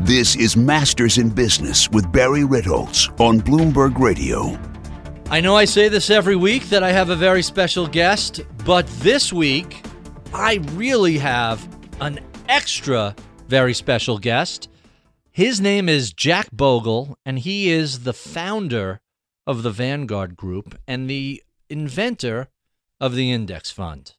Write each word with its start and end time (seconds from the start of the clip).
This 0.00 0.36
is 0.36 0.58
Masters 0.58 1.16
in 1.16 1.30
Business 1.30 1.90
with 1.90 2.12
Barry 2.12 2.42
Ritholtz 2.42 3.08
on 3.18 3.40
Bloomberg 3.40 3.98
Radio. 3.98 4.58
I 5.30 5.40
know 5.40 5.56
I 5.56 5.64
say 5.64 5.88
this 5.88 6.10
every 6.10 6.36
week 6.36 6.68
that 6.68 6.82
I 6.84 6.92
have 6.92 7.08
a 7.08 7.16
very 7.16 7.42
special 7.42 7.86
guest, 7.86 8.42
but 8.66 8.86
this 8.98 9.32
week 9.32 9.82
I 10.34 10.56
really 10.72 11.16
have 11.16 11.66
an 12.02 12.20
extra 12.46 13.16
very 13.48 13.72
special 13.72 14.18
guest. 14.18 14.68
His 15.32 15.62
name 15.62 15.88
is 15.88 16.12
Jack 16.12 16.50
Bogle, 16.52 17.18
and 17.24 17.38
he 17.38 17.70
is 17.70 18.00
the 18.00 18.12
founder 18.12 19.00
of 19.46 19.62
the 19.62 19.70
Vanguard 19.70 20.36
Group 20.36 20.78
and 20.86 21.08
the 21.08 21.42
inventor 21.70 22.48
of 23.00 23.14
the 23.14 23.32
index 23.32 23.70
fund. 23.70 24.14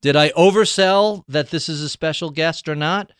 Did 0.00 0.14
I 0.14 0.28
oversell 0.30 1.24
that 1.26 1.50
this 1.50 1.68
is 1.68 1.82
a 1.82 1.88
special 1.88 2.30
guest 2.30 2.68
or 2.68 2.76
not? 2.76 3.10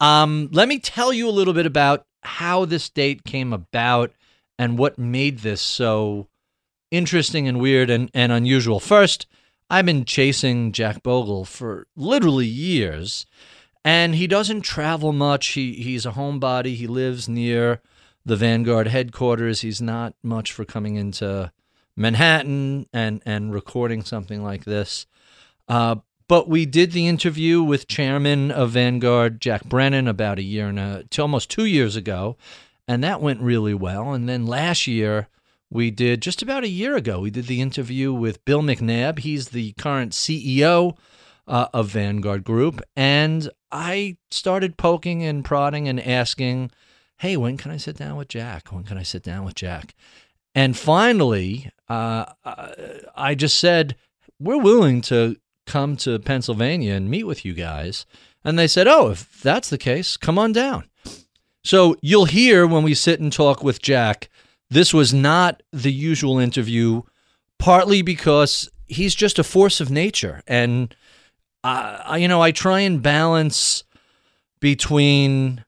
Um, 0.00 0.48
let 0.52 0.68
me 0.68 0.78
tell 0.78 1.12
you 1.12 1.28
a 1.28 1.30
little 1.30 1.54
bit 1.54 1.66
about 1.66 2.06
how 2.22 2.64
this 2.64 2.88
date 2.88 3.24
came 3.24 3.52
about 3.52 4.12
and 4.58 4.78
what 4.78 4.98
made 4.98 5.40
this 5.40 5.60
so 5.60 6.28
interesting 6.90 7.46
and 7.46 7.60
weird 7.60 7.90
and, 7.90 8.10
and 8.12 8.32
unusual. 8.32 8.80
First, 8.80 9.26
I've 9.68 9.86
been 9.86 10.04
chasing 10.04 10.72
Jack 10.72 11.02
Bogle 11.02 11.44
for 11.44 11.86
literally 11.94 12.46
years, 12.46 13.26
and 13.84 14.14
he 14.16 14.26
doesn't 14.26 14.62
travel 14.62 15.12
much. 15.12 15.48
He 15.48 15.74
he's 15.74 16.04
a 16.04 16.12
homebody. 16.12 16.74
He 16.74 16.86
lives 16.86 17.28
near 17.28 17.80
the 18.24 18.36
Vanguard 18.36 18.88
headquarters. 18.88 19.60
He's 19.60 19.80
not 19.80 20.14
much 20.22 20.52
for 20.52 20.64
coming 20.64 20.96
into 20.96 21.52
Manhattan 21.96 22.86
and 22.92 23.22
and 23.24 23.54
recording 23.54 24.02
something 24.02 24.42
like 24.42 24.64
this. 24.64 25.06
Uh, 25.68 25.96
but 26.30 26.48
we 26.48 26.64
did 26.64 26.92
the 26.92 27.08
interview 27.08 27.60
with 27.60 27.88
chairman 27.88 28.52
of 28.52 28.70
Vanguard, 28.70 29.40
Jack 29.40 29.64
Brennan, 29.64 30.06
about 30.06 30.38
a 30.38 30.44
year 30.44 30.68
and 30.68 30.78
a, 30.78 31.04
almost 31.18 31.50
two 31.50 31.64
years 31.64 31.96
ago, 31.96 32.36
and 32.86 33.02
that 33.02 33.20
went 33.20 33.40
really 33.40 33.74
well. 33.74 34.12
And 34.12 34.28
then 34.28 34.46
last 34.46 34.86
year, 34.86 35.26
we 35.70 35.90
did 35.90 36.22
just 36.22 36.40
about 36.40 36.62
a 36.62 36.68
year 36.68 36.94
ago, 36.94 37.18
we 37.18 37.32
did 37.32 37.48
the 37.48 37.60
interview 37.60 38.12
with 38.12 38.44
Bill 38.44 38.62
McNabb. 38.62 39.18
He's 39.18 39.48
the 39.48 39.72
current 39.72 40.12
CEO 40.12 40.96
uh, 41.48 41.66
of 41.74 41.88
Vanguard 41.88 42.44
Group. 42.44 42.80
And 42.94 43.50
I 43.72 44.16
started 44.30 44.76
poking 44.76 45.24
and 45.24 45.44
prodding 45.44 45.88
and 45.88 45.98
asking, 45.98 46.70
hey, 47.18 47.36
when 47.36 47.56
can 47.56 47.72
I 47.72 47.76
sit 47.76 47.96
down 47.96 48.16
with 48.16 48.28
Jack? 48.28 48.68
When 48.68 48.84
can 48.84 48.98
I 48.98 49.02
sit 49.02 49.24
down 49.24 49.44
with 49.44 49.56
Jack? 49.56 49.96
And 50.54 50.78
finally, 50.78 51.72
uh, 51.88 52.26
I 53.16 53.34
just 53.34 53.58
said, 53.58 53.96
we're 54.38 54.58
willing 54.58 55.00
to 55.02 55.34
come 55.70 55.96
to 55.98 56.18
Pennsylvania 56.18 56.94
and 56.94 57.08
meet 57.08 57.24
with 57.24 57.44
you 57.44 57.54
guys. 57.54 58.04
And 58.44 58.58
they 58.58 58.66
said, 58.66 58.88
oh, 58.88 59.10
if 59.10 59.40
that's 59.40 59.70
the 59.70 59.78
case, 59.78 60.16
come 60.16 60.38
on 60.38 60.52
down. 60.52 60.88
So 61.62 61.96
you'll 62.02 62.24
hear 62.24 62.66
when 62.66 62.82
we 62.82 62.94
sit 62.94 63.20
and 63.20 63.32
talk 63.32 63.62
with 63.62 63.80
Jack, 63.80 64.28
this 64.68 64.92
was 64.92 65.14
not 65.14 65.62
the 65.72 65.92
usual 65.92 66.38
interview, 66.38 67.02
partly 67.58 68.02
because 68.02 68.68
he's 68.86 69.14
just 69.14 69.38
a 69.38 69.44
force 69.44 69.80
of 69.80 69.90
nature. 69.90 70.42
And, 70.48 70.94
uh, 71.62 72.16
you 72.18 72.26
know, 72.26 72.42
I 72.42 72.50
try 72.50 72.80
and 72.80 73.00
balance 73.00 73.84
between 74.58 75.64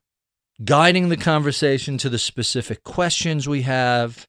guiding 0.64 1.10
the 1.10 1.16
conversation 1.16 1.96
to 1.98 2.08
the 2.08 2.18
specific 2.18 2.82
questions 2.82 3.48
we 3.48 3.62
have 3.62 4.26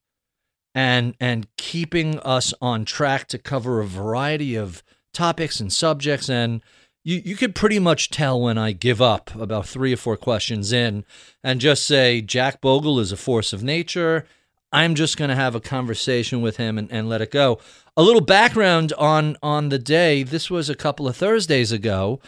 and 0.76 1.16
and 1.20 1.48
keeping 1.58 2.20
us 2.20 2.54
on 2.62 2.86
track 2.86 3.28
to 3.28 3.38
cover 3.38 3.80
a 3.80 3.86
variety 3.86 4.56
of 4.56 4.84
topics 5.14 5.60
and 5.60 5.72
subjects. 5.72 6.30
And 6.30 6.62
you, 7.04 7.22
you 7.24 7.36
could 7.36 7.56
pretty 7.56 7.80
much 7.80 8.10
tell 8.10 8.42
when 8.42 8.58
I 8.58 8.72
give 8.72 9.02
up 9.02 9.34
about 9.36 9.68
three 9.68 9.94
or 9.94 9.98
four 9.98 10.18
questions 10.18 10.74
in 10.74 11.06
and 11.44 11.62
just 11.62 11.86
say, 11.86 12.22
Jack 12.22 12.62
Bogle 12.62 13.00
is 13.00 13.12
a 13.12 13.18
force 13.18 13.54
of 13.54 13.64
nature. 13.64 14.26
I'm 14.72 14.96
just 14.96 15.18
going 15.18 15.30
to 15.30 15.36
have 15.36 15.54
a 15.54 15.62
conversation 15.62 16.42
with 16.42 16.58
him 16.58 16.80
and, 16.80 16.92
and 16.92 17.08
let 17.08 17.22
it 17.22 17.30
go. 17.30 17.60
A 17.96 18.02
little 18.02 18.22
background 18.22 18.92
on 18.98 19.38
on 19.44 19.70
the 19.70 19.78
day. 19.78 20.24
This 20.24 20.50
was 20.50 20.68
a 20.68 20.76
couple 20.76 21.08
of 21.08 21.16
Thursdays 21.16 21.72
ago, 21.72 22.20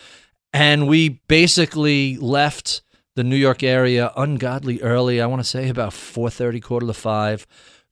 and 0.53 0.87
we 0.87 1.21
basically 1.27 2.17
left 2.17 2.83
the 3.15 3.23
New 3.23 3.35
York 3.35 3.63
area 3.63 4.11
ungodly 4.15 4.79
early. 4.81 5.19
I 5.19 5.25
want 5.25 5.39
to 5.39 5.47
say 5.47 5.69
about 5.69 5.91
4:30, 5.91 6.61
quarter 6.61 6.85
to 6.85 6.93
five. 6.93 7.47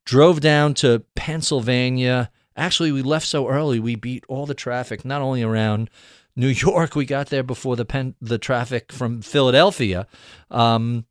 Drove 0.05 0.39
down 0.39 0.75
to 0.75 1.03
Pennsylvania 1.15 2.29
Actually, 2.55 2.91
we 2.91 3.01
left 3.01 3.27
so 3.27 3.47
early, 3.47 3.79
we 3.79 3.95
beat 3.95 4.23
all 4.27 4.45
the 4.45 4.53
traffic, 4.53 5.03
not 5.03 5.21
only 5.21 5.43
around 5.43 5.89
New 6.35 6.47
York, 6.67 6.95
we 6.95 7.05
got 7.05 7.27
there 7.27 7.43
before 7.43 7.75
the 7.75 7.85
pen, 7.85 8.15
the 8.21 8.37
traffic 8.37 8.91
from 8.91 9.21
Philadelphia. 9.21 10.07
Um, 10.51 11.05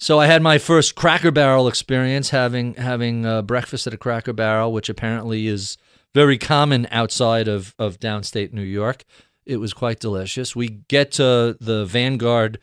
so 0.00 0.20
I 0.20 0.26
had 0.26 0.42
my 0.42 0.58
first 0.58 0.94
Cracker 0.94 1.32
Barrel 1.32 1.66
experience, 1.66 2.30
having 2.30 2.74
having 2.74 3.26
uh, 3.26 3.42
breakfast 3.42 3.86
at 3.86 3.94
a 3.94 3.98
Cracker 3.98 4.32
Barrel, 4.32 4.72
which 4.72 4.88
apparently 4.88 5.48
is 5.48 5.76
very 6.14 6.38
common 6.38 6.86
outside 6.90 7.48
of 7.48 7.74
of 7.78 7.98
downstate 7.98 8.52
New 8.52 8.62
York. 8.62 9.04
It 9.44 9.56
was 9.56 9.72
quite 9.72 9.98
delicious. 9.98 10.54
We 10.54 10.68
get 10.68 11.12
to 11.12 11.56
the 11.60 11.84
Vanguard 11.84 12.60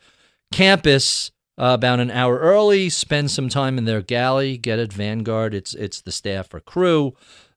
campus 0.50 1.30
uh, 1.58 1.72
about 1.74 2.00
an 2.00 2.10
hour 2.10 2.38
early, 2.38 2.88
spend 2.88 3.30
some 3.30 3.48
time 3.48 3.76
in 3.76 3.84
their 3.84 4.02
galley, 4.02 4.56
get 4.56 4.78
at 4.78 4.92
Vanguard. 4.92 5.52
It's 5.52 5.74
it's 5.74 6.00
the 6.00 6.12
staff 6.12 6.54
or 6.54 6.60
crew 6.60 7.14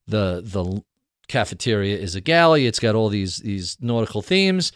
the 0.10 0.42
the 0.44 0.84
cafeteria 1.28 1.98
is 1.98 2.16
a 2.16 2.22
galley. 2.22 2.66
It's 2.66 2.80
got 2.80 2.96
all 2.96 3.10
these 3.10 3.38
these 3.38 3.78
nautical 3.80 4.22
themes, 4.22 4.72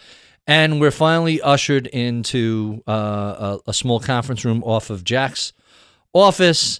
and 0.47 0.79
we're 0.79 0.91
finally 0.91 1.41
ushered 1.41 1.87
into 1.87 2.81
uh, 2.87 3.57
a, 3.65 3.69
a, 3.69 3.73
small 3.73 3.99
conference 3.99 4.45
room 4.45 4.63
off 4.63 4.89
of 4.89 5.03
Jack's 5.03 5.53
office. 6.13 6.79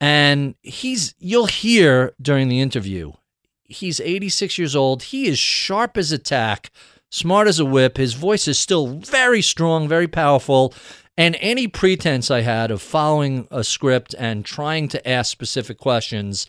And 0.00 0.56
he's 0.62 1.14
you'll 1.18 1.46
hear 1.46 2.12
during 2.20 2.48
the 2.48 2.60
interview. 2.60 3.12
He's 3.62 4.00
86 4.00 4.58
years 4.58 4.76
old. 4.76 5.04
He 5.04 5.26
is 5.28 5.38
sharp 5.38 5.96
as 5.96 6.12
a 6.12 6.18
tack, 6.18 6.70
smart 7.08 7.48
as 7.48 7.58
a 7.58 7.64
whip. 7.64 7.96
His 7.96 8.14
voice 8.14 8.46
is 8.48 8.58
still 8.58 8.98
very 8.98 9.40
strong, 9.40 9.88
very 9.88 10.08
powerful. 10.08 10.74
And 11.16 11.36
any 11.40 11.68
pretense 11.68 12.30
I 12.30 12.40
had 12.40 12.70
of 12.70 12.82
following 12.82 13.46
a 13.50 13.62
script 13.62 14.14
and 14.18 14.44
trying 14.44 14.88
to 14.88 15.08
ask 15.08 15.30
specific 15.30 15.78
questions 15.78 16.48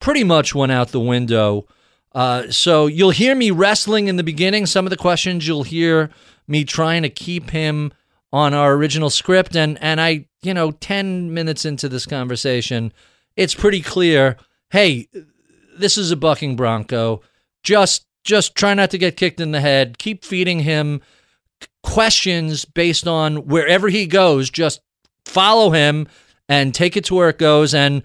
pretty 0.00 0.24
much 0.24 0.54
went 0.54 0.72
out 0.72 0.88
the 0.88 1.00
window. 1.00 1.66
Uh, 2.12 2.50
so 2.50 2.86
you'll 2.86 3.10
hear 3.10 3.34
me 3.34 3.50
wrestling 3.50 4.08
in 4.08 4.16
the 4.16 4.24
beginning. 4.24 4.66
Some 4.66 4.86
of 4.86 4.90
the 4.90 4.96
questions 4.96 5.46
you'll 5.46 5.62
hear 5.62 6.10
me 6.48 6.64
trying 6.64 7.02
to 7.02 7.10
keep 7.10 7.50
him 7.50 7.92
on 8.32 8.54
our 8.54 8.74
original 8.74 9.10
script, 9.10 9.56
and 9.56 9.78
and 9.82 10.00
I, 10.00 10.26
you 10.42 10.54
know, 10.54 10.70
ten 10.72 11.32
minutes 11.34 11.64
into 11.64 11.88
this 11.88 12.06
conversation, 12.06 12.92
it's 13.36 13.54
pretty 13.54 13.80
clear. 13.80 14.36
Hey, 14.70 15.08
this 15.76 15.98
is 15.98 16.10
a 16.10 16.16
bucking 16.16 16.56
bronco. 16.56 17.22
Just 17.62 18.06
just 18.24 18.54
try 18.54 18.74
not 18.74 18.90
to 18.90 18.98
get 18.98 19.16
kicked 19.16 19.40
in 19.40 19.52
the 19.52 19.60
head. 19.60 19.98
Keep 19.98 20.24
feeding 20.24 20.60
him 20.60 21.00
questions 21.82 22.64
based 22.64 23.08
on 23.08 23.46
wherever 23.46 23.88
he 23.88 24.06
goes. 24.06 24.50
Just 24.50 24.80
follow 25.24 25.70
him 25.70 26.06
and 26.48 26.74
take 26.74 26.96
it 26.96 27.04
to 27.06 27.14
where 27.14 27.30
it 27.30 27.38
goes. 27.38 27.74
And 27.74 28.02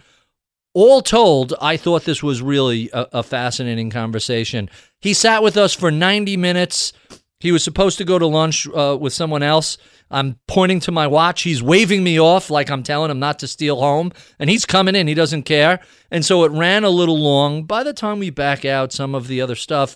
all 0.75 1.01
told, 1.01 1.53
I 1.61 1.77
thought 1.77 2.03
this 2.03 2.21
was 2.21 2.41
really 2.41 2.89
a, 2.91 3.07
a, 3.13 3.23
fascinating 3.23 3.89
conversation. 3.89 4.69
He 4.99 5.13
sat 5.13 5.41
with 5.41 5.55
us 5.55 5.73
for 5.73 5.89
90 5.89 6.35
minutes. 6.35 6.91
He 7.39 7.53
was 7.53 7.63
supposed 7.63 7.97
to 7.99 8.03
go 8.03 8.19
to 8.19 8.27
lunch 8.27 8.67
uh, 8.67 8.97
with 8.99 9.13
someone 9.13 9.41
else. 9.41 9.77
I'm 10.11 10.37
pointing 10.49 10.81
to 10.81 10.91
my 10.91 11.07
watch. 11.07 11.43
He's 11.43 11.63
waving 11.63 12.03
me 12.03 12.19
off 12.19 12.49
like 12.49 12.69
I'm 12.69 12.83
telling 12.83 13.09
him 13.09 13.19
not 13.19 13.39
to 13.39 13.47
steal 13.47 13.79
home. 13.79 14.11
And 14.37 14.49
he's 14.49 14.65
coming 14.65 14.95
in. 14.95 15.07
He 15.07 15.13
doesn't 15.13 15.43
care. 15.43 15.79
And 16.11 16.25
so 16.25 16.43
it 16.43 16.51
ran 16.51 16.83
a 16.83 16.89
little 16.89 17.17
long. 17.17 17.63
By 17.63 17.83
the 17.83 17.93
time 17.93 18.19
we 18.19 18.29
back 18.29 18.65
out 18.65 18.91
some 18.91 19.15
of 19.15 19.27
the 19.27 19.39
other 19.39 19.55
stuff, 19.55 19.95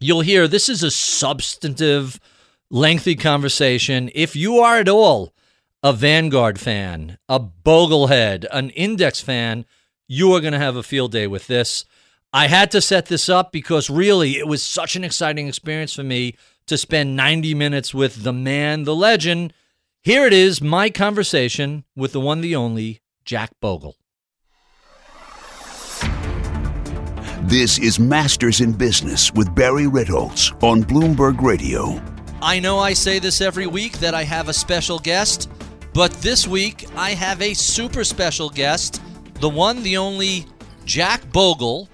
you'll 0.00 0.22
hear 0.22 0.48
this 0.48 0.68
is 0.68 0.82
a 0.82 0.90
substantive, 0.90 2.18
lengthy 2.68 3.14
conversation. 3.14 4.10
If 4.12 4.34
you 4.34 4.58
are 4.58 4.78
at 4.78 4.88
all 4.88 5.32
a 5.84 5.92
Vanguard 5.92 6.58
fan, 6.58 7.16
a 7.28 7.38
Boglehead, 7.38 8.44
an 8.50 8.70
Index 8.70 9.20
fan, 9.20 9.66
you 10.06 10.32
are 10.32 10.40
going 10.40 10.52
to 10.52 10.58
have 10.58 10.76
a 10.76 10.82
field 10.82 11.12
day 11.12 11.26
with 11.26 11.46
this. 11.46 11.84
I 12.32 12.48
had 12.48 12.70
to 12.72 12.80
set 12.80 13.06
this 13.06 13.28
up 13.28 13.52
because 13.52 13.88
really 13.88 14.38
it 14.38 14.46
was 14.46 14.62
such 14.62 14.96
an 14.96 15.04
exciting 15.04 15.48
experience 15.48 15.94
for 15.94 16.02
me 16.02 16.36
to 16.66 16.76
spend 16.76 17.16
90 17.16 17.54
minutes 17.54 17.94
with 17.94 18.22
the 18.22 18.32
man, 18.32 18.84
the 18.84 18.94
legend. 18.94 19.52
Here 20.02 20.26
it 20.26 20.32
is, 20.32 20.60
my 20.60 20.90
conversation 20.90 21.84
with 21.94 22.12
the 22.12 22.20
one, 22.20 22.40
the 22.40 22.56
only 22.56 23.02
Jack 23.24 23.52
Bogle. 23.60 23.96
This 27.42 27.78
is 27.78 28.00
Masters 28.00 28.60
in 28.60 28.72
Business 28.72 29.32
with 29.32 29.54
Barry 29.54 29.84
Ritholtz 29.84 30.50
on 30.62 30.82
Bloomberg 30.82 31.40
Radio. 31.42 32.02
I 32.42 32.58
know 32.58 32.78
I 32.78 32.94
say 32.94 33.18
this 33.18 33.40
every 33.40 33.66
week 33.66 33.98
that 33.98 34.14
I 34.14 34.24
have 34.24 34.48
a 34.48 34.52
special 34.52 34.98
guest, 34.98 35.50
but 35.92 36.10
this 36.14 36.48
week 36.48 36.86
I 36.96 37.10
have 37.10 37.40
a 37.40 37.54
super 37.54 38.02
special 38.02 38.50
guest, 38.50 39.00
the 39.40 39.48
one, 39.48 39.82
the 39.82 39.96
only 39.96 40.46
Jack 40.84 41.32
Bogle, 41.32 41.88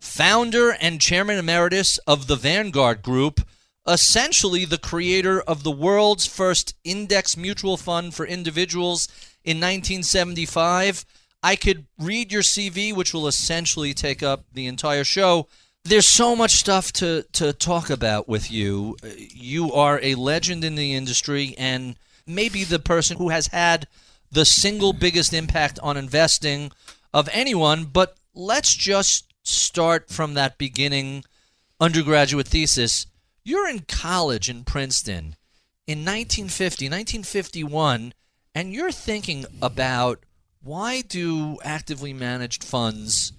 founder 0.00 0.70
and 0.80 1.00
chairman 1.00 1.38
emeritus 1.38 1.98
of 2.06 2.26
the 2.26 2.36
Vanguard 2.36 3.02
Group, 3.02 3.40
essentially 3.86 4.64
the 4.64 4.78
creator 4.78 5.40
of 5.40 5.62
the 5.62 5.70
world's 5.70 6.26
first 6.26 6.74
index 6.84 7.36
mutual 7.36 7.76
fund 7.76 8.14
for 8.14 8.26
individuals 8.26 9.08
in 9.44 9.56
1975 9.58 11.04
I 11.42 11.56
could 11.56 11.86
read 11.98 12.32
your 12.32 12.42
CV, 12.42 12.94
which 12.94 13.14
will 13.14 13.28
essentially 13.28 13.94
take 13.94 14.22
up 14.22 14.44
the 14.52 14.66
entire 14.66 15.04
show. 15.04 15.48
There's 15.84 16.08
so 16.08 16.34
much 16.34 16.52
stuff 16.52 16.92
to, 16.94 17.24
to 17.32 17.52
talk 17.52 17.90
about 17.90 18.28
with 18.28 18.50
you. 18.50 18.96
Uh, 19.02 19.08
you 19.16 19.72
are 19.72 20.00
a 20.02 20.16
legend 20.16 20.64
in 20.64 20.74
the 20.74 20.94
industry 20.94 21.54
and 21.56 21.96
maybe 22.26 22.64
the 22.64 22.78
person 22.78 23.16
who 23.16 23.28
has 23.28 23.46
had 23.48 23.86
the 24.30 24.44
single 24.44 24.92
biggest 24.92 25.32
impact 25.32 25.78
on 25.82 25.96
investing 25.96 26.72
of 27.12 27.28
anyone. 27.32 27.84
But 27.84 28.16
let's 28.34 28.74
just 28.74 29.32
start 29.42 30.08
from 30.08 30.34
that 30.34 30.58
beginning 30.58 31.24
undergraduate 31.80 32.48
thesis. 32.48 33.06
You're 33.44 33.68
in 33.68 33.80
college 33.88 34.48
in 34.48 34.64
Princeton 34.64 35.36
in 35.86 36.00
1950, 36.00 36.86
1951, 36.86 38.12
and 38.54 38.72
you're 38.72 38.92
thinking 38.92 39.46
about 39.62 40.24
why 40.62 41.00
do 41.00 41.58
actively 41.62 42.12
managed 42.12 42.64
funds 42.64 43.32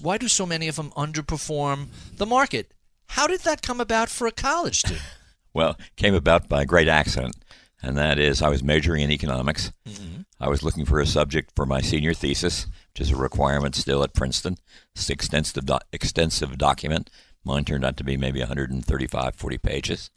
why 0.00 0.18
do 0.18 0.28
so 0.28 0.44
many 0.44 0.68
of 0.68 0.76
them 0.76 0.90
underperform 0.90 1.88
the 2.16 2.26
market 2.26 2.72
how 3.08 3.26
did 3.26 3.40
that 3.40 3.62
come 3.62 3.80
about 3.80 4.08
for 4.08 4.26
a 4.26 4.32
college 4.32 4.80
student 4.80 5.02
well 5.54 5.76
came 5.96 6.14
about 6.14 6.48
by 6.48 6.62
a 6.62 6.66
great 6.66 6.88
accident 6.88 7.34
and 7.82 7.96
that 7.96 8.18
is 8.18 8.42
i 8.42 8.48
was 8.48 8.62
majoring 8.62 9.02
in 9.02 9.10
economics 9.10 9.72
mm-hmm. 9.86 10.22
i 10.38 10.48
was 10.48 10.62
looking 10.62 10.84
for 10.84 11.00
a 11.00 11.06
subject 11.06 11.52
for 11.54 11.66
my 11.66 11.80
senior 11.80 12.14
thesis 12.14 12.66
which 12.92 13.00
is 13.00 13.10
a 13.10 13.16
requirement 13.16 13.74
still 13.74 14.02
at 14.02 14.14
princeton 14.14 14.56
it's 14.94 15.08
an 15.08 15.12
extensive, 15.12 15.66
do- 15.66 15.78
extensive 15.92 16.58
document 16.58 17.10
mine 17.44 17.64
turned 17.64 17.84
out 17.84 17.96
to 17.96 18.04
be 18.04 18.16
maybe 18.16 18.40
135 18.40 19.34
40 19.34 19.58
pages 19.58 20.10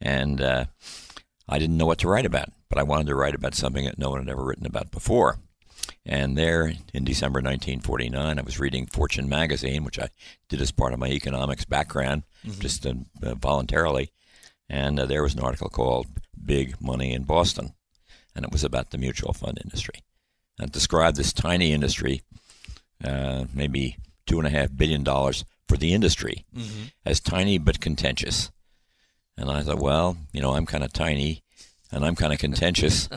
and 0.00 0.40
uh, 0.40 0.64
I 1.48 1.58
didn't 1.58 1.76
know 1.76 1.86
what 1.86 1.98
to 1.98 2.08
write 2.08 2.26
about, 2.26 2.48
but 2.68 2.78
I 2.78 2.82
wanted 2.82 3.06
to 3.08 3.14
write 3.14 3.34
about 3.34 3.54
something 3.54 3.84
that 3.84 3.98
no 3.98 4.10
one 4.10 4.20
had 4.20 4.28
ever 4.28 4.44
written 4.44 4.66
about 4.66 4.90
before. 4.90 5.38
And 6.06 6.36
there, 6.36 6.72
in 6.94 7.04
December 7.04 7.38
1949, 7.38 8.38
I 8.38 8.42
was 8.42 8.58
reading 8.58 8.86
Fortune 8.86 9.28
magazine, 9.28 9.84
which 9.84 9.98
I 9.98 10.08
did 10.48 10.60
as 10.60 10.70
part 10.70 10.92
of 10.92 10.98
my 10.98 11.08
economics 11.08 11.64
background, 11.64 12.22
mm-hmm. 12.44 12.60
just 12.60 12.86
uh, 12.86 12.94
uh, 13.22 13.34
voluntarily. 13.34 14.12
And 14.68 14.98
uh, 14.98 15.06
there 15.06 15.22
was 15.22 15.34
an 15.34 15.40
article 15.40 15.68
called 15.68 16.06
Big 16.44 16.80
Money 16.80 17.12
in 17.12 17.24
Boston, 17.24 17.74
and 18.34 18.44
it 18.44 18.52
was 18.52 18.64
about 18.64 18.90
the 18.90 18.98
mutual 18.98 19.32
fund 19.32 19.58
industry. 19.62 20.02
And 20.58 20.68
it 20.68 20.72
described 20.72 21.16
this 21.16 21.32
tiny 21.32 21.72
industry, 21.72 22.22
uh, 23.04 23.44
maybe 23.54 23.96
two 24.26 24.38
and 24.38 24.46
a 24.46 24.50
half 24.50 24.76
billion 24.76 25.02
dollars 25.02 25.44
for 25.68 25.76
the 25.76 25.94
industry, 25.94 26.44
mm-hmm. 26.54 26.84
as 27.04 27.20
tiny 27.20 27.58
but 27.58 27.80
contentious. 27.80 28.50
And 29.36 29.50
I 29.50 29.62
thought, 29.62 29.78
well, 29.78 30.16
you 30.32 30.40
know, 30.40 30.54
I'm 30.54 30.66
kind 30.66 30.84
of 30.84 30.92
tiny 30.92 31.42
and 31.90 32.04
I'm 32.04 32.14
kind 32.14 32.32
of 32.32 32.38
contentious, 32.38 33.08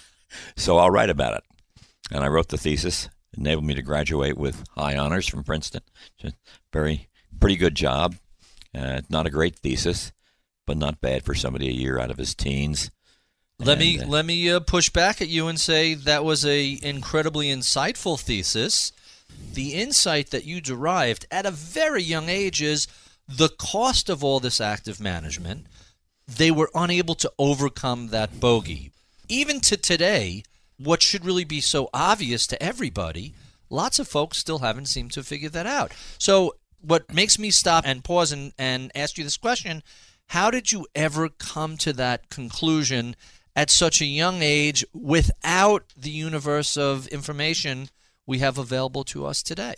so 0.56 0.76
I'll 0.78 0.90
write 0.90 1.10
about 1.10 1.34
it. 1.34 1.44
And 2.10 2.24
I 2.24 2.28
wrote 2.28 2.48
the 2.48 2.56
thesis, 2.56 3.08
enabled 3.36 3.64
me 3.64 3.74
to 3.74 3.82
graduate 3.82 4.36
with 4.36 4.64
high 4.70 4.96
honors 4.96 5.28
from 5.28 5.44
Princeton. 5.44 5.82
Very, 6.72 7.08
pretty 7.38 7.56
good 7.56 7.74
job. 7.74 8.16
Uh, 8.74 9.02
not 9.08 9.26
a 9.26 9.30
great 9.30 9.56
thesis, 9.56 10.12
but 10.68 10.76
not 10.76 11.00
bad 11.00 11.24
for 11.24 11.34
somebody 11.34 11.68
a 11.68 11.72
year 11.72 11.98
out 11.98 12.12
of 12.12 12.18
his 12.18 12.34
teens. 12.34 12.92
Let 13.58 13.72
and, 13.72 13.80
me 13.80 14.00
uh, 14.00 14.06
let 14.06 14.24
me 14.24 14.48
uh, 14.48 14.60
push 14.60 14.90
back 14.90 15.20
at 15.20 15.28
you 15.28 15.48
and 15.48 15.58
say 15.58 15.94
that 15.94 16.24
was 16.24 16.46
a 16.46 16.78
incredibly 16.80 17.48
insightful 17.48 18.20
thesis. 18.20 18.92
The 19.54 19.74
insight 19.74 20.30
that 20.30 20.44
you 20.44 20.60
derived 20.60 21.26
at 21.32 21.46
a 21.46 21.50
very 21.50 22.02
young 22.02 22.28
age 22.28 22.62
is 22.62 22.86
the 23.26 23.48
cost 23.48 24.08
of 24.08 24.22
all 24.22 24.38
this 24.38 24.60
active 24.60 25.00
management, 25.00 25.66
they 26.26 26.50
were 26.50 26.70
unable 26.74 27.14
to 27.16 27.32
overcome 27.38 28.08
that 28.08 28.38
bogey. 28.38 28.92
Even 29.28 29.60
to 29.60 29.76
today, 29.76 30.44
what 30.78 31.02
should 31.02 31.24
really 31.24 31.44
be 31.44 31.60
so 31.60 31.90
obvious 31.92 32.46
to 32.46 32.62
everybody, 32.62 33.34
lots 33.70 33.98
of 33.98 34.08
folks 34.08 34.38
still 34.38 34.60
haven't 34.60 34.86
seemed 34.86 35.12
to 35.12 35.22
figure 35.22 35.48
that 35.48 35.66
out. 35.66 35.92
So, 36.18 36.54
what 36.80 37.12
makes 37.12 37.38
me 37.38 37.50
stop 37.50 37.84
and 37.86 38.04
pause 38.04 38.30
and, 38.30 38.52
and 38.56 38.92
ask 38.94 39.18
you 39.18 39.24
this 39.24 39.36
question 39.36 39.82
how 40.28 40.50
did 40.50 40.72
you 40.72 40.86
ever 40.94 41.28
come 41.28 41.76
to 41.78 41.92
that 41.94 42.30
conclusion 42.30 43.16
at 43.56 43.70
such 43.70 44.00
a 44.00 44.06
young 44.06 44.42
age 44.42 44.84
without 44.92 45.84
the 45.96 46.10
universe 46.10 46.76
of 46.76 47.06
information 47.08 47.88
we 48.26 48.38
have 48.38 48.58
available 48.58 49.04
to 49.04 49.26
us 49.26 49.42
today? 49.42 49.74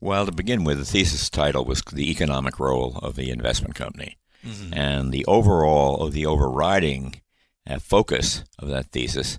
Well, 0.00 0.26
to 0.26 0.32
begin 0.32 0.64
with, 0.64 0.78
the 0.78 0.84
thesis 0.84 1.30
title 1.30 1.64
was 1.64 1.82
The 1.82 2.10
Economic 2.10 2.58
Role 2.58 2.98
of 3.00 3.14
the 3.14 3.30
Investment 3.30 3.76
Company. 3.76 4.18
Mm-hmm. 4.44 4.74
And 4.74 5.12
the 5.12 5.24
overall, 5.26 5.94
or 6.02 6.10
the 6.10 6.26
overriding 6.26 7.20
uh, 7.68 7.78
focus 7.78 8.42
of 8.58 8.68
that 8.68 8.86
thesis 8.86 9.38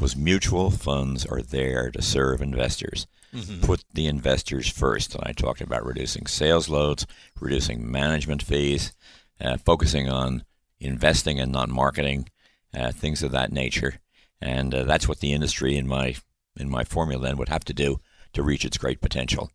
was 0.00 0.16
mutual 0.16 0.72
funds 0.72 1.24
are 1.24 1.42
there 1.42 1.90
to 1.92 2.02
serve 2.02 2.42
investors. 2.42 3.06
Mm-hmm. 3.32 3.60
Put 3.60 3.84
the 3.94 4.08
investors 4.08 4.68
first. 4.68 5.14
And 5.14 5.22
I 5.24 5.32
talked 5.32 5.60
about 5.60 5.86
reducing 5.86 6.26
sales 6.26 6.68
loads, 6.68 7.06
reducing 7.38 7.88
management 7.88 8.42
fees, 8.42 8.92
uh, 9.40 9.56
focusing 9.56 10.08
on 10.08 10.44
investing 10.78 11.38
and 11.38 11.52
not 11.52 11.68
marketing, 11.68 12.28
uh, 12.74 12.92
things 12.92 13.22
of 13.22 13.32
that 13.32 13.52
nature. 13.52 14.00
And 14.40 14.74
uh, 14.74 14.84
that's 14.84 15.08
what 15.08 15.20
the 15.20 15.32
industry 15.32 15.76
in 15.76 15.86
my 15.86 16.16
in 16.56 16.68
my 16.68 16.84
formula 16.84 17.22
then 17.22 17.36
would 17.36 17.48
have 17.48 17.64
to 17.64 17.72
do 17.72 18.00
to 18.32 18.42
reach 18.42 18.64
its 18.64 18.78
great 18.78 19.00
potential. 19.00 19.50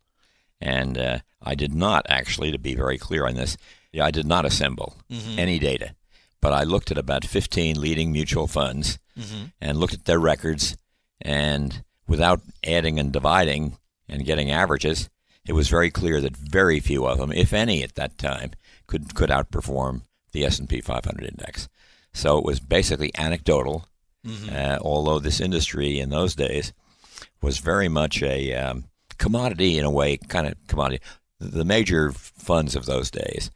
And 0.60 0.96
uh, 0.98 1.18
I 1.42 1.54
did 1.54 1.74
not 1.74 2.06
actually, 2.08 2.50
to 2.50 2.58
be 2.58 2.74
very 2.74 2.98
clear 2.98 3.26
on 3.26 3.34
this, 3.34 3.56
I 4.00 4.10
did 4.10 4.26
not 4.26 4.44
assemble 4.44 4.96
mm-hmm. 5.10 5.38
any 5.38 5.58
data, 5.58 5.94
but 6.40 6.52
I 6.52 6.64
looked 6.64 6.90
at 6.90 6.98
about 6.98 7.24
15 7.24 7.80
leading 7.80 8.12
mutual 8.12 8.46
funds 8.46 8.98
mm-hmm. 9.18 9.46
and 9.60 9.78
looked 9.78 9.94
at 9.94 10.04
their 10.04 10.18
records, 10.18 10.76
and 11.20 11.82
without 12.06 12.40
adding 12.64 12.98
and 12.98 13.12
dividing 13.12 13.78
and 14.08 14.24
getting 14.24 14.50
averages, 14.50 15.08
it 15.46 15.52
was 15.52 15.68
very 15.68 15.90
clear 15.90 16.20
that 16.20 16.36
very 16.36 16.80
few 16.80 17.06
of 17.06 17.18
them, 17.18 17.32
if 17.32 17.52
any, 17.52 17.82
at 17.82 17.94
that 17.94 18.18
time, 18.18 18.52
could 18.86 19.14
could 19.14 19.30
outperform 19.30 20.02
the 20.32 20.44
S&P 20.44 20.80
500 20.80 21.24
index. 21.24 21.68
So 22.12 22.38
it 22.38 22.44
was 22.44 22.60
basically 22.60 23.10
anecdotal, 23.16 23.86
mm-hmm. 24.26 24.54
uh, 24.54 24.78
although 24.80 25.18
this 25.18 25.40
industry 25.40 26.00
in 26.00 26.10
those 26.10 26.34
days 26.34 26.72
was 27.42 27.58
very 27.58 27.88
much 27.88 28.22
a 28.22 28.54
um, 28.54 28.84
commodity 29.18 29.78
in 29.78 29.84
a 29.84 29.90
way, 29.90 30.16
kind 30.16 30.46
of 30.46 30.54
commodity. 30.66 31.02
The 31.38 31.64
major 31.64 32.12
funds 32.12 32.74
of 32.74 32.86
those 32.86 33.10
days 33.10 33.50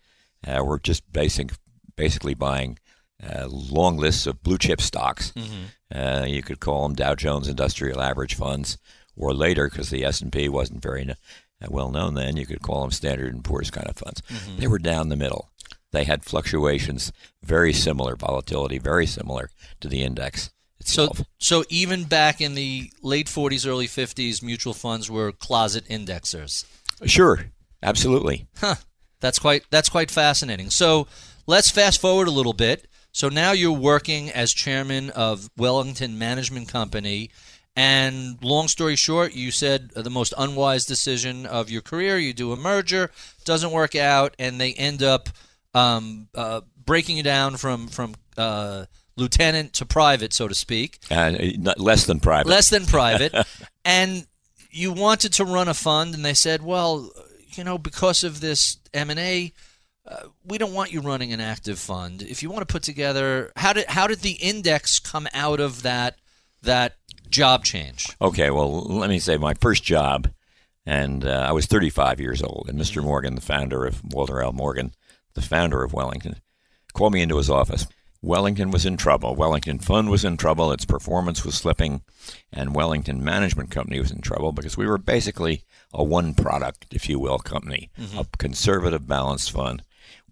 uh, 0.47 0.63
were 0.65 0.79
just 0.79 1.11
basic, 1.13 1.53
basically 1.97 2.35
buying 2.35 2.79
uh, 3.23 3.47
long 3.49 3.97
lists 3.97 4.27
of 4.27 4.43
blue 4.43 4.59
chip 4.59 4.81
stocks. 4.81 5.33
Mm-hmm. 5.33 5.99
Uh, 5.99 6.25
you 6.27 6.43
could 6.43 6.61
call 6.61 6.83
them 6.83 6.95
Dow 6.95 7.15
Jones 7.15 7.49
Industrial 7.49 8.01
Average 8.01 8.35
funds, 8.35 8.79
or 9.17 9.35
later, 9.35 9.69
because 9.69 9.91
the 9.91 10.05
S 10.05 10.21
and 10.21 10.33
P 10.33 10.49
wasn't 10.49 10.83
very 10.83 11.05
well 11.69 11.91
known 11.91 12.15
then, 12.15 12.37
you 12.37 12.47
could 12.47 12.63
call 12.63 12.83
them 12.83 12.91
Standard 12.91 13.35
and 13.35 13.45
Poor's 13.45 13.71
kind 13.71 13.89
of 13.89 13.97
funds. 13.97 14.23
Mm-hmm. 14.23 14.61
They 14.61 14.67
were 14.67 14.79
down 14.79 15.09
the 15.09 15.17
middle. 15.17 15.51
They 15.93 16.05
had 16.05 16.25
fluctuations 16.25 17.13
very 17.43 17.73
similar, 17.73 18.17
volatility 18.17 18.79
very 18.79 19.07
similar 19.07 19.51
to 19.81 19.89
the 19.89 20.03
index. 20.03 20.51
Itself. 20.79 21.19
So, 21.19 21.25
so 21.39 21.65
even 21.69 22.05
back 22.05 22.41
in 22.41 22.55
the 22.55 22.91
late 23.03 23.27
40s, 23.27 23.69
early 23.69 23.87
50s, 23.87 24.43
mutual 24.43 24.73
funds 24.73 25.11
were 25.11 25.31
closet 25.31 25.87
indexers. 25.89 26.65
Sure, 27.05 27.47
absolutely. 27.83 28.47
Huh. 28.57 28.77
That's 29.21 29.39
quite 29.39 29.65
that's 29.71 29.91
quite 29.91 30.11
fascinating. 30.11 30.71
So 30.71 31.07
let's 31.47 31.71
fast 31.71 32.01
forward 32.01 32.29
a 32.29 32.33
little 32.33 32.55
bit. 32.55 32.87
So 33.13 33.29
now 33.29 33.53
you're 33.53 33.73
working 33.73 34.31
as 34.31 34.53
chairman 34.53 35.11
of 35.11 35.51
Wellington 35.57 36.19
Management 36.19 36.69
Company. 36.69 37.31
And 37.77 38.43
long 38.43 38.69
story 38.69 38.97
short, 38.97 39.35
you 39.35 39.51
said 39.51 39.91
the 39.91 40.11
most 40.11 40.35
unwise 40.37 40.85
decision 40.85 41.47
of 41.47 41.71
your 41.71 41.83
career. 41.83 42.19
You 42.19 42.33
do 42.33 42.53
a 42.53 42.57
merger, 42.57 43.11
doesn't 43.45 43.71
work 43.71 43.95
out, 43.95 44.35
and 44.39 44.61
they 44.61 44.73
end 44.75 45.03
up 45.03 45.29
um, 45.73 46.29
uh, 46.35 46.63
breaking 46.85 47.17
you 47.17 47.23
down 47.23 47.57
from 47.57 47.87
from 47.87 48.17
uh, 48.37 48.87
lieutenant 49.17 49.73
to 49.75 49.87
private, 49.87 50.33
so 50.33 50.49
to 50.49 50.55
speak. 50.55 50.99
Uh, 51.11 51.33
less 51.77 52.07
than 52.07 52.21
private. 52.21 52.49
Less 52.49 52.71
than 52.71 52.87
private. 52.87 53.35
and 53.85 54.27
you 54.71 54.93
wanted 54.93 55.33
to 55.35 55.45
run 55.45 55.69
a 55.69 55.75
fund, 55.75 56.15
and 56.15 56.25
they 56.25 56.35
said, 56.35 56.63
well, 56.63 57.11
you 57.55 57.65
know, 57.65 57.79
because 57.79 58.25
of 58.25 58.41
this 58.41 58.79
M 58.93 59.11
and 59.11 59.21
A, 59.21 59.53
uh, 60.07 60.25
we 60.45 60.59
don't 60.59 60.73
want 60.73 60.93
you 60.93 61.01
running 61.01 61.33
an 61.33 61.41
active 61.41 61.79
fund. 61.79 62.23
If 62.23 62.43
you 62.43 62.51
want 62.51 62.67
to 62.67 62.73
put 62.73 62.83
together, 62.83 63.53
how 63.57 63.73
did 63.73 63.87
how 63.87 64.07
did 64.07 64.21
the 64.21 64.33
index 64.33 64.99
come 64.99 65.29
out 65.33 65.61
of 65.61 65.83
that 65.83 66.17
that 66.63 66.97
job 67.31 67.65
change? 67.65 68.09
Okay, 68.21 68.51
well, 68.51 68.83
let 68.83 69.11
me 69.11 69.19
say 69.19 69.37
my 69.37 69.55
first 69.55 69.83
job, 69.83 70.31
and 70.85 71.25
uh, 71.25 71.47
I 71.49 71.53
was 71.53 71.67
35 71.67 72.21
years 72.21 72.43
old, 72.43 72.67
and 72.69 72.79
Mr. 72.79 72.97
Mm-hmm. 72.97 73.07
Morgan, 73.07 73.35
the 73.35 73.41
founder 73.41 73.85
of 73.85 74.03
Walter 74.13 74.43
L. 74.43 74.53
Morgan, 74.53 74.93
the 75.35 75.43
founder 75.43 75.83
of 75.83 75.93
Wellington, 75.93 76.37
called 76.93 77.13
me 77.13 77.23
into 77.23 77.37
his 77.37 77.51
office. 77.51 77.87
Wellington 78.23 78.71
was 78.71 78.85
in 78.85 78.99
trouble. 78.99 79.35
Wellington 79.35 79.79
Fund 79.79 80.11
was 80.11 80.25
in 80.27 80.37
trouble. 80.37 80.73
Its 80.73 80.85
performance 80.85 81.45
was 81.45 81.55
slipping, 81.55 82.03
and 82.53 82.75
Wellington 82.75 83.25
Management 83.25 83.71
Company 83.71 83.99
was 83.99 84.11
in 84.11 84.21
trouble 84.21 84.53
because 84.53 84.77
we 84.77 84.87
were 84.87 84.99
basically 84.99 85.63
a 85.93 86.05
one 86.05 86.35
product, 86.35 86.87
if 86.91 87.09
you 87.09 87.19
will, 87.19 87.39
company, 87.39 87.91
mm-hmm. 87.99 88.19
a 88.19 88.27
conservative 88.37 89.07
balanced 89.07 89.51
fund. 89.51 89.83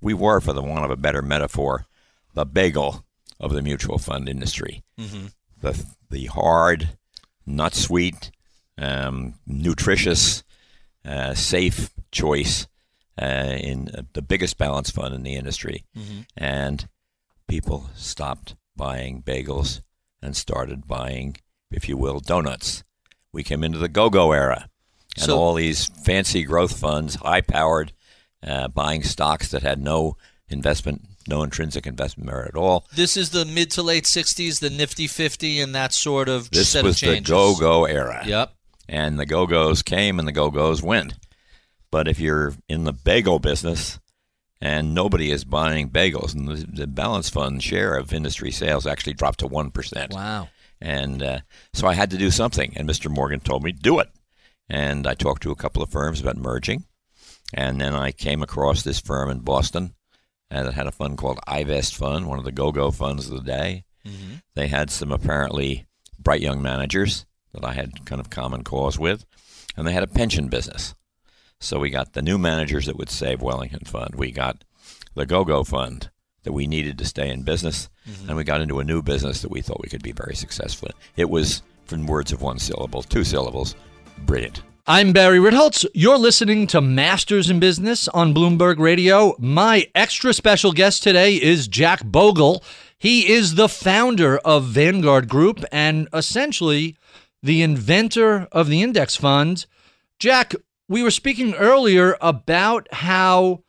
We 0.00 0.12
were, 0.12 0.40
for 0.40 0.52
the 0.52 0.62
want 0.62 0.84
of 0.84 0.90
a 0.90 0.96
better 0.96 1.22
metaphor, 1.22 1.86
the 2.34 2.44
bagel 2.44 3.04
of 3.40 3.52
the 3.52 3.62
mutual 3.62 3.98
fund 3.98 4.28
industry. 4.28 4.82
Mm-hmm. 4.98 5.26
The 5.60 5.86
the 6.10 6.26
hard, 6.26 6.96
not 7.46 7.74
sweet, 7.74 8.30
um, 8.78 9.34
nutritious, 9.46 10.42
uh, 11.04 11.34
safe 11.34 11.90
choice 12.10 12.66
uh, 13.20 13.24
in 13.58 13.88
uh, 13.94 14.02
the 14.12 14.22
biggest 14.22 14.58
balanced 14.58 14.94
fund 14.94 15.14
in 15.14 15.22
the 15.22 15.34
industry, 15.34 15.84
and 16.36 16.88
people 17.46 17.90
stopped 17.94 18.54
buying 18.76 19.22
bagels 19.22 19.80
and 20.22 20.36
started 20.36 20.86
buying, 20.86 21.36
if 21.70 21.88
you 21.88 21.96
will, 21.96 22.20
donuts. 22.20 22.84
We 23.32 23.42
came 23.42 23.64
into 23.64 23.78
the 23.78 23.88
go-go 23.88 24.32
era, 24.32 24.68
and 25.16 25.26
So- 25.26 25.38
all 25.38 25.54
these 25.54 25.86
fancy 26.04 26.44
growth 26.44 26.78
funds, 26.78 27.16
high-powered, 27.16 27.92
uh, 28.46 28.68
buying 28.68 29.02
stocks 29.02 29.50
that 29.50 29.62
had 29.62 29.80
no 29.80 30.16
investment, 30.48 31.02
no 31.28 31.42
intrinsic 31.42 31.86
investment 31.86 32.28
merit 32.30 32.48
at 32.48 32.56
all. 32.56 32.86
This 32.94 33.16
is 33.16 33.30
the 33.30 33.44
mid 33.44 33.70
to 33.72 33.82
late 33.82 34.04
'60s, 34.04 34.60
the 34.60 34.70
Nifty 34.70 35.06
50, 35.06 35.60
and 35.60 35.74
that 35.74 35.92
sort 35.92 36.28
of 36.28 36.50
This 36.50 36.70
set 36.70 36.84
was 36.84 37.02
of 37.02 37.08
the 37.08 37.20
go-go 37.20 37.84
era. 37.84 38.22
Yep. 38.26 38.52
and 38.88 39.18
the 39.18 39.26
Go 39.26 39.46
Go's 39.46 39.82
came 39.82 40.18
and 40.18 40.26
the 40.26 40.32
Go 40.32 40.50
Go's 40.50 40.82
went. 40.82 41.14
But 41.90 42.08
if 42.08 42.18
you're 42.20 42.54
in 42.68 42.84
the 42.84 42.92
bagel 42.92 43.38
business 43.38 43.98
and 44.60 44.92
nobody 44.94 45.30
is 45.30 45.44
buying 45.44 45.88
bagels, 45.88 46.34
and 46.34 46.48
the, 46.48 46.66
the 46.66 46.86
balance 46.86 47.28
fund 47.30 47.62
share 47.62 47.96
of 47.96 48.12
industry 48.12 48.50
sales 48.50 48.86
actually 48.86 49.14
dropped 49.14 49.40
to 49.40 49.46
one 49.46 49.70
percent. 49.70 50.12
Wow. 50.12 50.48
And 50.80 51.22
uh, 51.22 51.38
so 51.72 51.86
I 51.88 51.94
had 51.94 52.10
to 52.10 52.18
do 52.18 52.30
something, 52.30 52.72
and 52.76 52.88
Mr. 52.88 53.10
Morgan 53.10 53.40
told 53.40 53.64
me 53.64 53.72
do 53.72 53.98
it. 53.98 54.08
And 54.68 55.06
I 55.06 55.14
talked 55.14 55.42
to 55.42 55.50
a 55.50 55.56
couple 55.56 55.82
of 55.82 55.90
firms 55.90 56.20
about 56.20 56.36
merging, 56.36 56.84
and 57.54 57.80
then 57.80 57.94
I 57.94 58.12
came 58.12 58.42
across 58.42 58.82
this 58.82 59.00
firm 59.00 59.30
in 59.30 59.40
Boston 59.40 59.94
uh, 60.50 60.62
that 60.62 60.74
had 60.74 60.86
a 60.86 60.92
fund 60.92 61.18
called 61.18 61.38
iVest 61.46 61.94
Fund, 61.94 62.26
one 62.26 62.38
of 62.38 62.44
the 62.44 62.52
Go-Go 62.52 62.90
funds 62.90 63.28
of 63.28 63.36
the 63.36 63.42
day. 63.50 63.84
They 64.54 64.68
had 64.68 64.90
some 64.90 65.12
apparently 65.12 65.86
bright 66.18 66.40
young 66.40 66.62
managers 66.62 67.26
that 67.52 67.64
I 67.64 67.72
had 67.74 68.04
kind 68.06 68.20
of 68.20 68.30
common 68.30 68.64
cause 68.64 68.98
with, 68.98 69.24
and 69.76 69.86
they 69.86 69.92
had 69.92 70.02
a 70.02 70.06
pension 70.08 70.48
business. 70.48 70.94
So 71.60 71.78
we 71.78 71.90
got 71.90 72.12
the 72.12 72.22
new 72.22 72.38
managers 72.38 72.86
that 72.86 72.96
would 72.96 73.10
save 73.10 73.42
Wellington 73.42 73.84
Fund. 73.84 74.14
We 74.14 74.30
got 74.30 74.64
the 75.14 75.26
Go-Go 75.26 75.64
Fund 75.64 76.10
that 76.44 76.52
we 76.52 76.66
needed 76.66 76.96
to 76.98 77.04
stay 77.04 77.28
in 77.30 77.42
business, 77.42 77.88
and 78.26 78.36
we 78.36 78.44
got 78.44 78.60
into 78.62 78.78
a 78.80 78.84
new 78.84 79.02
business 79.02 79.42
that 79.42 79.50
we 79.50 79.60
thought 79.60 79.82
we 79.82 79.88
could 79.88 80.02
be 80.02 80.12
very 80.12 80.34
successful 80.36 80.88
in. 80.88 80.94
It 81.16 81.28
was, 81.28 81.62
from 81.84 82.06
words 82.06 82.32
of 82.32 82.40
one 82.40 82.58
syllable, 82.58 83.02
two 83.02 83.24
syllables, 83.24 83.74
brilliant. 84.24 84.62
I'm 84.90 85.12
Barry 85.12 85.38
Ritholtz. 85.38 85.84
You're 85.92 86.16
listening 86.16 86.66
to 86.68 86.80
Masters 86.80 87.50
in 87.50 87.60
Business 87.60 88.08
on 88.08 88.32
Bloomberg 88.32 88.78
Radio. 88.78 89.36
My 89.38 89.86
extra 89.94 90.32
special 90.32 90.72
guest 90.72 91.02
today 91.02 91.34
is 91.34 91.68
Jack 91.68 92.02
Bogle. 92.06 92.64
He 92.96 93.30
is 93.30 93.56
the 93.56 93.68
founder 93.68 94.38
of 94.38 94.64
Vanguard 94.64 95.28
Group 95.28 95.62
and 95.70 96.08
essentially 96.14 96.96
the 97.42 97.60
inventor 97.60 98.48
of 98.50 98.68
the 98.68 98.80
index 98.80 99.14
fund. 99.14 99.66
Jack, 100.18 100.54
we 100.88 101.02
were 101.02 101.10
speaking 101.10 101.52
earlier 101.52 102.16
about 102.22 102.88
how 102.90 103.64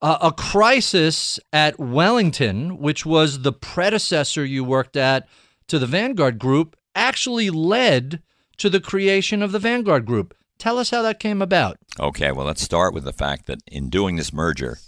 uh, 0.00 0.18
a 0.22 0.30
crisis 0.30 1.40
at 1.52 1.80
Wellington, 1.80 2.78
which 2.78 3.04
was 3.04 3.42
the 3.42 3.52
predecessor 3.52 4.44
you 4.44 4.62
worked 4.62 4.96
at 4.96 5.26
to 5.66 5.80
the 5.80 5.88
Vanguard 5.88 6.38
Group, 6.38 6.76
actually 6.94 7.50
led 7.50 8.22
to 8.58 8.70
the 8.70 8.78
creation 8.78 9.42
of 9.42 9.50
the 9.50 9.58
Vanguard 9.58 10.06
Group. 10.06 10.32
Tell 10.60 10.78
us 10.78 10.90
how 10.90 11.02
that 11.02 11.18
came 11.18 11.42
about. 11.42 11.78
Okay, 11.98 12.30
well, 12.30 12.46
let's 12.46 12.62
start 12.62 12.94
with 12.94 13.02
the 13.04 13.12
fact 13.12 13.46
that 13.46 13.58
in 13.66 13.88
doing 13.88 14.14
this 14.16 14.32
merger, 14.32 14.78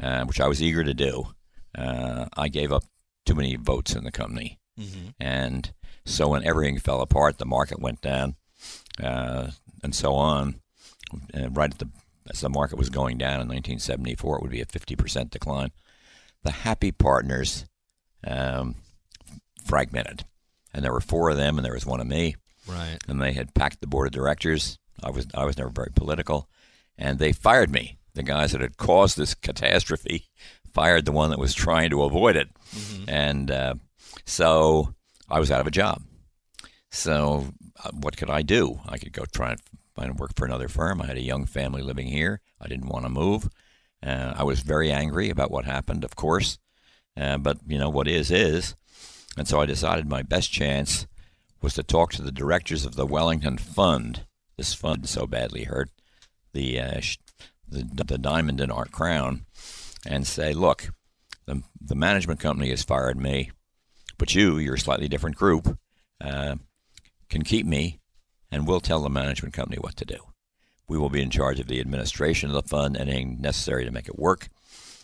uh, 0.00 0.24
which 0.24 0.40
I 0.40 0.48
was 0.48 0.60
eager 0.62 0.82
to 0.84 0.92
do, 0.94 1.28
uh, 1.78 2.26
I 2.36 2.48
gave 2.48 2.72
up 2.72 2.82
too 3.24 3.34
many 3.34 3.56
votes 3.56 3.94
in 3.94 4.04
the 4.04 4.10
company. 4.12 4.58
And 5.20 5.72
so 6.04 6.28
when 6.28 6.44
everything 6.44 6.78
fell 6.78 7.00
apart, 7.00 7.38
the 7.38 7.46
market 7.46 7.78
went 7.80 8.00
down, 8.00 8.34
uh, 9.00 9.52
and 9.82 9.94
so 9.94 10.14
on. 10.14 10.56
And 11.32 11.56
right 11.56 11.70
at 11.72 11.78
the 11.78 11.88
as 12.30 12.40
the 12.40 12.48
market 12.48 12.78
was 12.78 12.88
going 12.90 13.16
down 13.18 13.34
in 13.40 13.48
1974, 13.48 14.36
it 14.36 14.42
would 14.42 14.50
be 14.50 14.60
a 14.60 14.66
50% 14.66 15.30
decline. 15.30 15.70
The 16.44 16.50
happy 16.52 16.90
partners 16.92 17.64
um, 18.26 18.76
fragmented, 19.64 20.24
and 20.72 20.84
there 20.84 20.92
were 20.92 21.00
four 21.00 21.30
of 21.30 21.36
them, 21.36 21.58
and 21.58 21.64
there 21.64 21.74
was 21.74 21.86
one 21.86 22.00
of 22.00 22.06
me 22.06 22.36
Right. 22.66 22.98
and 23.08 23.20
they 23.20 23.32
had 23.32 23.54
packed 23.54 23.80
the 23.80 23.86
board 23.88 24.06
of 24.06 24.12
directors. 24.12 24.78
I 25.02 25.10
was 25.10 25.26
I 25.34 25.44
was 25.44 25.56
never 25.58 25.70
very 25.70 25.90
political, 25.94 26.48
and 26.96 27.18
they 27.18 27.32
fired 27.32 27.70
me. 27.70 27.98
The 28.14 28.22
guys 28.22 28.52
that 28.52 28.60
had 28.60 28.76
caused 28.76 29.16
this 29.16 29.34
catastrophe 29.34 30.28
fired 30.72 31.04
the 31.04 31.12
one 31.12 31.30
that 31.30 31.38
was 31.38 31.54
trying 31.54 31.90
to 31.90 32.02
avoid 32.02 32.36
it, 32.36 32.48
and 33.08 33.50
uh, 33.50 33.74
so 34.24 34.94
I 35.30 35.40
was 35.40 35.50
out 35.50 35.60
of 35.60 35.66
a 35.66 35.70
job. 35.70 36.02
So 36.90 37.46
uh, 37.82 37.90
what 37.92 38.16
could 38.16 38.30
I 38.30 38.42
do? 38.42 38.80
I 38.86 38.98
could 38.98 39.12
go 39.12 39.24
try 39.24 39.52
and 39.52 39.60
find 39.94 40.18
work 40.18 40.32
for 40.36 40.44
another 40.44 40.68
firm. 40.68 41.00
I 41.00 41.06
had 41.06 41.16
a 41.16 41.22
young 41.22 41.46
family 41.46 41.82
living 41.82 42.08
here. 42.08 42.40
I 42.60 42.68
didn't 42.68 42.88
want 42.88 43.04
to 43.04 43.10
move. 43.10 43.48
Uh, 44.04 44.34
I 44.36 44.42
was 44.42 44.60
very 44.60 44.90
angry 44.90 45.30
about 45.30 45.50
what 45.50 45.64
happened, 45.64 46.04
of 46.04 46.16
course, 46.16 46.58
uh, 47.16 47.38
but 47.38 47.58
you 47.66 47.78
know 47.78 47.88
what 47.88 48.08
is 48.08 48.30
is, 48.30 48.74
and 49.36 49.46
so 49.48 49.60
I 49.60 49.66
decided 49.66 50.06
my 50.08 50.22
best 50.22 50.52
chance 50.52 51.06
was 51.62 51.74
to 51.74 51.82
talk 51.82 52.12
to 52.12 52.22
the 52.22 52.32
directors 52.32 52.84
of 52.84 52.96
the 52.96 53.06
Wellington 53.06 53.56
Fund. 53.56 54.26
This 54.62 54.74
fund 54.74 55.08
so 55.08 55.26
badly 55.26 55.64
hurt 55.64 55.90
the 56.52 56.78
uh, 56.78 57.00
the, 57.68 58.04
the 58.04 58.16
diamond 58.16 58.60
in 58.60 58.70
our 58.70 58.84
crown, 58.84 59.44
and 60.06 60.24
say, 60.24 60.52
look, 60.52 60.90
the 61.46 61.64
the 61.80 61.96
management 61.96 62.38
company 62.38 62.70
has 62.70 62.84
fired 62.84 63.16
me, 63.16 63.50
but 64.18 64.36
you, 64.36 64.58
you're 64.58 64.76
a 64.76 64.78
slightly 64.78 65.08
different 65.08 65.34
group, 65.34 65.76
uh, 66.20 66.54
can 67.28 67.42
keep 67.42 67.66
me, 67.66 67.98
and 68.52 68.68
we'll 68.68 68.78
tell 68.78 69.02
the 69.02 69.10
management 69.10 69.52
company 69.52 69.78
what 69.80 69.96
to 69.96 70.04
do. 70.04 70.18
We 70.86 70.96
will 70.96 71.10
be 71.10 71.22
in 71.22 71.30
charge 71.30 71.58
of 71.58 71.66
the 71.66 71.80
administration 71.80 72.48
of 72.48 72.54
the 72.54 72.62
fund, 72.62 72.96
and 72.96 73.10
anything 73.10 73.40
necessary 73.40 73.84
to 73.84 73.90
make 73.90 74.06
it 74.06 74.16
work, 74.16 74.48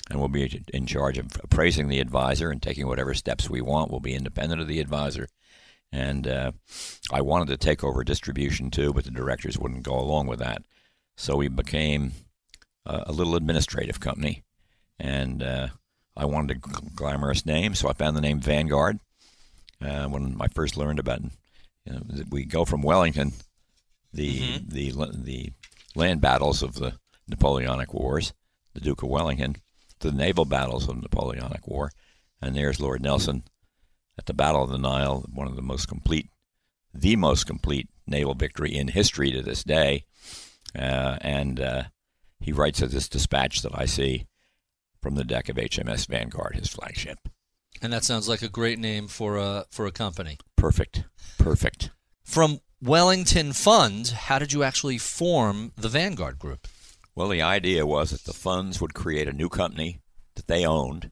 and 0.09 0.21
we'll 0.21 0.29
be 0.29 0.63
in 0.73 0.87
charge 0.87 1.19
of 1.19 1.37
appraising 1.43 1.89
the 1.89 1.99
advisor 1.99 2.53
and 2.53 2.63
taking 2.63 2.87
whatever 2.87 3.13
steps 3.13 3.51
we 3.51 3.61
want. 3.61 3.91
We'll 3.91 3.99
be 3.99 4.15
independent 4.15 4.61
of 4.61 4.69
the 4.69 4.79
advisor. 4.79 5.27
And 5.91 6.27
uh, 6.27 6.53
I 7.11 7.23
wanted 7.23 7.49
to 7.49 7.57
take 7.57 7.83
over 7.83 8.05
distribution 8.05 8.71
too, 8.71 8.93
but 8.93 9.05
the 9.05 9.11
directors 9.11 9.59
wouldn't 9.59 9.85
go 9.85 9.99
along 9.99 10.27
with 10.27 10.39
that. 10.41 10.63
So 11.17 11.37
we 11.37 11.49
became 11.49 12.13
a, 12.85 13.05
a 13.07 13.13
little 13.13 13.37
administrative 13.37 13.99
company, 13.99 14.45
and 14.99 15.43
uh, 15.43 15.69
I 16.17 16.27
wanted 16.27 16.57
a 16.57 16.61
gl- 16.61 16.95
glamorous 16.95 17.47
name, 17.47 17.75
so 17.75 17.89
I 17.89 17.93
found 17.93 18.17
the 18.17 18.21
name 18.21 18.41
Vanguard. 18.41 19.01
Uh, 19.81 20.07
when 20.07 20.37
I 20.41 20.49
first 20.49 20.77
learned 20.77 20.99
about, 20.99 21.23
you 21.23 21.93
know, 21.93 22.01
that 22.11 22.31
we 22.31 22.45
go 22.45 22.65
from 22.65 22.83
Wellington, 22.83 23.33
the 24.13 24.59
the 24.67 24.93
the 25.15 25.53
land 25.95 26.21
battles 26.21 26.63
of 26.63 26.75
the 26.75 26.95
Napoleonic 27.29 27.95
Wars, 27.95 28.33
the 28.75 28.81
Duke 28.81 29.03
of 29.03 29.09
Wellington, 29.09 29.57
to 30.01 30.11
the 30.11 30.17
naval 30.17 30.45
battles 30.45 30.89
of 30.89 30.97
the 30.97 31.03
Napoleonic 31.03 31.67
War, 31.67 31.91
and 32.43 32.55
there's 32.55 32.81
Lord 32.81 33.03
Nelson 33.03 33.45
at 34.19 34.27
the 34.27 34.35
Battle 34.35 34.63
of 34.63 34.71
the 34.71 34.79
Nile, 34.79 35.25
one 35.33 35.47
of 35.47 35.57
the 35.57 35.63
most 35.63 35.87
complete, 35.87 36.29
the 36.93 37.17
most 37.17 37.47
complete 37.47 37.89
naval 38.07 38.35
victory 38.35 38.75
in 38.75 38.89
history 38.89 39.31
to 39.31 39.43
this 39.43 39.63
day. 39.63 40.05
Uh, 40.77 41.17
and 41.21 41.61
uh, 41.61 41.85
he 42.41 42.53
writes 42.53 42.83
of 42.83 42.91
this 42.91 43.09
dispatch 43.09 43.63
that 43.63 43.73
I 43.79 43.87
see 43.87 44.27
from 45.01 45.15
the 45.15 45.25
deck 45.25 45.49
of 45.49 45.57
HMS 45.57 46.07
Vanguard, 46.09 46.57
his 46.57 46.69
flagship. 46.69 47.29
And 47.81 47.93
that 47.93 48.05
sounds 48.05 48.29
like 48.29 48.43
a 48.43 48.49
great 48.49 48.79
name 48.79 49.07
for 49.07 49.37
a 49.37 49.65
for 49.71 49.87
a 49.87 49.93
company. 49.93 50.39
Perfect, 50.57 51.05
perfect. 51.39 51.91
From 52.25 52.61
Wellington 52.83 53.53
Fund, 53.53 54.09
how 54.09 54.39
did 54.39 54.53
you 54.53 54.65
actually 54.65 54.99
form 54.99 55.73
the 55.77 55.89
Vanguard 55.89 56.39
Group? 56.39 56.67
Well, 57.15 57.29
the 57.29 57.43
idea 57.43 57.87
was 57.87 58.11
that 58.11 58.25
the 58.25 58.33
funds 58.33 58.81
would 58.81 58.95
create 58.95 59.29
a 59.29 59.33
new 59.33 59.49
company 59.49 60.01
that 60.35 60.49
they 60.49 60.65
owned. 60.65 61.11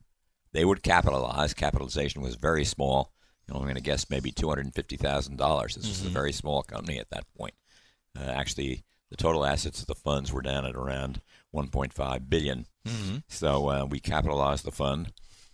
They 0.56 0.64
would 0.64 0.82
capitalize. 0.82 1.52
Capitalization 1.52 2.22
was 2.22 2.34
very 2.36 2.64
small. 2.64 3.12
You 3.46 3.52
know, 3.52 3.60
I'm 3.60 3.66
going 3.66 3.74
to 3.76 3.82
guess 3.82 4.08
maybe 4.08 4.32
two 4.32 4.48
hundred 4.48 4.64
and 4.64 4.74
fifty 4.74 4.96
thousand 4.96 5.36
dollars. 5.36 5.74
This 5.74 5.86
was 5.86 6.00
a 6.06 6.08
very 6.08 6.32
small 6.32 6.62
company 6.62 6.98
at 6.98 7.10
that 7.10 7.26
point. 7.36 7.52
Uh, 8.18 8.22
actually, 8.30 8.82
the 9.10 9.16
total 9.18 9.44
assets 9.44 9.82
of 9.82 9.86
the 9.86 9.94
funds 9.94 10.32
were 10.32 10.40
down 10.40 10.64
at 10.64 10.74
around 10.74 11.20
1.5 11.54 12.30
billion 12.30 12.64
So 13.28 13.68
uh, 13.68 13.84
we 13.84 14.00
capitalized 14.00 14.64
the 14.64 14.72
fund, 14.72 15.12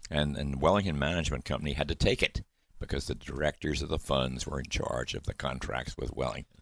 and, 0.09 0.37
and 0.37 0.61
Wellington 0.63 0.99
Management 0.99 1.45
Company 1.45 1.73
had 1.73 1.89
to 1.89 1.95
take 1.97 2.23
it 2.23 2.43
because 2.79 3.07
the 3.07 3.15
directors 3.17 3.83
of 3.83 3.89
the 3.89 3.99
funds 3.99 4.47
were 4.47 4.61
in 4.61 4.67
charge 4.67 5.15
of 5.15 5.25
the 5.25 5.35
contracts 5.35 5.97
with 5.99 6.15
Wellington. 6.15 6.61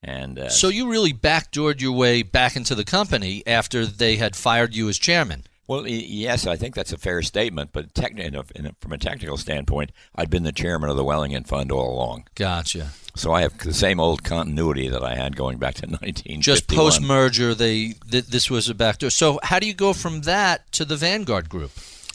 And 0.00 0.38
uh, 0.38 0.48
So 0.50 0.68
you 0.68 0.88
really 0.88 1.12
backdoored 1.12 1.80
your 1.80 1.92
way 1.92 2.22
back 2.22 2.54
into 2.54 2.74
the 2.76 2.84
company 2.84 3.42
after 3.46 3.84
they 3.84 4.16
had 4.16 4.36
fired 4.36 4.74
you 4.76 4.88
as 4.88 4.98
chairman. 4.98 5.44
Well, 5.66 5.86
yes, 5.86 6.46
I 6.46 6.56
think 6.56 6.74
that's 6.74 6.92
a 6.92 6.98
fair 6.98 7.22
statement. 7.22 7.70
But 7.72 7.94
techni- 7.94 8.20
in 8.24 8.34
a, 8.34 8.44
in 8.54 8.66
a, 8.66 8.74
from 8.80 8.92
a 8.92 8.98
technical 8.98 9.36
standpoint, 9.38 9.92
I'd 10.14 10.28
been 10.30 10.42
the 10.42 10.52
chairman 10.52 10.90
of 10.90 10.96
the 10.96 11.04
Wellington 11.04 11.44
Fund 11.44 11.72
all 11.72 11.94
along, 11.94 12.24
Gotcha. 12.34 12.88
so 13.16 13.32
I 13.32 13.42
have 13.42 13.56
the 13.58 13.72
same 13.72 13.98
old 13.98 14.22
continuity 14.24 14.88
that 14.88 15.02
I 15.02 15.14
had 15.14 15.36
going 15.36 15.58
back 15.58 15.74
to 15.76 15.86
19. 16.02 16.40
Just 16.42 16.68
post 16.68 17.00
merger, 17.00 17.54
they 17.54 17.94
th- 18.10 18.26
this 18.26 18.50
was 18.50 18.68
a 18.68 18.74
backdoor. 18.74 19.10
So 19.10 19.40
how 19.42 19.58
do 19.58 19.66
you 19.66 19.74
go 19.74 19.92
from 19.94 20.22
that 20.22 20.70
to 20.72 20.84
the 20.84 20.96
Vanguard 20.96 21.48
Group? 21.48 21.72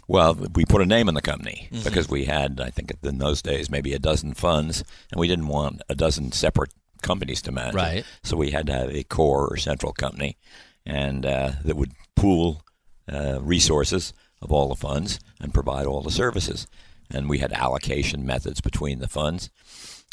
Well, 0.08 0.34
we 0.56 0.65
put 0.65 0.82
a 0.82 0.86
name 0.88 1.08
in 1.08 1.13
the 1.15 1.22
company 1.22 1.68
Mm-hmm. 1.72 1.84
because 1.84 2.10
we 2.10 2.25
had, 2.25 2.60
I 2.60 2.70
think, 2.72 2.91
in 3.03 3.18
those 3.20 3.41
days, 3.41 3.70
maybe 3.70 3.94
a 3.94 4.00
dozen 4.00 4.34
funds, 4.34 4.84
and 5.12 5.20
we 5.20 5.27
didn't 5.27 5.48
want 5.48 5.82
a 5.89 5.96
dozen 5.96 6.32
separate 6.32 6.72
companies 7.03 7.41
to 7.44 7.51
manage. 7.51 7.75
Right. 7.75 8.06
So 8.24 8.36
we 8.36 8.51
had 8.51 8.65
to 8.68 8.74
have 8.74 8.89
a 8.94 9.03
core 9.03 9.48
or 9.48 9.58
central 9.58 9.91
company, 9.94 10.38
and 10.86 11.25
uh, 11.25 11.51
that 11.63 11.75
would 11.75 11.91
pool 12.15 12.63
uh, 13.12 13.39
resources 13.42 14.13
of 14.42 14.51
all 14.51 14.70
the 14.70 14.75
funds 14.75 15.20
and 15.42 15.54
provide 15.54 15.86
all 15.86 16.01
the 16.01 16.12
services. 16.12 16.68
And 17.12 17.30
we 17.30 17.39
had 17.39 17.51
allocation 17.54 18.25
methods 18.25 18.62
between 18.62 19.00
the 19.00 19.08
funds, 19.08 19.50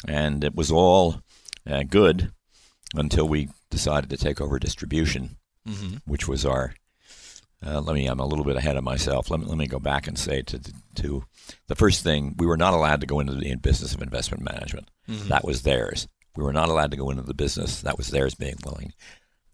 and 0.07 0.43
it 0.43 0.55
was 0.55 0.71
all 0.71 1.21
uh, 1.69 1.83
good 1.83 2.31
until 2.95 3.27
we 3.27 3.49
decided 3.69 4.09
to 4.09 4.17
take 4.17 4.41
over 4.41 4.57
distribution, 4.57 5.37
which 6.05 6.27
was 6.27 6.45
our 6.45 6.73
uh, 7.65 7.81
let 7.81 7.95
me. 7.95 8.05
I'm 8.05 8.19
a 8.19 8.25
little 8.25 8.45
bit 8.45 8.55
ahead 8.55 8.77
of 8.77 8.83
myself. 8.83 9.31
Let 9.31 9.39
me 9.39 9.47
let 9.47 9.57
me 9.57 9.65
go 9.67 9.79
back 9.79 10.07
and 10.07 10.17
say 10.17 10.43
to 10.43 10.59
to 10.95 11.23
the 11.67 11.75
first 11.75 12.03
thing 12.03 12.35
we 12.37 12.45
were 12.45 12.57
not 12.57 12.73
allowed 12.75 13.01
to 13.01 13.07
go 13.07 13.19
into 13.19 13.33
the 13.33 13.55
business 13.55 13.95
of 13.95 14.01
investment 14.01 14.43
management. 14.43 14.89
That 15.27 15.43
was 15.43 15.63
theirs. 15.63 16.07
We 16.35 16.43
were 16.43 16.53
not 16.53 16.69
allowed 16.69 16.91
to 16.91 16.97
go 16.97 17.09
into 17.09 17.23
the 17.23 17.33
business. 17.33 17.81
That 17.81 17.97
was 17.97 18.09
theirs 18.09 18.35
being 18.35 18.57
willing. 18.63 18.93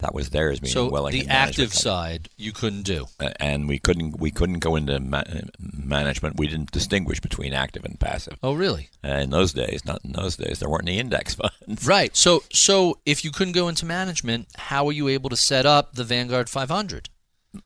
That 0.04 0.14
was 0.14 0.32
theirs 0.32 0.60
being 0.60 0.74
So 0.74 0.90
the 0.90 1.28
active 1.30 1.74
side 1.74 2.28
you 2.36 2.52
couldn't 2.52 2.82
do. 2.82 3.06
Uh, 3.22 3.30
and 3.40 3.70
we 3.70 3.80
couldn't 3.80 4.20
we 4.20 4.32
couldn't 4.32 4.60
go 4.60 4.76
into 4.76 5.00
ma- 5.00 5.24
management. 5.58 6.38
We 6.38 6.48
didn't 6.48 6.74
distinguish 6.74 7.22
between 7.22 7.54
active 7.54 7.86
and 7.86 7.98
passive. 7.98 8.38
Oh, 8.44 8.52
really? 8.52 8.90
Uh, 9.02 9.20
in 9.20 9.30
those 9.30 9.54
days, 9.54 9.86
not 9.86 10.04
in 10.04 10.12
those 10.12 10.36
days, 10.36 10.60
there 10.60 10.68
weren't 10.68 10.90
any 10.90 11.00
index 11.00 11.36
funds. 11.68 11.88
Right. 11.88 12.14
So 12.18 12.44
so 12.52 13.00
if 13.06 13.24
you 13.24 13.32
couldn't 13.32 13.54
go 13.54 13.70
into 13.70 13.86
management, 13.86 14.50
how 14.58 14.84
were 14.84 14.92
you 14.92 15.08
able 15.08 15.30
to 15.30 15.38
set 15.38 15.66
up 15.66 15.94
the 15.94 16.04
Vanguard 16.04 16.50
500? 16.50 17.08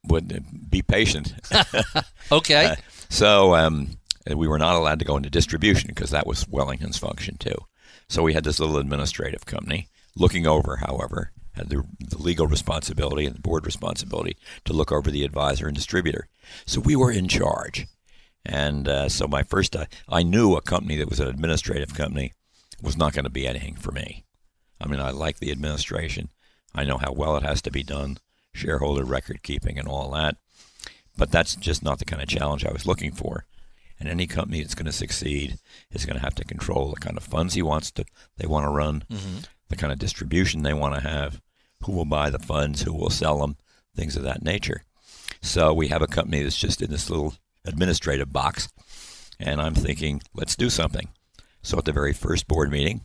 Would 0.06 0.32
uh, 0.32 0.40
be 0.70 0.84
patient. 0.84 1.34
Okay. 2.32 2.76
So 3.10 3.56
um, 3.56 3.98
we 4.28 4.48
were 4.48 4.60
not 4.60 4.76
allowed 4.76 5.00
to 5.00 5.06
go 5.06 5.18
into 5.18 5.30
distribution 5.30 5.88
because 5.88 6.12
that 6.12 6.28
was 6.28 6.48
Wellington's 6.48 6.98
function 6.98 7.38
too. 7.38 7.56
So 8.10 8.22
we 8.22 8.34
had 8.34 8.44
this 8.44 8.60
little 8.60 8.78
administrative 8.78 9.46
company 9.46 9.88
looking 10.16 10.46
over, 10.46 10.76
however, 10.76 11.32
the, 11.66 11.84
the 12.00 12.18
legal 12.18 12.48
responsibility 12.48 13.26
and 13.26 13.36
the 13.36 13.42
board 13.42 13.66
responsibility 13.66 14.38
to 14.66 14.74
look 14.74 14.92
over 14.92 15.12
the 15.12 15.24
advisor 15.24 15.68
and 15.68 15.76
distributor. 15.76 16.28
So 16.66 16.80
we 16.80 16.96
were 16.96 17.12
in 17.12 17.28
charge. 17.28 17.88
And 18.46 18.88
uh, 18.88 19.10
so 19.10 19.28
my 19.28 19.44
first, 19.44 19.76
uh, 19.76 19.86
I 20.08 20.24
knew 20.24 20.56
a 20.56 20.62
company 20.62 20.96
that 20.98 21.10
was 21.10 21.20
an 21.20 21.28
administrative 21.28 21.94
company 21.94 22.34
was 22.82 22.98
not 22.98 23.14
going 23.14 23.26
to 23.26 23.30
be 23.30 23.48
anything 23.48 23.76
for 23.76 23.92
me. 23.92 24.24
I 24.80 24.88
mean, 24.88 25.00
I 25.00 25.10
like 25.10 25.40
the 25.40 25.52
administration. 25.52 26.30
I 26.74 26.84
know 26.84 26.98
how 26.98 27.12
well 27.12 27.36
it 27.38 27.44
has 27.44 27.62
to 27.64 27.72
be 27.72 27.84
done, 27.84 28.20
shareholder 28.54 29.04
record 29.04 29.44
keeping 29.44 29.78
and 29.78 29.88
all 29.88 30.12
that. 30.12 30.38
But 31.18 31.32
that's 31.32 31.56
just 31.56 31.84
not 31.84 32.00
the 32.00 32.06
kind 32.06 32.22
of 32.22 32.30
challenge 32.30 32.64
I 32.64 32.72
was 32.72 32.86
looking 32.86 33.12
for. 33.12 33.46
And 34.00 34.08
any 34.08 34.28
company 34.28 34.62
that's 34.62 34.76
going 34.76 34.86
to 34.86 34.92
succeed 34.92 35.58
is 35.92 36.06
going 36.06 36.18
to 36.18 36.24
have 36.24 36.36
to 36.36 36.46
control 36.46 36.92
the 36.92 37.00
kind 37.00 37.18
of 37.18 37.24
funds 37.24 37.56
he 37.56 37.64
wants 37.64 37.90
to, 37.92 38.06
they 38.38 38.46
want 38.46 38.66
to 38.66 38.70
run, 38.70 39.04
the 39.70 39.76
kind 39.76 39.92
of 39.92 39.98
distribution 39.98 40.62
they 40.62 40.74
want 40.76 40.94
to 40.94 41.02
have, 41.02 41.42
who 41.84 41.92
will 41.92 42.06
buy 42.06 42.30
the 42.30 42.40
funds, 42.40 42.82
who 42.82 42.94
will 42.94 43.10
sell 43.10 43.40
them, 43.40 43.58
things 43.96 44.16
of 44.16 44.24
that 44.24 44.44
nature. 44.44 44.84
So 45.42 45.74
we 45.74 45.88
have 45.88 46.02
a 46.02 46.08
company 46.08 46.42
that's 46.42 46.58
just 46.58 46.82
in 46.82 46.92
this 46.92 47.10
little 47.10 47.36
administrative 47.66 48.32
box, 48.32 48.70
and 49.40 49.62
I'm 49.62 49.76
thinking, 49.76 50.22
let's 50.34 50.56
do 50.56 50.70
something. 50.70 51.10
So 51.62 51.78
at 51.78 51.86
the 51.86 51.92
very 51.92 52.14
first 52.14 52.48
board 52.48 52.72
meeting 52.72 53.02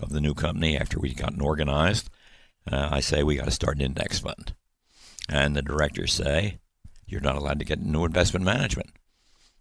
of 0.00 0.10
the 0.10 0.20
new 0.20 0.34
company, 0.34 0.76
after 0.76 0.98
we'd 0.98 1.16
gotten 1.16 1.40
organized, 1.40 2.10
uh, 2.70 2.88
I 2.90 3.00
say 3.00 3.22
we 3.22 3.36
got 3.36 3.46
to 3.46 3.50
start 3.50 3.76
an 3.76 3.82
index 3.82 4.18
fund, 4.18 4.54
and 5.28 5.56
the 5.56 5.62
directors 5.62 6.12
say 6.12 6.58
you're 7.06 7.20
not 7.20 7.36
allowed 7.36 7.58
to 7.58 7.64
get 7.64 7.78
into 7.78 8.04
investment 8.04 8.44
management, 8.44 8.90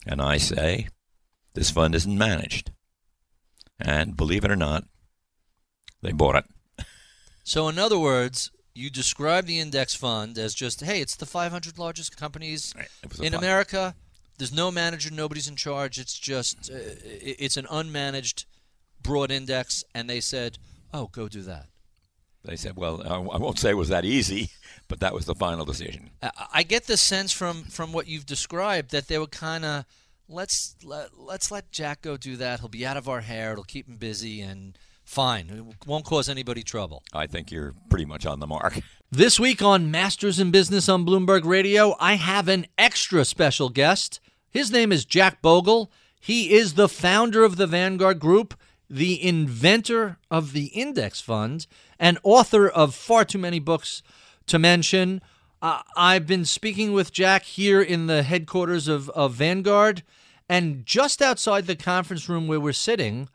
and 0.06 0.21
I 0.21 0.38
say 0.38 0.88
this 1.54 1.71
fund 1.71 1.95
isn't 1.95 2.17
managed, 2.17 2.71
and 3.80 4.17
believe 4.17 4.45
it 4.45 4.52
or 4.52 4.56
not, 4.56 4.84
they 6.02 6.12
bought 6.12 6.36
it. 6.36 6.45
So, 7.44 7.68
in 7.68 7.80
other 7.80 8.00
words, 8.00 8.52
you 8.74 8.90
describe 8.90 9.46
the 9.46 9.60
index 9.60 9.94
fund 9.94 10.38
as 10.38 10.54
just, 10.54 10.82
hey, 10.82 11.02
it's 11.02 11.16
the 11.16 11.26
500 11.26 11.78
largest 11.78 12.16
companies 12.18 12.74
a 13.20 13.24
in. 13.24 13.34
America. 13.34 13.96
There's 14.38 14.54
no 14.54 14.72
manager, 14.72 15.12
nobody's 15.12 15.48
in 15.48 15.56
charge. 15.56 16.00
It's 16.00 16.18
just, 16.18 16.72
uh, 16.72 16.76
it's 17.04 17.58
an 17.58 17.66
unmanaged 17.66 18.46
broad 19.04 19.30
index, 19.30 19.84
and 19.94 20.10
they 20.10 20.20
said, 20.20 20.58
oh, 20.94 21.08
go 21.12 21.28
do 21.28 21.42
that. 21.44 21.68
They 22.44 22.56
said, 22.56 22.76
well, 22.76 23.04
I 23.08 23.18
won't 23.38 23.60
say 23.60 23.70
it 23.70 23.78
was 23.78 23.90
that 23.90 24.04
easy, 24.04 24.50
but 24.88 25.00
that 25.02 25.14
was 25.14 25.26
the 25.26 25.36
final 25.36 25.64
decision. 25.64 26.10
I- 26.24 26.32
I 26.54 26.64
get 26.64 26.88
the 26.88 26.98
sense 26.98 27.32
from 27.32 27.64
from 27.66 27.94
what 27.94 28.08
you've 28.08 28.26
described 28.26 28.90
that 28.92 29.08
they 29.08 29.20
were 29.20 29.28
kind 29.28 29.64
of 29.64 29.86
let's 30.28 30.76
let, 30.84 31.10
let's 31.20 31.52
let 31.52 31.72
Jack 31.72 32.02
go 32.02 32.18
do 32.18 32.36
that. 32.38 32.62
He'll 32.62 32.70
be 32.70 32.86
out 32.86 32.98
of 32.98 33.08
our 33.08 33.22
hair. 33.22 33.52
It'll 33.52 33.64
keep 33.64 33.88
him 33.88 33.98
busy 33.98 34.42
and 34.42 34.76
fine. 35.12 35.50
It 35.50 35.88
won't 35.88 36.06
cause 36.06 36.30
anybody 36.30 36.63
trouble. 36.63 37.04
I 37.13 37.28
think 37.28 37.52
you're 37.52 37.74
pretty 37.89 38.06
much 38.06 38.26
on 38.26 38.39
the 38.39 38.47
mark. 38.47 38.80
This 39.13 39.38
week 39.38 39.62
on 39.62 39.91
Masters 39.91 40.39
in 40.39 40.52
Business 40.52 40.88
on 40.88 41.06
Bloomberg 41.06 41.43
Radio, 41.43 41.97
I 42.00 42.13
have 42.13 42.47
an 42.47 42.65
extra 42.78 43.26
special 43.26 43.67
guest. 43.67 44.21
His 44.50 44.71
name 44.71 44.93
is 44.93 45.04
Jack 45.04 45.41
Bogle. 45.41 45.91
He 46.17 46.54
is 46.54 46.76
the 46.76 46.88
founder 46.88 47.43
of 47.43 47.58
the 47.58 47.67
Vanguard 47.67 48.21
Group, 48.21 48.54
the 48.89 49.21
inventor 49.21 50.17
of 50.32 50.54
the 50.54 50.67
index 50.67 51.19
fund, 51.19 51.67
and 52.00 52.19
author 52.24 52.69
of 52.69 52.95
far 52.95 53.26
too 53.26 53.38
many 53.38 53.60
books 53.60 54.02
to 54.47 54.58
mention. 54.58 55.21
Uh, 55.62 55.82
I've 55.97 56.26
been 56.26 56.45
speaking 56.45 56.93
with 56.93 57.12
Jack 57.12 57.43
here 57.43 57.82
in 57.82 58.08
the 58.08 58.24
headquarters 58.24 58.88
of, 58.88 59.10
of 59.10 59.34
Vanguard, 59.34 60.04
and 60.47 60.86
just 60.86 61.21
outside 61.21 61.67
the 61.67 61.76
conference 61.76 62.30
room 62.30 62.47
where 62.47 62.62
we're 62.62 62.71
sitting, 62.71 63.28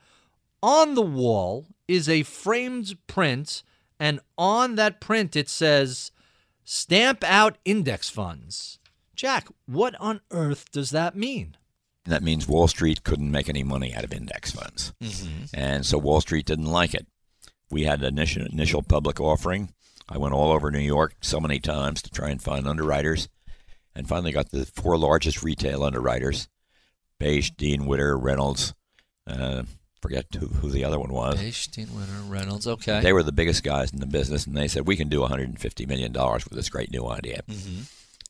on 0.67 0.97
the 0.97 1.03
wall 1.03 1.67
is 1.87 2.09
a 2.09 2.25
framed 2.25 2.99
print, 3.07 3.63
and 4.01 4.19
on 4.37 4.75
that 4.75 5.01
print 5.01 5.37
it 5.37 5.49
says, 5.49 6.11
Stamp 6.65 7.23
out 7.23 7.57
index 7.65 8.11
funds. 8.11 8.81
Jack, 9.15 9.47
what 9.67 9.95
on 10.01 10.21
earth 10.33 10.73
does 10.73 10.91
that 10.91 11.15
mean? 11.15 11.57
That 12.05 12.25
means 12.25 12.49
Wall 12.49 12.67
Street 12.69 13.05
couldn't 13.05 13.31
make 13.31 13.49
any 13.49 13.63
money 13.63 13.95
out 13.95 14.05
of 14.05 14.13
index 14.13 14.51
funds. 14.51 14.93
And 15.55 15.87
so 15.87 15.99
Wall 15.99 16.21
Street 16.21 16.47
didn't 16.47 16.67
like 16.67 16.93
it. 16.95 17.07
We 17.71 17.85
had 17.85 18.01
an 18.01 18.07
initial, 18.07 18.47
initial 18.47 18.83
public 18.83 19.21
offering. 19.21 19.73
I 20.09 20.19
went 20.19 20.35
all 20.35 20.53
over 20.53 20.71
New 20.71 20.79
York 20.79 21.15
so 21.21 21.41
many 21.41 21.59
times 21.61 22.03
to 22.03 22.11
try 22.11 22.31
and 22.31 22.43
find 22.43 22.67
underwriters 22.67 23.29
and 23.95 24.09
finally 24.09 24.33
got 24.33 24.51
the 24.51 24.67
four 24.67 24.99
largest 24.99 25.43
retail 25.43 25.83
underwriters 25.85 26.49
Bache, 27.19 27.57
Dean 27.57 27.87
Witter, 27.87 28.19
Reynolds, 28.19 28.75
uh, 29.27 29.63
forget 30.03 30.27
who, 30.39 30.47
who 30.47 30.71
the 30.71 30.85
other 30.85 30.99
one 30.99 31.13
was. 31.13 31.39
Witter 31.77 32.23
Reynolds. 32.29 32.67
Okay. 32.67 33.01
They 33.01 33.13
were 33.13 33.23
the 33.23 33.33
biggest 33.33 33.63
guys 33.63 33.93
in 33.93 34.01
the 34.01 34.07
business, 34.07 34.47
and 34.47 34.57
they 34.57 34.69
said, 34.69 34.87
We 34.87 34.97
can 34.97 35.09
do 35.09 35.21
$150 35.21 35.87
million 35.89 36.13
with 36.13 36.51
this 36.51 36.69
great 36.69 36.91
new 36.91 37.07
idea. 37.09 37.43
Mm-hmm. 37.49 37.83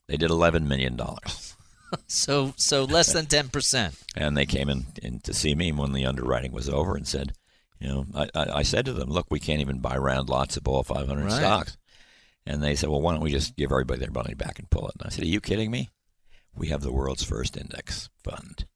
They 0.08 0.16
did 0.16 0.30
$11 0.30 0.66
million. 0.66 0.98
so 2.06 2.52
so 2.56 2.84
less 2.84 3.12
than 3.12 3.26
ten 3.26 3.48
percent. 3.48 3.94
And 4.16 4.36
they 4.36 4.46
came 4.46 4.68
in, 4.68 4.86
in 5.02 5.20
to 5.20 5.32
see 5.34 5.54
me 5.54 5.72
when 5.72 5.92
the 5.92 6.06
underwriting 6.06 6.52
was 6.52 6.68
over 6.68 6.96
and 6.96 7.06
said, 7.06 7.32
you 7.80 7.88
know, 7.88 8.06
I, 8.14 8.28
I, 8.34 8.46
I 8.58 8.62
said 8.62 8.86
to 8.86 8.92
them, 8.92 9.10
look, 9.10 9.26
we 9.30 9.40
can't 9.40 9.60
even 9.60 9.78
buy 9.80 9.96
round 9.96 10.28
lots 10.28 10.56
of 10.56 10.66
all 10.66 10.82
500 10.82 11.24
Right. 11.24 11.32
stocks. 11.32 11.76
And 12.46 12.62
they 12.62 12.74
said, 12.76 12.88
well, 12.90 13.00
why 13.00 13.12
don't 13.12 13.22
we 13.22 13.30
just 13.32 13.56
give 13.56 13.70
everybody 13.72 14.00
their 14.00 14.10
money 14.10 14.34
back 14.34 14.58
and 14.58 14.70
pull 14.70 14.86
it? 14.88 14.94
And 14.98 15.06
I 15.06 15.10
said, 15.10 15.24
are 15.24 15.28
you 15.28 15.40
kidding 15.40 15.70
me? 15.70 15.90
We 16.54 16.68
have 16.68 16.80
the 16.80 16.92
world's 16.92 17.24
first 17.24 17.56
index 17.56 18.08
fund. 18.24 18.66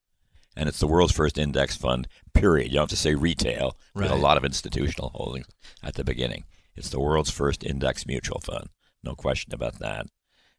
And 0.61 0.69
it's 0.69 0.79
the 0.79 0.87
world's 0.87 1.15
first 1.15 1.39
index 1.39 1.75
fund, 1.75 2.07
period. 2.35 2.69
You 2.69 2.75
don't 2.75 2.83
have 2.83 2.91
to 2.91 2.97
say 2.97 3.15
retail 3.15 3.79
with 3.95 4.11
a 4.11 4.15
lot 4.15 4.37
of 4.37 4.45
institutional 4.45 5.09
holdings 5.15 5.47
at 5.83 5.95
the 5.95 6.05
beginning. 6.05 6.45
It's 6.77 6.91
the 6.91 7.01
world's 7.01 7.31
first 7.31 7.65
index 7.65 8.07
mutual 8.07 8.41
fund. 8.41 8.69
No 9.03 9.15
question 9.15 9.55
about 9.55 9.79
that. 9.79 10.05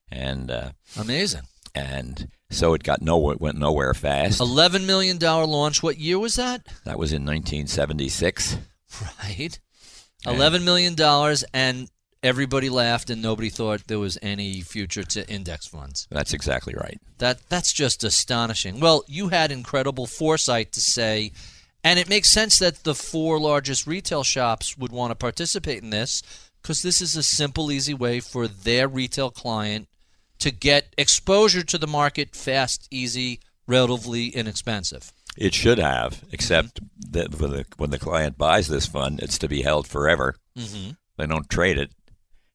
And 0.09 0.49
uh, 0.49 0.71
Amazing. 0.99 1.43
and 1.75 2.29
so 2.49 2.73
it 2.73 2.81
got 2.81 3.03
nowhere, 3.03 3.37
went 3.39 3.59
nowhere 3.59 3.93
fast. 3.93 4.39
Eleven 4.41 4.87
million 4.87 5.19
dollar 5.19 5.45
launch. 5.45 5.83
What 5.83 5.99
year 5.99 6.17
was 6.17 6.33
that? 6.33 6.65
That 6.83 6.97
was 6.97 7.13
in 7.13 7.23
1976. 7.23 8.57
Right. 9.23 9.59
Eleven 10.25 10.65
million 10.65 10.95
dollars, 10.95 11.43
and 11.53 11.87
everybody 12.23 12.69
laughed 12.69 13.09
and 13.09 13.21
nobody 13.21 13.49
thought 13.49 13.87
there 13.87 13.99
was 13.99 14.17
any 14.21 14.61
future 14.61 15.03
to 15.03 15.27
index 15.29 15.67
funds. 15.67 16.07
That's 16.11 16.33
exactly 16.33 16.73
right. 16.75 16.99
That 17.17 17.49
that's 17.49 17.73
just 17.73 18.03
astonishing. 18.03 18.79
Well, 18.79 19.03
you 19.07 19.29
had 19.29 19.51
incredible 19.51 20.07
foresight 20.07 20.71
to 20.73 20.81
say 20.81 21.31
and 21.83 21.97
it 21.97 22.09
makes 22.09 22.29
sense 22.29 22.59
that 22.59 22.83
the 22.83 22.95
four 22.95 23.39
largest 23.39 23.87
retail 23.87 24.23
shops 24.23 24.77
would 24.77 24.91
want 24.91 25.11
to 25.11 25.15
participate 25.15 25.81
in 25.81 25.89
this 25.89 26.21
because 26.61 26.83
this 26.83 27.01
is 27.01 27.15
a 27.15 27.23
simple, 27.23 27.71
easy 27.71 27.93
way 27.93 28.19
for 28.19 28.47
their 28.47 28.87
retail 28.87 29.31
client 29.31 29.87
to 30.39 30.51
get 30.51 30.93
exposure 30.97 31.63
to 31.63 31.77
the 31.77 31.87
market 31.87 32.35
fast, 32.35 32.87
easy, 32.91 33.39
relatively 33.67 34.27
inexpensive. 34.27 35.11
It 35.37 35.53
should 35.53 35.79
have, 35.79 36.23
except 36.31 36.79
that 37.11 37.39
when 37.39 37.51
the, 37.51 37.65
when 37.77 37.89
the 37.89 37.99
client 37.99 38.37
buys 38.37 38.67
this 38.67 38.85
fund, 38.85 39.19
it's 39.21 39.37
to 39.39 39.47
be 39.47 39.61
held 39.61 39.87
forever. 39.87 40.35
Mm-hmm. 40.57 40.91
They 41.17 41.27
don't 41.27 41.49
trade 41.49 41.77
it, 41.77 41.91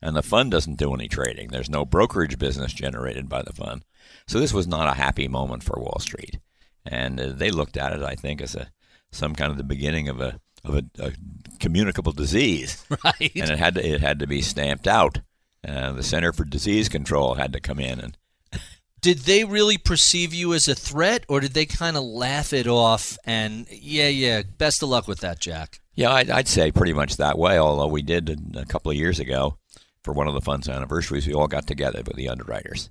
and 0.07 0.17
the 0.17 0.23
fund 0.23 0.53
doesn't 0.53 0.79
do 0.79 0.95
any 0.95 1.09
trading. 1.09 1.49
There's 1.49 1.69
no 1.69 1.85
brokerage 1.85 2.39
business 2.39 2.73
generated 2.73 3.29
by 3.29 3.43
the 3.43 3.53
fund. 3.53 3.85
So 4.29 4.39
this 4.39 4.55
was 4.55 4.69
not 4.69 4.89
a 4.89 4.95
happy 4.95 5.27
moment 5.27 5.65
for 5.65 5.81
Wall 5.81 5.99
Street. 5.99 6.39
And 6.85 7.21
uh, 7.21 7.33
they 7.33 7.51
looked 7.51 7.77
at 7.77 7.93
it, 7.93 8.05
I 8.05 8.15
think, 8.15 8.41
as 8.41 8.55
a 8.55 8.69
some 9.11 9.35
kind 9.35 9.51
of 9.51 9.57
the 9.57 9.65
beginning 9.65 10.09
of 10.09 10.21
a 10.21 10.39
of 10.65 10.77
a, 10.77 10.85
a 11.01 11.13
communicable 11.59 12.13
disease, 12.13 12.85
right? 13.05 13.33
And 13.35 13.51
it 13.51 13.59
had 13.59 13.75
to 13.75 13.85
it 13.85 14.01
had 14.01 14.21
to 14.21 14.29
be 14.29 14.43
stamped 14.43 14.87
out. 14.87 15.19
Uh, 15.67 15.91
the 15.91 16.05
Center 16.05 16.33
for 16.33 16.45
Disease 16.45 16.89
Control 16.89 17.35
had 17.35 17.53
to 17.53 17.61
come 17.61 17.81
in 17.81 17.99
and. 17.99 18.17
did 19.01 19.19
they 19.21 19.43
really 19.43 19.77
perceive 19.77 20.33
you 20.33 20.55
as 20.55 20.69
a 20.69 20.75
threat, 20.77 21.25
or 21.29 21.41
did 21.41 21.55
they 21.55 21.67
kind 21.67 21.97
of 21.97 22.05
laugh 22.05 22.53
it 22.53 22.69
off? 22.69 23.19
And 23.25 23.67
yeah, 23.71 24.07
yeah, 24.07 24.43
best 24.57 24.85
of 24.85 24.89
luck 24.89 25.09
with 25.09 25.19
that, 25.21 25.41
Jack. 25.41 25.81
Yeah, 25.97 26.13
I'd, 26.13 26.31
I'd 26.31 26.47
say 26.47 26.71
pretty 26.71 26.93
much 26.93 27.17
that 27.17 27.39
way. 27.39 27.59
Although 27.59 27.89
we 27.89 28.03
did 28.03 28.57
a 28.57 28.67
couple 28.67 28.93
of 28.93 28.97
years 28.97 29.19
ago 29.19 29.59
for 30.07 30.15
one 30.15 30.29
of 30.29 30.35
the 30.35 30.41
fund's 30.41 30.69
anniversaries, 30.69 31.27
we 31.27 31.35
all 31.35 31.49
got 31.49 31.67
together 31.67 32.03
with 32.07 32.17
the 32.17 32.31
underwriters 32.31 32.89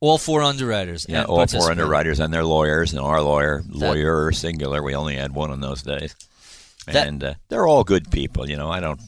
all 0.00 0.18
four 0.18 0.42
underwriters. 0.42 1.06
Yeah, 1.08 1.24
all 1.24 1.46
four 1.46 1.70
underwriters 1.70 2.20
and 2.20 2.32
their 2.32 2.44
lawyers, 2.44 2.92
and 2.92 3.00
our 3.00 3.20
lawyer, 3.22 3.62
lawyer 3.68 4.32
singular. 4.32 4.82
We 4.82 4.94
only 4.94 5.16
had 5.16 5.34
one 5.34 5.52
in 5.52 5.60
those 5.60 5.82
days, 5.82 6.16
that, 6.86 7.06
and 7.06 7.22
uh, 7.22 7.34
they're 7.48 7.66
all 7.66 7.84
good 7.84 8.10
people. 8.10 8.48
You 8.48 8.56
know, 8.56 8.70
I 8.70 8.80
don't, 8.80 9.00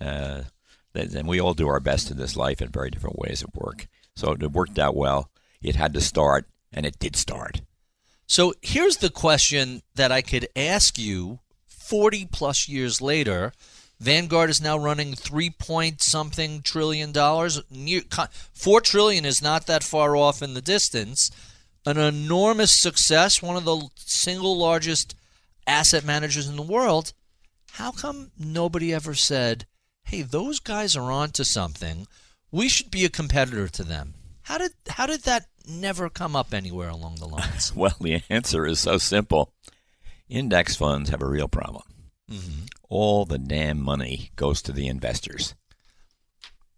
uh, 0.00 0.42
and 0.94 1.28
we 1.28 1.40
all 1.40 1.54
do 1.54 1.68
our 1.68 1.80
best 1.80 2.10
in 2.10 2.16
this 2.16 2.36
life 2.36 2.62
in 2.62 2.68
very 2.68 2.90
different 2.90 3.18
ways 3.18 3.42
of 3.42 3.54
work. 3.54 3.86
So 4.16 4.32
it 4.32 4.52
worked 4.52 4.78
out 4.78 4.96
well. 4.96 5.30
It 5.62 5.76
had 5.76 5.92
to 5.94 6.00
start, 6.00 6.46
and 6.72 6.86
it 6.86 6.98
did 6.98 7.16
start. 7.16 7.60
So 8.26 8.54
here's 8.62 8.98
the 8.98 9.10
question 9.10 9.82
that 9.94 10.10
I 10.10 10.22
could 10.22 10.48
ask 10.56 10.98
you 10.98 11.40
40 11.66 12.26
plus 12.26 12.68
years 12.68 13.02
later 13.02 13.52
Vanguard 14.00 14.48
is 14.48 14.62
now 14.62 14.78
running 14.78 15.14
three 15.14 15.50
point 15.50 16.00
something 16.00 16.62
trillion 16.62 17.12
dollars. 17.12 17.60
Four 18.54 18.80
trillion 18.80 19.26
is 19.26 19.42
not 19.42 19.66
that 19.66 19.84
far 19.84 20.16
off 20.16 20.40
in 20.40 20.54
the 20.54 20.62
distance. 20.62 21.30
An 21.84 21.98
enormous 21.98 22.72
success, 22.72 23.42
one 23.42 23.56
of 23.56 23.64
the 23.66 23.88
single 23.96 24.56
largest 24.56 25.14
asset 25.66 26.04
managers 26.04 26.48
in 26.48 26.56
the 26.56 26.62
world. 26.62 27.12
How 27.72 27.92
come 27.92 28.30
nobody 28.38 28.92
ever 28.92 29.14
said, 29.14 29.66
"Hey, 30.04 30.22
those 30.22 30.60
guys 30.60 30.96
are 30.96 31.12
on 31.12 31.30
to 31.32 31.44
something. 31.44 32.06
We 32.50 32.70
should 32.70 32.90
be 32.90 33.04
a 33.04 33.10
competitor 33.10 33.68
to 33.68 33.84
them"? 33.84 34.14
How 34.42 34.56
did 34.56 34.72
how 34.88 35.04
did 35.06 35.24
that 35.24 35.46
never 35.68 36.08
come 36.08 36.34
up 36.34 36.54
anywhere 36.54 36.88
along 36.88 37.16
the 37.16 37.28
lines? 37.28 37.72
well, 37.76 37.96
the 38.00 38.22
answer 38.30 38.66
is 38.66 38.80
so 38.80 38.96
simple. 38.96 39.52
Index 40.28 40.74
funds 40.74 41.10
have 41.10 41.20
a 41.20 41.28
real 41.28 41.48
problem. 41.48 41.82
Mm-hmm. 42.30 42.64
All 42.88 43.24
the 43.24 43.38
damn 43.38 43.80
money 43.80 44.30
goes 44.36 44.62
to 44.62 44.72
the 44.72 44.86
investors. 44.86 45.54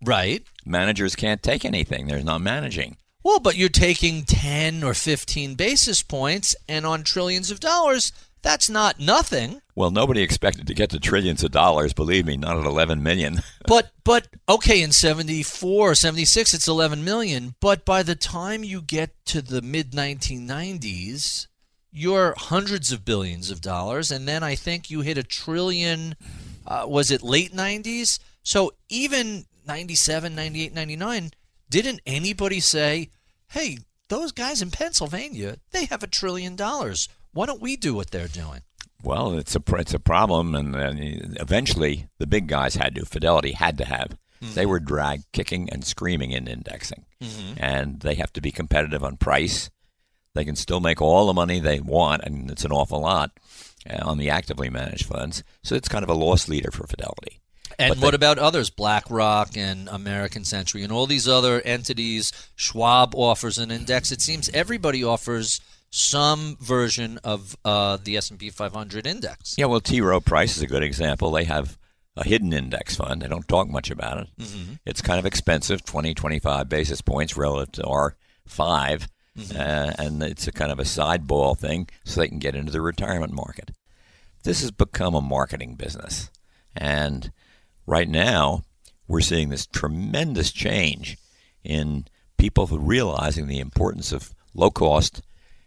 Right. 0.05 0.45
Managers 0.65 1.15
can't 1.15 1.43
take 1.43 1.65
anything. 1.65 2.07
They're 2.07 2.23
not 2.23 2.41
managing. 2.41 2.97
Well, 3.25 3.38
but 3.38 3.57
you're 3.57 3.69
taking 3.69 4.25
10 4.25 4.83
or 4.83 4.95
15 4.95 5.55
basis 5.55 6.03
points, 6.03 6.57
and 6.69 6.85
on 6.85 7.05
trillions 7.05 7.53
of 7.53 7.61
dollars, 7.61 8.12
that's 8.43 8.69
not 8.69 8.99
nothing. 8.99 9.62
Well, 9.77 9.93
nobody 9.93 10.23
expected 10.23 10.67
to 10.67 10.75
get 10.75 10.91
to 10.91 10.99
trillions 10.99 11.45
of 11.45 11.53
dollars, 11.53 11.93
believe 11.93 12.27
me, 12.27 12.37
not 12.37 12.59
at 12.59 12.67
11 12.67 13.03
million. 13.03 13.41
but 13.67 13.93
but 14.05 14.27
okay, 14.49 14.83
in 14.83 14.91
74 14.91 15.95
76 15.95 16.53
it's 16.53 16.69
11 16.69 17.05
million, 17.05 17.55
but 17.61 17.85
by 17.85 18.03
the 18.03 18.17
time 18.17 18.65
you 18.65 18.83
get 18.83 19.11
to 19.27 19.41
the 19.41 19.62
mid 19.62 19.93
1990s, 19.93 21.47
you're 21.92 22.35
hundreds 22.37 22.90
of 22.90 23.05
billions 23.05 23.50
of 23.50 23.61
dollars, 23.61 24.11
and 24.11 24.26
then 24.26 24.42
I 24.42 24.55
think 24.55 24.90
you 24.90 25.02
hit 25.02 25.18
a 25.18 25.22
trillion. 25.22 26.16
Uh, 26.66 26.85
was 26.87 27.11
it 27.11 27.22
late 27.22 27.52
90s? 27.52 28.18
So 28.42 28.72
even 28.88 29.44
97, 29.66 30.35
98, 30.35 30.74
99, 30.74 31.31
didn't 31.68 32.00
anybody 32.07 32.61
say, 32.61 33.11
hey, 33.48 33.78
those 34.09 34.33
guys 34.33 34.62
in 34.62 34.70
Pennsylvania, 34.70 35.57
they 35.70 35.85
have 35.87 36.02
a 36.02 36.07
trillion 36.09 36.57
dollars. 36.57 37.09
Why 37.33 37.46
don't 37.46 37.62
we 37.62 37.76
do 37.76 37.94
what 37.94 38.11
they're 38.11 38.28
doing? 38.28 38.62
Well, 39.02 39.33
it's 39.33 39.57
a 39.57 39.62
it's 39.76 39.94
a 39.94 39.98
problem, 39.98 40.55
and, 40.55 40.76
and 40.76 41.37
eventually 41.40 42.09
the 42.18 42.26
big 42.26 42.46
guys 42.46 42.76
had 42.76 42.94
to. 42.94 43.05
Fidelity 43.05 43.52
had 43.52 43.76
to 43.78 43.85
have. 43.85 44.16
Mm-hmm. 44.40 44.55
They 44.55 44.66
were 44.66 44.78
dragged 44.78 45.24
kicking 45.33 45.68
and 45.70 45.85
screaming 45.85 46.31
in 46.31 46.46
indexing, 46.46 47.05
mm-hmm. 47.20 47.55
and 47.57 48.00
they 48.00 48.14
have 48.14 48.33
to 48.35 48.40
be 48.40 48.52
competitive 48.52 49.02
on 49.02 49.16
price 49.16 49.70
they 50.35 50.45
can 50.45 50.57
still 50.57 50.81
make 50.81 51.01
all 51.01 51.27
the 51.27 51.33
money 51.33 51.61
they 51.61 51.81
want, 51.81 52.23
and 52.25 52.51
it's 52.51 52.64
an 52.64 52.73
awful 52.73 53.01
lot 53.01 53.33
uh, 53.88 53.99
on 54.03 54.18
the 54.18 54.31
actively 54.31 54.71
managed 54.71 55.07
funds. 55.07 55.42
So 55.62 55.75
it's 55.75 55.88
kind 55.88 56.03
of 56.03 56.11
a 56.11 56.14
loss 56.14 56.49
leader 56.49 56.71
for 56.71 56.87
Fidelity. 56.87 57.40
And 57.79 57.90
but 57.90 57.99
what 58.03 58.11
they, 58.11 58.16
about 58.16 58.38
others? 58.38 58.71
BlackRock 58.71 59.57
and 59.57 59.88
American 59.88 60.45
Century 60.45 60.83
and 60.83 60.92
all 60.92 61.07
these 61.07 61.27
other 61.27 61.61
entities. 61.62 62.33
Schwab 62.55 63.14
offers 63.14 63.59
an 63.59 63.71
index. 63.71 64.12
It 64.12 64.21
seems 64.21 64.49
everybody 64.51 65.03
offers 65.03 65.61
some 65.90 66.57
version 66.61 67.18
of 67.23 67.57
uh, 67.64 67.99
the 68.03 68.16
S&P 68.16 68.51
500 68.51 69.07
index. 69.07 69.55
Yeah, 69.59 69.66
well, 69.66 69.81
T. 69.81 70.01
Rowe 70.01 70.21
Price 70.21 70.57
is 70.57 70.62
a 70.62 70.66
good 70.66 70.83
example. 70.83 71.31
They 71.31 71.45
have 71.45 71.79
a 72.16 72.27
hidden 72.27 72.53
index 72.53 72.97
fund. 72.97 73.23
They 73.23 73.29
don't 73.29 73.47
talk 73.47 73.68
much 73.68 73.90
about 73.90 74.18
it. 74.18 74.29
Mm-hmm. 74.38 74.75
It's 74.87 75.03
kind 75.03 75.18
of 75.18 75.27
expensive, 75.27 75.85
20, 75.85 76.14
25 76.14 76.68
basis 76.68 77.01
points 77.01 77.37
relative 77.37 77.73
to 77.73 77.85
our 77.85 78.16
five. 78.47 79.09
Mm-hmm. 79.38 79.59
Uh, 79.59 79.92
and 79.99 80.23
it's 80.23 80.47
a 80.47 80.53
kind 80.53 80.71
of 80.71 80.79
a 80.79 80.85
sideball 80.85 81.57
thing 81.57 81.88
so 82.05 82.21
they 82.21 82.29
can 82.29 82.38
get 82.38 82.55
into 82.55 82.73
the 82.73 82.81
retirement 82.81 83.33
market. 83.33 83.71
This 84.42 84.61
has 84.61 84.71
become 84.71 85.14
a 85.14 85.21
marketing 85.21 85.77
business. 85.77 86.31
And 86.77 87.33
right 87.87 88.09
now, 88.09 88.62
we're 89.07 89.21
seeing 89.21 89.49
this 89.49 89.66
tremendous 89.66 90.53
change 90.53 91.16
in 91.64 92.07
people 92.37 92.66
realizing 92.66 93.47
the 93.47 93.61
importance 93.61 94.12
of 94.12 94.35
low 94.55 94.71
cost 94.71 95.23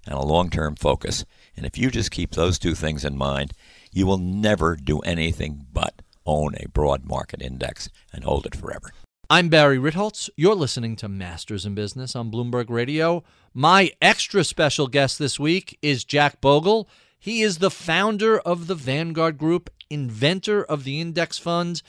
and 0.06 0.16
a 0.16 0.22
long 0.22 0.50
term 0.50 0.76
focus. 0.76 1.26
And 1.56 1.66
if 1.66 1.78
you 1.78 1.90
just 1.90 2.12
keep 2.12 2.32
those 2.32 2.60
two 2.60 2.76
things 2.76 3.06
in 3.06 3.18
mind, 3.18 3.54
you 3.92 4.06
will 4.06 4.18
never 4.18 4.76
do 4.76 5.00
anything 5.00 5.66
but 5.72 6.02
own 6.26 6.56
a 6.56 6.68
broad 6.68 7.06
market 7.06 7.42
index 7.42 7.90
and 8.12 8.24
hold 8.24 8.46
it 8.46 8.56
forever. 8.56 8.92
I'm 9.28 9.50
Barry 9.50 9.80
Ritholtz. 9.80 10.30
You're 10.36 10.54
listening 10.54 10.96
to 10.98 11.08
Masters 11.08 11.66
in 11.66 11.74
Business 11.74 12.16
on 12.16 12.30
Bloomberg 12.30 12.70
Radio. 12.70 13.24
My 13.56 13.90
extra 14.00 14.44
special 14.44 14.86
guest 14.86 15.18
this 15.18 15.40
week 15.40 15.80
is 15.82 16.04
Jack 16.04 16.42
Bogle. 16.42 16.88
He 17.18 17.42
is 17.42 17.58
the 17.58 17.72
founder 17.72 18.38
of 18.38 18.68
the 18.68 18.76
Vanguard 18.76 19.40
Group, 19.40 19.72
inventor 19.90 20.64
of 20.64 20.84
the 20.84 21.02
index 21.02 21.40
fund, 21.40 21.82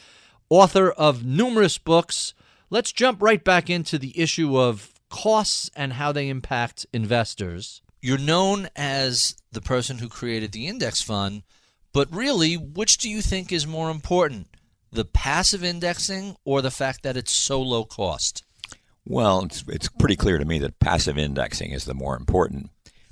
author 0.49 0.91
of 0.93 1.27
numerous 1.27 1.77
books. 1.77 2.33
Let's 2.71 2.91
jump 2.91 3.21
right 3.21 3.45
back 3.45 3.69
into 3.69 3.99
the 3.99 4.19
issue 4.19 4.59
of 4.59 4.95
costs 5.11 5.71
and 5.77 5.93
how 5.93 6.13
they 6.13 6.31
impact 6.31 6.87
investors. 6.95 7.83
You're 8.01 8.17
known 8.17 8.71
as 8.75 9.37
the 9.53 9.61
person 9.61 9.99
who 9.99 10.09
created 10.09 10.53
the 10.53 10.67
index 10.67 11.03
fund, 11.03 11.43
but 11.93 12.11
really, 12.11 12.55
which 12.55 12.97
do 12.97 13.11
you 13.11 13.21
think 13.21 13.53
is 13.53 13.67
more 13.67 13.91
important? 13.91 14.49
The 14.97 15.05
passive 15.05 15.63
indexing 15.63 16.37
or 16.45 16.61
the 16.61 16.71
fact 16.71 17.03
that 17.05 17.17
it's 17.17 17.33
so 17.33 17.63
low 17.63 17.85
cost? 17.85 18.43
Well, 19.07 19.45
it's, 19.45 19.63
it's 19.69 19.89
pretty 19.89 20.17
clear 20.17 20.39
to 20.39 20.45
me 20.45 20.59
that 20.59 20.81
passive 20.81 21.17
indexing 21.17 21.71
is 21.71 21.85
the 21.85 21.95
more 21.95 22.17
important 22.17 22.71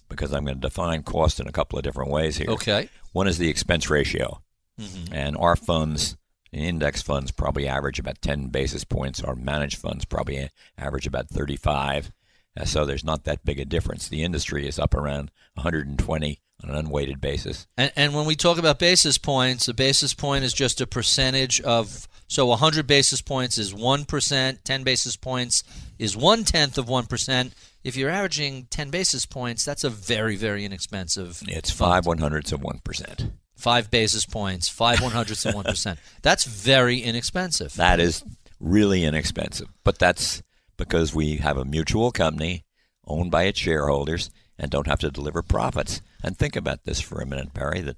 because 0.08 0.32
I'm 0.32 0.44
going 0.44 0.56
to 0.56 0.60
define 0.60 1.02
cost 1.04 1.38
in 1.38 1.46
a 1.46 1.52
couple 1.52 1.78
of 1.78 1.84
different 1.84 2.10
ways 2.10 2.36
here. 2.36 2.50
Okay. 2.50 2.88
One 3.12 3.28
is 3.28 3.38
the 3.38 3.48
expense 3.48 3.88
ratio. 3.88 4.42
Mm-hmm. 4.80 5.14
And 5.14 5.36
our 5.36 5.54
funds, 5.54 6.16
index 6.52 7.00
funds, 7.00 7.30
probably 7.30 7.68
average 7.68 8.00
about 8.00 8.20
10 8.20 8.48
basis 8.48 8.82
points. 8.82 9.22
Our 9.22 9.36
managed 9.36 9.78
funds 9.78 10.04
probably 10.04 10.48
average 10.76 11.06
about 11.06 11.28
35. 11.28 12.10
Uh, 12.56 12.64
so 12.64 12.84
there's 12.84 13.04
not 13.04 13.24
that 13.24 13.44
big 13.44 13.58
a 13.58 13.64
difference. 13.64 14.08
The 14.08 14.22
industry 14.22 14.66
is 14.66 14.78
up 14.78 14.94
around 14.94 15.30
120 15.54 16.40
on 16.62 16.70
an 16.70 16.76
unweighted 16.76 17.20
basis. 17.20 17.66
And, 17.76 17.92
and 17.96 18.14
when 18.14 18.26
we 18.26 18.36
talk 18.36 18.58
about 18.58 18.78
basis 18.78 19.18
points, 19.18 19.68
a 19.68 19.74
basis 19.74 20.14
point 20.14 20.44
is 20.44 20.52
just 20.52 20.80
a 20.80 20.86
percentage 20.86 21.60
of. 21.62 22.08
So 22.26 22.46
100 22.46 22.86
basis 22.86 23.20
points 23.20 23.58
is 23.58 23.74
1%, 23.74 24.58
10 24.64 24.82
basis 24.82 25.14
points 25.14 25.62
is 25.98 26.16
one 26.16 26.42
tenth 26.42 26.78
of 26.78 26.86
1%. 26.86 27.52
If 27.84 27.96
you're 27.96 28.10
averaging 28.10 28.66
10 28.70 28.88
basis 28.90 29.26
points, 29.26 29.64
that's 29.64 29.84
a 29.84 29.90
very, 29.90 30.34
very 30.36 30.64
inexpensive. 30.64 31.42
It's 31.46 31.70
five 31.70 32.06
one 32.06 32.18
hundredths 32.18 32.50
of 32.50 32.60
1%. 32.60 33.30
Five 33.56 33.90
basis 33.90 34.24
points, 34.24 34.68
five 34.68 35.02
one 35.02 35.12
hundredths 35.12 35.44
of 35.44 35.54
1%. 35.54 35.98
That's 36.22 36.44
very 36.44 36.98
inexpensive. 36.98 37.74
That 37.74 38.00
is 38.00 38.24
really 38.58 39.04
inexpensive. 39.04 39.68
But 39.84 39.98
that's 39.98 40.42
because 40.76 41.14
we 41.14 41.36
have 41.36 41.56
a 41.56 41.64
mutual 41.64 42.10
company 42.10 42.64
owned 43.06 43.30
by 43.30 43.44
its 43.44 43.58
shareholders 43.58 44.30
and 44.58 44.70
don't 44.70 44.86
have 44.86 45.00
to 45.00 45.10
deliver 45.10 45.42
profits. 45.42 46.00
And 46.22 46.36
think 46.36 46.56
about 46.56 46.84
this 46.84 47.00
for 47.00 47.20
a 47.20 47.26
minute, 47.26 47.52
Barry, 47.52 47.80
that 47.80 47.96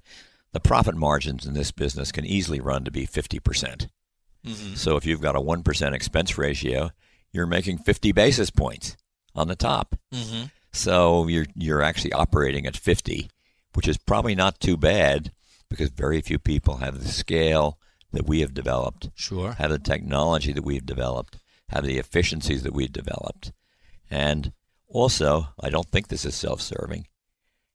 the 0.51 0.59
profit 0.59 0.95
margins 0.95 1.45
in 1.45 1.53
this 1.53 1.71
business 1.71 2.11
can 2.11 2.25
easily 2.25 2.59
run 2.59 2.83
to 2.83 2.91
be 2.91 3.05
50%. 3.05 3.43
percent 3.43 3.87
mm-hmm. 4.45 4.75
So 4.75 4.97
if 4.97 5.05
you've 5.05 5.21
got 5.21 5.35
a 5.35 5.41
1% 5.41 5.93
expense 5.93 6.37
ratio, 6.37 6.91
you're 7.31 7.45
making 7.45 7.79
50 7.79 8.11
basis 8.11 8.49
points 8.49 8.97
on 9.35 9.47
the 9.47 9.55
top. 9.55 9.95
Mm-hmm. 10.13 10.45
So 10.71 11.27
you're 11.27 11.45
you're 11.55 11.81
actually 11.81 12.13
operating 12.13 12.65
at 12.65 12.77
50, 12.77 13.29
which 13.73 13.87
is 13.87 13.97
probably 13.97 14.35
not 14.35 14.59
too 14.59 14.77
bad 14.77 15.31
because 15.69 15.89
very 15.89 16.21
few 16.21 16.39
people 16.39 16.77
have 16.77 16.99
the 16.99 17.09
scale 17.09 17.79
that 18.11 18.27
we 18.27 18.41
have 18.41 18.53
developed. 18.53 19.09
Sure. 19.15 19.53
Have 19.53 19.71
the 19.71 19.79
technology 19.79 20.53
that 20.53 20.63
we've 20.63 20.85
developed, 20.85 21.39
have 21.69 21.85
the 21.85 21.97
efficiencies 21.97 22.63
that 22.63 22.73
we've 22.73 22.91
developed. 22.91 23.51
And 24.09 24.53
also, 24.87 25.49
I 25.61 25.69
don't 25.69 25.87
think 25.87 26.07
this 26.07 26.25
is 26.25 26.35
self-serving. 26.35 27.07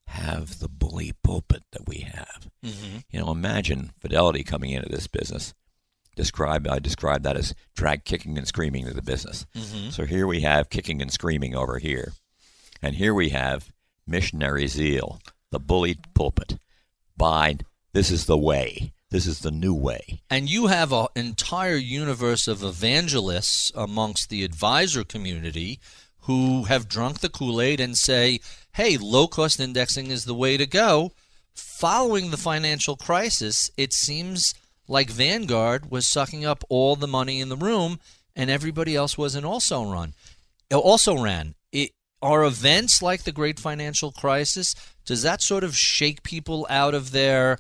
Have 0.07 0.59
the 0.59 0.69
bully 0.69 1.13
pulpit 1.23 1.63
that 1.73 1.87
we 1.87 1.99
have. 1.99 2.51
Mm-hmm. 2.65 2.99
You 3.11 3.21
know, 3.21 3.31
imagine 3.31 3.93
Fidelity 4.01 4.43
coming 4.43 4.71
into 4.71 4.89
this 4.89 5.07
business. 5.07 5.55
Describe 6.15 6.69
I 6.69 6.79
describe 6.79 7.23
that 7.23 7.39
as 7.39 7.55
drag 7.75 8.05
kicking 8.05 8.37
and 8.37 8.47
screaming 8.47 8.85
to 8.85 8.93
the 8.93 9.01
business. 9.01 9.47
Mm-hmm. 9.57 9.91
So 9.91 10.05
here 10.05 10.27
we 10.27 10.41
have 10.41 10.69
kicking 10.69 11.01
and 11.01 11.11
screaming 11.11 11.55
over 11.55 11.79
here, 11.79 12.13
and 12.83 12.97
here 12.97 13.15
we 13.15 13.31
have 13.31 13.73
missionary 14.07 14.67
zeal, 14.67 15.21
the 15.51 15.59
bully 15.59 15.97
pulpit. 16.13 16.59
By 17.17 17.57
this 17.95 18.11
is 18.11 18.27
the 18.27 18.37
way. 18.37 18.93
This 19.13 19.27
is 19.27 19.41
the 19.41 19.51
new 19.51 19.75
way. 19.75 20.23
And 20.31 20.49
you 20.49 20.69
have 20.69 20.91
an 20.91 21.09
entire 21.15 21.77
universe 21.77 22.49
of 22.49 22.65
evangelists 22.65 23.71
amongst 23.75 24.31
the 24.31 24.43
advisor 24.43 25.05
community 25.05 25.81
who 26.21 26.65
have 26.65 26.89
drunk 26.89 27.21
the 27.21 27.29
Kool 27.29 27.61
Aid 27.61 27.79
and 27.79 27.99
say, 27.99 28.41
hey, 28.73 28.97
low 28.97 29.29
cost 29.29 29.61
indexing 29.61 30.11
is 30.11 30.25
the 30.25 30.35
way 30.35 30.57
to 30.57 30.67
go. 30.67 31.13
Following 31.55 32.31
the 32.31 32.39
financial 32.39 32.97
crisis, 32.97 33.71
it 33.77 33.93
seems 33.93 34.55
like 34.89 35.11
Vanguard 35.11 35.91
was 35.91 36.07
sucking 36.07 36.47
up 36.47 36.65
all 36.71 36.97
the 36.97 37.07
money 37.07 37.39
in 37.39 37.51
the 37.51 37.57
room 37.57 38.01
and 38.35 38.49
everybody 38.49 38.97
else 38.97 39.19
was 39.19 39.35
not 39.35 39.45
also 39.45 39.85
run. 39.85 40.15
Also 40.73 41.21
ran. 41.21 41.55
It, 41.71 41.91
are 42.23 42.45
events 42.45 43.03
like 43.03 43.25
the 43.25 43.33
great 43.33 43.61
financial 43.61 44.11
crisis, 44.11 44.75
does 45.05 45.23
that 45.23 45.43
sort 45.43 45.65
of 45.65 45.77
shake 45.77 46.23
people 46.23 46.67
out 46.71 46.95
of 46.95 47.11
their 47.11 47.59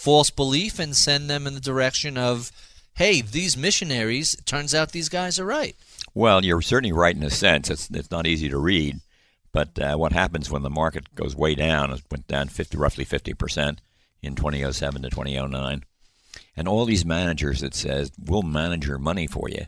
false 0.00 0.30
belief 0.30 0.78
and 0.78 0.96
send 0.96 1.28
them 1.28 1.46
in 1.46 1.54
the 1.54 1.60
direction 1.60 2.16
of, 2.16 2.50
hey, 2.94 3.20
these 3.20 3.56
missionaries, 3.56 4.36
turns 4.44 4.74
out 4.74 4.92
these 4.92 5.08
guys 5.08 5.38
are 5.38 5.44
right? 5.44 5.76
Well, 6.14 6.44
you're 6.44 6.62
certainly 6.62 6.92
right 6.92 7.14
in 7.14 7.22
a 7.22 7.30
sense. 7.30 7.70
It's 7.70 7.88
it's 7.90 8.10
not 8.10 8.26
easy 8.26 8.48
to 8.48 8.58
read, 8.58 9.00
but 9.52 9.78
uh, 9.78 9.96
what 9.96 10.12
happens 10.12 10.50
when 10.50 10.62
the 10.62 10.70
market 10.70 11.14
goes 11.14 11.36
way 11.36 11.54
down? 11.54 11.92
It 11.92 12.02
went 12.10 12.26
down 12.26 12.48
50, 12.48 12.76
roughly 12.76 13.04
50 13.04 13.34
percent 13.34 13.80
in 14.22 14.34
2007 14.34 15.02
to 15.02 15.10
2009, 15.10 15.84
and 16.56 16.68
all 16.68 16.84
these 16.84 17.04
managers 17.04 17.60
that 17.60 17.74
says 17.74 18.10
we'll 18.18 18.42
manage 18.42 18.86
your 18.86 18.98
money 18.98 19.26
for 19.26 19.48
you. 19.48 19.66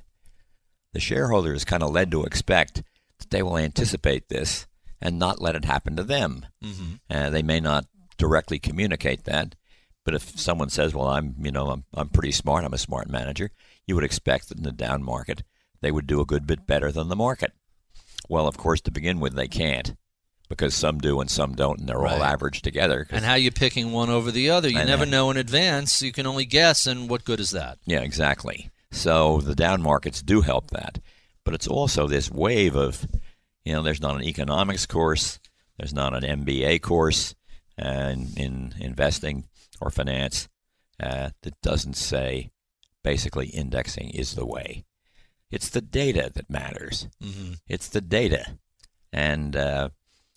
The 0.93 1.01
shareholder 1.01 1.55
is 1.55 1.65
kind 1.65 1.83
of 1.83 1.91
led 1.91 2.11
to 2.11 2.25
expect 2.25 2.83
that 3.19 3.31
they 3.31 3.43
will 3.43 3.57
anticipate 3.57 4.29
this 4.29 4.67
and 5.01 5.19
not 5.19 5.41
let 5.41 5.57
it 5.57 5.65
happen 5.65 5.97
to 5.97 6.05
them. 6.05 6.47
Mm-hmm. 6.63 6.95
Uh, 7.11 7.31
they 7.31 7.43
may 7.43 7.61
not 7.61 7.87
directly 8.19 8.59
communicate 8.59 9.25
that, 9.25 9.55
but 10.05 10.15
if 10.15 10.39
someone 10.39 10.69
says, 10.69 10.95
"Well, 10.95 11.09
I'm 11.09 11.35
you 11.39 11.51
know 11.51 11.71
I'm 11.71 11.85
I'm 11.95 12.09
pretty 12.09 12.33
smart. 12.33 12.65
I'm 12.65 12.75
a 12.75 12.79
smart 12.79 13.09
manager," 13.09 13.51
you 13.87 13.95
would 13.95 14.05
expect 14.05 14.49
that 14.49 14.59
in 14.59 14.65
the 14.65 14.73
down 14.73 15.03
market 15.03 15.43
they 15.81 15.91
would 15.91 16.07
do 16.07 16.21
a 16.21 16.27
good 16.27 16.47
bit 16.47 16.67
better 16.67 16.91
than 16.91 17.09
the 17.09 17.17
market. 17.17 17.53
Well, 18.29 18.47
of 18.47 18.57
course, 18.57 18.81
to 18.83 18.91
begin 18.91 19.21
with, 19.21 19.35
they 19.35 19.49
can't 19.49 19.95
because 20.49 20.75
some 20.75 20.99
do 20.99 21.21
and 21.21 21.31
some 21.31 21.55
don't, 21.55 21.81
and 21.81 21.89
they're 21.89 21.99
right. 21.99 22.13
all 22.13 22.23
averaged 22.23 22.63
together. 22.63 23.07
And 23.11 23.25
how 23.25 23.35
you 23.35 23.51
picking 23.51 23.91
one 23.91 24.11
over 24.11 24.31
the 24.31 24.51
other? 24.51 24.69
You 24.69 24.85
never 24.85 25.07
know 25.07 25.31
in 25.31 25.37
advance. 25.37 26.03
You 26.03 26.13
can 26.13 26.27
only 26.27 26.45
guess, 26.45 26.87
and 26.87 27.09
what 27.09 27.25
good 27.25 27.41
is 27.41 27.51
that? 27.51 27.79
Yeah, 27.87 28.01
exactly. 28.01 28.71
So 28.91 29.41
the 29.41 29.55
down 29.55 29.83
markets 29.83 30.21
do 30.23 30.43
help 30.43 30.71
that, 30.71 30.99
but 31.45 31.55
it's 31.55 31.67
also 31.67 32.07
this 32.07 32.31
wave 32.31 32.77
of, 32.77 33.07
you 33.65 33.73
know, 33.73 33.83
there's 33.83 34.03
not 34.03 34.17
an 34.17 34.25
economics 34.25 34.85
course, 34.85 35.41
there's 35.79 35.95
not 35.95 36.15
an 36.15 36.45
MBA 36.45 36.83
course 36.83 37.35
uh, 37.83 37.89
in, 37.89 38.29
in 38.37 38.75
investing 38.79 39.45
or 39.83 39.91
finance 39.91 40.49
uh, 41.01 41.31
that 41.43 41.61
doesn't 41.63 41.97
say 41.97 42.51
basically 43.03 43.49
indexing 43.49 44.11
is 44.11 44.35
the 44.35 44.47
way. 44.47 44.85
It's 45.51 45.69
the 45.69 45.81
data 45.81 46.31
that 46.35 46.49
matters. 46.49 47.09
Mm-hmm. 47.23 47.55
It's 47.69 47.89
the 47.89 48.01
data, 48.01 48.57
and 49.13 49.55
uh, 49.55 49.91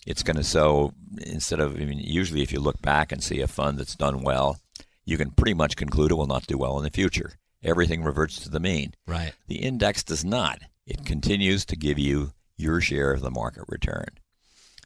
it's 0.06 0.22
going 0.22 0.36
to 0.36 0.44
so 0.44 0.92
instead 1.22 1.60
of 1.60 1.76
I 1.76 1.84
mean, 1.84 1.98
usually 1.98 2.42
if 2.42 2.52
you 2.52 2.60
look 2.60 2.82
back 2.82 3.12
and 3.12 3.22
see 3.22 3.40
a 3.40 3.48
fund 3.48 3.78
that's 3.78 3.96
done 3.96 4.22
well, 4.22 4.58
you 5.06 5.16
can 5.16 5.30
pretty 5.30 5.54
much 5.54 5.76
conclude 5.76 6.10
it 6.10 6.16
will 6.16 6.26
not 6.26 6.46
do 6.46 6.58
well 6.58 6.76
in 6.76 6.84
the 6.84 6.90
future. 6.90 7.32
Everything 7.62 8.04
reverts 8.04 8.38
to 8.40 8.50
the 8.50 8.60
mean. 8.60 8.92
Right. 9.06 9.32
The 9.46 9.56
index 9.56 10.02
does 10.02 10.24
not. 10.24 10.60
It 10.86 11.06
continues 11.06 11.64
to 11.66 11.76
give 11.76 11.98
you 11.98 12.32
your 12.56 12.80
share 12.80 13.12
of 13.12 13.22
the 13.22 13.30
market 13.30 13.64
return. 13.68 14.06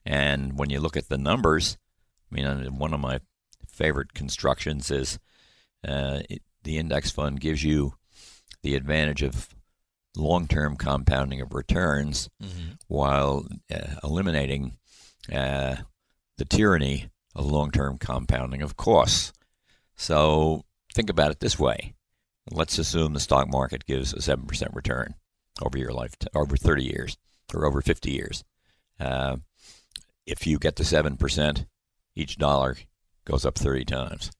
And 0.07 0.59
when 0.59 0.71
you 0.71 0.81
look 0.81 0.97
at 0.97 1.09
the 1.09 1.19
numbers, 1.19 1.77
I 2.31 2.35
mean, 2.35 2.79
one 2.79 2.95
of 2.95 3.01
my 3.01 3.21
favorite 3.81 4.13
constructions 4.13 4.91
is 4.91 5.19
uh, 5.89 6.21
it, 6.29 6.43
the 6.65 6.77
index 6.77 7.11
fund 7.11 7.41
gives 7.41 7.65
you 7.65 7.95
the 8.63 8.75
advantage 8.75 9.23
of 9.23 9.49
long 10.15 10.47
term 10.47 10.77
compounding 10.77 11.41
of 11.41 11.55
returns 11.55 12.29
mm-hmm. 12.43 12.73
while 12.89 13.47
uh, 13.75 13.95
eliminating 14.05 14.77
uh, 15.33 15.77
the 16.37 16.45
tyranny 16.45 17.09
of 17.35 17.47
long 17.47 17.71
term 17.71 17.97
compounding 17.97 18.61
of 18.61 18.77
costs. 18.77 19.33
So 19.97 20.65
think 20.95 21.09
about 21.09 21.31
it 21.31 21.41
this 21.41 21.59
way. 21.59 21.95
Let's 22.51 22.79
assume 22.79 23.15
the 23.15 23.21
stock 23.21 23.51
market 23.51 23.87
gives 23.87 24.13
a 24.13 24.17
7% 24.17 24.75
return 24.75 25.15
over 25.63 25.79
your 25.79 25.93
life, 25.93 26.15
over 26.35 26.57
30 26.57 26.85
years 26.85 27.17
or 27.55 27.65
over 27.65 27.81
50 27.81 28.11
years. 28.11 28.45
Uh, 28.99 29.37
if 30.27 30.47
you 30.47 30.59
get 30.59 30.77
the 30.77 30.83
7%, 30.83 31.67
each 32.17 32.37
dollar 32.37 32.77
goes 33.25 33.45
up 33.45 33.57
30 33.57 33.85
times. 33.85 34.31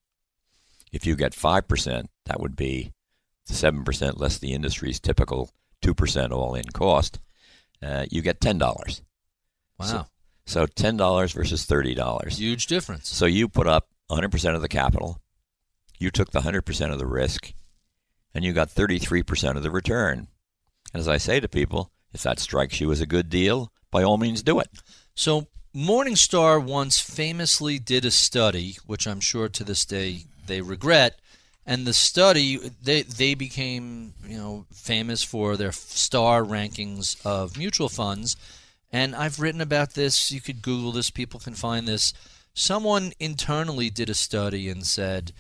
If 0.93 1.07
you 1.07 1.15
get 1.17 1.33
5%, 1.33 2.07
that 2.27 2.41
would 2.41 2.57
be 2.57 2.93
the 3.47 3.55
7% 3.55 4.19
less 4.19 4.39
the 4.39 4.53
industry's 4.53 5.01
typical 5.01 5.51
2% 5.83 6.31
all 6.31 6.55
in 6.55 6.65
cost, 6.65 7.21
uh, 7.83 8.07
you 8.11 8.23
get 8.23 8.41
$10. 8.41 8.61
Wow. 9.79 9.87
So, 9.87 10.07
so 10.47 10.67
$10 10.67 11.33
versus 11.33 11.67
$30. 11.67 12.29
Huge 12.33 12.67
difference. 12.67 13.09
So 13.09 13.27
you 13.27 13.49
put 13.49 13.67
up 13.67 13.89
100% 14.11 14.55
of 14.55 14.63
the 14.63 14.69
capital, 14.69 15.21
you 15.99 16.11
took 16.11 16.33
the 16.33 16.41
100% 16.41 16.93
of 16.93 16.99
the 16.99 17.07
risk, 17.07 17.53
and 18.35 18.45
you 18.45 18.53
got 18.53 18.69
33% 18.69 19.57
of 19.57 19.63
the 19.63 19.71
return. 19.71 20.29
And 20.93 21.01
as 21.01 21.09
I 21.09 21.19
say 21.19 21.41
to 21.41 21.49
people, 21.49 21.93
if 22.13 22.23
that 22.23 22.41
strikes 22.41 22.81
you 22.81 22.91
as 22.91 23.01
a 23.01 23.07
good 23.07 23.29
deal, 23.29 23.73
by 23.91 24.03
all 24.03 24.19
means 24.19 24.43
do 24.43 24.59
it. 24.59 24.69
So 25.15 25.47
Morningstar 25.75 26.61
once 26.61 26.99
famously 26.99 27.79
did 27.79 28.05
a 28.05 28.11
study, 28.11 28.77
which 28.87 29.07
I'm 29.07 29.21
sure 29.21 29.49
to 29.49 29.63
this 29.63 29.85
day 29.85 30.25
they 30.47 30.61
regret, 30.61 31.21
and 31.65 31.87
the 31.87 31.95
study 31.95 32.57
they 32.83 33.03
they 33.03 33.35
became 33.35 34.15
you 34.27 34.37
know 34.37 34.67
famous 34.73 35.23
for 35.23 35.57
their 35.57 35.71
star 35.71 36.43
rankings 36.43 37.25
of 37.25 37.57
mutual 37.57 37.89
funds. 37.89 38.37
And 38.93 39.15
I've 39.15 39.39
written 39.39 39.61
about 39.61 39.95
this. 39.95 40.33
You 40.33 40.41
could 40.41 40.61
google 40.61 40.91
this. 40.91 41.11
People 41.11 41.39
can 41.39 41.55
find 41.55 41.87
this. 41.87 42.13
Someone 42.53 43.13
internally 43.21 43.91
did 43.91 44.11
a 44.11 44.15
study 44.15 44.69
and 44.69 44.85
said 44.85 45.33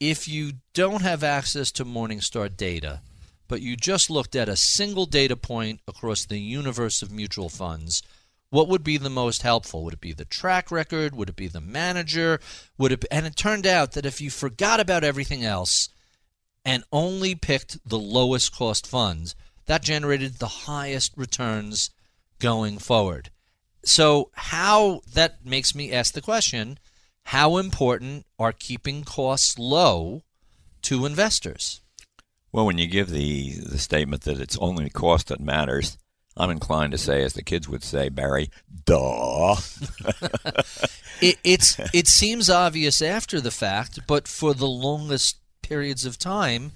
if 0.00 0.26
you 0.26 0.54
don't 0.74 1.02
have 1.02 1.22
access 1.22 1.70
to 1.72 1.84
Morningstar 1.84 2.54
data 2.54 3.02
but 3.48 3.62
you 3.62 3.76
just 3.76 4.10
looked 4.10 4.34
at 4.34 4.48
a 4.48 4.56
single 4.56 5.06
data 5.06 5.36
point 5.36 5.80
across 5.86 6.24
the 6.24 6.38
universe 6.40 7.02
of 7.02 7.12
mutual 7.12 7.48
funds 7.48 8.02
what 8.50 8.68
would 8.68 8.84
be 8.84 8.96
the 8.96 9.10
most 9.10 9.42
helpful? 9.42 9.84
Would 9.84 9.94
it 9.94 10.00
be 10.00 10.12
the 10.12 10.24
track 10.24 10.70
record? 10.70 11.14
Would 11.14 11.28
it 11.28 11.36
be 11.36 11.48
the 11.48 11.60
manager? 11.60 12.40
Would 12.78 12.92
it? 12.92 13.00
Be, 13.00 13.08
and 13.10 13.26
it 13.26 13.36
turned 13.36 13.66
out 13.66 13.92
that 13.92 14.06
if 14.06 14.20
you 14.20 14.30
forgot 14.30 14.80
about 14.80 15.04
everything 15.04 15.44
else 15.44 15.88
and 16.64 16.84
only 16.92 17.34
picked 17.34 17.78
the 17.88 17.98
lowest 17.98 18.54
cost 18.54 18.86
funds, 18.86 19.34
that 19.66 19.82
generated 19.82 20.34
the 20.34 20.46
highest 20.46 21.12
returns 21.16 21.90
going 22.38 22.78
forward. 22.78 23.30
So 23.84 24.30
how 24.34 25.00
that 25.12 25.44
makes 25.44 25.74
me 25.74 25.92
ask 25.92 26.14
the 26.14 26.22
question: 26.22 26.78
How 27.24 27.56
important 27.56 28.26
are 28.38 28.52
keeping 28.52 29.04
costs 29.04 29.58
low 29.58 30.22
to 30.82 31.04
investors? 31.04 31.80
Well, 32.52 32.64
when 32.66 32.78
you 32.78 32.86
give 32.86 33.10
the 33.10 33.54
the 33.58 33.78
statement 33.78 34.22
that 34.22 34.40
it's 34.40 34.56
only 34.58 34.88
cost 34.88 35.28
that 35.28 35.40
matters 35.40 35.98
I'm 36.36 36.50
inclined 36.50 36.92
to 36.92 36.98
say, 36.98 37.22
as 37.22 37.32
the 37.32 37.42
kids 37.42 37.68
would 37.68 37.82
say, 37.82 38.08
Barry, 38.10 38.50
duh. 38.84 39.56
it, 41.22 41.38
it's 41.42 41.78
it 41.94 42.06
seems 42.06 42.50
obvious 42.50 43.00
after 43.00 43.40
the 43.40 43.50
fact, 43.50 44.00
but 44.06 44.28
for 44.28 44.52
the 44.52 44.68
longest 44.68 45.38
periods 45.62 46.04
of 46.04 46.18
time, 46.18 46.72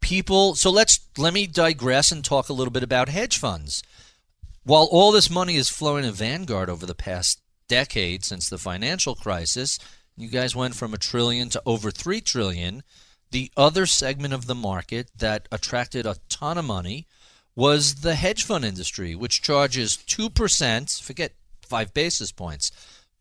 people. 0.00 0.54
So 0.54 0.70
let's 0.70 1.00
let 1.16 1.32
me 1.32 1.46
digress 1.46 2.12
and 2.12 2.22
talk 2.22 2.48
a 2.48 2.52
little 2.52 2.72
bit 2.72 2.82
about 2.82 3.08
hedge 3.08 3.38
funds. 3.38 3.82
While 4.64 4.88
all 4.90 5.12
this 5.12 5.30
money 5.30 5.56
is 5.56 5.68
flowing 5.68 6.04
to 6.04 6.12
Vanguard 6.12 6.68
over 6.70 6.86
the 6.86 6.94
past 6.94 7.40
decade 7.68 8.24
since 8.24 8.48
the 8.48 8.58
financial 8.58 9.14
crisis, 9.14 9.78
you 10.16 10.28
guys 10.28 10.54
went 10.54 10.74
from 10.74 10.92
a 10.94 10.98
trillion 10.98 11.48
to 11.50 11.62
over 11.64 11.90
three 11.90 12.20
trillion. 12.20 12.82
The 13.30 13.50
other 13.56 13.84
segment 13.86 14.32
of 14.32 14.46
the 14.46 14.54
market 14.54 15.10
that 15.18 15.48
attracted 15.50 16.06
a 16.06 16.16
ton 16.28 16.56
of 16.56 16.64
money 16.64 17.06
was 17.56 17.96
the 17.96 18.14
hedge 18.14 18.44
fund 18.44 18.64
industry, 18.64 19.14
which 19.14 19.42
charges 19.42 19.96
2%, 19.96 21.02
forget 21.02 21.32
five 21.62 21.94
basis 21.94 22.32
points, 22.32 22.70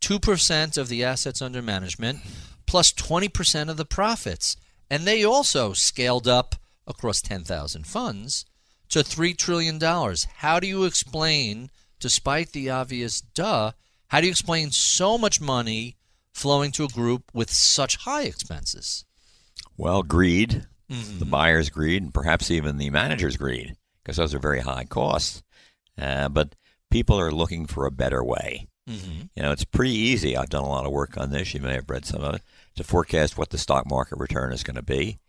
2% 0.01 0.77
of 0.77 0.89
the 0.89 1.03
assets 1.03 1.41
under 1.41 1.61
management 1.61 2.19
plus 2.65 2.91
20% 2.93 3.69
of 3.69 3.77
the 3.77 3.85
profits. 3.85 4.57
And 4.89 5.05
they 5.05 5.23
also 5.23 5.73
scaled 5.73 6.27
up 6.27 6.55
across 6.85 7.21
10,000 7.21 7.87
funds 7.87 8.45
to 8.89 8.99
$3 8.99 9.37
trillion. 9.37 9.79
How 10.37 10.59
do 10.59 10.67
you 10.67 10.83
explain, 10.83 11.69
despite 11.99 12.51
the 12.51 12.69
obvious 12.69 13.21
duh, 13.21 13.71
how 14.07 14.19
do 14.21 14.27
you 14.27 14.31
explain 14.31 14.71
so 14.71 15.17
much 15.17 15.41
money 15.41 15.97
flowing 16.33 16.71
to 16.73 16.83
a 16.83 16.89
group 16.89 17.31
with 17.33 17.49
such 17.49 17.97
high 17.97 18.23
expenses? 18.23 19.05
Well, 19.77 20.03
greed, 20.03 20.67
mm-hmm. 20.91 21.19
the 21.19 21.25
buyer's 21.25 21.69
greed, 21.69 22.03
and 22.03 22.13
perhaps 22.13 22.51
even 22.51 22.77
the 22.77 22.89
manager's 22.89 23.37
greed, 23.37 23.75
because 24.03 24.17
those 24.17 24.33
are 24.33 24.39
very 24.39 24.59
high 24.61 24.83
costs. 24.85 25.43
Uh, 25.97 26.29
but 26.29 26.55
people 26.91 27.19
are 27.19 27.31
looking 27.31 27.65
for 27.65 27.85
a 27.85 27.91
better 27.91 28.23
way. 28.23 28.67
Mm-hmm. 28.89 29.21
You 29.35 29.43
know, 29.43 29.51
it's 29.51 29.63
pretty 29.63 29.93
easy. 29.93 30.35
I've 30.35 30.49
done 30.49 30.63
a 30.63 30.69
lot 30.69 30.85
of 30.85 30.91
work 30.91 31.17
on 31.17 31.31
this. 31.31 31.53
You 31.53 31.61
may 31.61 31.73
have 31.73 31.89
read 31.89 32.05
some 32.05 32.21
of 32.21 32.35
it 32.35 32.41
to 32.75 32.83
forecast 32.83 33.37
what 33.37 33.49
the 33.49 33.57
stock 33.57 33.89
market 33.89 34.19
return 34.19 34.51
is 34.51 34.63
going 34.63 34.75
to 34.75 34.81
be 34.81 35.19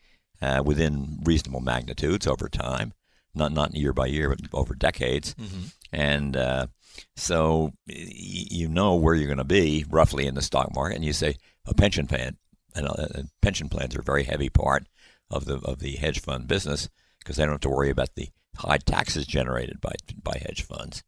uh, 0.43 0.63
within 0.65 1.21
reasonable 1.25 1.61
magnitudes 1.61 2.27
over 2.27 2.49
time, 2.49 2.93
not 3.35 3.53
not 3.53 3.75
year 3.75 3.93
by 3.93 4.07
year, 4.07 4.29
but 4.31 4.41
over 4.53 4.75
decades. 4.75 5.35
Mm-hmm. 5.35 5.63
And 5.93 6.37
uh, 6.37 6.67
so 7.15 7.73
y- 7.87 7.95
you 8.09 8.69
know 8.69 8.97
where 8.97 9.15
you're 9.15 9.29
going 9.29 9.39
to 9.39 9.45
be 9.45 9.85
roughly 9.89 10.27
in 10.27 10.35
the 10.35 10.43
stock 10.43 10.75
market, 10.75 10.97
and 10.97 11.05
you 11.05 11.13
say 11.13 11.37
a 11.67 11.75
pension 11.75 12.07
plan. 12.07 12.37
And 12.75 12.89
uh, 12.89 13.23
pension 13.41 13.69
plans 13.69 13.95
are 13.95 14.01
a 14.01 14.05
very 14.05 14.25
heavy 14.25 14.49
part 14.49 14.87
of 15.31 15.45
the 15.45 15.59
of 15.59 15.79
the 15.79 15.93
hedge 15.93 16.21
fund 16.21 16.49
business 16.49 16.89
because 17.21 17.37
they 17.37 17.45
don't 17.45 17.53
have 17.53 17.61
to 17.61 17.69
worry 17.69 17.91
about 17.91 18.15
the 18.17 18.31
high 18.57 18.79
taxes 18.79 19.27
generated 19.27 19.81
by 19.81 19.93
by 20.23 20.41
hedge 20.45 20.63
funds. 20.63 21.03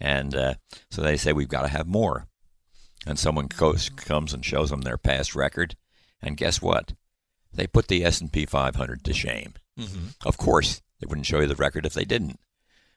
And 0.00 0.34
uh, 0.34 0.54
so 0.90 1.02
they 1.02 1.16
say 1.16 1.32
we've 1.32 1.48
got 1.48 1.62
to 1.62 1.68
have 1.68 1.86
more. 1.86 2.26
And 3.06 3.18
someone 3.18 3.46
goes, 3.46 3.88
comes 3.90 4.32
and 4.34 4.44
shows 4.44 4.70
them 4.70 4.82
their 4.82 4.98
past 4.98 5.34
record, 5.34 5.76
and 6.20 6.36
guess 6.36 6.60
what? 6.60 6.92
They 7.52 7.66
put 7.66 7.88
the 7.88 8.04
S&P 8.04 8.44
500 8.44 9.04
to 9.04 9.14
shame. 9.14 9.54
Mm-hmm. 9.78 10.08
Of 10.26 10.36
course, 10.36 10.82
they 11.00 11.06
wouldn't 11.06 11.26
show 11.26 11.40
you 11.40 11.46
the 11.46 11.54
record 11.54 11.86
if 11.86 11.94
they 11.94 12.04
didn't. 12.04 12.38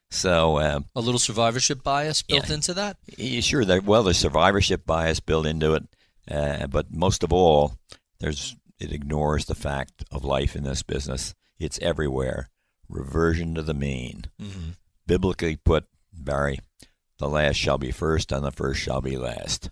So 0.09 0.59
um, 0.59 0.85
a 0.95 1.01
little 1.01 1.19
survivorship 1.19 1.83
bias 1.83 2.21
built 2.21 2.49
yeah, 2.49 2.55
into 2.55 2.73
that. 2.73 2.97
Sure, 3.41 3.63
there, 3.63 3.79
well, 3.79 4.03
there's 4.03 4.17
survivorship 4.17 4.85
bias 4.85 5.21
built 5.21 5.45
into 5.45 5.75
it, 5.75 5.83
uh, 6.29 6.67
but 6.67 6.93
most 6.93 7.23
of 7.23 7.31
all, 7.31 7.75
there's 8.19 8.55
it 8.79 8.91
ignores 8.91 9.45
the 9.45 9.55
fact 9.55 10.03
of 10.11 10.25
life 10.25 10.55
in 10.55 10.63
this 10.63 10.83
business. 10.83 11.33
It's 11.59 11.79
everywhere. 11.79 12.49
Reversion 12.91 13.55
to 13.55 13.61
the 13.61 13.73
mean. 13.73 14.25
Mm-hmm. 14.39 14.69
Biblically 15.07 15.55
put, 15.55 15.85
Barry, 16.13 16.59
the 17.17 17.29
last 17.29 17.55
shall 17.55 17.77
be 17.77 17.91
first 17.91 18.31
and 18.31 18.43
the 18.43 18.51
first 18.51 18.81
shall 18.81 19.01
be 19.01 19.17
last. 19.17 19.69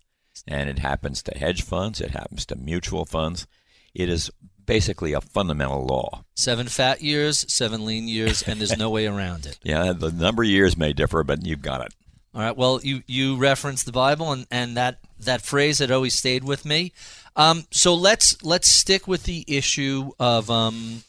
And 0.47 0.69
it 0.69 0.79
happens 0.79 1.21
to 1.23 1.37
hedge 1.37 1.61
funds, 1.63 2.01
it 2.01 2.11
happens 2.11 2.45
to 2.47 2.55
mutual 2.55 3.05
funds. 3.05 3.45
It 3.93 4.09
is 4.09 4.31
basically 4.65 5.13
a 5.13 5.21
fundamental 5.21 5.83
law. 5.85 6.23
Seven 6.35 6.67
fat 6.67 7.01
years, 7.01 7.51
seven 7.51 7.85
lean 7.85 8.07
years, 8.07 8.43
and 8.43 8.59
there's 8.59 8.77
no 8.77 8.89
way 8.89 9.07
around 9.07 9.45
it. 9.45 9.57
Yeah, 9.63 9.93
the 9.93 10.11
number 10.11 10.43
of 10.43 10.49
years 10.49 10.77
may 10.77 10.93
differ, 10.93 11.23
but 11.23 11.45
you've 11.45 11.61
got 11.61 11.85
it. 11.85 11.93
All 12.33 12.41
right. 12.41 12.55
Well, 12.55 12.79
you 12.83 13.01
you 13.07 13.37
referenced 13.37 13.87
the 13.87 13.91
Bible, 13.91 14.31
and, 14.31 14.45
and 14.51 14.77
that 14.77 14.99
that 15.19 15.41
phrase 15.41 15.79
had 15.79 15.89
always 15.89 16.13
stayed 16.13 16.43
with 16.43 16.63
me. 16.65 16.93
Um, 17.35 17.65
so 17.71 17.95
let's 17.95 18.41
let's 18.43 18.71
stick 18.71 19.07
with 19.07 19.23
the 19.23 19.43
issue 19.47 20.11
of 20.19 20.51
um, 20.51 21.03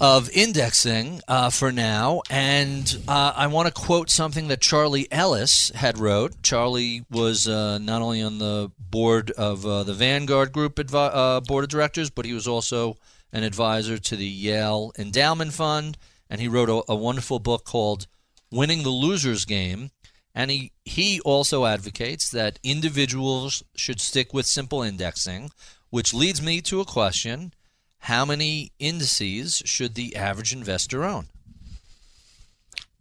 of 0.00 0.30
indexing 0.30 1.20
uh, 1.26 1.50
for 1.50 1.72
now, 1.72 2.22
and 2.30 3.02
uh, 3.08 3.32
I 3.34 3.48
want 3.48 3.66
to 3.66 3.74
quote 3.74 4.10
something 4.10 4.48
that 4.48 4.60
Charlie 4.60 5.08
Ellis 5.10 5.70
had 5.74 5.98
wrote. 5.98 6.40
Charlie 6.42 7.04
was 7.10 7.48
uh, 7.48 7.78
not 7.78 8.00
only 8.00 8.22
on 8.22 8.38
the 8.38 8.70
board 8.78 9.32
of 9.32 9.66
uh, 9.66 9.82
the 9.82 9.94
Vanguard 9.94 10.52
Group 10.52 10.76
advi- 10.76 11.10
uh, 11.12 11.40
board 11.40 11.64
of 11.64 11.70
directors, 11.70 12.10
but 12.10 12.24
he 12.24 12.32
was 12.32 12.46
also 12.46 12.96
an 13.32 13.42
advisor 13.42 13.98
to 13.98 14.16
the 14.16 14.26
Yale 14.26 14.92
Endowment 14.98 15.52
Fund, 15.52 15.98
and 16.30 16.40
he 16.40 16.48
wrote 16.48 16.68
a, 16.68 16.92
a 16.92 16.96
wonderful 16.96 17.40
book 17.40 17.64
called 17.64 18.06
"Winning 18.52 18.84
the 18.84 18.92
Loser's 18.92 19.44
Game." 19.44 19.90
And 20.34 20.52
he, 20.52 20.70
he 20.84 21.20
also 21.22 21.66
advocates 21.66 22.30
that 22.30 22.60
individuals 22.62 23.64
should 23.74 24.00
stick 24.00 24.32
with 24.32 24.46
simple 24.46 24.82
indexing, 24.82 25.50
which 25.90 26.14
leads 26.14 26.40
me 26.40 26.60
to 26.60 26.80
a 26.80 26.84
question 26.84 27.52
how 28.00 28.24
many 28.24 28.72
indices 28.78 29.62
should 29.64 29.94
the 29.94 30.16
average 30.16 30.52
investor 30.52 31.04
own? 31.04 31.26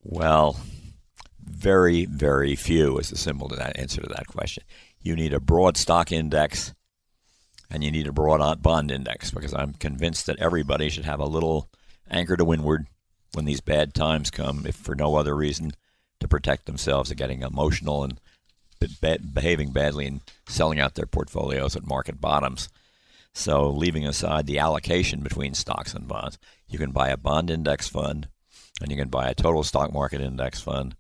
Well, 0.03 0.60
very, 1.43 2.05
very 2.05 2.55
few 2.55 2.97
is 2.97 3.10
the 3.10 3.17
simple 3.17 3.51
answer 3.75 4.01
to 4.01 4.10
that 4.10 4.27
question. 4.27 4.63
You 5.01 5.15
need 5.15 5.33
a 5.33 5.39
broad 5.39 5.77
stock 5.77 6.12
index 6.12 6.73
and 7.69 7.83
you 7.83 7.91
need 7.91 8.07
a 8.07 8.12
broad 8.12 8.62
bond 8.62 8.91
index 8.91 9.31
because 9.31 9.53
I'm 9.53 9.73
convinced 9.73 10.25
that 10.25 10.39
everybody 10.39 10.89
should 10.89 11.05
have 11.05 11.19
a 11.19 11.25
little 11.25 11.69
anchor 12.10 12.38
to 12.38 12.45
windward 12.45 12.88
when 13.33 13.45
these 13.45 13.62
bad 13.62 13.93
times 13.93 14.31
come, 14.31 14.65
if 14.65 14.75
for 14.75 14.95
no 14.95 15.15
other 15.15 15.36
reason, 15.36 15.71
to 16.19 16.27
protect 16.27 16.65
themselves 16.65 17.12
against 17.12 17.29
getting 17.29 17.41
emotional 17.41 18.03
and 18.03 18.19
behaving 19.33 19.71
badly 19.71 20.05
and 20.05 20.21
selling 20.47 20.79
out 20.79 20.95
their 20.95 21.05
portfolios 21.05 21.75
at 21.75 21.86
market 21.86 22.21
bottoms. 22.21 22.69
So, 23.38 23.69
leaving 23.69 24.08
aside 24.08 24.47
the 24.47 24.58
allocation 24.58 25.19
between 25.19 25.54
stocks 25.54 25.93
and 25.93 26.08
bonds, 26.08 26.39
you 26.67 26.80
can 26.80 26.89
buy 26.89 27.10
a 27.10 27.17
bond 27.17 27.52
index 27.52 27.88
fund, 27.88 28.30
and 28.82 28.89
you 28.89 28.97
can 28.97 29.10
buy 29.10 29.30
a 29.30 29.36
total 29.36 29.63
stock 29.63 29.93
market 29.93 30.21
index 30.21 30.60
fund, 30.60 30.95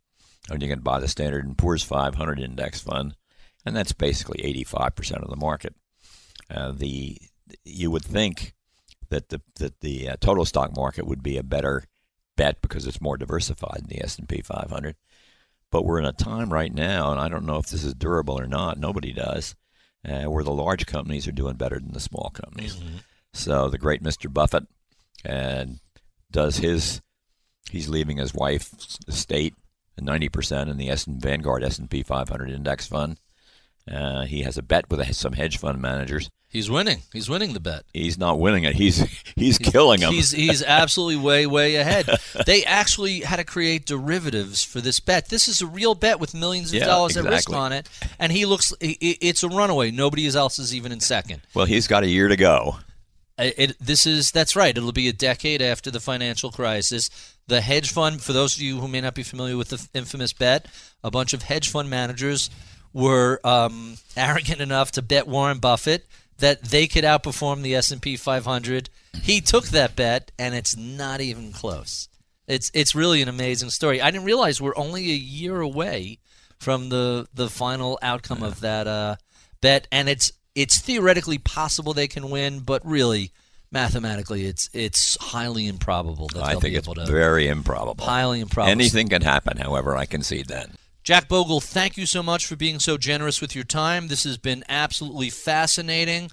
and 0.47 0.61
you 0.61 0.69
can 0.69 0.81
buy 0.81 0.99
the 0.99 1.07
Standard 1.07 1.57
& 1.57 1.57
Poor's 1.57 1.81
500 1.81 2.39
index 2.39 2.79
fund, 2.79 3.15
and 3.65 3.75
that's 3.75 3.91
basically 3.91 4.43
85% 4.63 5.23
of 5.23 5.31
the 5.31 5.35
market. 5.35 5.73
Uh, 6.47 6.73
the 6.73 7.17
you 7.65 7.89
would 7.89 8.05
think 8.05 8.53
that 9.09 9.29
the 9.29 9.41
that 9.55 9.79
the 9.79 10.09
uh, 10.09 10.15
total 10.21 10.45
stock 10.45 10.75
market 10.75 11.07
would 11.07 11.23
be 11.23 11.37
a 11.37 11.43
better 11.43 11.85
bet 12.35 12.61
because 12.61 12.85
it's 12.85 13.01
more 13.01 13.17
diversified 13.17 13.79
than 13.81 13.89
the 13.89 14.03
S&P 14.03 14.43
500. 14.43 14.95
But 15.71 15.85
we're 15.85 15.99
in 15.99 16.05
a 16.05 16.13
time 16.13 16.53
right 16.53 16.73
now, 16.73 17.11
and 17.11 17.19
I 17.19 17.29
don't 17.29 17.47
know 17.47 17.57
if 17.57 17.65
this 17.65 17.83
is 17.83 17.95
durable 17.95 18.39
or 18.39 18.45
not. 18.45 18.77
Nobody 18.77 19.11
does 19.11 19.55
uh, 20.07 20.23
where 20.23 20.43
the 20.43 20.51
large 20.51 20.85
companies 20.85 21.27
are 21.27 21.33
doing 21.33 21.55
better 21.55 21.79
than 21.79 21.93
the 21.93 21.99
small 21.99 22.31
companies. 22.33 22.75
Mm-hmm. 22.75 22.97
So 23.33 23.69
the 23.69 23.77
great 23.77 24.01
Mr. 24.01 24.31
Buffett 24.31 24.67
and 25.25 25.79
does 26.31 26.57
his 26.57 27.01
he's 27.69 27.89
leaving 27.89 28.17
his 28.17 28.33
wife's 28.33 28.97
estate 29.07 29.53
90% 29.99 30.69
in 30.69 30.77
the 30.77 30.89
S 30.89 31.07
and 31.07 31.21
Vanguard 31.21 31.63
S&P 31.63 32.03
500 32.03 32.51
index 32.51 32.87
fund. 32.87 33.19
Uh, 33.89 34.25
he 34.25 34.43
has 34.43 34.57
a 34.57 34.63
bet 34.63 34.89
with 34.89 35.15
some 35.15 35.33
hedge 35.33 35.57
fund 35.57 35.81
managers. 35.81 36.29
He's 36.49 36.69
winning. 36.69 37.01
He's 37.11 37.29
winning 37.29 37.53
the 37.53 37.59
bet. 37.59 37.83
He's 37.93 38.17
not 38.17 38.39
winning 38.39 38.63
it. 38.63 38.75
He's 38.75 38.97
he's, 38.97 39.23
he's 39.35 39.57
killing 39.57 39.99
them. 39.99 40.13
He's 40.13 40.31
he's 40.31 40.63
absolutely 40.67 41.17
way 41.17 41.45
way 41.45 41.75
ahead. 41.75 42.09
they 42.45 42.63
actually 42.63 43.19
had 43.19 43.35
to 43.35 43.43
create 43.43 43.85
derivatives 43.85 44.63
for 44.63 44.79
this 44.79 44.99
bet. 45.01 45.27
This 45.27 45.47
is 45.49 45.61
a 45.61 45.67
real 45.67 45.93
bet 45.93 46.19
with 46.19 46.33
millions 46.33 46.69
of 46.69 46.79
yeah, 46.79 46.85
dollars 46.85 47.17
exactly. 47.17 47.27
at 47.27 47.35
risk 47.35 47.53
on 47.53 47.73
it, 47.73 47.89
and 48.17 48.31
he 48.31 48.45
looks. 48.45 48.73
It's 48.79 49.43
a 49.43 49.49
runaway. 49.49 49.91
Nobody 49.91 50.27
else 50.27 50.57
is 50.57 50.73
even 50.73 50.91
in 50.91 51.01
second. 51.01 51.41
Well, 51.53 51.65
he's 51.65 51.87
got 51.87 52.03
a 52.03 52.07
year 52.07 52.29
to 52.29 52.37
go. 52.37 52.77
It, 53.37 53.77
this 53.79 54.07
is 54.07 54.31
that's 54.31 54.55
right. 54.55 54.75
It'll 54.75 54.91
be 54.91 55.09
a 55.09 55.13
decade 55.13 55.61
after 55.61 55.91
the 55.91 55.99
financial 55.99 56.49
crisis. 56.49 57.09
The 57.47 57.61
hedge 57.61 57.91
fund, 57.91 58.21
for 58.21 58.33
those 58.33 58.55
of 58.55 58.61
you 58.61 58.79
who 58.79 58.87
may 58.87 59.01
not 59.01 59.13
be 59.13 59.23
familiar 59.23 59.57
with 59.57 59.69
the 59.69 59.87
infamous 59.93 60.33
bet, 60.33 60.65
a 61.03 61.11
bunch 61.11 61.33
of 61.33 61.43
hedge 61.43 61.69
fund 61.69 61.89
managers 61.89 62.49
were 62.93 63.39
um, 63.43 63.97
arrogant 64.17 64.61
enough 64.61 64.91
to 64.93 65.01
bet 65.01 65.27
Warren 65.27 65.59
Buffett 65.59 66.05
that 66.39 66.63
they 66.63 66.87
could 66.87 67.03
outperform 67.03 67.61
the 67.61 67.75
S&P 67.75 68.15
500. 68.15 68.89
He 69.21 69.41
took 69.41 69.67
that 69.67 69.95
bet 69.95 70.31
and 70.37 70.53
it's 70.55 70.75
not 70.77 71.21
even 71.21 71.51
close. 71.51 72.07
It's 72.47 72.71
it's 72.73 72.95
really 72.95 73.21
an 73.21 73.27
amazing 73.27 73.71
story. 73.71 74.01
I 74.01 74.09
didn't 74.09 74.25
realize 74.25 74.61
we're 74.61 74.77
only 74.77 75.11
a 75.11 75.15
year 75.15 75.59
away 75.59 76.19
from 76.59 76.89
the 76.89 77.27
the 77.33 77.49
final 77.49 77.99
outcome 78.01 78.41
of 78.41 78.61
that 78.61 78.87
uh, 78.87 79.17
bet 79.61 79.87
and 79.91 80.07
it's 80.07 80.31
it's 80.55 80.79
theoretically 80.79 81.37
possible 81.37 81.93
they 81.93 82.07
can 82.07 82.29
win, 82.29 82.59
but 82.59 82.85
really 82.85 83.31
mathematically 83.69 84.45
it's 84.45 84.69
it's 84.73 85.17
highly 85.19 85.67
improbable 85.67 86.27
that 86.29 86.41
I 86.41 86.51
they'll 86.51 86.61
think 86.61 86.73
be 86.73 86.77
it's 86.77 86.87
to 86.87 87.05
very 87.05 87.47
improbable. 87.47 88.05
Highly 88.05 88.39
improbable. 88.39 88.71
Anything 88.71 89.09
can 89.09 89.21
happen, 89.21 89.57
however, 89.57 89.97
I 89.97 90.05
concede 90.05 90.47
that. 90.47 90.69
Jack 91.07 91.29
Bogle, 91.29 91.61
thank 91.61 91.95
you 91.95 92.05
so 92.05 92.21
much 92.21 92.45
for 92.45 92.57
being 92.57 92.81
so 92.81 92.97
generous 92.97 93.39
with 93.39 93.55
your 93.55 93.63
time. 93.63 94.09
This 94.09 94.25
has 94.25 94.37
been 94.37 94.65
absolutely 94.67 95.29
fascinating. 95.29 96.29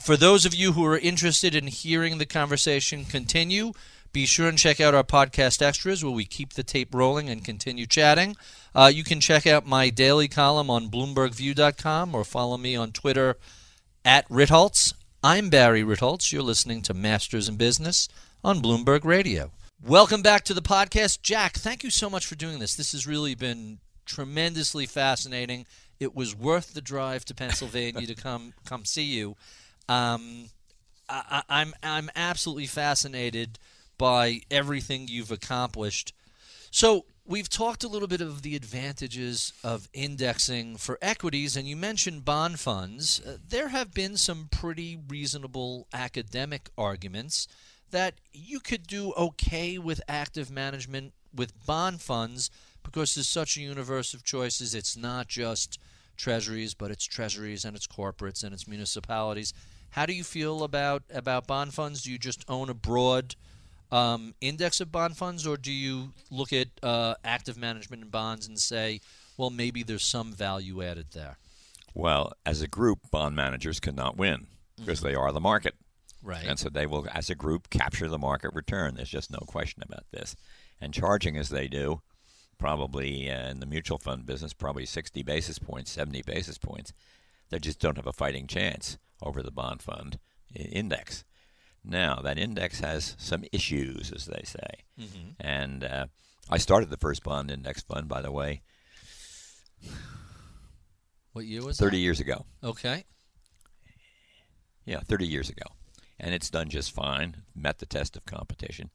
for 0.00 0.16
those 0.16 0.46
of 0.46 0.54
you 0.54 0.72
who 0.72 0.82
are 0.86 0.96
interested 0.96 1.54
in 1.54 1.66
hearing 1.66 2.16
the 2.16 2.24
conversation 2.24 3.04
continue, 3.04 3.74
be 4.14 4.24
sure 4.24 4.48
and 4.48 4.56
check 4.56 4.80
out 4.80 4.94
our 4.94 5.04
podcast 5.04 5.60
extras 5.60 6.02
where 6.02 6.10
we 6.10 6.24
keep 6.24 6.54
the 6.54 6.62
tape 6.62 6.94
rolling 6.94 7.28
and 7.28 7.44
continue 7.44 7.84
chatting. 7.84 8.34
Uh, 8.74 8.90
you 8.90 9.04
can 9.04 9.20
check 9.20 9.46
out 9.46 9.66
my 9.66 9.90
daily 9.90 10.26
column 10.26 10.70
on 10.70 10.88
BloombergView.com 10.88 12.14
or 12.14 12.24
follow 12.24 12.56
me 12.56 12.74
on 12.74 12.92
Twitter 12.92 13.36
at 14.06 14.26
Ritholtz. 14.30 14.94
I'm 15.22 15.50
Barry 15.50 15.82
Ritholtz. 15.82 16.32
You're 16.32 16.40
listening 16.40 16.80
to 16.84 16.94
Masters 16.94 17.46
in 17.46 17.56
Business 17.56 18.08
on 18.42 18.62
Bloomberg 18.62 19.04
Radio. 19.04 19.50
Welcome 19.86 20.22
back 20.22 20.44
to 20.44 20.54
the 20.54 20.62
podcast. 20.62 21.20
Jack, 21.20 21.56
thank 21.58 21.84
you 21.84 21.90
so 21.90 22.08
much 22.08 22.24
for 22.24 22.36
doing 22.36 22.58
this. 22.58 22.74
This 22.74 22.92
has 22.92 23.06
really 23.06 23.34
been 23.34 23.80
tremendously 24.04 24.86
fascinating. 24.86 25.66
It 26.00 26.14
was 26.14 26.34
worth 26.34 26.74
the 26.74 26.80
drive 26.80 27.24
to 27.26 27.34
Pennsylvania 27.34 28.06
to 28.06 28.14
come 28.14 28.54
come 28.64 28.84
see 28.84 29.04
you. 29.04 29.36
Um, 29.88 30.46
I, 31.08 31.42
I'm 31.48 31.74
I'm 31.82 32.10
absolutely 32.14 32.66
fascinated 32.66 33.58
by 33.98 34.40
everything 34.50 35.08
you've 35.08 35.30
accomplished. 35.30 36.12
So, 36.70 37.04
we've 37.24 37.48
talked 37.48 37.84
a 37.84 37.88
little 37.88 38.08
bit 38.08 38.20
of 38.20 38.42
the 38.42 38.56
advantages 38.56 39.52
of 39.62 39.88
indexing 39.92 40.76
for 40.76 40.98
equities, 41.00 41.56
and 41.56 41.68
you 41.68 41.76
mentioned 41.76 42.24
bond 42.24 42.58
funds. 42.58 43.20
Uh, 43.20 43.36
there 43.48 43.68
have 43.68 43.94
been 43.94 44.16
some 44.16 44.48
pretty 44.50 44.98
reasonable 45.08 45.86
academic 45.92 46.70
arguments 46.76 47.46
that 47.92 48.14
you 48.32 48.58
could 48.58 48.88
do 48.88 49.12
okay 49.12 49.78
with 49.78 50.00
active 50.08 50.50
management 50.50 51.12
with 51.32 51.64
bond 51.64 52.00
funds 52.00 52.50
because 52.84 53.14
there's 53.14 53.28
such 53.28 53.56
a 53.56 53.60
universe 53.60 54.14
of 54.14 54.22
choices. 54.22 54.74
It's 54.74 54.96
not 54.96 55.26
just 55.26 55.78
treasuries, 56.16 56.74
but 56.74 56.90
it's 56.90 57.04
treasuries 57.04 57.64
and 57.64 57.74
it's 57.74 57.86
corporates 57.86 58.44
and 58.44 58.52
it's 58.52 58.68
municipalities. 58.68 59.52
How 59.90 60.06
do 60.06 60.12
you 60.12 60.24
feel 60.24 60.62
about 60.62 61.02
about 61.12 61.46
bond 61.46 61.74
funds? 61.74 62.02
Do 62.02 62.12
you 62.12 62.18
just 62.18 62.44
own 62.48 62.68
a 62.68 62.74
broad 62.74 63.36
um, 63.92 64.34
index 64.40 64.80
of 64.80 64.90
bond 64.90 65.16
funds, 65.16 65.46
or 65.46 65.56
do 65.56 65.72
you 65.72 66.12
look 66.30 66.52
at 66.52 66.68
uh, 66.82 67.14
active 67.24 67.56
management 67.56 68.02
in 68.02 68.08
bonds 68.08 68.48
and 68.48 68.58
say, 68.58 69.00
well, 69.36 69.50
maybe 69.50 69.82
there's 69.82 70.04
some 70.04 70.32
value 70.32 70.82
added 70.82 71.06
there? 71.12 71.38
Well, 71.94 72.32
as 72.44 72.60
a 72.60 72.66
group, 72.66 73.10
bond 73.10 73.36
managers 73.36 73.78
cannot 73.78 74.16
win 74.16 74.48
because 74.76 74.98
mm-hmm. 74.98 75.08
they 75.08 75.14
are 75.14 75.30
the 75.30 75.40
market. 75.40 75.74
Right. 76.24 76.44
And 76.44 76.58
so 76.58 76.70
they 76.70 76.86
will, 76.86 77.06
as 77.12 77.30
a 77.30 77.34
group, 77.34 77.70
capture 77.70 78.08
the 78.08 78.18
market 78.18 78.52
return. 78.54 78.94
There's 78.96 79.10
just 79.10 79.30
no 79.30 79.44
question 79.46 79.82
about 79.82 80.04
this. 80.10 80.34
And 80.80 80.92
charging 80.92 81.36
as 81.36 81.50
they 81.50 81.68
do, 81.68 82.00
probably 82.64 83.30
uh, 83.30 83.50
in 83.50 83.60
the 83.60 83.66
mutual 83.66 83.98
fund 83.98 84.24
business, 84.24 84.54
probably 84.54 84.86
60 84.86 85.22
basis 85.22 85.58
points, 85.58 85.90
70 85.90 86.22
basis 86.22 86.56
points, 86.56 86.94
they 87.50 87.58
just 87.58 87.78
don't 87.78 87.98
have 87.98 88.06
a 88.06 88.12
fighting 88.12 88.46
chance 88.46 88.96
over 89.22 89.42
the 89.42 89.50
bond 89.50 89.82
fund 89.82 90.18
index. 90.54 91.24
Now, 91.84 92.20
that 92.24 92.38
index 92.38 92.80
has 92.80 93.16
some 93.18 93.44
issues, 93.52 94.10
as 94.10 94.24
they 94.24 94.40
say. 94.46 94.84
Mm-hmm. 94.98 95.46
And 95.46 95.84
uh, 95.84 96.06
I 96.48 96.56
started 96.56 96.88
the 96.88 96.96
first 96.96 97.22
bond 97.22 97.50
index 97.50 97.82
fund, 97.82 98.08
by 98.08 98.22
the 98.22 98.32
way. 98.32 98.62
What 101.34 101.44
year 101.44 101.62
was 101.62 101.76
30 101.76 101.98
that? 101.98 102.00
years 102.00 102.20
ago. 102.20 102.46
Okay. 102.64 103.04
Yeah, 104.86 105.00
30 105.00 105.26
years 105.26 105.50
ago. 105.50 105.66
And 106.18 106.32
it's 106.32 106.48
done 106.48 106.70
just 106.70 106.92
fine, 106.92 107.42
met 107.54 107.78
the 107.78 107.84
test 107.84 108.16
of 108.16 108.24
competition. 108.24 108.88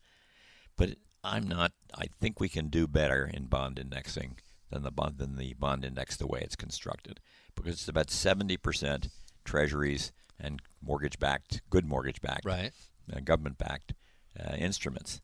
But 0.76 0.96
I'm 1.24 1.48
not, 1.48 1.74
I 1.96 2.06
think 2.20 2.40
we 2.40 2.50
can 2.50 2.70
do 2.70 2.88
better 2.88 3.30
in 3.32 3.46
bond 3.46 3.80
indexing 3.80 4.38
than 4.70 4.84
the 4.84 4.92
bond, 4.92 5.18
than 5.18 5.36
the 5.36 5.54
bond 5.56 5.84
index 5.84 6.16
the 6.16 6.28
way 6.28 6.40
it's 6.42 6.56
constructed 6.56 7.20
because 7.56 7.74
it's 7.74 7.88
about 7.88 8.08
70% 8.08 9.10
treasuries 9.44 10.12
and 10.40 10.62
mortgage-backed, 10.82 11.62
good 11.70 11.86
mortgage-backed, 11.86 12.46
right, 12.46 12.72
uh, 13.14 13.20
government-backed 13.20 13.94
uh, 14.40 14.54
instruments. 14.56 15.22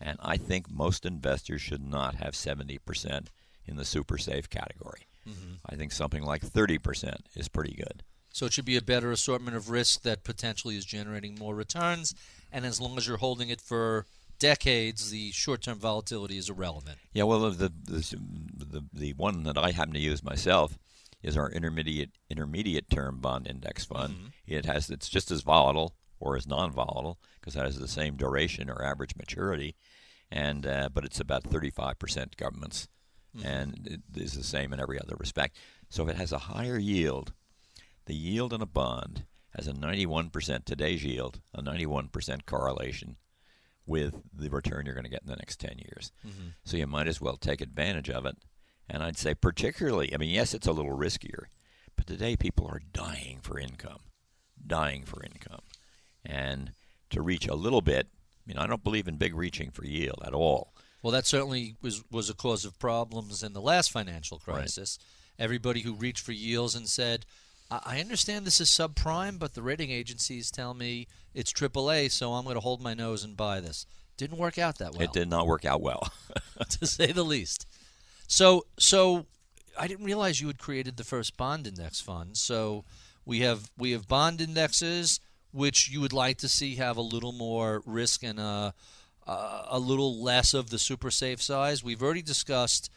And 0.00 0.18
I 0.22 0.36
think 0.36 0.70
most 0.70 1.04
investors 1.04 1.60
should 1.60 1.84
not 1.84 2.16
have 2.16 2.34
70% 2.34 3.26
in 3.66 3.76
the 3.76 3.84
super 3.84 4.18
safe 4.18 4.48
category. 4.48 5.06
Mm-hmm. 5.28 5.54
I 5.66 5.76
think 5.76 5.92
something 5.92 6.22
like 6.22 6.42
30% 6.42 7.16
is 7.34 7.48
pretty 7.48 7.74
good. 7.74 8.02
So 8.30 8.46
it 8.46 8.52
should 8.52 8.64
be 8.64 8.76
a 8.76 8.82
better 8.82 9.12
assortment 9.12 9.56
of 9.56 9.70
risk 9.70 10.02
that 10.02 10.24
potentially 10.24 10.76
is 10.76 10.84
generating 10.84 11.36
more 11.38 11.54
returns. 11.54 12.14
And 12.52 12.66
as 12.66 12.80
long 12.80 12.96
as 12.98 13.06
you're 13.06 13.18
holding 13.18 13.48
it 13.48 13.60
for 13.60 14.06
decades, 14.38 15.10
the 15.10 15.30
short-term 15.32 15.78
volatility 15.78 16.36
is 16.36 16.48
irrelevant. 16.48 16.98
Yeah, 17.12 17.24
well, 17.24 17.50
the 17.50 17.72
the 17.84 18.16
the, 18.56 18.84
the 18.92 19.12
one 19.14 19.44
that 19.44 19.58
I 19.58 19.72
happen 19.72 19.94
to 19.94 20.00
use 20.00 20.22
myself 20.22 20.78
is 21.22 21.36
our 21.36 21.50
intermediate 21.50 22.10
intermediate 22.28 22.90
term 22.90 23.18
bond 23.18 23.46
index 23.46 23.84
fund. 23.84 24.14
Mm-hmm. 24.14 24.26
It 24.46 24.66
has 24.66 24.90
it's 24.90 25.08
just 25.08 25.30
as 25.30 25.40
volatile 25.40 25.96
or 26.20 26.36
as 26.36 26.46
non-volatile 26.46 27.18
because 27.40 27.56
it 27.56 27.60
has 27.60 27.78
the 27.78 27.88
same 27.88 28.16
duration 28.16 28.70
or 28.70 28.84
average 28.84 29.16
maturity, 29.16 29.74
and 30.30 30.66
uh, 30.66 30.88
but 30.92 31.04
it's 31.04 31.20
about 31.20 31.44
35% 31.44 32.36
governments, 32.36 32.88
mm-hmm. 33.36 33.46
and 33.46 33.86
it 33.86 34.22
is 34.22 34.34
the 34.34 34.44
same 34.44 34.72
in 34.72 34.80
every 34.80 35.00
other 35.00 35.16
respect. 35.18 35.56
So 35.88 36.04
if 36.04 36.10
it 36.10 36.16
has 36.16 36.32
a 36.32 36.38
higher 36.38 36.78
yield, 36.78 37.32
the 38.06 38.14
yield 38.14 38.52
on 38.52 38.62
a 38.62 38.66
bond 38.66 39.24
has 39.56 39.68
a 39.68 39.72
91% 39.72 40.64
today's 40.64 41.04
yield, 41.04 41.40
a 41.54 41.62
91% 41.62 42.44
correlation 42.46 43.16
with 43.86 44.14
the 44.32 44.48
return 44.48 44.86
you're 44.86 44.94
going 44.94 45.04
to 45.04 45.10
get 45.10 45.22
in 45.22 45.28
the 45.28 45.36
next 45.36 45.60
10 45.60 45.78
years. 45.78 46.12
Mm-hmm. 46.26 46.48
So 46.64 46.76
you 46.76 46.86
might 46.86 47.08
as 47.08 47.20
well 47.20 47.36
take 47.36 47.60
advantage 47.60 48.08
of 48.10 48.24
it 48.26 48.36
and 48.88 49.02
I'd 49.02 49.16
say, 49.16 49.34
particularly, 49.34 50.12
I 50.14 50.18
mean, 50.18 50.30
yes, 50.30 50.54
it's 50.54 50.66
a 50.66 50.72
little 50.72 50.96
riskier, 50.96 51.44
but 51.96 52.06
today 52.06 52.36
people 52.36 52.66
are 52.66 52.82
dying 52.92 53.38
for 53.42 53.58
income, 53.58 54.00
dying 54.64 55.04
for 55.04 55.22
income. 55.22 55.62
And 56.24 56.72
to 57.10 57.22
reach 57.22 57.48
a 57.48 57.54
little 57.54 57.80
bit, 57.80 58.08
I 58.12 58.42
mean, 58.46 58.58
I 58.58 58.66
don't 58.66 58.84
believe 58.84 59.08
in 59.08 59.16
big 59.16 59.34
reaching 59.34 59.70
for 59.70 59.84
yield 59.84 60.22
at 60.24 60.34
all. 60.34 60.74
Well, 61.02 61.12
that 61.12 61.26
certainly 61.26 61.76
was, 61.82 62.02
was 62.10 62.28
a 62.28 62.34
cause 62.34 62.64
of 62.64 62.78
problems 62.78 63.42
in 63.42 63.52
the 63.52 63.60
last 63.60 63.90
financial 63.90 64.38
crisis. 64.38 64.98
Right. 65.00 65.44
Everybody 65.44 65.80
who 65.80 65.94
reached 65.94 66.24
for 66.24 66.32
yields 66.32 66.74
and 66.74 66.88
said, 66.88 67.26
I 67.70 68.00
understand 68.00 68.46
this 68.46 68.60
is 68.60 68.68
subprime, 68.68 69.38
but 69.38 69.54
the 69.54 69.62
rating 69.62 69.90
agencies 69.90 70.50
tell 70.50 70.74
me 70.74 71.08
it's 71.34 71.52
AAA, 71.52 72.10
so 72.10 72.34
I'm 72.34 72.44
going 72.44 72.54
to 72.54 72.60
hold 72.60 72.80
my 72.82 72.94
nose 72.94 73.24
and 73.24 73.36
buy 73.36 73.60
this. 73.60 73.86
Didn't 74.16 74.38
work 74.38 74.58
out 74.58 74.78
that 74.78 74.92
well. 74.92 75.02
It 75.02 75.12
did 75.12 75.28
not 75.28 75.46
work 75.46 75.64
out 75.64 75.80
well, 75.80 76.12
to 76.68 76.86
say 76.86 77.10
the 77.10 77.24
least. 77.24 77.66
So 78.28 78.66
so 78.78 79.26
I 79.78 79.88
didn't 79.88 80.04
realize 80.04 80.40
you 80.40 80.46
had 80.46 80.58
created 80.58 80.96
the 80.96 81.04
first 81.04 81.36
bond 81.36 81.66
index 81.66 82.00
fund. 82.00 82.36
So 82.36 82.84
we 83.24 83.40
have 83.40 83.70
we 83.76 83.92
have 83.92 84.06
bond 84.06 84.40
indexes 84.40 85.20
which 85.54 85.88
you 85.88 86.00
would 86.00 86.12
like 86.12 86.36
to 86.38 86.48
see 86.48 86.74
have 86.74 86.96
a 86.96 87.02
little 87.02 87.30
more 87.30 87.80
risk 87.86 88.24
and 88.24 88.40
a 88.40 88.74
a 89.26 89.78
little 89.78 90.22
less 90.22 90.52
of 90.52 90.68
the 90.68 90.78
super 90.78 91.10
safe 91.10 91.40
size. 91.40 91.82
We've 91.82 92.02
already 92.02 92.20
discussed 92.20 92.90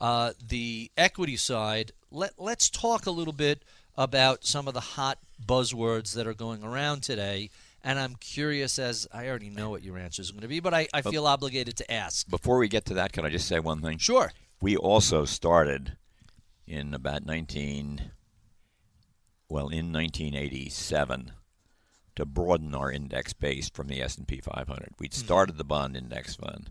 uh, 0.00 0.32
the 0.48 0.90
equity 0.96 1.36
side. 1.36 1.92
Let 2.10 2.32
let's 2.38 2.70
talk 2.70 3.04
a 3.04 3.10
little 3.10 3.32
bit 3.34 3.62
about 3.96 4.44
some 4.44 4.68
of 4.68 4.74
the 4.74 4.80
hot 4.80 5.18
buzzwords 5.44 6.14
that 6.14 6.26
are 6.26 6.34
going 6.34 6.62
around 6.62 7.02
today. 7.02 7.50
And 7.84 7.98
I'm 7.98 8.16
curious, 8.16 8.78
as 8.78 9.06
I 9.12 9.28
already 9.28 9.50
know 9.50 9.70
what 9.70 9.82
your 9.82 9.96
answer 9.96 10.20
is 10.20 10.30
going 10.32 10.42
to 10.42 10.48
be, 10.48 10.60
but 10.60 10.74
I, 10.74 10.88
I 10.92 11.02
feel 11.02 11.26
obligated 11.26 11.76
to 11.76 11.92
ask. 11.92 12.28
Before 12.28 12.58
we 12.58 12.68
get 12.68 12.84
to 12.86 12.94
that, 12.94 13.12
can 13.12 13.24
I 13.24 13.30
just 13.30 13.46
say 13.46 13.60
one 13.60 13.80
thing? 13.80 13.98
Sure 13.98 14.32
we 14.60 14.76
also 14.76 15.24
started 15.24 15.96
in 16.66 16.94
about 16.94 17.26
19 17.26 18.10
well 19.48 19.68
in 19.68 19.92
1987 19.92 21.32
to 22.16 22.24
broaden 22.24 22.74
our 22.74 22.90
index 22.90 23.32
base 23.32 23.68
from 23.68 23.88
the 23.88 24.02
S&P 24.02 24.40
500. 24.40 24.94
We'd 24.98 25.12
hmm. 25.12 25.18
started 25.18 25.58
the 25.58 25.64
bond 25.64 25.96
index 25.96 26.34
fund. 26.34 26.70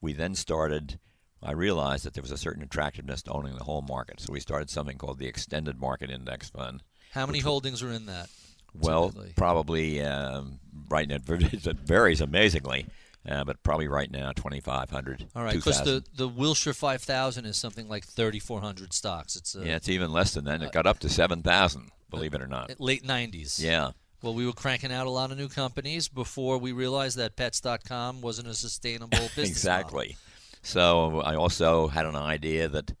We 0.00 0.12
then 0.12 0.34
started 0.34 0.98
I 1.42 1.52
realized 1.52 2.04
that 2.04 2.14
there 2.14 2.22
was 2.22 2.30
a 2.30 2.38
certain 2.38 2.62
attractiveness 2.62 3.22
to 3.22 3.32
owning 3.32 3.56
the 3.56 3.64
whole 3.64 3.82
market. 3.82 4.20
So 4.20 4.32
we 4.32 4.40
started 4.40 4.70
something 4.70 4.96
called 4.96 5.18
the 5.18 5.26
extended 5.26 5.80
market 5.80 6.10
index 6.10 6.50
fund. 6.50 6.82
How 7.12 7.26
many 7.26 7.40
holdings 7.40 7.82
are 7.82 7.90
in 7.90 8.06
that? 8.06 8.28
Well, 8.74 9.08
typically? 9.08 9.32
probably 9.36 10.02
um, 10.02 10.60
right 10.88 11.08
now 11.08 11.16
it 11.16 11.78
varies 11.84 12.20
amazingly. 12.20 12.86
Uh, 13.28 13.44
but 13.44 13.62
probably 13.62 13.86
right 13.86 14.10
now, 14.10 14.32
2,500. 14.32 15.26
All 15.36 15.44
right, 15.44 15.54
because 15.54 15.80
the, 15.84 16.02
the 16.16 16.26
Wilshire 16.26 16.72
5,000 16.72 17.44
is 17.44 17.56
something 17.56 17.88
like 17.88 18.04
3,400 18.04 18.92
stocks. 18.92 19.36
It's 19.36 19.54
yeah, 19.54 19.76
it's 19.76 19.88
even 19.88 20.12
less 20.12 20.34
than 20.34 20.44
that. 20.46 20.60
It 20.60 20.66
uh, 20.66 20.70
got 20.70 20.88
up 20.88 20.98
to 21.00 21.08
7,000, 21.08 21.92
believe 22.10 22.34
it 22.34 22.42
or 22.42 22.48
not. 22.48 22.80
Late 22.80 23.04
90s. 23.04 23.62
Yeah. 23.62 23.92
Well, 24.22 24.34
we 24.34 24.44
were 24.44 24.52
cranking 24.52 24.92
out 24.92 25.06
a 25.06 25.10
lot 25.10 25.30
of 25.30 25.38
new 25.38 25.48
companies 25.48 26.08
before 26.08 26.58
we 26.58 26.72
realized 26.72 27.16
that 27.18 27.36
Pets.com 27.36 28.22
wasn't 28.22 28.48
a 28.48 28.54
sustainable 28.54 29.18
business. 29.36 29.50
exactly. 29.50 30.06
Model. 30.08 30.31
So 30.62 31.20
I 31.20 31.34
also 31.34 31.88
had 31.88 32.06
an 32.06 32.16
idea 32.16 32.68
that 32.68 32.94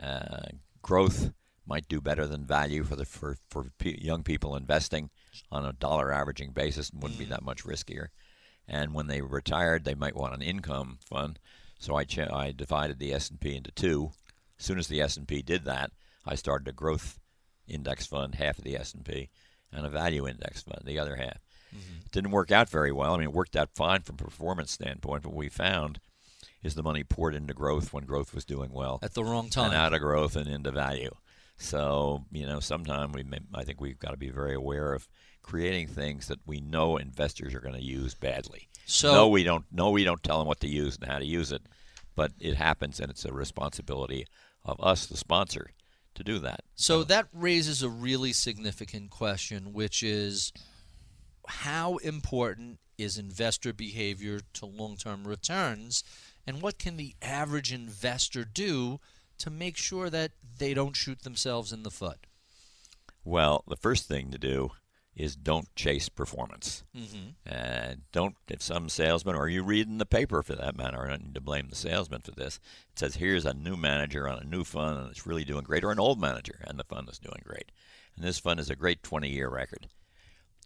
uh, 0.00 0.46
growth 0.82 1.32
might 1.66 1.88
do 1.88 2.00
better 2.00 2.26
than 2.26 2.44
value 2.44 2.84
for 2.84 2.96
the 2.96 3.04
for, 3.04 3.36
for 3.50 3.66
young 3.82 4.22
people 4.22 4.56
investing 4.56 5.10
on 5.52 5.66
a 5.66 5.72
dollar 5.72 6.12
averaging 6.12 6.52
basis 6.52 6.90
and 6.90 7.02
wouldn't 7.02 7.18
be 7.18 7.26
that 7.26 7.42
much 7.42 7.64
riskier 7.64 8.08
and 8.68 8.92
when 8.92 9.06
they 9.06 9.22
retired, 9.22 9.84
they 9.84 9.94
might 9.94 10.14
want 10.14 10.34
an 10.34 10.42
income 10.42 10.98
fund. 11.08 11.38
So 11.78 11.96
I 11.96 12.04
ch- 12.04 12.18
I 12.18 12.52
divided 12.52 12.98
the 12.98 13.14
S 13.14 13.30
and 13.30 13.40
P 13.40 13.56
into 13.56 13.70
two. 13.70 14.10
As 14.58 14.64
soon 14.64 14.78
as 14.78 14.88
the 14.88 15.00
S 15.00 15.16
and 15.16 15.26
P 15.26 15.42
did 15.42 15.64
that, 15.64 15.90
I 16.26 16.34
started 16.34 16.68
a 16.68 16.72
growth 16.72 17.18
index 17.66 18.06
fund, 18.06 18.34
half 18.34 18.58
of 18.58 18.64
the 18.64 18.76
S 18.76 18.92
and 18.92 19.04
P, 19.04 19.30
and 19.72 19.86
a 19.86 19.90
value 19.90 20.28
index 20.28 20.62
fund, 20.62 20.82
the 20.84 20.98
other 20.98 21.16
half. 21.16 21.38
It 22.04 22.12
didn't 22.12 22.30
work 22.30 22.50
out 22.50 22.68
very 22.68 22.92
well. 22.92 23.14
I 23.14 23.18
mean, 23.18 23.28
it 23.28 23.32
worked 23.32 23.56
out 23.56 23.70
fine 23.74 24.02
from 24.02 24.16
a 24.16 24.24
performance 24.24 24.72
standpoint, 24.72 25.22
but 25.22 25.34
we 25.34 25.48
found 25.48 26.00
is 26.62 26.74
the 26.74 26.82
money 26.82 27.04
poured 27.04 27.34
into 27.34 27.54
growth 27.54 27.92
when 27.92 28.04
growth 28.04 28.34
was 28.34 28.44
doing 28.44 28.72
well, 28.72 28.98
At 29.02 29.14
the 29.14 29.24
wrong 29.24 29.48
time. 29.50 29.66
and 29.66 29.74
out 29.74 29.94
of 29.94 30.00
growth 30.00 30.36
and 30.36 30.48
into 30.48 30.70
value. 30.72 31.10
So 31.56 32.24
you 32.32 32.46
know, 32.46 32.60
sometime 32.60 33.12
we 33.12 33.22
may, 33.22 33.38
I 33.54 33.64
think 33.64 33.80
we've 33.80 33.98
got 33.98 34.10
to 34.12 34.16
be 34.16 34.30
very 34.30 34.54
aware 34.54 34.92
of 34.92 35.08
creating 35.42 35.88
things 35.88 36.28
that 36.28 36.38
we 36.46 36.60
know 36.60 36.96
investors 36.98 37.54
are 37.54 37.60
going 37.60 37.74
to 37.74 37.82
use 37.82 38.14
badly. 38.14 38.68
So- 38.86 39.12
no, 39.12 39.28
we 39.28 39.42
don't. 39.44 39.64
No, 39.72 39.90
we 39.90 40.04
don't 40.04 40.22
tell 40.22 40.38
them 40.38 40.46
what 40.48 40.60
to 40.60 40.68
use 40.68 40.96
and 41.00 41.10
how 41.10 41.18
to 41.18 41.24
use 41.24 41.52
it, 41.52 41.62
but 42.14 42.32
it 42.38 42.54
happens, 42.56 43.00
and 43.00 43.10
it's 43.10 43.24
a 43.24 43.32
responsibility 43.32 44.26
of 44.64 44.78
us, 44.80 45.06
the 45.06 45.16
sponsor, 45.16 45.70
to 46.14 46.22
do 46.24 46.38
that. 46.40 46.60
So 46.74 47.02
that 47.04 47.28
raises 47.32 47.82
a 47.82 47.88
really 47.88 48.32
significant 48.32 49.10
question, 49.10 49.72
which 49.72 50.02
is 50.02 50.52
how 51.46 51.96
important 51.98 52.78
is 52.98 53.16
investor 53.18 53.72
behavior 53.72 54.40
to 54.54 54.66
long 54.66 54.96
term 54.96 55.26
returns? 55.26 56.02
And 56.48 56.62
what 56.62 56.78
can 56.78 56.96
the 56.96 57.14
average 57.20 57.74
investor 57.74 58.42
do 58.42 59.00
to 59.36 59.50
make 59.50 59.76
sure 59.76 60.08
that 60.08 60.30
they 60.56 60.72
don't 60.72 60.96
shoot 60.96 61.20
themselves 61.20 61.74
in 61.74 61.82
the 61.82 61.90
foot? 61.90 62.26
Well, 63.22 63.64
the 63.68 63.76
first 63.76 64.08
thing 64.08 64.30
to 64.30 64.38
do 64.38 64.70
is 65.14 65.36
don't 65.36 65.68
chase 65.76 66.08
performance. 66.08 66.84
Mm-hmm. 66.96 67.32
Uh, 67.46 67.96
don't, 68.12 68.34
if 68.48 68.62
some 68.62 68.88
salesman, 68.88 69.34
or 69.34 69.50
you 69.50 69.62
read 69.62 69.88
in 69.88 69.98
the 69.98 70.06
paper 70.06 70.42
for 70.42 70.54
that 70.54 70.74
matter, 70.74 71.04
I 71.04 71.10
don't 71.10 71.24
need 71.24 71.34
to 71.34 71.42
blame 71.42 71.68
the 71.68 71.76
salesman 71.76 72.22
for 72.22 72.30
this. 72.30 72.58
It 72.92 72.98
says, 72.98 73.16
here's 73.16 73.44
a 73.44 73.52
new 73.52 73.76
manager 73.76 74.26
on 74.26 74.38
a 74.38 74.46
new 74.46 74.64
fund 74.64 74.98
and 74.98 75.10
it's 75.10 75.26
really 75.26 75.44
doing 75.44 75.64
great, 75.64 75.84
or 75.84 75.92
an 75.92 76.00
old 76.00 76.18
manager 76.18 76.64
and 76.66 76.78
the 76.78 76.84
fund 76.84 77.10
is 77.10 77.18
doing 77.18 77.42
great. 77.44 77.72
And 78.16 78.24
this 78.24 78.38
fund 78.38 78.58
is 78.58 78.70
a 78.70 78.74
great 78.74 79.02
20 79.02 79.28
year 79.28 79.50
record. 79.50 79.88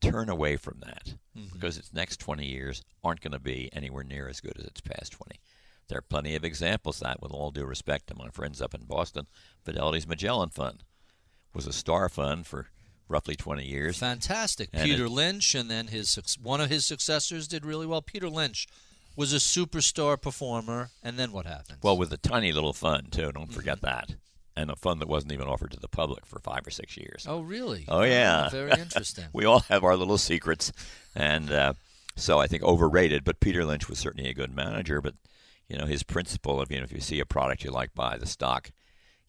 Turn 0.01 0.28
away 0.28 0.57
from 0.59 0.78
that 0.85 1.14
because 1.53 1.76
its 1.76 1.93
next 1.93 2.20
20 2.20 2.47
years 2.47 2.85
aren't 3.03 3.20
going 3.20 3.33
to 3.33 3.41
be 3.41 3.68
anywhere 3.72 4.05
near 4.05 4.28
as 4.28 4.41
good 4.41 4.57
as 4.57 4.64
its 4.64 4.80
past 4.80 5.11
20. 5.11 5.41
There 5.89 5.99
are 5.99 6.03
plenty 6.03 6.35
of 6.35 6.45
examples 6.45 7.01
of 7.01 7.07
that, 7.09 7.22
with 7.22 7.33
all 7.33 7.51
due 7.51 7.64
respect 7.64 8.07
to 8.09 8.14
my 8.14 8.28
friends 8.30 8.62
up 8.62 8.74
in 8.74 8.85
Boston. 8.85 9.26
Fidelity's 9.64 10.07
Magellan 10.07 10.49
Fund 10.51 10.85
was 11.55 11.66
a 11.66 11.72
star 11.72 12.09
fund 12.09 12.47
for 12.47 12.68
roughly 13.09 13.37
20 13.37 13.64
years. 13.64 13.99
Fantastic. 13.99 14.70
And 14.72 14.85
Peter 14.89 15.05
it- 15.05 15.11
Lynch, 15.11 15.55
and 15.55 15.70
then 15.70 15.89
his 15.89 16.14
one 16.43 16.61
of 16.61 16.70
his 16.70 16.87
successors 16.87 17.47
did 17.47 17.66
really 17.66 17.87
well. 17.87 18.01
Peter 18.01 18.30
Lynch 18.30 18.66
was 19.16 19.35
a 19.35 19.37
superstar 19.37 20.18
performer, 20.20 20.89
and 21.03 21.18
then 21.18 21.33
what 21.33 21.45
happened? 21.45 21.78
Well, 21.83 21.99
with 21.99 22.11
a 22.12 22.16
tiny 22.16 22.53
little 22.53 22.72
fund, 22.72 23.12
too, 23.12 23.30
don't 23.33 23.53
forget 23.53 23.83
that. 23.83 24.14
And 24.57 24.70
a 24.70 24.76
fund 24.76 25.01
that 25.01 25.09
wasn't 25.09 25.33
even 25.33 25.47
offered 25.49 25.72
to 25.72 25.80
the 25.80 25.89
public 25.89 26.24
for 26.24 26.39
five 26.39 26.66
or 26.66 26.70
six 26.70 26.97
years. 26.97 27.26
oh, 27.28 27.41
really? 27.41 27.85
Oh, 27.89 28.03
yeah. 28.03 28.49
very 28.51 28.70
interesting. 28.80 29.24
we 29.33 29.45
all 29.45 29.61
have 29.61 29.83
our 29.85 29.97
little 29.97 30.18
secrets. 30.18 30.72
And 31.14 31.51
uh, 31.53 31.72
so 32.16 32.39
I 32.39 32.47
think 32.47 32.62
overrated, 32.62 33.24
but 33.24 33.41
Peter 33.41 33.64
Lynch 33.64 33.89
was 33.89 33.99
certainly 33.99 34.28
a 34.30 34.35
good 34.35 34.55
manager. 34.55 35.01
But, 35.03 35.14
you 35.73 35.79
know, 35.79 35.87
his 35.87 36.03
principle 36.03 36.61
of, 36.61 36.70
you 36.70 36.77
know, 36.77 36.85
if 36.85 36.93
you 36.93 37.01
see 37.01 37.18
a 37.18 37.25
product 37.25 37.64
you 37.64 37.70
like, 37.70 37.95
buy 37.95 38.18
the 38.18 38.27
stock, 38.27 38.70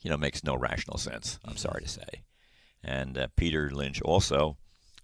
you 0.02 0.10
know, 0.10 0.18
makes 0.18 0.44
no 0.44 0.56
rational 0.58 0.98
sense, 0.98 1.40
I'm 1.46 1.56
sorry 1.56 1.82
to 1.84 1.88
say. 1.88 2.24
And 2.84 3.18
uh, 3.18 3.28
Peter 3.38 3.72
Lynch 3.72 4.02
also, 4.02 4.58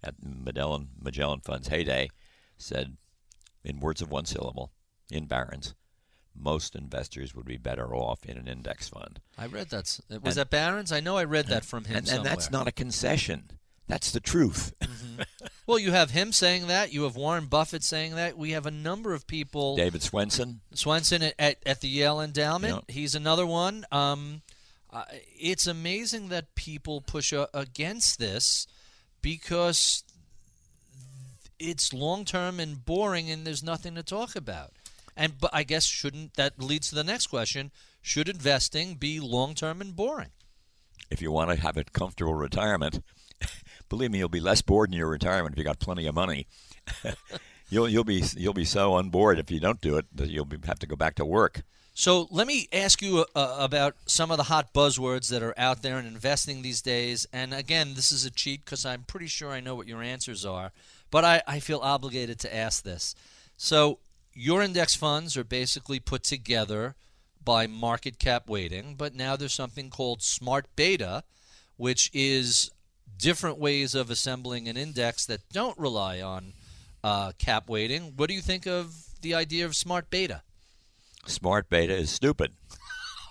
at 0.04 0.16
Magellan, 0.22 0.88
Magellan 1.00 1.40
Fund's 1.40 1.68
heyday, 1.68 2.10
said, 2.58 2.98
in 3.64 3.80
words 3.80 4.02
of 4.02 4.10
one 4.10 4.26
syllable, 4.26 4.70
in 5.10 5.24
Barron's, 5.24 5.74
most 6.38 6.74
investors 6.76 7.34
would 7.34 7.46
be 7.46 7.56
better 7.56 7.94
off 7.94 8.22
in 8.26 8.36
an 8.36 8.46
index 8.46 8.90
fund. 8.90 9.20
I 9.38 9.46
read 9.46 9.70
that. 9.70 9.98
Was 10.10 10.10
And- 10.10 10.22
that 10.34 10.50
Barron's? 10.50 10.92
I 10.92 11.00
know 11.00 11.16
I 11.16 11.24
read 11.24 11.46
that 11.46 11.64
from 11.64 11.84
him 11.84 11.96
And, 11.96 12.08
and 12.10 12.24
that's 12.24 12.50
not 12.50 12.68
a 12.68 12.72
concession. 12.72 13.50
That's 13.90 14.10
the 14.12 14.20
truth. 14.20 14.74
Well, 15.66 15.78
you 15.78 15.92
have 15.92 16.10
him 16.10 16.32
saying 16.32 16.66
that. 16.66 16.92
You 16.92 17.04
have 17.04 17.14
Warren 17.14 17.46
Buffett 17.46 17.84
saying 17.84 18.16
that. 18.16 18.36
We 18.36 18.50
have 18.52 18.66
a 18.66 18.72
number 18.72 19.14
of 19.14 19.28
people. 19.28 19.76
David 19.76 20.00
Swensen, 20.00 20.56
Swensen 20.74 21.22
at, 21.24 21.34
at, 21.38 21.56
at 21.64 21.80
the 21.80 21.86
Yale 21.86 22.20
Endowment. 22.20 22.86
Yeah. 22.88 22.92
He's 22.92 23.14
another 23.14 23.46
one. 23.46 23.86
Um, 23.92 24.42
uh, 24.92 25.04
it's 25.38 25.68
amazing 25.68 26.28
that 26.30 26.56
people 26.56 27.00
push 27.00 27.32
a, 27.32 27.46
against 27.54 28.18
this 28.18 28.66
because 29.22 30.02
it's 31.60 31.92
long 31.92 32.24
term 32.24 32.58
and 32.58 32.84
boring, 32.84 33.30
and 33.30 33.46
there's 33.46 33.62
nothing 33.62 33.94
to 33.94 34.02
talk 34.02 34.34
about. 34.34 34.72
And 35.16 35.38
but 35.38 35.50
I 35.52 35.62
guess 35.62 35.84
shouldn't 35.84 36.34
that 36.34 36.60
leads 36.60 36.88
to 36.88 36.96
the 36.96 37.04
next 37.04 37.28
question? 37.28 37.70
Should 38.02 38.28
investing 38.28 38.96
be 38.96 39.20
long 39.20 39.54
term 39.54 39.80
and 39.80 39.94
boring? 39.94 40.30
if 41.10 41.20
you 41.20 41.32
want 41.32 41.50
to 41.50 41.56
have 41.56 41.76
a 41.76 41.84
comfortable 41.84 42.34
retirement, 42.34 43.02
believe 43.90 44.10
me, 44.10 44.18
you'll 44.18 44.30
be 44.30 44.40
less 44.40 44.62
bored 44.62 44.88
in 44.88 44.96
your 44.96 45.08
retirement 45.08 45.52
if 45.52 45.58
you 45.58 45.64
got 45.64 45.78
plenty 45.78 46.06
of 46.06 46.14
money. 46.14 46.46
you'll 47.68 47.88
you'll 47.88 48.04
be 48.04 48.24
you'll 48.36 48.54
be 48.54 48.64
so 48.64 48.94
on 48.94 49.10
board 49.10 49.38
if 49.38 49.50
you 49.50 49.60
don't 49.60 49.82
do 49.82 49.98
it 49.98 50.06
that 50.14 50.30
you'll 50.30 50.46
be, 50.46 50.56
have 50.64 50.78
to 50.78 50.86
go 50.86 50.96
back 50.96 51.16
to 51.16 51.24
work. 51.26 51.62
So 51.92 52.28
let 52.30 52.46
me 52.46 52.66
ask 52.72 53.02
you 53.02 53.26
uh, 53.34 53.56
about 53.58 53.94
some 54.06 54.30
of 54.30 54.38
the 54.38 54.44
hot 54.44 54.72
buzzwords 54.72 55.28
that 55.28 55.42
are 55.42 55.58
out 55.58 55.82
there 55.82 55.98
in 55.98 56.06
investing 56.06 56.62
these 56.62 56.80
days. 56.80 57.26
And 57.30 57.52
again, 57.52 57.92
this 57.94 58.10
is 58.10 58.24
a 58.24 58.30
cheat 58.30 58.64
because 58.64 58.86
I'm 58.86 59.02
pretty 59.02 59.26
sure 59.26 59.50
I 59.50 59.60
know 59.60 59.74
what 59.74 59.88
your 59.88 60.02
answers 60.02 60.46
are, 60.46 60.72
but 61.10 61.24
I, 61.24 61.42
I 61.46 61.60
feel 61.60 61.80
obligated 61.80 62.38
to 62.40 62.56
ask 62.56 62.84
this. 62.84 63.14
So 63.58 63.98
your 64.32 64.62
index 64.62 64.94
funds 64.94 65.36
are 65.36 65.44
basically 65.44 66.00
put 66.00 66.22
together 66.22 66.94
by 67.44 67.66
market 67.66 68.18
cap 68.18 68.48
weighting, 68.48 68.94
but 68.96 69.14
now 69.14 69.36
there's 69.36 69.52
something 69.52 69.90
called 69.90 70.22
smart 70.22 70.66
beta, 70.76 71.24
which 71.76 72.10
is 72.14 72.70
different 73.20 73.58
ways 73.58 73.94
of 73.94 74.10
assembling 74.10 74.68
an 74.68 74.76
index 74.76 75.26
that 75.26 75.40
don't 75.52 75.78
rely 75.78 76.20
on 76.20 76.52
uh, 77.04 77.32
cap 77.38 77.68
weighting. 77.68 78.14
What 78.16 78.28
do 78.28 78.34
you 78.34 78.40
think 78.40 78.66
of 78.66 78.94
the 79.22 79.34
idea 79.34 79.64
of 79.66 79.76
smart 79.76 80.10
beta? 80.10 80.42
Smart 81.26 81.68
beta 81.68 81.94
is 81.96 82.10
stupid. 82.10 82.52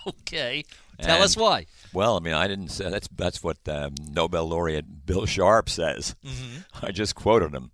Okay. 0.08 0.64
Tell 1.02 1.22
us 1.22 1.36
why. 1.36 1.66
Well, 1.94 2.16
I 2.16 2.20
mean, 2.22 2.34
I 2.34 2.48
didn't 2.48 2.70
say 2.70 2.90
that's 2.90 3.08
that's 3.10 3.44
what 3.44 3.58
um, 3.68 3.96
Nobel 4.10 4.48
laureate 4.48 5.06
Bill 5.06 5.26
Sharpe 5.26 5.70
says. 5.70 6.16
I 6.82 6.92
just 6.92 7.16
quoted 7.16 7.54
him, 7.54 7.72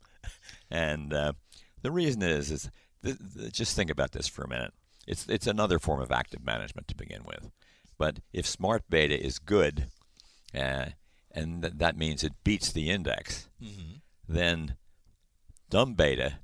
and 0.70 1.13
uh, 1.13 1.34
the 1.82 1.91
reason 1.91 2.24
is 2.24 2.51
is 2.51 2.70
th- 3.03 3.18
th- 3.38 3.53
just 3.53 3.76
think 3.76 3.91
about 3.91 4.11
this 4.11 4.28
for 4.28 4.43
a 4.43 4.49
minute. 4.49 4.74
It's 5.07 5.28
it's 5.28 5.47
another 5.47 5.80
form 5.80 6.01
of 6.01 6.11
active 6.11 6.43
management 6.43 6.88
to 6.89 6.95
begin 6.95 7.24
with, 7.26 7.51
but 7.97 8.20
if 8.34 8.45
smart 8.47 8.84
beta 8.89 9.24
is 9.24 9.39
good, 9.39 9.88
uh, 10.53 10.88
and 11.36 11.62
th- 11.62 11.74
that 11.78 11.98
means 11.98 12.24
it 12.24 12.34
beats 12.44 12.72
the 12.72 12.90
index, 12.90 13.48
then 14.28 14.76
dumb 15.70 15.94
beta 15.94 16.40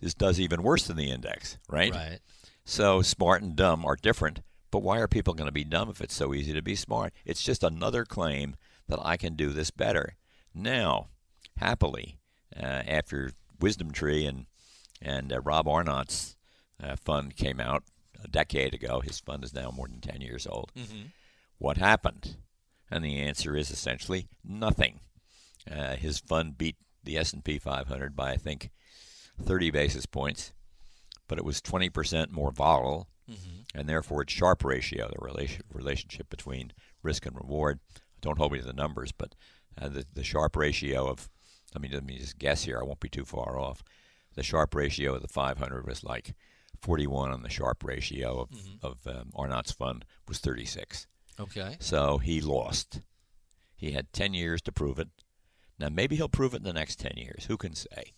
is 0.00 0.14
does 0.14 0.40
even 0.40 0.62
worse 0.62 0.86
than 0.86 0.96
the 0.96 1.10
index, 1.10 1.58
right? 1.68 1.92
Right. 1.92 2.18
So 2.64 3.02
smart 3.02 3.42
and 3.42 3.54
dumb 3.56 3.84
are 3.84 3.96
different, 3.96 4.40
but 4.70 4.82
why 4.82 4.98
are 5.00 5.08
people 5.08 5.34
going 5.34 5.48
to 5.48 5.52
be 5.52 5.64
dumb 5.64 5.90
if 5.90 6.00
it's 6.00 6.14
so 6.14 6.32
easy 6.32 6.52
to 6.52 6.62
be 6.62 6.74
smart? 6.76 7.12
It's 7.24 7.42
just 7.42 7.62
another 7.62 8.04
claim 8.04 8.56
that 8.88 9.00
I 9.02 9.16
can 9.16 9.34
do 9.34 9.50
this 9.50 9.70
better. 9.70 10.16
Now, 10.54 11.08
happily, 11.58 12.18
uh, 12.56 12.82
after 12.86 13.32
WisdomTree 13.60 14.28
and 14.28 14.46
and 15.00 15.32
uh, 15.32 15.40
Rob 15.40 15.66
Arnott's 15.66 16.36
uh, 16.82 16.94
fund 16.96 17.34
came 17.36 17.58
out 17.58 17.82
a 18.22 18.28
decade 18.28 18.72
ago, 18.74 19.00
his 19.00 19.18
fund 19.18 19.42
is 19.42 19.52
now 19.52 19.70
more 19.72 19.88
than 19.88 20.00
ten 20.00 20.20
years 20.20 20.46
old. 20.46 20.70
What 21.58 21.76
happened? 21.78 22.36
And 22.92 23.04
the 23.04 23.18
answer 23.18 23.56
is 23.56 23.70
essentially 23.70 24.28
nothing. 24.44 25.00
Uh, 25.70 25.96
his 25.96 26.18
fund 26.18 26.58
beat 26.58 26.76
the 27.04 27.16
S&P 27.18 27.58
500 27.58 28.14
by 28.14 28.32
I 28.32 28.36
think 28.36 28.70
30 29.40 29.70
basis 29.70 30.06
points 30.06 30.52
but 31.28 31.38
it 31.38 31.46
was 31.46 31.62
20% 31.62 32.30
more 32.30 32.50
volatile, 32.50 33.08
and 33.74 33.88
therefore 33.88 34.20
its 34.20 34.34
Sharpe 34.34 34.64
ratio, 34.64 35.08
the 35.08 35.24
relation, 35.24 35.62
relationship 35.72 36.28
between 36.28 36.72
risk 37.02 37.24
and 37.24 37.34
reward. 37.34 37.80
Don't 38.20 38.36
hold 38.36 38.52
me 38.52 38.58
to 38.58 38.66
the 38.66 38.74
numbers, 38.74 39.12
but 39.12 39.34
uh, 39.80 39.88
the, 39.88 40.04
the 40.12 40.24
Sharpe 40.24 40.56
ratio 40.56 41.08
of, 41.08 41.30
I 41.74 41.78
mean, 41.78 41.92
let 41.92 42.04
me 42.04 42.18
just 42.18 42.38
guess 42.38 42.64
here, 42.64 42.78
I 42.78 42.84
won't 42.84 43.00
be 43.00 43.08
too 43.08 43.24
far 43.24 43.58
off. 43.58 43.82
The 44.34 44.42
Sharpe 44.42 44.74
ratio 44.74 45.14
of 45.14 45.22
the 45.22 45.28
500 45.28 45.86
was 45.86 46.04
like 46.04 46.34
41, 46.82 47.32
and 47.32 47.42
the 47.42 47.48
Sharpe 47.48 47.82
ratio 47.82 48.42
of, 48.42 48.50
of 48.82 49.06
um, 49.06 49.30
Arnott's 49.34 49.72
fund 49.72 50.04
was 50.28 50.38
36. 50.38 51.06
Okay. 51.42 51.76
So 51.80 52.18
he 52.18 52.40
lost. 52.40 53.00
He 53.76 53.92
had 53.92 54.12
10 54.12 54.34
years 54.34 54.62
to 54.62 54.72
prove 54.72 54.98
it. 54.98 55.08
Now, 55.78 55.88
maybe 55.88 56.16
he'll 56.16 56.28
prove 56.28 56.54
it 56.54 56.58
in 56.58 56.62
the 56.62 56.72
next 56.72 57.00
10 57.00 57.12
years. 57.16 57.46
Who 57.46 57.56
can 57.56 57.74
say? 57.74 58.12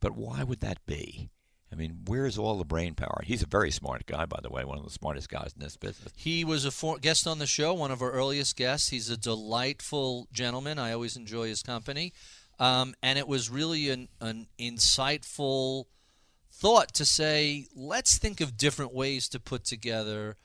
But 0.00 0.16
why 0.16 0.44
would 0.44 0.60
that 0.60 0.78
be? 0.86 1.30
I 1.72 1.74
mean, 1.74 2.02
where's 2.06 2.38
all 2.38 2.56
the 2.56 2.64
brain 2.64 2.94
power? 2.94 3.20
He's 3.24 3.42
a 3.42 3.46
very 3.46 3.70
smart 3.70 4.06
guy, 4.06 4.24
by 4.24 4.40
the 4.42 4.48
way, 4.48 4.64
one 4.64 4.78
of 4.78 4.84
the 4.84 4.90
smartest 4.90 5.28
guys 5.28 5.52
in 5.54 5.62
this 5.62 5.76
business. 5.76 6.12
He 6.16 6.44
was 6.44 6.64
a 6.64 6.70
for- 6.70 6.98
guest 6.98 7.26
on 7.26 7.40
the 7.40 7.46
show, 7.46 7.74
one 7.74 7.90
of 7.90 8.00
our 8.00 8.12
earliest 8.12 8.56
guests. 8.56 8.88
He's 8.88 9.10
a 9.10 9.16
delightful 9.18 10.28
gentleman. 10.32 10.78
I 10.78 10.92
always 10.92 11.16
enjoy 11.16 11.48
his 11.48 11.62
company. 11.62 12.12
Um, 12.58 12.94
and 13.02 13.18
it 13.18 13.28
was 13.28 13.50
really 13.50 13.90
an, 13.90 14.08
an 14.20 14.46
insightful 14.58 15.84
thought 16.50 16.94
to 16.94 17.04
say, 17.04 17.66
let's 17.74 18.18
think 18.18 18.40
of 18.40 18.56
different 18.56 18.94
ways 18.94 19.28
to 19.28 19.38
put 19.38 19.64
together 19.64 20.36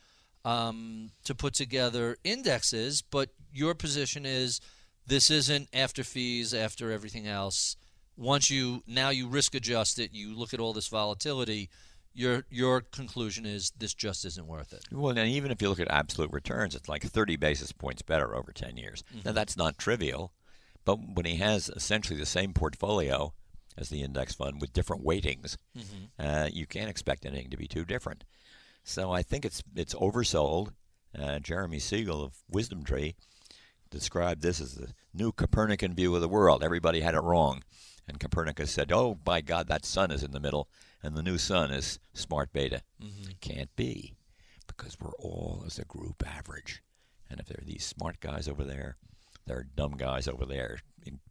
um, 0.45 1.11
to 1.23 1.33
put 1.35 1.53
together 1.53 2.17
indexes. 2.23 3.01
But 3.01 3.29
your 3.51 3.73
position 3.75 4.25
is 4.25 4.59
This 5.05 5.29
isn't 5.29 5.67
after 5.73 6.03
fees, 6.03 6.53
after 6.53 6.91
everything 6.91 7.27
else. 7.27 7.75
Once 8.15 8.49
you 8.49 8.83
now 8.87 9.09
you 9.09 9.27
risk 9.27 9.53
adjust 9.55 9.99
it, 9.99 10.13
you 10.13 10.33
look 10.37 10.53
at 10.53 10.59
all 10.59 10.71
this 10.73 10.87
volatility. 10.87 11.69
Your 12.13 12.45
your 12.49 12.81
conclusion 12.81 13.45
is 13.45 13.71
this 13.77 13.93
just 13.93 14.23
isn't 14.23 14.47
worth 14.47 14.71
it. 14.71 14.85
Well, 14.91 15.17
and 15.17 15.27
even 15.29 15.51
if 15.51 15.61
you 15.61 15.67
look 15.69 15.79
at 15.79 15.89
absolute 15.89 16.31
returns, 16.31 16.75
it's 16.75 16.87
like 16.87 17.03
30 17.03 17.35
basis 17.37 17.71
points 17.71 18.01
better 18.03 18.35
over 18.35 18.51
10 18.51 18.77
years. 18.77 19.03
Now 19.25 19.31
that's 19.31 19.57
not 19.57 19.77
trivial, 19.79 20.31
but 20.85 20.97
when 21.15 21.25
he 21.25 21.37
has 21.37 21.69
essentially 21.69 22.19
the 22.19 22.25
same 22.27 22.53
portfolio 22.53 23.33
as 23.75 23.89
the 23.89 24.03
index 24.03 24.35
fund 24.35 24.61
with 24.61 24.73
different 24.73 25.03
weightings, 25.03 25.57
uh, 26.19 26.49
you 26.53 26.67
can't 26.67 26.89
expect 26.89 27.25
anything 27.25 27.49
to 27.49 27.57
be 27.57 27.67
too 27.67 27.83
different. 27.83 28.23
So 28.83 29.11
I 29.11 29.21
think 29.21 29.45
it's 29.45 29.63
it's 29.75 29.95
oversold. 29.95 30.73
Uh, 31.17 31.39
Jeremy 31.39 31.79
Siegel 31.79 32.23
of 32.23 32.33
WisdomTree 32.51 33.15
described 33.91 34.41
this 34.41 34.59
as 34.59 34.75
the 34.75 34.93
new 35.13 35.31
Copernican 35.31 35.93
view 35.93 36.15
of 36.15 36.21
the 36.21 36.27
world. 36.27 36.63
Everybody 36.63 37.01
had 37.01 37.13
it 37.13 37.21
wrong. 37.21 37.63
And 38.07 38.19
Copernicus 38.19 38.71
said, 38.71 38.91
oh, 38.91 39.15
by 39.15 39.41
God, 39.41 39.67
that 39.67 39.85
sun 39.85 40.11
is 40.11 40.23
in 40.23 40.31
the 40.31 40.39
middle, 40.39 40.67
and 41.01 41.15
the 41.15 41.23
new 41.23 41.37
sun 41.37 41.71
is 41.71 41.99
smart 42.13 42.51
beta. 42.51 42.81
Can't 43.39 43.73
be, 43.77 44.15
because 44.67 44.99
we're 44.99 45.15
all, 45.19 45.63
as 45.65 45.79
a 45.79 45.85
group, 45.85 46.21
average. 46.27 46.81
And 47.29 47.39
if 47.39 47.45
there 47.45 47.59
are 47.61 47.65
these 47.65 47.85
smart 47.85 48.19
guys 48.19 48.49
over 48.49 48.65
there, 48.65 48.97
there 49.45 49.57
are 49.59 49.67
dumb 49.75 49.93
guys 49.97 50.27
over 50.27 50.45
there, 50.45 50.79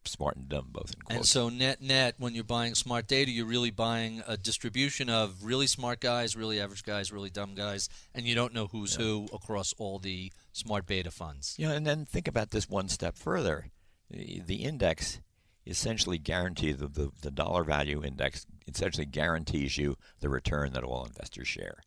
smart 0.05 0.37
and 0.37 0.49
dumb 0.49 0.69
both 0.71 0.93
in 0.95 1.01
quotes. 1.01 1.17
And 1.17 1.27
so 1.27 1.49
net 1.49 1.81
net, 1.81 2.15
when 2.19 2.35
you're 2.35 2.45
buying 2.45 2.75
smart 2.75 3.09
beta, 3.09 3.31
you're 3.31 3.47
really 3.47 3.71
buying 3.71 4.23
a 4.27 4.37
distribution 4.37 5.09
of 5.09 5.45
really 5.45 5.67
smart 5.67 6.01
guys, 6.01 6.37
really 6.37 6.61
average 6.61 6.83
guys, 6.83 7.13
really 7.13 7.31
dumb 7.31 7.55
guys, 7.55 7.89
and 8.15 8.27
you 8.27 8.35
don't 8.35 8.55
know 8.55 8.67
who's 8.67 8.95
who 8.95 9.29
across 9.33 9.73
all 9.79 9.99
the 9.99 10.33
smart 10.53 10.87
beta 10.87 11.11
funds. 11.11 11.55
Yeah, 11.59 11.73
and 11.73 11.87
then 11.87 12.05
think 12.05 12.29
about 12.29 12.51
this 12.51 12.69
one 12.69 12.89
step 12.89 13.17
further. 13.17 13.69
The 14.11 14.57
index 14.57 15.21
essentially 15.67 16.19
guarantees 16.19 16.79
the, 16.79 16.89
the, 16.89 17.11
the 17.23 17.31
dollar 17.31 17.65
value 17.65 18.05
index 18.05 18.47
essentially 18.67 19.07
guarantees 19.07 19.79
you 19.79 19.97
the 20.21 20.29
return 20.29 20.73
that 20.73 20.85
all 20.85 21.05
investors 21.05 21.49
share. 21.49 21.79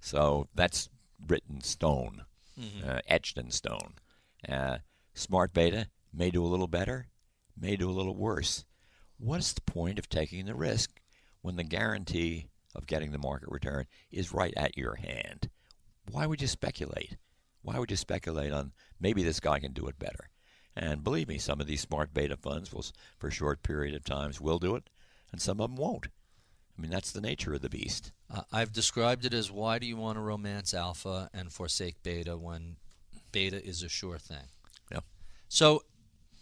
So 0.00 0.48
that's 0.54 0.88
written 1.26 1.60
stone, 1.60 2.24
uh, 2.86 3.00
etched 3.08 3.38
in 3.38 3.50
stone. 3.50 3.94
Uh, 4.46 4.78
smart 5.14 5.52
beta 5.54 5.88
may 6.16 6.30
do 6.30 6.44
a 6.44 6.48
little 6.48 6.66
better, 6.66 7.08
may 7.58 7.76
do 7.76 7.90
a 7.90 7.92
little 7.92 8.16
worse. 8.16 8.64
What's 9.18 9.52
the 9.52 9.60
point 9.60 9.98
of 9.98 10.08
taking 10.08 10.46
the 10.46 10.54
risk 10.54 11.00
when 11.42 11.56
the 11.56 11.64
guarantee 11.64 12.48
of 12.74 12.86
getting 12.86 13.12
the 13.12 13.18
market 13.18 13.48
return 13.50 13.86
is 14.10 14.32
right 14.32 14.54
at 14.56 14.76
your 14.76 14.96
hand? 14.96 15.50
Why 16.10 16.26
would 16.26 16.40
you 16.40 16.48
speculate? 16.48 17.16
Why 17.62 17.78
would 17.78 17.90
you 17.90 17.96
speculate 17.96 18.52
on 18.52 18.72
maybe 19.00 19.22
this 19.22 19.40
guy 19.40 19.58
can 19.58 19.72
do 19.72 19.86
it 19.86 19.98
better? 19.98 20.28
And 20.76 21.02
believe 21.02 21.28
me, 21.28 21.38
some 21.38 21.60
of 21.60 21.66
these 21.66 21.80
smart 21.80 22.12
beta 22.12 22.36
funds 22.36 22.72
will, 22.72 22.84
for 23.18 23.28
a 23.28 23.32
short 23.32 23.62
period 23.62 23.94
of 23.94 24.04
times, 24.04 24.40
will 24.40 24.58
do 24.58 24.76
it, 24.76 24.88
and 25.32 25.40
some 25.40 25.60
of 25.60 25.70
them 25.70 25.76
won't. 25.76 26.08
I 26.76 26.82
mean, 26.82 26.90
that's 26.90 27.12
the 27.12 27.22
nature 27.22 27.54
of 27.54 27.62
the 27.62 27.70
beast. 27.70 28.12
Uh, 28.32 28.42
I've 28.52 28.72
described 28.72 29.24
it 29.24 29.32
as 29.32 29.50
why 29.50 29.78
do 29.78 29.86
you 29.86 29.96
want 29.96 30.16
to 30.16 30.20
romance 30.20 30.74
alpha 30.74 31.30
and 31.32 31.50
forsake 31.50 32.02
beta 32.02 32.36
when 32.36 32.76
beta 33.32 33.64
is 33.64 33.82
a 33.82 33.88
sure 33.88 34.18
thing? 34.18 34.50
Yeah. 34.92 35.00
So 35.48 35.82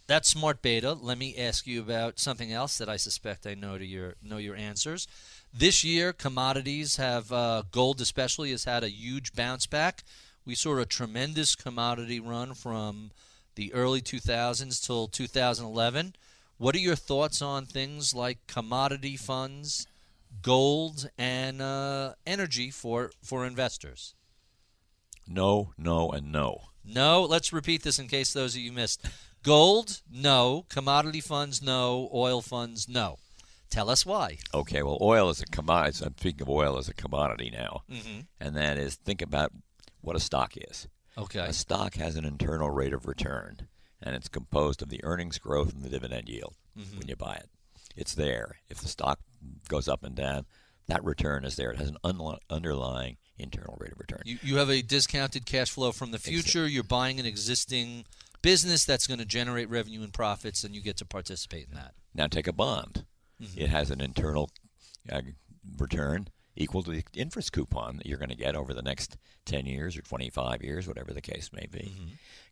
that's 0.07 0.29
smart 0.29 0.63
beta. 0.63 0.93
Let 0.93 1.19
me 1.19 1.37
ask 1.37 1.67
you 1.67 1.81
about 1.81 2.19
something 2.19 2.53
else 2.53 2.79
that 2.79 2.89
I 2.89 2.97
suspect 2.97 3.47
I 3.47 3.55
know 3.55 3.79
to 3.79 3.85
your 3.85 4.15
know 4.23 4.37
your 4.37 4.57
answers. 4.57 5.09
This 5.53 5.85
year, 5.85 6.13
commodities 6.13 6.97
have 6.97 7.33
uh, 7.33 7.63
gold 7.71 8.01
especially 8.01 8.51
has 8.51 8.65
had 8.65 8.85
a 8.85 8.91
huge 8.91 9.35
bounce 9.35 9.67
back. 9.67 10.05
We 10.45 10.55
saw 10.55 10.79
a 10.79 10.85
tremendous 10.87 11.55
commodity 11.55 12.21
run 12.21 12.55
from 12.55 13.13
the 13.55 13.73
early 13.73 14.03
2000s 14.03 14.85
till 14.85 15.09
2011. 15.09 16.17
What 16.59 16.75
are 16.75 16.79
your 16.79 16.97
thoughts 16.97 17.41
on 17.41 17.67
things 17.67 18.15
like 18.15 18.47
commodity 18.47 19.17
funds, 19.17 19.87
gold, 20.43 21.09
and 21.17 21.63
uh, 21.63 22.15
energy 22.27 22.71
for 22.71 23.11
for 23.23 23.47
investors? 23.47 24.15
No, 25.27 25.73
no, 25.79 26.11
and 26.11 26.31
no. 26.31 26.63
No, 26.85 27.23
let's 27.23 27.53
repeat 27.53 27.83
this 27.83 27.99
in 27.99 28.09
case 28.09 28.35
those 28.35 28.55
of 28.55 28.61
you 28.61 28.73
missed. 28.73 29.07
Gold, 29.45 30.01
no. 30.11 30.65
Commodity 30.69 31.21
funds, 31.21 31.63
no. 31.63 32.11
Oil 32.13 32.41
funds, 32.43 32.89
no. 32.89 33.19
Tell 33.71 33.91
us 33.91 34.05
why. 34.07 34.39
Okay, 34.53 34.83
well, 34.83 34.99
oil 35.01 35.29
is 35.31 35.41
a 35.43 35.47
commodity. 35.47 36.05
I'm 36.05 36.15
speaking 36.17 36.43
of 36.43 36.49
oil 36.49 36.79
as 36.79 36.89
a 36.89 36.95
commodity 36.95 37.51
now, 37.53 37.83
Mm-hmm. 37.91 38.21
and 38.41 38.57
that 38.57 38.79
is 38.79 38.95
think 38.97 39.21
about 39.23 39.53
what 40.01 40.17
a 40.17 40.21
stock 40.21 40.55
is. 40.57 40.89
Okay. 41.19 41.41
A 41.41 41.53
stock 41.53 41.95
has 41.95 42.17
an 42.17 42.25
internal 42.25 42.71
rate 42.71 42.93
of 42.93 43.07
return, 43.07 43.69
and 44.03 44.15
it's 44.17 44.29
composed 44.29 44.81
of 44.83 44.89
the 44.89 45.03
earnings 45.05 45.39
growth 45.39 45.73
and 45.73 45.83
the 45.83 45.89
dividend 45.91 46.29
yield 46.29 46.55
Mm-hmm. 46.79 46.99
when 46.99 47.09
you 47.09 47.15
buy 47.17 47.35
it. 47.35 47.49
It's 47.97 48.15
there. 48.15 48.57
If 48.69 48.79
the 48.79 48.89
stock 48.89 49.21
goes 49.69 49.87
up 49.89 50.03
and 50.03 50.15
down, 50.17 50.47
that 50.89 51.05
return 51.05 51.45
is 51.45 51.55
there. 51.57 51.71
It 51.71 51.79
has 51.79 51.89
an 51.89 51.99
unli- 52.05 52.39
underlying 52.51 53.17
internal 53.39 53.77
rate 53.81 53.93
of 53.93 53.99
return. 54.01 54.23
You, 54.25 54.39
you 54.43 54.57
have 54.57 54.71
a 54.71 54.83
discounted 54.83 55.47
cash 55.47 55.71
flow 55.71 55.93
from 55.93 56.11
the 56.11 56.19
future. 56.19 56.67
You're 56.67 56.83
buying 56.83 57.19
an 57.21 57.27
existing 57.27 58.05
business 58.45 58.85
that's 58.85 59.07
going 59.07 59.19
to 59.19 59.25
generate 59.25 59.71
revenue 59.71 60.03
and 60.03 60.13
profits, 60.13 60.65
and 60.65 60.75
you 60.75 60.83
get 60.83 60.99
to 60.99 61.07
participate 61.07 61.67
in 61.69 61.75
that. 61.75 61.95
Now 62.15 62.27
take 62.27 62.47
a 62.47 62.53
bond. 62.53 63.07
It 63.57 63.71
has 63.71 63.91
an 63.91 64.01
internal 64.01 64.51
uh, 65.11 65.23
return 65.79 66.29
equal 66.55 66.83
to 66.83 66.91
the 66.91 67.05
interest 67.15 67.53
coupon 67.53 67.97
that 67.97 68.07
you're 68.07 68.19
going 68.19 68.29
to 68.29 68.37
get 68.37 68.55
over 68.55 68.73
the 68.75 68.83
next 68.83 69.17
10 69.47 69.67
years 69.67 69.97
or 69.97 70.03
25 70.03 70.63
years, 70.63 70.87
whatever 70.87 71.13
the 71.13 71.21
case 71.21 71.51
may 71.53 71.67
be. 71.71 71.93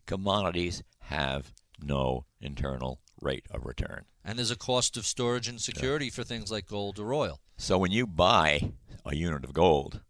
Commodities 0.05 0.83
have 0.99 1.53
no 1.81 2.25
internal 2.41 2.99
rate 3.21 3.45
of 3.51 3.65
return. 3.65 4.05
And 4.25 4.37
there's 4.37 4.51
a 4.51 4.57
cost 4.57 4.97
of 4.97 5.05
storage 5.05 5.47
and 5.47 5.61
security 5.61 6.09
for 6.09 6.23
things 6.23 6.51
like 6.51 6.67
gold 6.67 6.99
or 6.99 7.13
oil. 7.13 7.39
So 7.55 7.77
when 7.77 7.91
you 7.91 8.07
buy 8.07 8.71
a 9.05 9.15
unit 9.15 9.43
of 9.43 9.53
gold, 9.53 10.01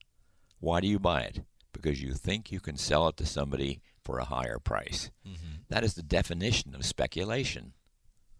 why 0.59 0.79
do 0.79 0.88
you 0.88 0.97
buy 0.97 1.21
it? 1.23 1.41
Because 1.71 2.01
you 2.01 2.13
think 2.13 2.51
you 2.51 2.59
can 2.59 2.77
sell 2.77 3.07
it 3.09 3.17
to 3.17 3.25
somebody 3.25 3.81
for 4.03 4.19
a 4.19 4.25
higher 4.25 4.59
price. 4.59 5.11
Mm-hmm. 5.27 5.63
That 5.69 5.83
is 5.83 5.93
the 5.93 6.03
definition 6.03 6.75
of 6.75 6.85
speculation. 6.85 7.73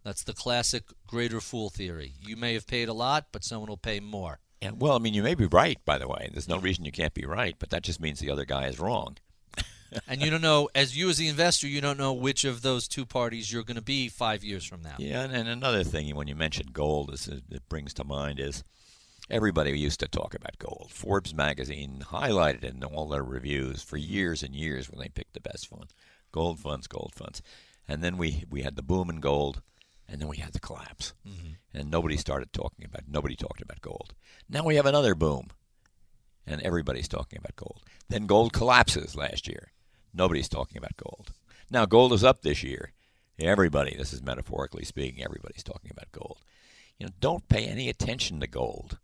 That's 0.04 0.24
the 0.24 0.34
classic 0.34 0.84
greater 1.08 1.40
fool 1.40 1.70
theory. 1.70 2.14
You 2.20 2.36
may 2.36 2.54
have 2.54 2.68
paid 2.68 2.90
a 2.90 2.94
lot, 2.94 3.28
but 3.32 3.44
someone 3.44 3.70
will 3.70 3.78
pay 3.78 4.00
more. 4.00 4.40
And 4.62 4.82
well, 4.82 4.96
I 4.96 5.00
mean, 5.00 5.14
you 5.14 5.24
may 5.24 5.36
be 5.36 5.46
right, 5.46 5.78
by 5.86 5.98
the 5.98 6.08
way. 6.08 6.30
There's 6.32 6.48
no 6.48 6.58
reason 6.58 6.86
you 6.86 6.92
can't 6.92 7.14
be 7.14 7.26
right, 7.26 7.56
but 7.58 7.70
that 7.70 7.84
just 7.84 8.00
means 8.00 8.20
the 8.20 8.30
other 8.30 8.46
guy 8.46 8.68
is 8.68 8.80
wrong. 8.80 9.18
and 10.08 10.22
you 10.22 10.30
don't 10.30 10.42
know, 10.42 10.70
as 10.74 10.98
you 10.98 11.10
as 11.10 11.18
the 11.18 11.28
investor, 11.28 11.68
you 11.68 11.82
don't 11.82 12.00
know 12.00 12.14
which 12.14 12.44
of 12.44 12.62
those 12.62 12.88
two 12.88 13.06
parties 13.06 13.52
you're 13.52 13.64
going 13.64 13.76
to 13.76 13.82
be 13.82 14.10
five 14.10 14.44
years 14.44 14.66
from 14.66 14.82
now. 14.82 14.96
Yeah, 14.98 15.22
and, 15.22 15.34
and 15.34 15.50
another 15.50 15.84
thing 15.84 16.14
when 16.16 16.28
you 16.28 16.36
mentioned 16.36 16.74
gold, 16.74 17.14
is, 17.14 17.28
it 17.28 17.68
brings 17.70 17.94
to 17.96 18.04
mind 18.04 18.40
is 18.40 18.64
everybody 19.30 19.78
used 19.78 20.00
to 20.02 20.08
talk 20.08 20.34
about 20.34 20.58
gold. 20.60 20.90
Forbes 20.92 21.34
magazine 21.34 22.04
highlighted 22.08 22.64
it 22.64 22.76
in 22.76 22.84
all 22.84 23.08
their 23.08 23.24
reviews 23.24 23.82
for 23.82 23.98
years 23.98 24.44
and 24.44 24.56
years 24.56 24.90
when 24.90 25.00
they 25.00 25.10
picked 25.10 25.34
the 25.34 25.40
best 25.40 25.68
fund. 25.68 25.94
Gold 26.32 26.60
funds, 26.60 26.88
gold 26.88 27.14
funds. 27.16 27.42
And 27.88 28.04
then 28.04 28.18
we, 28.18 28.46
we 28.50 28.62
had 28.62 28.76
the 28.76 28.82
boom 28.82 29.10
in 29.10 29.20
gold, 29.20 29.62
and 30.08 30.22
then 30.22 30.28
we 30.28 30.38
had 30.38 30.54
the 30.54 30.60
collapse. 30.60 31.14
Mm-hmm. 31.28 31.54
And 31.74 31.92
nobody 31.92 32.18
started 32.18 32.54
talking 32.54 32.86
about 32.86 33.04
nobody 33.08 33.36
talked 33.36 33.62
about 33.62 33.82
gold. 33.82 34.14
Now 34.50 34.64
we 34.64 34.76
have 34.76 34.86
another 34.86 35.16
boom, 35.16 35.50
and 36.46 36.62
everybody's 36.62 37.08
talking 37.08 37.40
about 37.40 37.56
gold. 37.56 37.82
Then 38.10 38.26
gold 38.26 38.54
collapses 38.54 39.16
last 39.16 39.48
year. 39.48 39.72
Nobody's 40.14 40.50
talking 40.50 40.78
about 40.78 40.98
gold. 40.98 41.32
Now 41.70 41.86
gold 41.86 42.14
is 42.14 42.24
up 42.24 42.42
this 42.42 42.64
year. 42.64 42.92
Everybody, 43.40 43.96
this 43.98 44.14
is 44.14 44.22
metaphorically 44.22 44.86
speaking, 44.86 45.24
everybody's 45.24 45.64
talking 45.64 45.92
about 45.92 46.12
gold. 46.12 46.38
You 47.00 47.08
know, 47.08 47.14
don't 47.20 47.50
pay 47.50 47.66
any 47.66 47.90
attention 47.90 48.40
to 48.40 48.48
gold. 48.48 49.00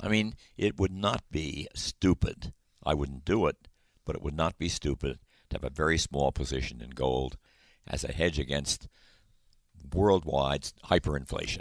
I 0.00 0.08
mean, 0.08 0.34
it 0.56 0.78
would 0.78 0.92
not 0.92 1.22
be 1.30 1.68
stupid. 1.74 2.52
I 2.84 2.94
wouldn't 2.94 3.24
do 3.24 3.46
it, 3.46 3.56
but 4.04 4.14
it 4.16 4.22
would 4.22 4.36
not 4.36 4.58
be 4.58 4.68
stupid 4.68 5.18
to 5.50 5.56
have 5.56 5.64
a 5.64 5.70
very 5.70 5.98
small 5.98 6.32
position 6.32 6.80
in 6.80 6.90
gold 6.90 7.36
as 7.86 8.04
a 8.04 8.12
hedge 8.12 8.38
against 8.38 8.88
worldwide 9.92 10.70
hyperinflation. 10.90 11.60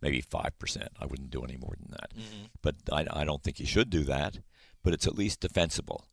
Maybe 0.00 0.22
5%. 0.22 0.86
I 1.00 1.06
wouldn't 1.06 1.30
do 1.30 1.42
any 1.42 1.56
more 1.56 1.74
than 1.78 1.90
that. 1.92 2.12
But 2.60 2.76
I, 2.92 3.06
I 3.20 3.24
don't 3.24 3.42
think 3.42 3.60
you 3.60 3.66
should 3.66 3.90
do 3.90 4.02
that, 4.04 4.38
but 4.82 4.92
it's 4.92 5.06
at 5.06 5.14
least 5.16 5.40
defensible 5.40 6.06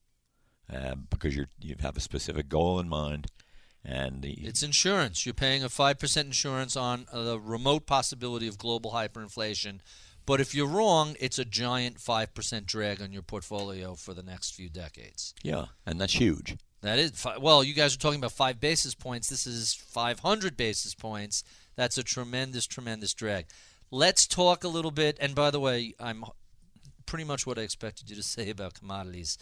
uh, 0.71 0.95
because 1.09 1.35
you're, 1.35 1.49
you 1.59 1.75
have 1.79 1.97
a 1.97 2.01
specific 2.01 2.49
goal 2.49 2.79
in 2.79 2.87
mind. 2.87 3.27
And 3.83 4.21
the, 4.21 4.33
It's 4.33 4.61
insurance. 4.61 5.25
You're 5.25 5.33
paying 5.33 5.63
a 5.63 5.69
5% 5.69 6.17
insurance 6.17 6.75
on 6.75 7.07
the 7.11 7.39
remote 7.39 7.85
possibility 7.87 8.47
of 8.47 8.57
global 8.57 8.91
hyperinflation. 8.91 9.79
But 10.29 10.39
if 10.39 10.53
you're 10.53 10.67
wrong, 10.67 11.15
it's 11.19 11.39
a 11.39 11.43
giant 11.43 11.97
5% 11.97 12.67
drag 12.67 13.01
on 13.01 13.11
your 13.11 13.23
portfolio 13.23 13.95
for 13.95 14.13
the 14.13 14.21
next 14.21 14.53
few 14.53 14.69
decades. 14.69 15.33
yeah, 15.41 15.65
and 15.87 15.99
that's 15.99 16.13
huge. 16.13 16.55
That 16.81 16.99
is, 16.99 17.25
well, 17.41 17.63
you 17.63 17.73
guys 17.73 17.95
are 17.95 17.97
talking 17.97 18.19
about 18.19 18.33
five 18.33 18.59
basis 18.59 18.93
points. 18.93 19.27
This 19.27 19.47
is 19.47 19.73
500 19.73 20.55
basis 20.55 20.93
points. 20.93 21.43
That's 21.75 21.97
a 21.97 22.03
tremendous, 22.03 22.67
tremendous 22.67 23.15
drag. 23.15 23.47
Let's 23.89 24.27
talk 24.27 24.63
a 24.63 24.67
little 24.67 24.91
bit. 24.91 25.17
And 25.19 25.33
by 25.33 25.49
the 25.49 25.59
way, 25.59 25.95
I'm 25.99 26.23
pretty 27.07 27.23
much 27.23 27.47
what 27.47 27.57
I 27.57 27.63
expected 27.63 28.11
you 28.11 28.15
to 28.15 28.21
say 28.21 28.51
about 28.51 28.75
commodities. 28.75 29.35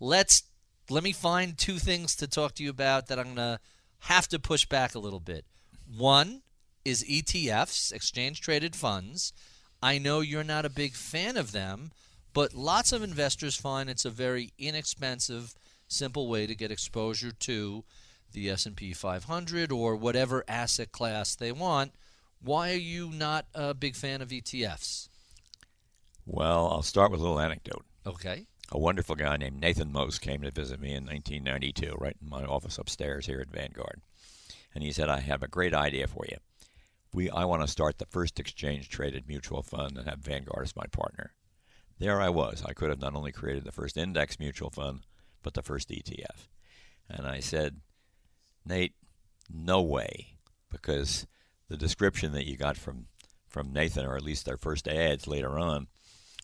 Let's 0.00 0.42
let 0.90 1.04
me 1.04 1.12
find 1.12 1.56
two 1.56 1.78
things 1.78 2.16
to 2.16 2.26
talk 2.26 2.56
to 2.56 2.64
you 2.64 2.70
about 2.70 3.06
that 3.06 3.18
I'm 3.20 3.26
going 3.26 3.36
to 3.36 3.60
have 4.00 4.26
to 4.26 4.40
push 4.40 4.66
back 4.66 4.96
a 4.96 4.98
little 4.98 5.20
bit. 5.20 5.44
One 5.86 6.42
is 6.84 7.04
ETFs, 7.04 7.92
exchange 7.92 8.40
traded 8.40 8.74
funds. 8.74 9.32
I 9.82 9.98
know 9.98 10.20
you're 10.20 10.44
not 10.44 10.64
a 10.64 10.70
big 10.70 10.92
fan 10.92 11.36
of 11.36 11.50
them, 11.52 11.90
but 12.32 12.54
lots 12.54 12.92
of 12.92 13.02
investors 13.02 13.56
find 13.56 13.90
it's 13.90 14.04
a 14.04 14.10
very 14.10 14.52
inexpensive, 14.58 15.54
simple 15.88 16.28
way 16.28 16.46
to 16.46 16.54
get 16.54 16.70
exposure 16.70 17.32
to 17.32 17.84
the 18.32 18.48
S&P 18.48 18.92
500 18.92 19.72
or 19.72 19.96
whatever 19.96 20.44
asset 20.46 20.92
class 20.92 21.34
they 21.34 21.52
want. 21.52 21.92
Why 22.40 22.72
are 22.72 22.76
you 22.76 23.10
not 23.10 23.46
a 23.54 23.74
big 23.74 23.96
fan 23.96 24.22
of 24.22 24.28
ETFs? 24.28 25.08
Well, 26.24 26.68
I'll 26.68 26.82
start 26.82 27.10
with 27.10 27.20
a 27.20 27.24
little 27.24 27.40
anecdote. 27.40 27.84
Okay. 28.06 28.46
A 28.70 28.78
wonderful 28.78 29.16
guy 29.16 29.36
named 29.36 29.60
Nathan 29.60 29.92
Most 29.92 30.20
came 30.20 30.42
to 30.42 30.50
visit 30.50 30.80
me 30.80 30.94
in 30.94 31.04
1992, 31.04 31.96
right 31.98 32.16
in 32.22 32.28
my 32.28 32.44
office 32.44 32.78
upstairs 32.78 33.26
here 33.26 33.40
at 33.40 33.50
Vanguard. 33.50 34.00
And 34.74 34.82
he 34.82 34.92
said, 34.92 35.08
I 35.08 35.20
have 35.20 35.42
a 35.42 35.48
great 35.48 35.74
idea 35.74 36.06
for 36.06 36.24
you. 36.28 36.38
We, 37.14 37.28
I 37.30 37.44
want 37.44 37.62
to 37.62 37.68
start 37.68 37.98
the 37.98 38.06
first 38.06 38.40
exchange 38.40 38.88
traded 38.88 39.28
mutual 39.28 39.62
fund 39.62 39.98
and 39.98 40.08
have 40.08 40.20
Vanguard 40.20 40.64
as 40.64 40.76
my 40.76 40.86
partner. 40.86 41.34
There 41.98 42.20
I 42.20 42.30
was. 42.30 42.62
I 42.66 42.72
could 42.72 42.90
have 42.90 43.00
not 43.00 43.14
only 43.14 43.32
created 43.32 43.64
the 43.64 43.72
first 43.72 43.96
index 43.96 44.38
mutual 44.38 44.70
fund, 44.70 45.00
but 45.42 45.54
the 45.54 45.62
first 45.62 45.90
ETF. 45.90 46.48
And 47.08 47.26
I 47.26 47.40
said, 47.40 47.80
Nate, 48.64 48.94
no 49.52 49.82
way, 49.82 50.38
because 50.70 51.26
the 51.68 51.76
description 51.76 52.32
that 52.32 52.46
you 52.46 52.56
got 52.56 52.76
from, 52.76 53.06
from 53.48 53.72
Nathan, 53.72 54.06
or 54.06 54.16
at 54.16 54.22
least 54.22 54.46
their 54.46 54.56
first 54.56 54.88
ads 54.88 55.26
later 55.26 55.58
on, 55.58 55.88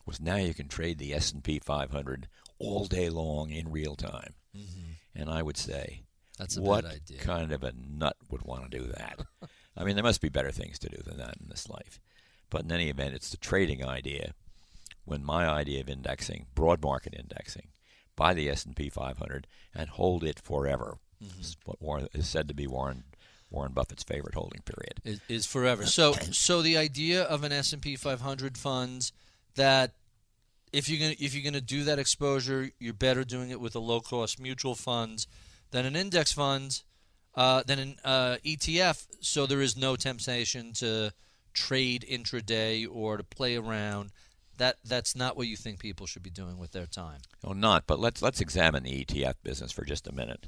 was 0.05 0.21
now 0.21 0.35
you 0.35 0.53
can 0.53 0.67
trade 0.67 0.99
the 0.99 1.13
S&P 1.13 1.59
500 1.59 2.27
all 2.59 2.85
day 2.85 3.09
long 3.09 3.49
in 3.49 3.71
real 3.71 3.95
time. 3.95 4.35
Mm-hmm. 4.55 4.91
And 5.15 5.29
I 5.29 5.41
would 5.41 5.57
say, 5.57 6.03
that's 6.37 6.57
a 6.57 6.61
what 6.61 6.83
bad 6.83 6.93
idea. 6.93 7.17
kind 7.19 7.51
of 7.51 7.63
a 7.63 7.73
nut 7.73 8.15
would 8.29 8.43
want 8.43 8.69
to 8.69 8.77
do 8.77 8.85
that? 8.85 9.19
I 9.79 9.83
mean, 9.83 9.95
there 9.95 10.03
must 10.03 10.21
be 10.21 10.29
better 10.29 10.51
things 10.51 10.77
to 10.79 10.89
do 10.89 11.01
than 11.05 11.17
that 11.17 11.37
in 11.41 11.47
this 11.47 11.69
life. 11.69 11.99
But 12.49 12.63
in 12.63 12.71
any 12.71 12.89
event, 12.89 13.15
it's 13.15 13.29
the 13.29 13.37
trading 13.37 13.85
idea. 13.85 14.33
When 15.05 15.23
my 15.23 15.47
idea 15.47 15.79
of 15.79 15.89
indexing, 15.89 16.47
broad 16.53 16.83
market 16.83 17.15
indexing, 17.17 17.69
buy 18.15 18.33
the 18.33 18.49
S&P 18.49 18.89
500 18.89 19.47
and 19.73 19.89
hold 19.89 20.23
it 20.23 20.39
forever. 20.39 20.97
Mm-hmm. 21.23 21.41
What 21.65 21.81
Warren, 21.81 22.07
is 22.13 22.27
said 22.27 22.47
to 22.49 22.53
be 22.53 22.67
Warren 22.67 23.03
Warren 23.49 23.71
Buffett's 23.71 24.03
favorite 24.03 24.35
holding 24.35 24.61
period 24.61 25.01
is, 25.03 25.21
is 25.27 25.45
forever. 25.45 25.85
So, 25.85 26.13
so 26.13 26.61
the 26.61 26.77
idea 26.77 27.23
of 27.23 27.43
an 27.43 27.51
S&P 27.51 27.95
500 27.95 28.57
funds 28.57 29.11
that 29.55 29.93
if 30.71 30.87
you're 30.87 30.99
gonna 30.99 31.15
if 31.19 31.33
you're 31.33 31.43
gonna 31.43 31.61
do 31.61 31.83
that 31.85 31.97
exposure, 31.97 32.69
you're 32.79 32.93
better 32.93 33.23
doing 33.23 33.49
it 33.49 33.59
with 33.59 33.75
a 33.75 33.79
low 33.79 34.01
cost 34.01 34.39
mutual 34.39 34.75
funds 34.75 35.27
than 35.71 35.85
an 35.85 35.95
index 35.95 36.31
fund, 36.31 36.83
uh, 37.35 37.63
than 37.63 37.79
an 37.79 37.95
uh, 38.03 38.37
ETF. 38.45 39.05
So 39.21 39.45
there 39.45 39.61
is 39.61 39.77
no 39.77 39.95
temptation 39.95 40.73
to 40.73 41.13
trade 41.53 42.05
intraday 42.09 42.87
or 42.89 43.17
to 43.17 43.23
play 43.23 43.55
around. 43.55 44.11
That 44.57 44.77
that's 44.83 45.15
not 45.15 45.37
what 45.37 45.47
you 45.47 45.55
think 45.55 45.79
people 45.79 46.05
should 46.05 46.23
be 46.23 46.29
doing 46.29 46.57
with 46.57 46.71
their 46.71 46.85
time. 46.85 47.19
Oh, 47.43 47.53
not. 47.53 47.87
But 47.87 47.99
let's 47.99 48.21
let's 48.21 48.41
examine 48.41 48.83
the 48.83 49.05
ETF 49.05 49.35
business 49.43 49.71
for 49.71 49.85
just 49.85 50.07
a 50.07 50.13
minute, 50.13 50.47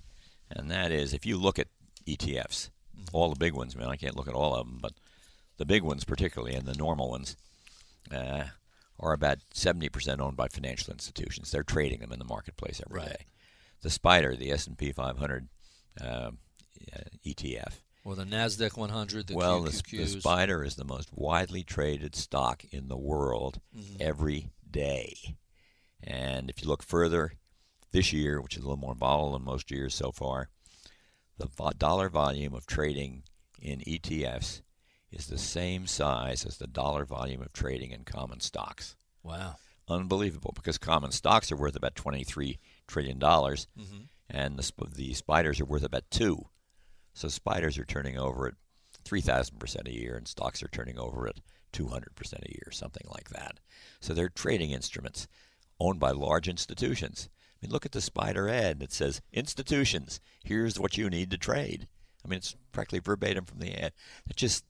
and 0.49 0.69
that 0.69 0.91
is 0.91 1.13
if 1.13 1.25
you 1.25 1.37
look 1.37 1.57
at 1.57 1.67
ETFs, 2.05 2.69
mm-hmm. 2.97 3.05
all 3.13 3.29
the 3.29 3.39
big 3.39 3.53
ones. 3.53 3.75
Man, 3.75 3.87
I 3.87 3.95
can't 3.95 4.17
look 4.17 4.27
at 4.27 4.33
all 4.33 4.53
of 4.53 4.67
them, 4.67 4.79
but 4.81 4.93
the 5.57 5.65
big 5.65 5.83
ones 5.83 6.03
particularly, 6.03 6.55
and 6.55 6.65
the 6.65 6.75
normal 6.75 7.09
ones. 7.09 7.37
Uh, 8.11 8.45
are 9.01 9.13
about 9.13 9.39
70% 9.53 10.19
owned 10.19 10.37
by 10.37 10.47
financial 10.47 10.93
institutions. 10.93 11.51
They're 11.51 11.63
trading 11.63 11.99
them 11.99 12.11
in 12.11 12.19
the 12.19 12.25
marketplace 12.25 12.81
every 12.85 12.99
right. 12.99 13.09
day. 13.09 13.25
The 13.81 13.89
spider, 13.89 14.35
the 14.35 14.51
S&P 14.51 14.91
500 14.91 15.47
uh, 15.99 16.31
ETF. 17.25 17.73
Or 18.03 18.15
the 18.15 18.23
Nasdaq 18.23 18.77
100. 18.77 19.27
The 19.27 19.35
well, 19.35 19.61
the, 19.61 19.71
the, 19.71 20.03
SPDR 20.03 20.65
is 20.65 20.75
the 20.75 20.85
most 20.85 21.09
widely 21.13 21.63
traded 21.63 22.15
stock 22.15 22.63
in 22.71 22.87
the 22.87 22.97
world 22.97 23.59
mm-hmm. 23.77 23.97
every 23.99 24.49
day. 24.69 25.35
And 26.03 26.49
if 26.49 26.63
you 26.63 26.67
look 26.67 26.81
further, 26.81 27.33
this 27.91 28.13
year, 28.13 28.41
which 28.41 28.55
is 28.55 28.63
a 28.63 28.65
little 28.65 28.77
more 28.77 28.95
volatile 28.95 29.33
than 29.33 29.43
most 29.43 29.71
years 29.71 29.93
so 29.93 30.11
far, 30.11 30.49
the 31.37 31.47
dollar 31.77 32.09
volume 32.09 32.53
of 32.53 32.65
trading 32.65 33.23
in 33.59 33.79
ETFs 33.81 34.61
is 35.11 35.27
the 35.27 35.37
same 35.37 35.87
size 35.87 36.45
as 36.45 36.57
the 36.57 36.67
dollar 36.67 37.05
volume 37.05 37.41
of 37.41 37.53
trading 37.53 37.91
in 37.91 38.03
common 38.03 38.39
stocks. 38.39 38.95
Wow. 39.23 39.55
Unbelievable 39.87 40.53
because 40.55 40.77
common 40.77 41.11
stocks 41.11 41.51
are 41.51 41.57
worth 41.57 41.75
about 41.75 41.95
23 41.95 42.59
trillion 42.87 43.19
dollars 43.19 43.67
mm-hmm. 43.77 44.03
and 44.29 44.57
the, 44.57 44.71
the 44.95 45.11
SPDRs 45.13 45.59
are 45.59 45.65
worth 45.65 45.83
about 45.83 46.09
2. 46.11 46.45
So 47.13 47.27
spiders 47.27 47.77
are 47.77 47.85
turning 47.85 48.17
over 48.17 48.47
at 48.47 48.53
3000% 49.05 49.87
a 49.87 49.93
year 49.93 50.15
and 50.15 50.27
stocks 50.27 50.63
are 50.63 50.67
turning 50.67 50.97
over 50.97 51.27
at 51.27 51.39
200% 51.73 52.05
a 52.33 52.51
year, 52.51 52.71
something 52.71 53.07
like 53.09 53.29
that. 53.29 53.59
So 53.99 54.13
they're 54.13 54.29
trading 54.29 54.71
instruments 54.71 55.27
owned 55.79 55.99
by 55.99 56.11
large 56.11 56.47
institutions. 56.47 57.29
I 57.31 57.65
mean, 57.65 57.71
look 57.71 57.85
at 57.85 57.91
the 57.91 58.01
spider 58.01 58.49
ad 58.49 58.79
that 58.79 58.91
says, 58.91 59.21
Institutions, 59.33 60.19
here's 60.43 60.79
what 60.79 60.97
you 60.97 61.09
need 61.09 61.31
to 61.31 61.37
trade. 61.37 61.87
I 62.23 62.27
mean, 62.27 62.37
it's 62.37 62.55
practically 62.71 62.99
verbatim 62.99 63.45
from 63.45 63.59
the 63.59 63.73
ad. 63.73 63.93
It 64.29 64.35
just 64.35 64.65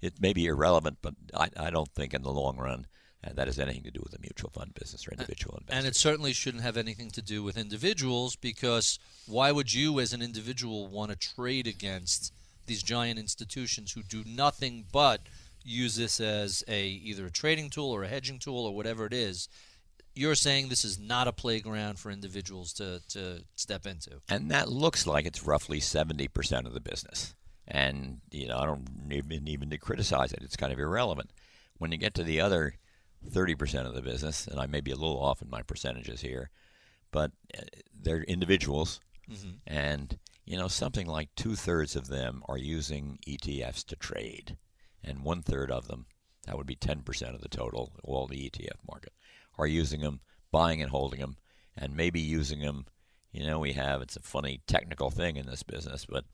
it 0.00 0.20
may 0.20 0.32
be 0.32 0.46
irrelevant, 0.46 0.98
but 1.00 1.14
I, 1.32 1.48
I 1.56 1.70
don't 1.70 1.90
think 1.90 2.12
in 2.12 2.22
the 2.22 2.30
long 2.30 2.58
run 2.58 2.86
uh, 3.24 3.32
that 3.34 3.46
has 3.46 3.58
anything 3.58 3.82
to 3.82 3.90
do 3.90 4.00
with 4.02 4.14
a 4.14 4.20
mutual 4.20 4.50
fund 4.50 4.74
business 4.74 5.06
or 5.06 5.12
individual 5.12 5.56
investors. 5.60 5.78
And 5.78 5.86
it 5.86 5.96
certainly 5.96 6.32
shouldn't 6.32 6.62
have 6.62 6.76
anything 6.76 7.10
to 7.12 7.22
do 7.22 7.42
with 7.42 7.56
individuals 7.56 8.36
because 8.36 8.98
why 9.26 9.52
would 9.52 9.72
you, 9.72 10.00
as 10.00 10.12
an 10.12 10.22
individual, 10.22 10.86
want 10.88 11.10
to 11.10 11.16
trade 11.16 11.66
against 11.66 12.32
these 12.66 12.82
giant 12.82 13.18
institutions 13.18 13.92
who 13.92 14.02
do 14.02 14.24
nothing 14.26 14.84
but 14.92 15.20
use 15.64 15.96
this 15.96 16.20
as 16.20 16.62
a 16.68 16.86
either 16.86 17.26
a 17.26 17.30
trading 17.30 17.70
tool 17.70 17.90
or 17.90 18.02
a 18.02 18.08
hedging 18.08 18.38
tool 18.38 18.66
or 18.66 18.74
whatever 18.74 19.06
it 19.06 19.12
is? 19.12 19.48
You're 20.14 20.36
saying 20.36 20.68
this 20.68 20.84
is 20.84 20.98
not 20.98 21.26
a 21.26 21.32
playground 21.32 21.98
for 21.98 22.10
individuals 22.10 22.72
to, 22.74 23.00
to 23.08 23.42
step 23.56 23.84
into. 23.84 24.20
And 24.28 24.50
that 24.50 24.68
looks 24.68 25.06
like 25.06 25.26
it's 25.26 25.44
roughly 25.44 25.80
70% 25.80 26.66
of 26.66 26.72
the 26.72 26.80
business. 26.80 27.34
And 27.66 28.20
you 28.30 28.46
know, 28.48 28.58
I 28.58 28.66
don't 28.66 28.86
even 29.10 29.48
even 29.48 29.70
to 29.70 29.78
criticize 29.78 30.32
it. 30.32 30.42
It's 30.42 30.56
kind 30.56 30.72
of 30.72 30.78
irrelevant. 30.78 31.30
When 31.78 31.90
you 31.90 31.98
get 31.98 32.14
to 32.14 32.22
the 32.22 32.40
other 32.40 32.74
30% 33.30 33.86
of 33.86 33.94
the 33.94 34.02
business, 34.02 34.46
and 34.46 34.60
I 34.60 34.66
may 34.66 34.80
be 34.80 34.90
a 34.90 34.96
little 34.96 35.20
off 35.20 35.42
in 35.42 35.50
my 35.50 35.62
percentages 35.62 36.20
here, 36.20 36.50
but 37.10 37.32
uh, 37.56 37.62
they're 37.98 38.22
individuals, 38.22 39.00
mm-hmm. 39.30 39.52
and 39.66 40.18
you 40.44 40.56
know 40.56 40.68
something 40.68 41.06
like 41.06 41.34
two 41.34 41.54
thirds 41.54 41.96
of 41.96 42.08
them 42.08 42.42
are 42.48 42.58
using 42.58 43.18
ETFs 43.26 43.84
to 43.86 43.96
trade, 43.96 44.56
and 45.02 45.24
one 45.24 45.42
third 45.42 45.70
of 45.70 45.88
them, 45.88 46.06
that 46.46 46.56
would 46.56 46.66
be 46.66 46.76
10% 46.76 47.34
of 47.34 47.40
the 47.40 47.48
total, 47.48 47.92
all 48.02 48.26
the 48.26 48.50
ETF 48.50 48.78
market, 48.88 49.12
are 49.58 49.66
using 49.66 50.00
them, 50.00 50.20
buying 50.50 50.82
and 50.82 50.90
holding 50.90 51.20
them, 51.20 51.36
and 51.76 51.96
maybe 51.96 52.20
using 52.20 52.60
them. 52.60 52.86
You 53.32 53.46
know, 53.46 53.58
we 53.58 53.72
have 53.72 54.02
it's 54.02 54.16
a 54.16 54.22
funny 54.22 54.60
technical 54.66 55.10
thing 55.10 55.36
in 55.36 55.46
this 55.46 55.62
business, 55.62 56.06
but 56.06 56.24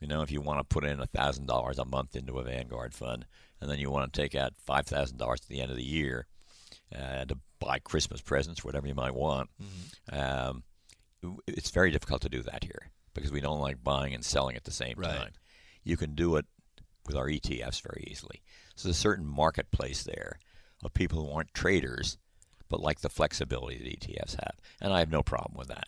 you 0.00 0.06
know, 0.06 0.22
if 0.22 0.30
you 0.30 0.40
want 0.40 0.58
to 0.58 0.64
put 0.64 0.84
in 0.84 0.98
$1,000 0.98 1.78
a 1.78 1.84
month 1.84 2.16
into 2.16 2.38
a 2.38 2.44
Vanguard 2.44 2.94
fund, 2.94 3.24
and 3.66 3.72
then 3.72 3.80
you 3.80 3.90
want 3.90 4.12
to 4.12 4.20
take 4.20 4.34
out 4.34 4.52
$5,000 4.68 5.32
at 5.32 5.40
the 5.48 5.60
end 5.60 5.70
of 5.70 5.76
the 5.76 5.82
year 5.82 6.26
uh, 6.94 7.24
to 7.24 7.38
buy 7.58 7.78
Christmas 7.80 8.20
presents, 8.20 8.64
whatever 8.64 8.86
you 8.86 8.94
might 8.94 9.14
want, 9.14 9.50
mm-hmm. 9.60 10.18
um, 10.18 10.62
it's 11.46 11.70
very 11.70 11.90
difficult 11.90 12.22
to 12.22 12.28
do 12.28 12.42
that 12.42 12.62
here 12.62 12.90
because 13.14 13.32
we 13.32 13.40
don't 13.40 13.60
like 13.60 13.82
buying 13.82 14.14
and 14.14 14.24
selling 14.24 14.56
at 14.56 14.64
the 14.64 14.70
same 14.70 14.94
right. 14.96 15.16
time. 15.16 15.32
You 15.82 15.96
can 15.96 16.14
do 16.14 16.36
it 16.36 16.46
with 17.06 17.16
our 17.16 17.26
ETFs 17.26 17.82
very 17.82 18.04
easily. 18.08 18.42
So 18.76 18.88
there's 18.88 18.96
a 18.96 19.00
certain 19.00 19.26
marketplace 19.26 20.04
there 20.04 20.38
of 20.84 20.94
people 20.94 21.24
who 21.24 21.32
aren't 21.32 21.54
traders 21.54 22.18
but 22.68 22.80
like 22.80 23.00
the 23.00 23.08
flexibility 23.08 23.78
that 23.78 24.00
ETFs 24.00 24.32
have. 24.32 24.56
And 24.80 24.92
I 24.92 24.98
have 25.00 25.10
no 25.10 25.22
problem 25.22 25.56
with 25.56 25.68
that. 25.68 25.84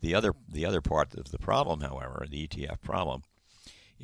The 0.00 0.14
other 0.14 0.34
the 0.48 0.66
other 0.66 0.80
part 0.80 1.14
of 1.14 1.30
the 1.30 1.38
problem, 1.38 1.80
however, 1.80 2.26
the 2.28 2.46
ETF 2.46 2.82
problem, 2.82 3.22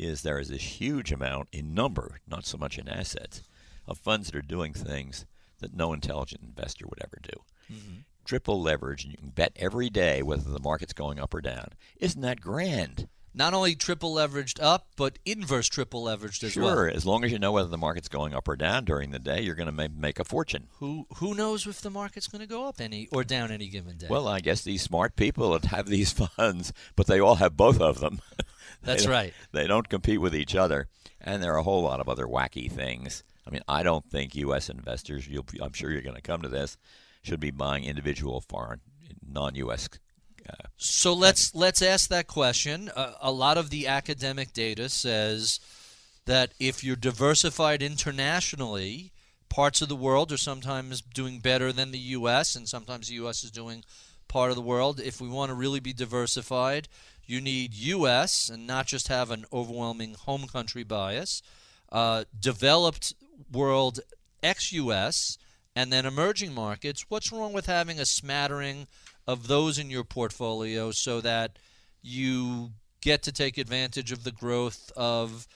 is 0.03 0.23
there 0.23 0.39
is 0.39 0.49
this 0.49 0.81
huge 0.81 1.13
amount 1.13 1.49
in 1.53 1.75
number, 1.75 2.21
not 2.27 2.47
so 2.47 2.59
much 2.59 2.79
in 2.79 2.89
assets, 2.89 3.43
of 3.87 3.99
funds 3.99 4.27
that 4.31 4.37
are 4.39 4.43
doing 4.43 4.73
things 4.73 5.27
that 5.59 5.75
no 5.75 5.93
intelligent 5.93 6.43
investor 6.43 6.87
would 6.87 7.03
ever 7.03 7.19
do. 7.23 7.41
Mm-hmm. 7.73 8.01
Triple 8.25 8.61
leverage, 8.61 9.05
and 9.05 9.13
you 9.13 9.19
can 9.19 9.31
bet 9.31 9.53
every 9.57 9.91
day 9.91 10.23
whether 10.23 10.51
the 10.51 10.61
market's 10.61 10.93
going 10.93 11.19
up 11.19 11.35
or 11.35 11.41
down. 11.41 11.69
Isn't 11.99 12.23
that 12.23 12.41
grand? 12.41 13.09
not 13.33 13.55
only 13.55 13.75
triple 13.75 14.15
leveraged 14.15 14.61
up, 14.61 14.89
but 14.97 15.19
inverse 15.25 15.69
triple 15.69 16.05
leveraged 16.05 16.43
as 16.43 16.53
sure, 16.53 16.65
well. 16.65 16.75
Sure, 16.75 16.91
as 16.91 17.07
long 17.07 17.25
as 17.25 17.31
you 17.31 17.39
know 17.39 17.53
whether 17.53 17.69
the 17.69 17.79
market's 17.79 18.09
going 18.09 18.35
up 18.35 18.49
or 18.49 18.57
down 18.57 18.85
during 18.85 19.11
the 19.11 19.19
day, 19.19 19.41
you're 19.41 19.55
going 19.55 19.75
to 19.75 19.89
make 19.89 20.19
a 20.19 20.25
fortune. 20.25 20.67
Who 20.79 21.07
who 21.17 21.35
knows 21.35 21.67
if 21.67 21.81
the 21.81 21.91
market's 21.91 22.27
going 22.27 22.41
to 22.41 22.47
go 22.47 22.67
up 22.67 22.81
any 22.81 23.09
or 23.13 23.25
down 23.25 23.53
any 23.53 23.69
given 23.69 23.97
day? 23.97 24.09
Well, 24.11 24.27
I 24.27 24.41
guess 24.41 24.63
these 24.63 24.83
smart 24.83 25.17
people 25.17 25.53
that 25.53 25.67
have 25.67 25.87
these 25.87 26.13
funds, 26.37 26.73
but 26.97 27.07
they 27.07 27.21
all 27.21 27.37
have 27.37 27.57
both 27.57 27.81
of 27.81 28.01
them. 28.01 28.21
That's 28.83 29.05
they 29.05 29.11
right. 29.11 29.35
They 29.53 29.66
don't 29.66 29.89
compete 29.89 30.21
with 30.21 30.35
each 30.35 30.55
other, 30.55 30.89
and 31.21 31.43
there 31.43 31.55
are 31.55 31.59
a 31.59 31.62
whole 31.62 31.83
lot 31.83 32.01
of 32.01 32.09
other 32.09 32.27
wacky 32.27 32.71
things. 32.71 33.23
I 33.47 33.51
mean, 33.51 33.62
I 33.68 33.83
don't 33.83 34.09
think 34.09 34.35
U.S. 34.37 34.68
investors. 34.68 35.29
I'm 35.61 35.73
sure 35.73 35.91
you're 35.91 36.03
going 36.03 36.16
to 36.16 36.23
come 36.23 36.43
to 36.43 36.49
this. 36.49 36.77
Should 37.23 37.41
be 37.41 37.51
buying 37.51 37.85
individual 37.85 38.41
foreign, 38.41 38.81
non-U.S. 39.29 39.89
Uh, 40.49 40.53
So 40.77 41.12
let's 41.12 41.55
let's 41.55 41.83
ask 41.83 42.09
that 42.09 42.27
question. 42.27 42.91
Uh, 42.95 43.12
a 43.21 43.31
lot 43.33 43.59
of 43.59 43.71
the 43.71 43.87
academic 43.87 44.53
data 44.53 44.89
says 44.89 45.61
that 46.27 46.53
if 46.59 46.83
you're 46.83 46.97
diversified 46.97 47.83
internationally, 47.83 49.12
parts 49.49 49.83
of 49.83 49.89
the 49.89 49.97
world 49.97 50.33
are 50.33 50.39
sometimes 50.39 51.03
doing 51.03 51.41
better 51.41 51.73
than 51.73 51.91
the 51.91 51.99
U.S. 51.99 52.55
and 52.55 52.68
sometimes 52.68 53.09
the 53.09 53.14
U.S. 53.16 53.45
is 53.45 53.51
doing 53.51 53.85
part 54.29 54.51
of 54.51 54.57
the 54.57 54.62
world. 54.62 55.01
If 55.01 55.21
we 55.21 55.29
want 55.29 55.51
to 55.51 55.55
really 55.55 55.81
be 55.81 55.93
diversified, 55.93 56.89
you 57.31 57.41
need 57.41 57.74
U.S. 57.74 58.49
and 58.49 58.66
not 58.66 58.87
just 58.87 59.09
have 59.09 59.31
an 59.31 59.45
overwhelming 59.53 60.14
home 60.14 60.47
country 60.47 60.83
bias. 60.83 61.43
Uh, 61.93 62.24
developed 62.39 63.14
world 63.53 64.01
ex-U.S. 64.43 65.39
and 65.74 65.93
then 65.93 66.07
emerging 66.07 66.53
markets. 66.53 67.07
What's 67.09 67.33
wrong 67.33 67.53
with 67.53 67.66
having 67.66 67.99
a 67.99 68.05
smattering 68.05 68.87
of 69.26 69.47
those 69.47 69.78
in 69.78 69.91
your 69.91 70.05
portfolio 70.05 70.91
so 70.91 71.20
that 71.20 71.59
you 72.03 72.70
get 73.01 73.22
to 73.22 73.33
take 73.33 73.59
advantage 73.59 74.12
of 74.12 74.24
the 74.24 74.33
growth 74.33 74.91
of 74.97 75.47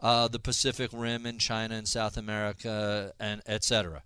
uh, 0.00 0.28
the 0.28 0.38
Pacific 0.38 0.90
Rim 0.92 1.26
and 1.26 1.40
China 1.40 1.74
and 1.74 1.88
South 1.88 2.16
America 2.16 3.12
and 3.18 3.42
et 3.46 3.64
cetera? 3.64 4.02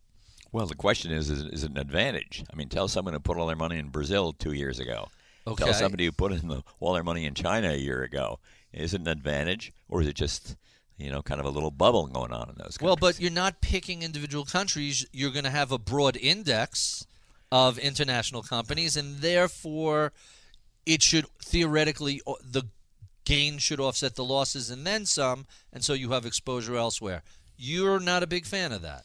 well, 0.53 0.67
the 0.67 0.75
question 0.75 1.13
is, 1.13 1.29
is, 1.29 1.43
is 1.43 1.65
it 1.65 1.73
an 1.73 1.77
advantage? 1.77 2.43
I 2.51 2.57
mean, 2.57 2.71
tell 2.71 2.89
someone 2.89 3.13
who 3.13 3.21
put 3.21 3.37
all 3.37 3.47
their 3.47 3.57
money 3.57 3.79
in 3.79 3.89
Brazil 3.89 4.33
two 4.33 4.53
years 4.53 4.79
ago. 4.79 5.09
Okay. 5.47 5.65
Tell 5.65 5.75
somebody 5.75 6.05
who 6.05 6.13
put 6.13 6.33
in 6.33 6.49
the, 6.49 6.63
all 6.81 6.95
their 6.95 7.05
money 7.05 7.25
in 7.25 7.35
China 7.35 7.71
a 7.71 7.77
year 7.77 8.03
ago. 8.03 8.41
Is 8.73 8.95
it 8.95 9.01
an 9.01 9.09
advantage, 9.09 9.73
or 9.89 10.03
is 10.03 10.09
it 10.09 10.15
just, 10.15 10.57
you 10.99 11.11
know, 11.11 11.23
kind 11.23 11.41
of 11.41 11.47
a 11.47 11.51
little 11.51 11.71
bubble 11.71 12.07
going 12.09 12.33
on 12.33 12.49
in 12.49 12.57
those 12.57 12.77
countries? 12.77 12.83
Well, 12.83 12.97
but 12.97 13.21
you're 13.21 13.31
not 13.31 13.61
picking 13.61 14.03
individual 14.03 14.45
countries. 14.45 15.07
You're 15.13 15.31
going 15.31 15.45
to 15.45 15.51
have 15.51 15.73
a 15.73 15.79
broad 15.79 16.17
index 16.17 17.07
of 17.53 17.79
international 17.79 18.43
companies, 18.43 18.97
and 18.97 19.19
therefore, 19.19 20.13
it 20.85 21.03
should 21.03 21.27
theoretically 21.43 22.21
the 22.43 22.65
gain 23.25 23.59
should 23.59 23.81
offset 23.81 24.15
the 24.15 24.25
losses 24.25 24.71
and 24.71 24.87
then 24.87 25.07
some, 25.07 25.47
and 25.73 25.85
so 25.85 25.93
you 25.93 26.11
have 26.11 26.27
exposure 26.27 26.77
elsewhere. 26.77 27.23
You're 27.57 28.01
not 28.01 28.23
a 28.23 28.27
big 28.27 28.47
fan 28.47 28.73
of 28.73 28.83
that. 28.83 29.05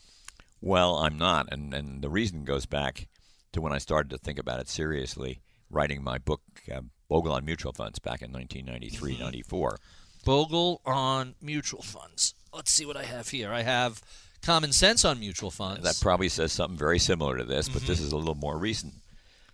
Well, 0.59 0.97
I'm 0.97 1.17
not, 1.17 1.47
and 1.51 1.73
and 1.73 2.01
the 2.01 2.09
reason 2.09 2.43
goes 2.43 2.65
back 2.65 3.07
to 3.53 3.61
when 3.61 3.73
I 3.73 3.77
started 3.77 4.09
to 4.11 4.17
think 4.17 4.37
about 4.37 4.59
it 4.59 4.69
seriously, 4.69 5.41
writing 5.71 6.03
my 6.03 6.17
book 6.17 6.41
uh, 6.73 6.81
Bogle 7.09 7.31
on 7.33 7.45
Mutual 7.45 7.73
Funds 7.73 7.99
back 7.99 8.21
in 8.21 8.31
1993, 8.31 9.13
Mm-hmm. 9.15 9.23
94. 9.23 9.77
Bogle 10.23 10.81
on 10.85 11.35
mutual 11.41 11.81
funds. 11.81 12.35
Let's 12.53 12.71
see 12.71 12.85
what 12.85 12.95
I 12.97 13.03
have 13.03 13.29
here. 13.29 13.51
I 13.51 13.63
have 13.63 14.01
Common 14.43 14.71
Sense 14.71 15.03
on 15.03 15.19
mutual 15.19 15.49
funds. 15.51 15.83
That 15.83 15.99
probably 16.01 16.29
says 16.29 16.51
something 16.51 16.77
very 16.77 16.99
similar 16.99 17.37
to 17.37 17.43
this, 17.43 17.67
but 17.69 17.81
this 17.83 17.97
Mm-hmm. 17.97 18.05
is 18.07 18.11
a 18.11 18.17
little 18.17 18.35
more 18.35 18.57
recent. 18.57 18.93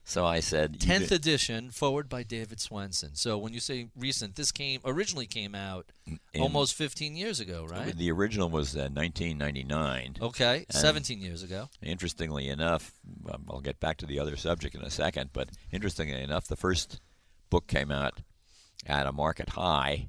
So 0.09 0.25
I 0.25 0.39
said, 0.39 0.79
Tenth 0.79 1.11
edition, 1.11 1.69
foreword 1.69 2.07
by 2.07 2.23
David 2.23 2.59
Swensen. 2.59 3.17
So 3.17 3.37
when 3.37 3.51
you 3.51 3.59
say 3.59 3.89
recent, 3.93 4.37
this 4.37 4.53
came 4.53 4.79
originally 4.85 5.25
came 5.25 5.53
out 5.53 5.91
in- 6.05 6.41
almost 6.41 6.75
15 6.75 7.17
years 7.17 7.41
ago, 7.41 7.65
right? 7.69 7.93
the 7.93 8.09
original 8.09 8.47
was 8.47 8.73
uh, 8.73 8.87
1999. 8.93 10.15
Okay, 10.21 10.65
17 10.69 11.19
years 11.19 11.43
ago. 11.43 11.67
Interestingly 11.83 12.47
enough, 12.47 12.93
um, 13.29 13.43
I'll 13.49 13.59
get 13.59 13.81
back 13.81 13.97
to 13.97 14.05
the 14.05 14.17
other 14.17 14.37
subject 14.37 14.75
in 14.75 14.81
a 14.81 14.89
second, 14.89 15.31
but 15.33 15.49
interestingly 15.73 16.21
enough, 16.21 16.47
the 16.47 16.55
first 16.55 17.01
book 17.49 17.67
came 17.67 17.91
out 17.91 18.21
at 18.85 19.07
a 19.07 19.11
market 19.11 19.49
high, 19.49 20.07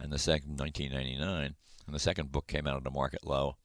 and 0.00 0.10
the 0.10 0.18
second 0.18 0.58
1999, 0.58 1.54
and 1.86 1.94
the 1.94 1.98
second 1.98 2.32
book 2.32 2.46
came 2.46 2.66
out 2.66 2.80
at 2.80 2.86
a 2.86 2.90
market 2.90 3.22
low, 3.22 3.56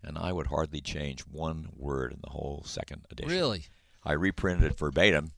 and 0.00 0.16
I 0.16 0.32
would 0.32 0.46
hardly 0.46 0.80
change 0.80 1.22
one 1.22 1.70
word 1.76 2.12
in 2.12 2.20
the 2.22 2.30
whole 2.30 2.62
second 2.64 3.02
edition. 3.10 3.32
Really? 3.32 3.64
I 4.08 4.12
reprinted 4.14 4.72
it 4.72 4.78
verbatim, 4.78 5.32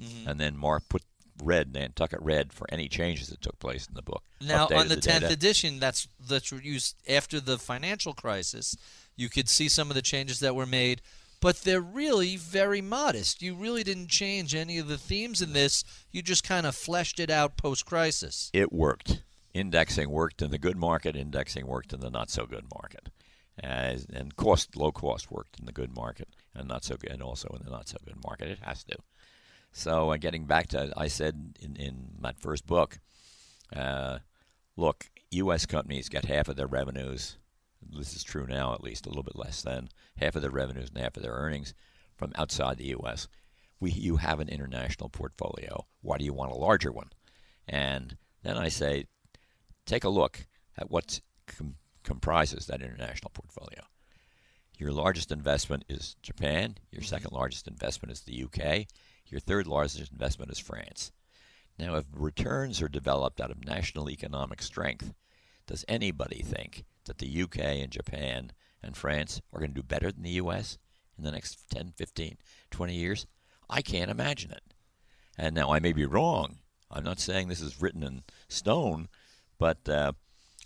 Mm-hmm. 0.00 0.28
and 0.30 0.40
then 0.40 0.56
Mark 0.56 0.84
put 0.88 1.02
red 1.42 1.74
Nantucket 1.74 2.20
red 2.22 2.52
for 2.54 2.66
any 2.72 2.88
changes 2.88 3.28
that 3.28 3.42
took 3.42 3.58
place 3.58 3.86
in 3.86 3.92
the 3.94 4.00
book. 4.02 4.22
Now 4.40 4.66
Updated 4.66 4.78
on 4.78 4.88
the 4.88 4.96
10th 4.96 5.20
data. 5.20 5.28
edition, 5.28 5.78
that's 5.78 6.08
that's 6.26 6.50
used 6.52 6.96
after 7.08 7.38
the 7.40 7.58
financial 7.58 8.14
crisis. 8.14 8.76
You 9.16 9.28
could 9.28 9.48
see 9.48 9.68
some 9.68 9.90
of 9.90 9.94
the 9.94 10.00
changes 10.02 10.40
that 10.40 10.54
were 10.54 10.64
made, 10.64 11.02
but 11.40 11.56
they're 11.62 11.82
really 11.82 12.36
very 12.36 12.80
modest. 12.80 13.42
You 13.42 13.54
really 13.54 13.82
didn't 13.84 14.08
change 14.08 14.54
any 14.54 14.78
of 14.78 14.88
the 14.88 14.96
themes 14.96 15.42
in 15.42 15.52
this. 15.52 15.84
You 16.10 16.22
just 16.22 16.44
kind 16.44 16.66
of 16.66 16.74
fleshed 16.74 17.20
it 17.20 17.30
out 17.30 17.58
post-crisis. 17.58 18.50
it 18.54 18.72
worked. 18.72 19.22
Indexing 19.52 20.08
worked 20.10 20.40
in 20.40 20.50
the 20.50 20.58
good 20.58 20.76
market. 20.78 21.14
Indexing 21.16 21.66
worked 21.66 21.92
in 21.92 22.00
the 22.00 22.10
not 22.10 22.30
so 22.30 22.46
good 22.46 22.64
market, 22.74 23.10
As, 23.62 24.06
and 24.10 24.34
cost 24.36 24.76
low 24.76 24.92
cost 24.92 25.30
worked 25.30 25.58
in 25.58 25.66
the 25.66 25.72
good 25.72 25.94
market, 25.94 26.28
and 26.54 26.68
not 26.68 26.84
so 26.84 26.96
good, 26.96 27.10
and 27.10 27.22
also 27.22 27.48
in 27.58 27.64
the 27.64 27.70
not 27.70 27.88
so 27.88 27.98
good 28.04 28.22
market. 28.24 28.48
It 28.48 28.58
has 28.62 28.84
to. 28.84 28.96
So 29.72 30.10
uh, 30.10 30.16
getting 30.16 30.46
back 30.46 30.68
to, 30.68 30.92
I 30.96 31.08
said 31.08 31.56
in 31.60 31.76
in 31.76 32.10
that 32.22 32.40
first 32.40 32.66
book, 32.66 32.98
uh, 33.74 34.18
look, 34.76 35.10
U.S. 35.30 35.66
companies 35.66 36.08
get 36.08 36.24
half 36.24 36.48
of 36.48 36.56
their 36.56 36.66
revenues. 36.66 37.36
This 37.82 38.14
is 38.14 38.22
true 38.22 38.46
now, 38.46 38.74
at 38.74 38.82
least 38.82 39.06
a 39.06 39.08
little 39.08 39.22
bit 39.22 39.36
less 39.36 39.62
than 39.62 39.88
half 40.16 40.36
of 40.36 40.42
their 40.42 40.50
revenues 40.50 40.90
and 40.90 41.02
half 41.02 41.16
of 41.16 41.22
their 41.22 41.32
earnings 41.32 41.74
from 42.16 42.32
outside 42.36 42.76
the 42.76 42.88
U.S. 42.88 43.28
We, 43.78 43.90
you 43.92 44.16
have 44.16 44.40
an 44.40 44.48
international 44.48 45.08
portfolio. 45.08 45.86
Why 46.02 46.18
do 46.18 46.24
you 46.24 46.34
want 46.34 46.52
a 46.52 46.56
larger 46.56 46.92
one? 46.92 47.10
And 47.66 48.18
then 48.42 48.58
I 48.58 48.68
say, 48.68 49.06
take 49.86 50.04
a 50.04 50.10
look 50.10 50.46
at 50.76 50.90
what 50.90 51.20
com- 51.46 51.76
comprises 52.04 52.66
that 52.66 52.82
international 52.82 53.30
portfolio. 53.32 53.82
Your 54.80 54.92
largest 54.92 55.30
investment 55.30 55.84
is 55.90 56.16
Japan. 56.22 56.78
Your 56.90 57.02
second 57.02 57.32
largest 57.32 57.68
investment 57.68 58.12
is 58.12 58.22
the 58.22 58.44
UK. 58.44 58.86
Your 59.26 59.38
third 59.38 59.66
largest 59.66 60.10
investment 60.10 60.50
is 60.50 60.58
France. 60.58 61.12
Now, 61.78 61.96
if 61.96 62.06
returns 62.14 62.80
are 62.80 62.88
developed 62.88 63.42
out 63.42 63.50
of 63.50 63.62
national 63.62 64.08
economic 64.08 64.62
strength, 64.62 65.12
does 65.66 65.84
anybody 65.86 66.40
think 66.42 66.84
that 67.04 67.18
the 67.18 67.42
UK 67.42 67.58
and 67.58 67.90
Japan 67.90 68.52
and 68.82 68.96
France 68.96 69.42
are 69.52 69.60
going 69.60 69.74
to 69.74 69.82
do 69.82 69.86
better 69.86 70.10
than 70.10 70.22
the 70.22 70.40
US 70.42 70.78
in 71.18 71.24
the 71.24 71.30
next 71.30 71.58
10, 71.68 71.92
15, 71.94 72.38
20 72.70 72.94
years? 72.94 73.26
I 73.68 73.82
can't 73.82 74.10
imagine 74.10 74.50
it. 74.50 74.72
And 75.36 75.54
now 75.54 75.74
I 75.74 75.80
may 75.80 75.92
be 75.92 76.06
wrong. 76.06 76.56
I'm 76.90 77.04
not 77.04 77.20
saying 77.20 77.48
this 77.48 77.60
is 77.60 77.82
written 77.82 78.02
in 78.02 78.22
stone, 78.48 79.08
but 79.58 79.86
uh, 79.90 80.12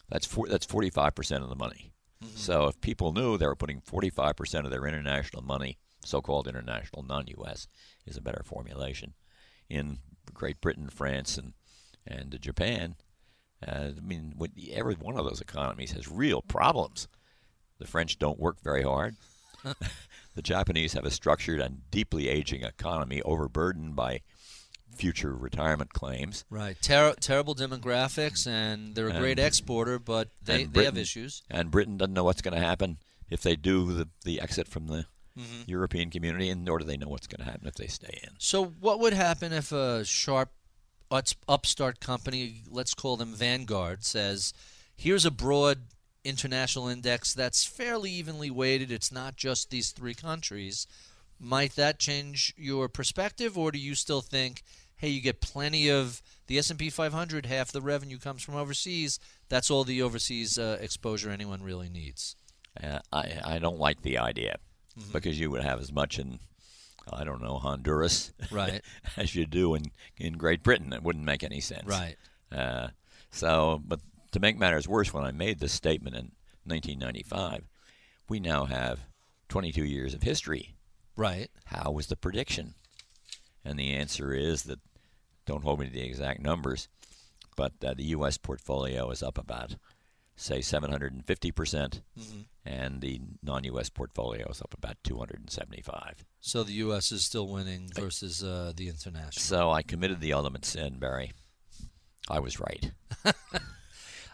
that's 0.08 0.24
for, 0.24 0.46
that's 0.46 0.66
45% 0.66 1.42
of 1.42 1.48
the 1.48 1.56
money. 1.56 1.93
So 2.34 2.66
if 2.66 2.80
people 2.80 3.12
knew 3.12 3.36
they 3.36 3.46
were 3.46 3.56
putting 3.56 3.80
45% 3.80 4.64
of 4.64 4.70
their 4.70 4.86
international 4.86 5.42
money, 5.42 5.78
so-called 6.04 6.48
international, 6.48 7.02
non-U.S. 7.02 7.68
is 8.06 8.16
a 8.16 8.22
better 8.22 8.42
formulation, 8.44 9.14
in 9.68 9.98
Great 10.32 10.60
Britain, 10.60 10.88
France, 10.90 11.38
and 11.38 11.54
and 12.06 12.38
Japan, 12.38 12.96
uh, 13.66 13.92
I 13.96 14.00
mean, 14.02 14.34
every 14.72 14.94
one 14.94 15.16
of 15.16 15.24
those 15.24 15.40
economies 15.40 15.92
has 15.92 16.06
real 16.06 16.42
problems. 16.42 17.08
The 17.78 17.86
French 17.86 18.18
don't 18.18 18.38
work 18.38 18.60
very 18.62 18.82
hard. 18.82 19.16
the 20.34 20.42
Japanese 20.42 20.92
have 20.92 21.04
a 21.04 21.10
structured 21.10 21.60
and 21.60 21.90
deeply 21.90 22.28
aging 22.28 22.62
economy, 22.62 23.22
overburdened 23.22 23.96
by 23.96 24.20
future 24.96 25.34
retirement 25.34 25.92
claims. 25.92 26.44
Right. 26.50 26.76
Ter- 26.80 27.14
terrible 27.20 27.54
demographics, 27.54 28.46
and 28.46 28.94
they're 28.94 29.08
a 29.08 29.18
great 29.18 29.38
exporter, 29.38 29.98
but 29.98 30.28
they, 30.42 30.64
and 30.64 30.72
they 30.72 30.84
have 30.84 30.98
issues. 30.98 31.42
And 31.50 31.70
Britain 31.70 31.96
doesn't 31.96 32.14
know 32.14 32.24
what's 32.24 32.42
going 32.42 32.54
to 32.54 32.60
happen 32.60 32.98
if 33.28 33.42
they 33.42 33.56
do 33.56 33.92
the, 33.92 34.08
the 34.24 34.40
exit 34.40 34.68
from 34.68 34.86
the 34.86 35.06
Mm-hmm. 35.36 35.62
European 35.68 36.10
community, 36.10 36.48
and 36.48 36.64
nor 36.64 36.78
do 36.78 36.84
they 36.84 36.96
know 36.96 37.08
what's 37.08 37.26
going 37.26 37.44
to 37.44 37.50
happen 37.50 37.66
if 37.66 37.74
they 37.74 37.88
stay 37.88 38.20
in. 38.22 38.30
So, 38.38 38.64
what 38.64 39.00
would 39.00 39.14
happen 39.14 39.52
if 39.52 39.72
a 39.72 40.04
sharp 40.04 40.50
upstart 41.10 41.98
company, 41.98 42.62
let's 42.70 42.94
call 42.94 43.16
them 43.16 43.34
Vanguard, 43.34 44.04
says, 44.04 44.52
here's 44.96 45.24
a 45.24 45.32
broad 45.32 45.78
international 46.24 46.88
index 46.88 47.34
that's 47.34 47.64
fairly 47.64 48.10
evenly 48.10 48.50
weighted, 48.50 48.90
it's 48.90 49.12
not 49.12 49.36
just 49.36 49.70
these 49.70 49.90
three 49.90 50.14
countries. 50.14 50.86
Might 51.40 51.74
that 51.76 51.98
change 51.98 52.54
your 52.56 52.88
perspective, 52.88 53.58
or 53.58 53.72
do 53.72 53.78
you 53.78 53.94
still 53.94 54.20
think, 54.20 54.62
hey, 55.04 55.10
you 55.10 55.20
get 55.20 55.40
plenty 55.42 55.90
of 55.90 56.22
the 56.46 56.56
S&P 56.58 56.88
500, 56.88 57.44
half 57.44 57.70
the 57.70 57.82
revenue 57.82 58.16
comes 58.18 58.42
from 58.42 58.54
overseas, 58.56 59.18
that's 59.50 59.70
all 59.70 59.84
the 59.84 60.00
overseas 60.00 60.58
uh, 60.58 60.78
exposure 60.80 61.28
anyone 61.30 61.62
really 61.62 61.90
needs? 61.90 62.36
Uh, 62.82 63.00
I, 63.12 63.38
I 63.44 63.58
don't 63.58 63.78
like 63.78 64.00
the 64.02 64.18
idea 64.18 64.56
Mm-hmm. 64.98 65.10
because 65.12 65.40
you 65.40 65.50
would 65.50 65.62
have 65.64 65.80
as 65.80 65.90
much 65.92 66.20
in, 66.20 66.38
I 67.12 67.24
don't 67.24 67.42
know, 67.42 67.58
Honduras 67.58 68.32
Right. 68.50 68.80
as 69.16 69.34
you 69.34 69.44
do 69.44 69.74
in, 69.74 69.90
in 70.16 70.34
Great 70.34 70.62
Britain. 70.62 70.92
It 70.92 71.02
wouldn't 71.02 71.24
make 71.24 71.42
any 71.42 71.58
sense. 71.60 71.84
Right. 71.84 72.14
Uh, 72.52 72.88
so, 73.32 73.82
but 73.84 73.98
to 74.30 74.38
make 74.38 74.56
matters 74.56 74.86
worse, 74.86 75.12
when 75.12 75.24
I 75.24 75.32
made 75.32 75.58
this 75.58 75.72
statement 75.72 76.14
in 76.14 76.30
1995, 76.64 77.64
we 78.28 78.38
now 78.38 78.66
have 78.66 79.00
22 79.48 79.84
years 79.84 80.14
of 80.14 80.22
history. 80.22 80.76
Right. 81.16 81.48
How 81.64 81.90
was 81.90 82.06
the 82.06 82.14
prediction? 82.16 82.74
And 83.64 83.76
the 83.76 83.94
answer 83.94 84.32
is 84.32 84.62
that, 84.62 84.78
don't 85.46 85.62
hold 85.62 85.80
me 85.80 85.86
to 85.86 85.92
the 85.92 86.02
exact 86.02 86.40
numbers, 86.40 86.88
but 87.56 87.72
uh, 87.84 87.94
the 87.94 88.04
U.S. 88.04 88.38
portfolio 88.38 89.10
is 89.10 89.22
up 89.22 89.38
about 89.38 89.76
say 90.36 90.60
750 90.60 91.52
percent, 91.52 92.02
and 92.64 93.00
the 93.00 93.20
non-U.S. 93.42 93.88
portfolio 93.88 94.48
is 94.50 94.60
up 94.60 94.74
about 94.74 94.96
275. 95.04 96.24
So 96.40 96.62
the 96.62 96.72
U.S. 96.72 97.12
is 97.12 97.24
still 97.24 97.46
winning 97.46 97.88
versus 97.94 98.42
uh, 98.42 98.72
the 98.74 98.88
international. 98.88 99.42
So 99.42 99.70
I 99.70 99.82
committed 99.82 100.20
the 100.20 100.32
ultimate 100.32 100.64
sin, 100.64 100.98
Barry. 100.98 101.32
I 102.28 102.40
was 102.40 102.58
right. 102.58 102.90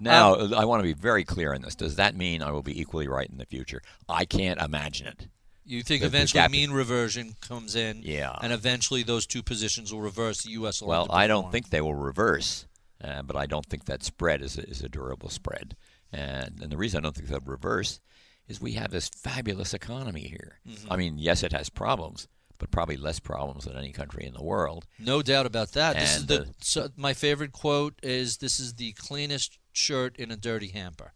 now 0.00 0.34
I 0.34 0.64
want 0.64 0.80
to 0.80 0.84
be 0.84 0.92
very 0.94 1.24
clear 1.24 1.52
on 1.52 1.62
this. 1.62 1.74
Does 1.74 1.96
that 1.96 2.14
mean 2.14 2.42
I 2.42 2.52
will 2.52 2.62
be 2.62 2.80
equally 2.80 3.08
right 3.08 3.28
in 3.28 3.38
the 3.38 3.46
future? 3.46 3.82
I 4.08 4.24
can't 4.24 4.60
imagine 4.60 5.08
it. 5.08 5.28
You 5.70 5.82
think 5.82 6.02
The- 6.02 6.08
the 6.08 6.16
eventually 6.16 6.40
gap- 6.42 6.50
mean 6.50 6.70
reversion 6.72 7.36
comes 7.40 7.74
in, 7.76 8.02
Yeah. 8.02 8.36
and 8.42 8.52
eventually 8.52 9.02
those 9.04 9.24
two 9.26 9.42
positions 9.42 9.92
will 9.92 10.00
reverse. 10.00 10.42
The 10.42 10.50
U.S. 10.52 10.80
will 10.80 10.88
Well, 10.88 11.06
I 11.10 11.26
don't 11.28 11.52
think 11.52 11.70
they 11.70 11.80
will 11.80 11.94
reverse, 11.94 12.66
uh, 13.02 13.22
but 13.22 13.36
I 13.36 13.46
don't 13.46 13.66
think 13.66 13.84
that 13.84 14.02
spread 14.02 14.42
is 14.42 14.58
a, 14.58 14.68
is 14.68 14.82
a 14.82 14.88
durable 14.88 15.28
spread. 15.30 15.76
And, 16.12 16.60
and 16.60 16.72
the 16.72 16.76
reason 16.76 16.98
I 16.98 17.02
don't 17.02 17.14
think 17.14 17.28
they'll 17.28 17.38
reverse 17.40 18.00
is 18.48 18.60
we 18.60 18.72
have 18.72 18.90
this 18.90 19.08
fabulous 19.08 19.72
economy 19.72 20.22
here. 20.28 20.58
Mm-hmm. 20.68 20.90
I 20.92 20.96
mean, 20.96 21.18
yes, 21.18 21.44
it 21.44 21.52
has 21.52 21.68
problems, 21.70 22.26
but 22.58 22.72
probably 22.72 22.96
less 22.96 23.20
problems 23.20 23.64
than 23.64 23.76
any 23.76 23.92
country 23.92 24.26
in 24.26 24.34
the 24.34 24.42
world. 24.42 24.86
No 24.98 25.22
doubt 25.22 25.46
about 25.46 25.70
that. 25.72 25.94
This 25.94 26.10
is 26.16 26.18
And, 26.22 26.28
the 26.28 26.40
uh, 26.42 26.44
so 26.60 26.88
my 26.96 27.14
favorite 27.14 27.52
quote 27.52 27.94
is 28.02 28.38
this 28.38 28.58
is 28.58 28.74
the 28.74 28.90
cleanest 28.94 29.58
shirt 29.72 30.16
in 30.16 30.32
a 30.32 30.36
dirty 30.36 30.68
hamper. 30.70 31.12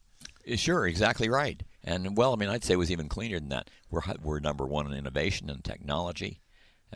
Uh, 0.48 0.54
Sure, 0.56 0.86
exactly 0.86 1.28
right. 1.28 1.64
And 1.84 2.16
well, 2.16 2.32
I 2.32 2.36
mean, 2.36 2.48
I'd 2.48 2.64
say 2.64 2.74
it 2.74 2.78
was 2.78 2.90
even 2.90 3.08
cleaner 3.08 3.38
than 3.38 3.50
that. 3.50 3.70
We're 3.90 4.00
we're 4.22 4.40
number 4.40 4.66
one 4.66 4.86
in 4.86 4.98
innovation 4.98 5.50
and 5.50 5.62
technology. 5.62 6.40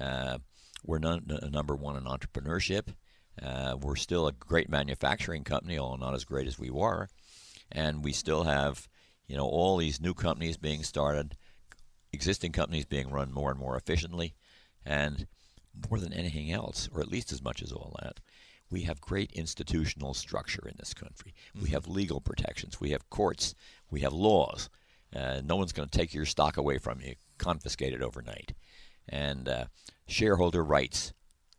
Uh, 0.01 0.39
we're 0.85 0.99
number 0.99 1.77
one 1.77 1.97
in 1.97 2.05
entrepreneurship. 2.05 2.95
Uh, 3.43 3.77
we're 3.81 3.97
still 3.97 4.27
a 4.27 4.33
great 4.33 4.69
manufacturing 4.69 5.45
company, 5.45 5.79
although 5.79 6.05
not 6.05 6.15
as 6.15 6.25
great 6.25 6.47
as 6.47 6.59
we 6.59 6.71
were. 6.71 7.09
And 7.71 8.03
we 8.03 8.13
still 8.13 8.45
have, 8.45 8.89
you 9.27 9.37
know, 9.37 9.47
all 9.47 9.77
these 9.77 10.01
new 10.01 10.15
companies 10.15 10.57
being 10.57 10.83
started, 10.83 11.37
existing 12.13 12.53
companies 12.53 12.87
being 12.87 13.11
run 13.11 13.33
more 13.33 13.51
and 13.51 13.61
more 13.61 13.77
efficiently, 13.77 14.35
and 14.85 15.27
more 15.89 15.99
than 15.99 16.13
anything 16.13 16.51
else, 16.51 16.89
or 16.95 17.01
at 17.01 17.09
least 17.09 17.33
as 17.33 17.43
much 17.43 17.63
as 17.63 17.73
all 17.73 17.97
that, 18.01 18.21
we 18.71 18.83
have 18.83 19.01
great 19.01 19.33
institutional 19.33 20.15
structure 20.15 20.67
in 20.67 20.75
this 20.79 20.95
country. 20.95 21.35
We 21.61 21.71
have 21.71 21.87
legal 21.87 22.21
protections. 22.21 22.81
We 22.81 22.91
have 22.91 23.11
courts. 23.11 23.55
We 23.91 24.01
have 24.01 24.13
laws. 24.13 24.69
Uh, 25.15 25.41
no 25.45 25.57
one's 25.57 25.73
going 25.73 25.89
to 25.89 25.99
take 25.99 26.13
your 26.15 26.27
stock 26.27 26.57
away 26.57 26.79
from 26.79 27.01
you, 27.01 27.15
confiscate 27.39 27.93
it 27.95 28.03
overnight. 28.03 28.53
And 29.09 29.49
uh, 29.49 29.65
shareholder 30.07 30.63
rights 30.63 31.13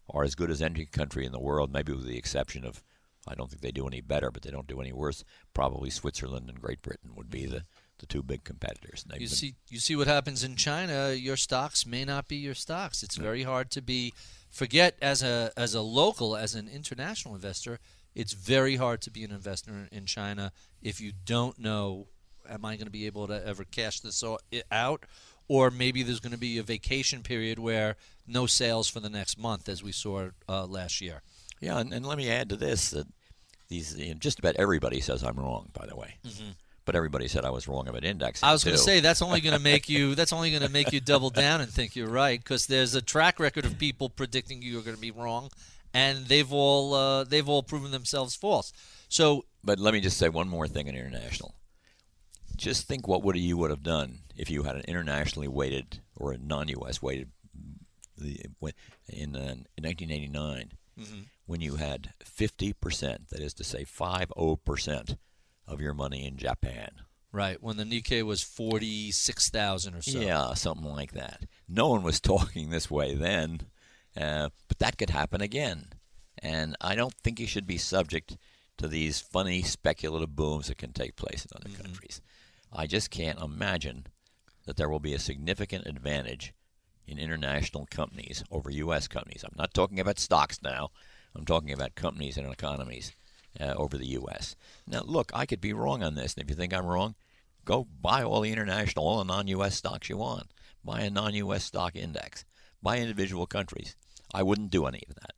are 0.09 0.23
as 0.23 0.35
good 0.35 0.51
as 0.51 0.61
any 0.61 0.85
country 0.85 1.25
in 1.25 1.31
the 1.31 1.39
world, 1.39 1.71
maybe 1.73 1.93
with 1.93 2.05
the 2.05 2.17
exception 2.17 2.63
of, 2.65 2.83
I 3.27 3.35
don't 3.35 3.49
think 3.49 3.61
they 3.61 3.71
do 3.71 3.87
any 3.87 4.01
better, 4.01 4.31
but 4.31 4.43
they 4.43 4.51
don't 4.51 4.67
do 4.67 4.81
any 4.81 4.93
worse. 4.93 5.23
Probably 5.53 5.89
Switzerland 5.89 6.49
and 6.49 6.61
Great 6.61 6.81
Britain 6.81 7.11
would 7.15 7.29
be 7.29 7.45
the, 7.45 7.63
the 7.97 8.05
two 8.05 8.21
big 8.23 8.43
competitors. 8.43 9.03
You 9.13 9.19
been- 9.19 9.27
see, 9.27 9.55
you 9.67 9.79
see 9.79 9.95
what 9.95 10.07
happens 10.07 10.43
in 10.43 10.55
China. 10.55 11.11
Your 11.13 11.37
stocks 11.37 11.85
may 11.85 12.05
not 12.05 12.27
be 12.27 12.37
your 12.37 12.55
stocks. 12.55 13.03
It's 13.03 13.15
very 13.17 13.43
hard 13.43 13.71
to 13.71 13.81
be. 13.81 14.13
Forget 14.51 14.95
as 14.99 15.21
a 15.21 15.51
as 15.55 15.75
a 15.75 15.81
local, 15.81 16.35
as 16.35 16.55
an 16.55 16.67
international 16.67 17.35
investor, 17.35 17.77
it's 18.15 18.33
very 18.33 18.77
hard 18.77 18.99
to 19.03 19.11
be 19.11 19.23
an 19.23 19.31
investor 19.31 19.69
in- 19.71 19.89
in 19.91 20.05
China 20.07 20.51
if 20.81 20.99
you 20.99 21.11
don't 21.25 21.59
know. 21.59 22.07
Am 22.49 22.65
I 22.65 22.75
going 22.75 22.85
to 22.85 22.91
be 22.91 23.05
able 23.05 23.27
to 23.27 23.45
ever 23.45 23.63
cash 23.63 23.99
this 23.99 24.23
out, 24.71 25.05
or 25.47 25.71
maybe 25.71 26.03
there's 26.03 26.19
going 26.19 26.33
to 26.33 26.39
be 26.39 26.57
a 26.57 26.63
vacation 26.63 27.21
period 27.23 27.59
where 27.59 27.95
no 28.27 28.45
sales 28.45 28.87
for 28.89 28.99
the 28.99 29.09
next 29.09 29.37
month, 29.37 29.67
as 29.67 29.83
we 29.83 29.91
saw 29.91 30.29
uh, 30.47 30.65
last 30.65 31.01
year. 31.01 31.21
Yeah, 31.59 31.79
and, 31.79 31.93
and 31.93 32.05
let 32.05 32.17
me 32.17 32.29
add 32.29 32.49
to 32.49 32.55
this 32.55 32.91
that 32.91 33.07
these 33.67 33.97
you 33.97 34.13
know, 34.13 34.19
just 34.19 34.39
about 34.39 34.55
everybody 34.55 35.01
says 35.01 35.23
I'm 35.23 35.37
wrong. 35.37 35.69
By 35.73 35.85
the 35.85 35.95
way, 35.95 36.15
but 36.85 36.95
everybody 36.95 37.27
said 37.27 37.45
I 37.45 37.51
was 37.51 37.67
wrong 37.67 37.87
about 37.87 38.03
indexing. 38.03 38.45
Mm-hmm. 38.45 38.49
I 38.49 38.53
was 38.53 38.63
going 38.63 38.75
to 38.75 38.81
say 38.81 38.99
that's 38.99 39.21
only 39.21 39.41
going 39.41 39.55
to 39.55 39.61
make 39.61 39.89
you 39.95 40.15
that's 40.15 40.33
only 40.33 40.49
going 40.51 40.63
to 40.63 40.69
make 40.69 40.91
you 40.91 40.99
double 40.99 41.29
down 41.29 41.61
and 41.61 41.69
think 41.69 41.95
you're 41.95 42.09
right 42.09 42.39
because 42.39 42.67
there's 42.67 42.95
a 42.95 43.01
track 43.01 43.39
record 43.39 43.65
of 43.65 43.77
people 43.77 44.09
predicting 44.09 44.61
you're 44.61 44.81
going 44.81 44.95
to 44.95 45.01
be 45.01 45.11
wrong, 45.11 45.49
and 45.93 46.25
they've 46.25 46.51
all 46.51 46.93
uh, 46.93 47.23
they've 47.23 47.47
all 47.47 47.63
proven 47.63 47.91
themselves 47.91 48.35
false. 48.35 48.73
So 49.07 49.45
But 49.63 49.79
let 49.79 49.93
me 49.93 50.01
just 50.01 50.17
say 50.17 50.29
one 50.29 50.47
more 50.47 50.67
thing 50.67 50.87
in 50.87 50.95
international. 50.95 51.53
Just 52.59 52.87
think 52.87 53.07
what 53.07 53.23
would 53.23 53.35
you 53.37 53.57
would 53.57 53.69
have 53.71 53.83
done 53.83 54.19
if 54.35 54.49
you 54.49 54.63
had 54.63 54.75
an 54.75 54.83
internationally 54.87 55.47
weighted 55.47 56.01
or 56.15 56.33
a 56.33 56.37
non-U.S. 56.37 57.01
weighted 57.01 57.29
in, 58.17 59.35
uh, 59.35 59.55
in 59.77 59.83
1989 59.83 60.71
when 61.45 61.61
you 61.61 61.75
had 61.77 62.13
50 62.21 62.73
percent, 62.73 63.29
that 63.29 63.39
is 63.39 63.53
to 63.55 63.63
say 63.63 63.85
50 63.85 64.57
percent 64.65 65.15
of 65.65 65.79
your 65.79 65.93
money 65.93 66.25
in 66.27 66.35
Japan. 66.35 66.89
right 67.31 67.61
when 67.63 67.77
the 67.77 67.85
Nikkei 67.85 68.23
was 68.23 68.43
forty 68.43 69.11
six 69.11 69.49
thousand 69.49 69.95
or 69.95 70.01
so. 70.01 70.19
Yeah, 70.19 70.53
something 70.55 70.91
like 70.91 71.13
that. 71.13 71.45
No 71.69 71.87
one 71.87 72.03
was 72.03 72.19
talking 72.33 72.69
this 72.69 72.91
way 72.91 73.15
then, 73.15 73.61
uh, 74.17 74.49
but 74.67 74.79
that 74.79 74.97
could 74.97 75.11
happen 75.11 75.39
again. 75.41 75.93
And 76.41 76.75
I 76.81 76.95
don't 76.95 77.13
think 77.23 77.39
you 77.39 77.47
should 77.47 77.67
be 77.67 77.77
subject 77.77 78.37
to 78.77 78.87
these 78.87 79.19
funny 79.21 79.61
speculative 79.61 80.35
booms 80.35 80.67
that 80.67 80.77
can 80.77 80.91
take 80.93 81.15
place 81.15 81.45
in 81.45 81.51
other 81.55 81.75
countries. 81.81 82.21
I 82.71 82.87
just 82.87 83.09
can't 83.09 83.39
imagine 83.39 84.07
that 84.65 84.77
there 84.77 84.89
will 84.89 84.99
be 84.99 85.13
a 85.13 85.19
significant 85.19 85.87
advantage 85.87 86.53
in 87.07 87.17
international 87.17 87.87
companies 87.89 88.43
over 88.51 88.69
U.S. 88.69 89.07
companies. 89.07 89.43
I'm 89.43 89.55
not 89.57 89.73
talking 89.73 89.99
about 89.99 90.19
stocks 90.19 90.61
now. 90.61 90.89
I'm 91.35 91.45
talking 91.45 91.71
about 91.71 91.95
companies 91.95 92.37
and 92.37 92.51
economies 92.51 93.13
uh, 93.59 93.73
over 93.75 93.97
the 93.97 94.07
U.S. 94.07 94.55
Now, 94.87 95.01
look, 95.05 95.31
I 95.33 95.45
could 95.45 95.61
be 95.61 95.73
wrong 95.73 96.03
on 96.03 96.15
this, 96.15 96.35
and 96.35 96.43
if 96.43 96.49
you 96.49 96.55
think 96.55 96.73
I'm 96.73 96.85
wrong, 96.85 97.15
go 97.65 97.87
buy 98.01 98.23
all 98.23 98.41
the 98.41 98.51
international, 98.51 99.07
all 99.07 99.17
the 99.19 99.23
non-U.S. 99.25 99.75
stocks 99.75 100.09
you 100.09 100.17
want. 100.17 100.51
Buy 100.83 101.01
a 101.01 101.09
non-U.S. 101.09 101.63
stock 101.63 101.95
index. 101.95 102.45
Buy 102.81 102.99
individual 102.99 103.47
countries. 103.47 103.95
I 104.33 104.43
wouldn't 104.43 104.71
do 104.71 104.85
any 104.85 105.03
of 105.09 105.15
that. 105.15 105.33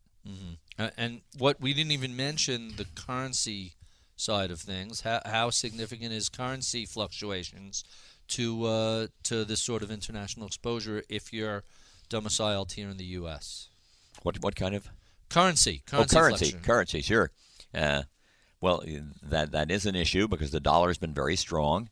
Uh, 0.77 0.89
and 0.97 1.21
what 1.37 1.59
we 1.59 1.73
didn't 1.73 1.91
even 1.91 2.15
mention 2.15 2.73
the 2.75 2.85
currency 2.95 3.73
side 4.21 4.51
of 4.51 4.59
things. 4.59 5.01
How, 5.01 5.21
how 5.25 5.49
significant 5.49 6.13
is 6.13 6.29
currency 6.29 6.85
fluctuations 6.85 7.83
to 8.29 8.65
uh, 8.65 9.07
to 9.23 9.43
this 9.43 9.61
sort 9.61 9.83
of 9.83 9.91
international 9.91 10.47
exposure 10.47 11.03
if 11.09 11.33
you're 11.33 11.63
domiciled 12.09 12.73
here 12.73 12.89
in 12.89 12.97
the 12.97 13.05
U.S. 13.05 13.69
What 14.23 14.41
what 14.41 14.55
kind 14.55 14.75
of? 14.75 14.87
Currency, 15.29 15.81
currency, 15.85 16.15
oh, 16.15 16.19
currency, 16.19 16.51
currency, 16.61 17.01
sure. 17.01 17.31
Uh, 17.73 18.03
well, 18.59 18.83
that 19.23 19.51
that 19.51 19.71
is 19.71 19.85
an 19.85 19.95
issue 19.95 20.27
because 20.27 20.51
the 20.51 20.59
dollar's 20.59 20.97
been 20.97 21.13
very 21.13 21.35
strong, 21.35 21.89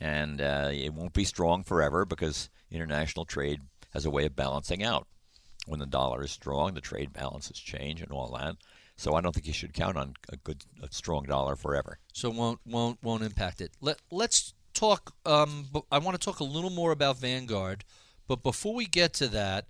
and 0.00 0.40
uh, 0.40 0.70
it 0.72 0.92
won't 0.92 1.12
be 1.12 1.24
strong 1.24 1.62
forever 1.62 2.04
because 2.04 2.50
international 2.70 3.24
trade 3.24 3.60
has 3.92 4.04
a 4.04 4.10
way 4.10 4.26
of 4.26 4.36
balancing 4.36 4.82
out. 4.82 5.06
When 5.66 5.78
the 5.78 5.86
dollar 5.86 6.24
is 6.24 6.32
strong, 6.32 6.74
the 6.74 6.80
trade 6.80 7.12
balances 7.12 7.58
change 7.58 8.02
and 8.02 8.10
all 8.10 8.36
that. 8.36 8.56
So 9.02 9.14
I 9.14 9.20
don't 9.20 9.34
think 9.34 9.48
you 9.48 9.52
should 9.52 9.74
count 9.74 9.96
on 9.96 10.14
a 10.28 10.36
good, 10.36 10.62
a 10.80 10.86
strong 10.92 11.24
dollar 11.24 11.56
forever. 11.56 11.98
so 12.12 12.30
won't 12.30 12.60
won't 12.64 13.02
won't 13.02 13.24
impact 13.24 13.60
it. 13.60 13.72
Let 13.80 13.98
Let's 14.12 14.54
talk. 14.74 15.12
Um, 15.26 15.66
I 15.90 15.98
want 15.98 16.18
to 16.18 16.24
talk 16.24 16.38
a 16.38 16.44
little 16.44 16.70
more 16.70 16.92
about 16.92 17.18
Vanguard, 17.18 17.84
but 18.28 18.44
before 18.44 18.74
we 18.74 18.86
get 18.86 19.12
to 19.14 19.26
that, 19.26 19.66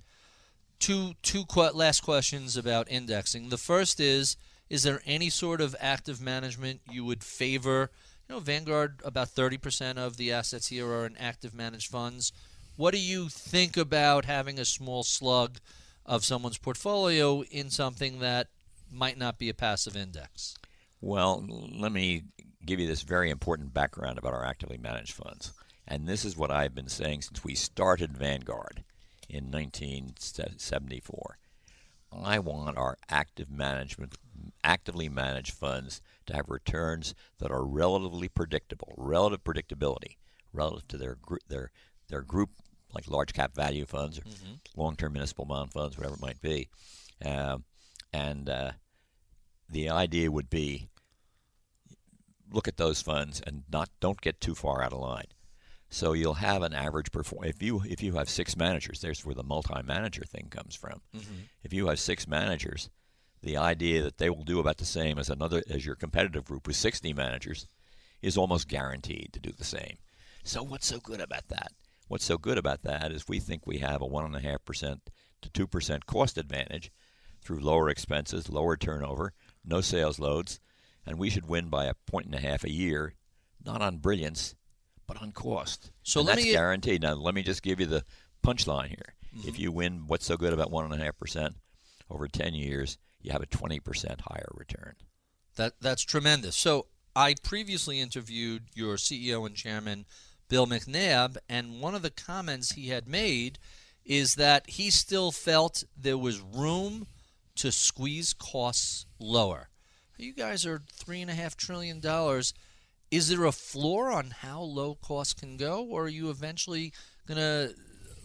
two 0.78 1.14
two 1.22 1.47
que- 1.47 1.72
last 1.72 2.01
questions 2.03 2.59
about 2.59 2.91
indexing. 2.91 3.49
The 3.49 3.57
first 3.57 4.01
is: 4.01 4.37
Is 4.68 4.83
there 4.83 5.01
any 5.07 5.30
sort 5.30 5.62
of 5.62 5.74
active 5.80 6.20
management 6.20 6.83
you 6.91 7.03
would 7.07 7.24
favor? 7.24 7.91
You 8.28 8.35
know, 8.35 8.41
Vanguard 8.41 9.01
about 9.03 9.30
thirty 9.30 9.57
percent 9.57 9.99
of 9.99 10.18
the 10.18 10.30
assets 10.30 10.66
here 10.66 10.87
are 10.89 11.07
in 11.07 11.16
active 11.16 11.55
managed 11.55 11.91
funds. 11.91 12.33
What 12.76 12.93
do 12.93 13.01
you 13.01 13.30
think 13.30 13.78
about 13.78 14.26
having 14.26 14.59
a 14.59 14.66
small 14.66 15.05
slug 15.05 15.59
of 16.05 16.22
someone's 16.22 16.59
portfolio 16.59 17.43
in 17.45 17.70
something 17.70 18.18
that 18.18 18.49
might 18.93 19.18
not 19.18 19.38
be 19.38 19.49
a 19.49 19.55
passive 19.55 19.97
index? 19.97 20.57
Well, 21.01 21.45
let 21.49 21.93
me 21.93 22.22
give 22.64 22.78
you 22.78 22.86
this 22.86 23.03
very 23.03 23.30
important 23.30 23.74
background 23.74 24.18
about 24.18 24.34
our 24.34 24.45
actively 24.45 24.78
managed 24.78 25.14
funds. 25.14 25.53
And 25.86 26.07
this 26.07 26.24
is 26.24 26.36
what 26.36 26.51
I've 26.51 26.74
been 26.74 26.88
saying 26.88 27.22
since 27.22 27.43
we 27.43 27.55
started 27.55 28.16
Vanguard 28.16 28.84
in 29.28 29.51
1974. 29.51 31.38
I 32.12 32.38
want 32.38 32.76
our 32.76 32.99
active 33.09 33.51
management, 33.51 34.14
actively 34.62 35.09
managed 35.09 35.55
funds 35.55 36.01
to 36.26 36.36
have 36.36 36.49
returns 36.49 37.14
that 37.38 37.51
are 37.51 37.64
relatively 37.64 38.28
predictable, 38.28 38.95
relative 38.97 39.43
predictability, 39.43 40.16
relative 40.53 40.86
to 40.88 40.99
their 40.99 41.16
gr- 41.20 41.36
their 41.49 41.70
their 42.09 42.22
group, 42.22 42.51
like 42.95 43.09
large 43.09 43.32
cap 43.32 43.55
value 43.55 43.86
funds 43.86 44.18
or 44.18 44.22
long 44.76 44.95
term 44.95 45.14
municipal 45.14 45.47
bond 45.47 45.72
funds, 45.72 45.97
whatever 45.97 46.14
it 46.14 46.20
might 46.22 46.40
be. 46.43 46.68
Um, 47.24 47.64
and 48.12 48.49
uh, 48.49 48.72
the 49.72 49.90
idea 49.90 50.30
would 50.30 50.50
be 50.50 50.88
look 52.52 52.68
at 52.68 52.76
those 52.76 53.00
funds 53.00 53.40
and 53.46 53.64
not 53.72 53.88
don't 54.00 54.20
get 54.20 54.40
too 54.40 54.54
far 54.54 54.82
out 54.82 54.92
of 54.92 55.00
line. 55.00 55.26
So 55.88 56.12
you'll 56.12 56.34
have 56.34 56.62
an 56.62 56.72
average 56.72 57.12
perform. 57.12 57.44
If 57.44 57.62
you 57.62 57.82
if 57.86 58.02
you 58.02 58.14
have 58.14 58.28
six 58.28 58.56
managers, 58.56 59.00
there's 59.00 59.24
where 59.26 59.34
the 59.34 59.42
multi-manager 59.42 60.24
thing 60.24 60.48
comes 60.50 60.74
from. 60.74 61.02
Mm-hmm. 61.14 61.34
If 61.64 61.72
you 61.72 61.88
have 61.88 61.98
six 61.98 62.26
managers, 62.26 62.88
the 63.42 63.56
idea 63.56 64.02
that 64.02 64.18
they 64.18 64.30
will 64.30 64.44
do 64.44 64.60
about 64.60 64.78
the 64.78 64.84
same 64.84 65.18
as 65.18 65.28
another 65.28 65.62
as 65.68 65.84
your 65.84 65.96
competitive 65.96 66.44
group 66.44 66.66
with 66.66 66.76
60 66.76 67.12
managers 67.12 67.66
is 68.22 68.38
almost 68.38 68.68
guaranteed 68.68 69.30
to 69.32 69.40
do 69.40 69.50
the 69.50 69.64
same. 69.64 69.96
So 70.44 70.62
what's 70.62 70.86
so 70.86 70.98
good 70.98 71.20
about 71.20 71.48
that? 71.48 71.72
What's 72.08 72.24
so 72.24 72.38
good 72.38 72.58
about 72.58 72.82
that 72.82 73.12
is 73.12 73.28
we 73.28 73.40
think 73.40 73.66
we 73.66 73.78
have 73.78 74.00
a 74.00 74.06
one 74.06 74.24
and 74.24 74.36
a 74.36 74.40
half 74.40 74.64
percent 74.64 75.10
to 75.42 75.50
two 75.50 75.66
percent 75.66 76.06
cost 76.06 76.38
advantage 76.38 76.90
through 77.42 77.60
lower 77.60 77.88
expenses, 77.88 78.48
lower 78.48 78.76
turnover, 78.76 79.34
no 79.64 79.80
sales 79.80 80.18
loads, 80.18 80.60
and 81.06 81.18
we 81.18 81.30
should 81.30 81.46
win 81.46 81.68
by 81.68 81.86
a 81.86 81.94
point 82.06 82.26
and 82.26 82.34
a 82.34 82.40
half 82.40 82.64
a 82.64 82.70
year, 82.70 83.14
not 83.64 83.82
on 83.82 83.98
brilliance, 83.98 84.54
but 85.06 85.20
on 85.20 85.32
cost. 85.32 85.90
So 86.02 86.20
and 86.20 86.26
let 86.28 86.36
that's 86.36 86.46
me- 86.46 86.52
guaranteed. 86.52 87.02
Now 87.02 87.14
let 87.14 87.34
me 87.34 87.42
just 87.42 87.62
give 87.62 87.80
you 87.80 87.86
the 87.86 88.04
punchline 88.44 88.88
here. 88.88 89.14
Mm-hmm. 89.36 89.48
If 89.48 89.58
you 89.58 89.72
win 89.72 90.04
what's 90.06 90.26
so 90.26 90.36
good 90.36 90.52
about 90.52 90.70
one 90.70 90.84
and 90.84 91.00
a 91.00 91.04
half 91.04 91.18
percent 91.18 91.54
over 92.10 92.28
ten 92.28 92.54
years, 92.54 92.98
you 93.20 93.32
have 93.32 93.42
a 93.42 93.46
twenty 93.46 93.80
percent 93.80 94.22
higher 94.22 94.50
return. 94.54 94.94
That 95.56 95.74
that's 95.80 96.02
tremendous. 96.02 96.56
So 96.56 96.86
I 97.14 97.34
previously 97.42 98.00
interviewed 98.00 98.64
your 98.74 98.96
CEO 98.96 99.46
and 99.46 99.54
chairman, 99.54 100.06
Bill 100.48 100.66
McNabb, 100.66 101.36
and 101.48 101.80
one 101.80 101.94
of 101.94 102.02
the 102.02 102.10
comments 102.10 102.72
he 102.72 102.88
had 102.88 103.06
made 103.06 103.58
is 104.04 104.34
that 104.34 104.68
he 104.68 104.90
still 104.90 105.30
felt 105.30 105.84
there 105.96 106.18
was 106.18 106.40
room 106.40 107.06
to 107.57 107.70
squeeze 107.72 108.32
costs 108.32 109.07
lower. 109.18 109.68
You 110.18 110.32
guys 110.34 110.64
are 110.66 110.82
three 110.92 111.20
and 111.20 111.30
a 111.30 111.34
half 111.34 111.57
trillion 111.57 112.00
dollars. 112.00 112.55
Is 113.11 113.28
there 113.28 113.44
a 113.44 113.53
floor 113.53 114.11
on 114.11 114.30
how 114.40 114.61
low 114.61 114.94
costs 114.94 115.34
can 115.34 115.57
go, 115.57 115.84
or 115.84 116.05
are 116.05 116.09
you 116.09 116.30
eventually 116.30 116.92
going 117.26 117.38
to 117.38 117.74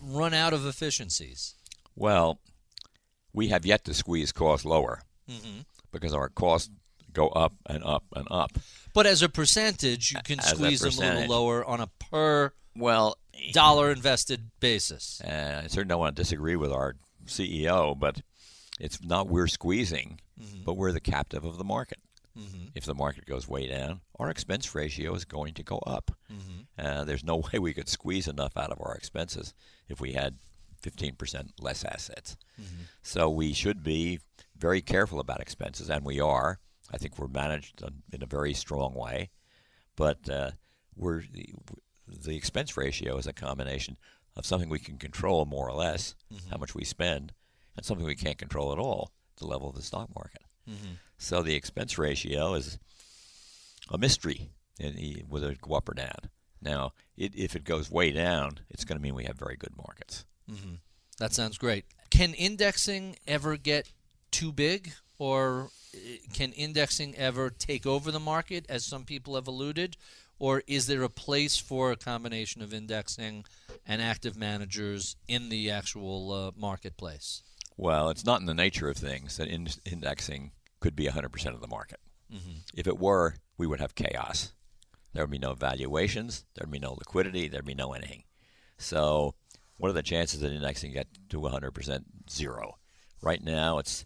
run 0.01 0.33
out 0.33 0.53
of 0.53 0.65
efficiencies? 0.65 1.55
Well, 1.95 2.39
we 3.33 3.47
have 3.49 3.65
yet 3.65 3.83
to 3.85 3.93
squeeze 3.93 4.31
costs 4.31 4.65
lower 4.65 5.01
Mm-hmm. 5.29 5.61
because 5.91 6.13
our 6.13 6.29
costs 6.29 6.69
go 7.11 7.27
up 7.29 7.53
and 7.65 7.83
up 7.83 8.05
and 8.15 8.25
up. 8.31 8.51
But 8.93 9.05
as 9.05 9.21
a 9.21 9.27
percentage, 9.27 10.13
you 10.13 10.19
can 10.23 10.39
As 10.39 10.51
squeeze 10.51 10.79
them 10.79 10.93
a 10.93 11.15
little 11.19 11.29
lower 11.29 11.65
on 11.65 11.81
a 11.81 11.87
per 11.87 12.53
Well, 12.77 13.17
dollar 13.51 13.91
invested 13.91 14.51
basis. 14.61 15.19
uh, 15.21 15.61
I 15.65 15.67
certainly 15.67 15.89
don't 15.89 15.99
want 15.99 16.15
to 16.15 16.21
disagree 16.21 16.55
with 16.55 16.71
our 16.71 16.95
CEO, 17.25 17.99
but 17.99 18.21
it's 18.79 19.03
not 19.03 19.27
we're 19.27 19.47
squeezing, 19.47 20.19
mm-hmm. 20.39 20.63
but 20.63 20.75
we're 20.75 20.91
the 20.91 20.99
captive 20.99 21.45
of 21.45 21.57
the 21.57 21.63
market. 21.63 21.99
Mm-hmm. 22.37 22.67
If 22.75 22.85
the 22.85 22.93
market 22.93 23.25
goes 23.25 23.47
way 23.47 23.67
down, 23.67 24.01
our 24.19 24.29
expense 24.29 24.75
ratio 24.75 25.15
is 25.15 25.25
going 25.25 25.55
to 25.55 25.63
go 25.63 25.79
up. 25.79 26.11
Mm-hmm. 26.31 26.85
Uh, 26.85 27.03
there's 27.03 27.23
no 27.23 27.37
way 27.53 27.59
we 27.59 27.73
could 27.73 27.89
squeeze 27.89 28.27
enough 28.27 28.55
out 28.55 28.71
of 28.71 28.79
our 28.79 28.93
expenses 28.95 29.53
if 29.89 29.99
we 29.99 30.13
had 30.13 30.35
15% 30.83 31.49
less 31.59 31.83
assets. 31.83 32.37
So 33.01 33.29
we 33.29 33.53
should 33.53 33.83
be 33.83 34.19
very 34.55 34.81
careful 34.81 35.19
about 35.19 35.41
expenses, 35.41 35.89
and 35.89 36.05
we 36.05 36.19
are. 36.19 36.59
I 36.91 36.97
think 36.97 37.17
we're 37.17 37.27
managed 37.27 37.81
in- 37.81 38.03
in 38.13 38.23
a 38.23 38.27
very 38.27 38.53
strong 38.53 38.93
way, 38.93 39.29
but 39.95 40.29
uh, 40.29 40.51
we're 40.95 41.23
the 42.07 42.37
expense 42.37 42.77
ratio 42.77 43.17
is 43.17 43.27
a 43.27 43.33
combination 43.33 43.97
of 44.35 44.45
something 44.45 44.69
we 44.69 44.79
can 44.79 44.97
control 44.97 45.45
more 45.45 45.67
or 45.67 45.73
less, 45.73 46.15
how 46.49 46.57
much 46.57 46.73
we 46.73 46.85
spend, 46.85 47.33
and 47.77 47.85
something 47.85 48.05
we 48.05 48.15
can't 48.15 48.37
control 48.37 48.73
at 48.73 48.79
all, 48.79 49.11
the 49.37 49.45
level 49.47 49.69
of 49.69 49.75
the 49.75 49.81
stock 49.81 50.09
market. 50.15 50.41
So 51.17 51.41
the 51.41 51.55
expense 51.55 51.97
ratio 51.97 52.53
is 52.55 52.77
a 53.89 53.97
mystery, 53.97 54.49
the- 54.77 55.23
whether 55.29 55.51
it 55.51 55.61
go 55.61 55.75
up 55.75 55.87
or 55.87 55.93
down. 55.93 56.29
Now, 56.61 56.93
it, 57.15 57.35
if 57.35 57.55
it 57.55 57.63
goes 57.63 57.89
way 57.89 58.11
down, 58.11 58.59
it's 58.69 58.83
going 58.83 58.97
to 58.97 59.01
mean 59.01 59.15
we 59.15 59.25
have 59.25 59.37
very 59.37 59.55
good 59.55 59.77
markets. 59.77 60.25
That 61.19 61.33
sounds 61.33 61.57
great. 61.57 61.85
Can 62.09 62.33
indexing 62.33 63.15
ever 63.27 63.57
get 63.57 63.91
too 64.31 64.51
big, 64.51 64.91
or 65.19 65.69
uh, 65.95 65.97
can 66.33 66.51
indexing 66.53 67.15
ever 67.15 67.49
take 67.49 67.85
over 67.85 68.11
the 68.11 68.19
market, 68.19 68.65
as 68.69 68.85
some 68.85 69.03
people 69.05 69.35
have 69.35 69.47
alluded? 69.47 69.97
Or 70.39 70.61
is 70.67 70.85
there 70.87 71.01
a 71.03 71.09
place 71.09 71.57
for 71.57 71.91
a 71.91 71.95
combination 71.95 72.61
of 72.61 72.71
indexing 72.73 73.45
and 73.87 74.01
active 74.01 74.35
managers 74.37 75.15
in 75.27 75.49
the 75.49 75.71
actual 75.71 76.31
uh, 76.31 76.51
marketplace? 76.55 77.41
Well, 77.77 78.09
it's 78.09 78.25
not 78.25 78.39
in 78.39 78.47
the 78.47 78.53
nature 78.53 78.89
of 78.89 78.97
things 78.97 79.37
that 79.37 79.47
in- 79.47 79.67
indexing 79.85 80.51
could 80.79 80.95
be 80.95 81.05
100% 81.05 81.53
of 81.53 81.61
the 81.61 81.67
market. 81.67 81.99
If 82.75 82.87
it 82.87 82.99
were, 82.99 83.35
we 83.57 83.67
would 83.67 83.79
have 83.79 83.95
chaos. 83.95 84.53
There 85.13 85.23
would 85.23 85.31
be 85.31 85.39
no 85.39 85.53
valuations, 85.53 86.45
there 86.55 86.65
would 86.65 86.71
be 86.71 86.79
no 86.79 86.93
liquidity, 86.93 87.47
there 87.47 87.59
would 87.59 87.65
be 87.65 87.73
no 87.73 87.93
anything. 87.93 88.23
So, 88.77 89.35
what 89.77 89.89
are 89.89 89.93
the 89.93 90.03
chances 90.03 90.41
that 90.41 90.51
indexing 90.51 90.91
get 90.91 91.07
to 91.29 91.39
100%? 91.39 92.03
Zero. 92.29 92.77
Right 93.21 93.41
now, 93.43 93.77
it's 93.79 94.05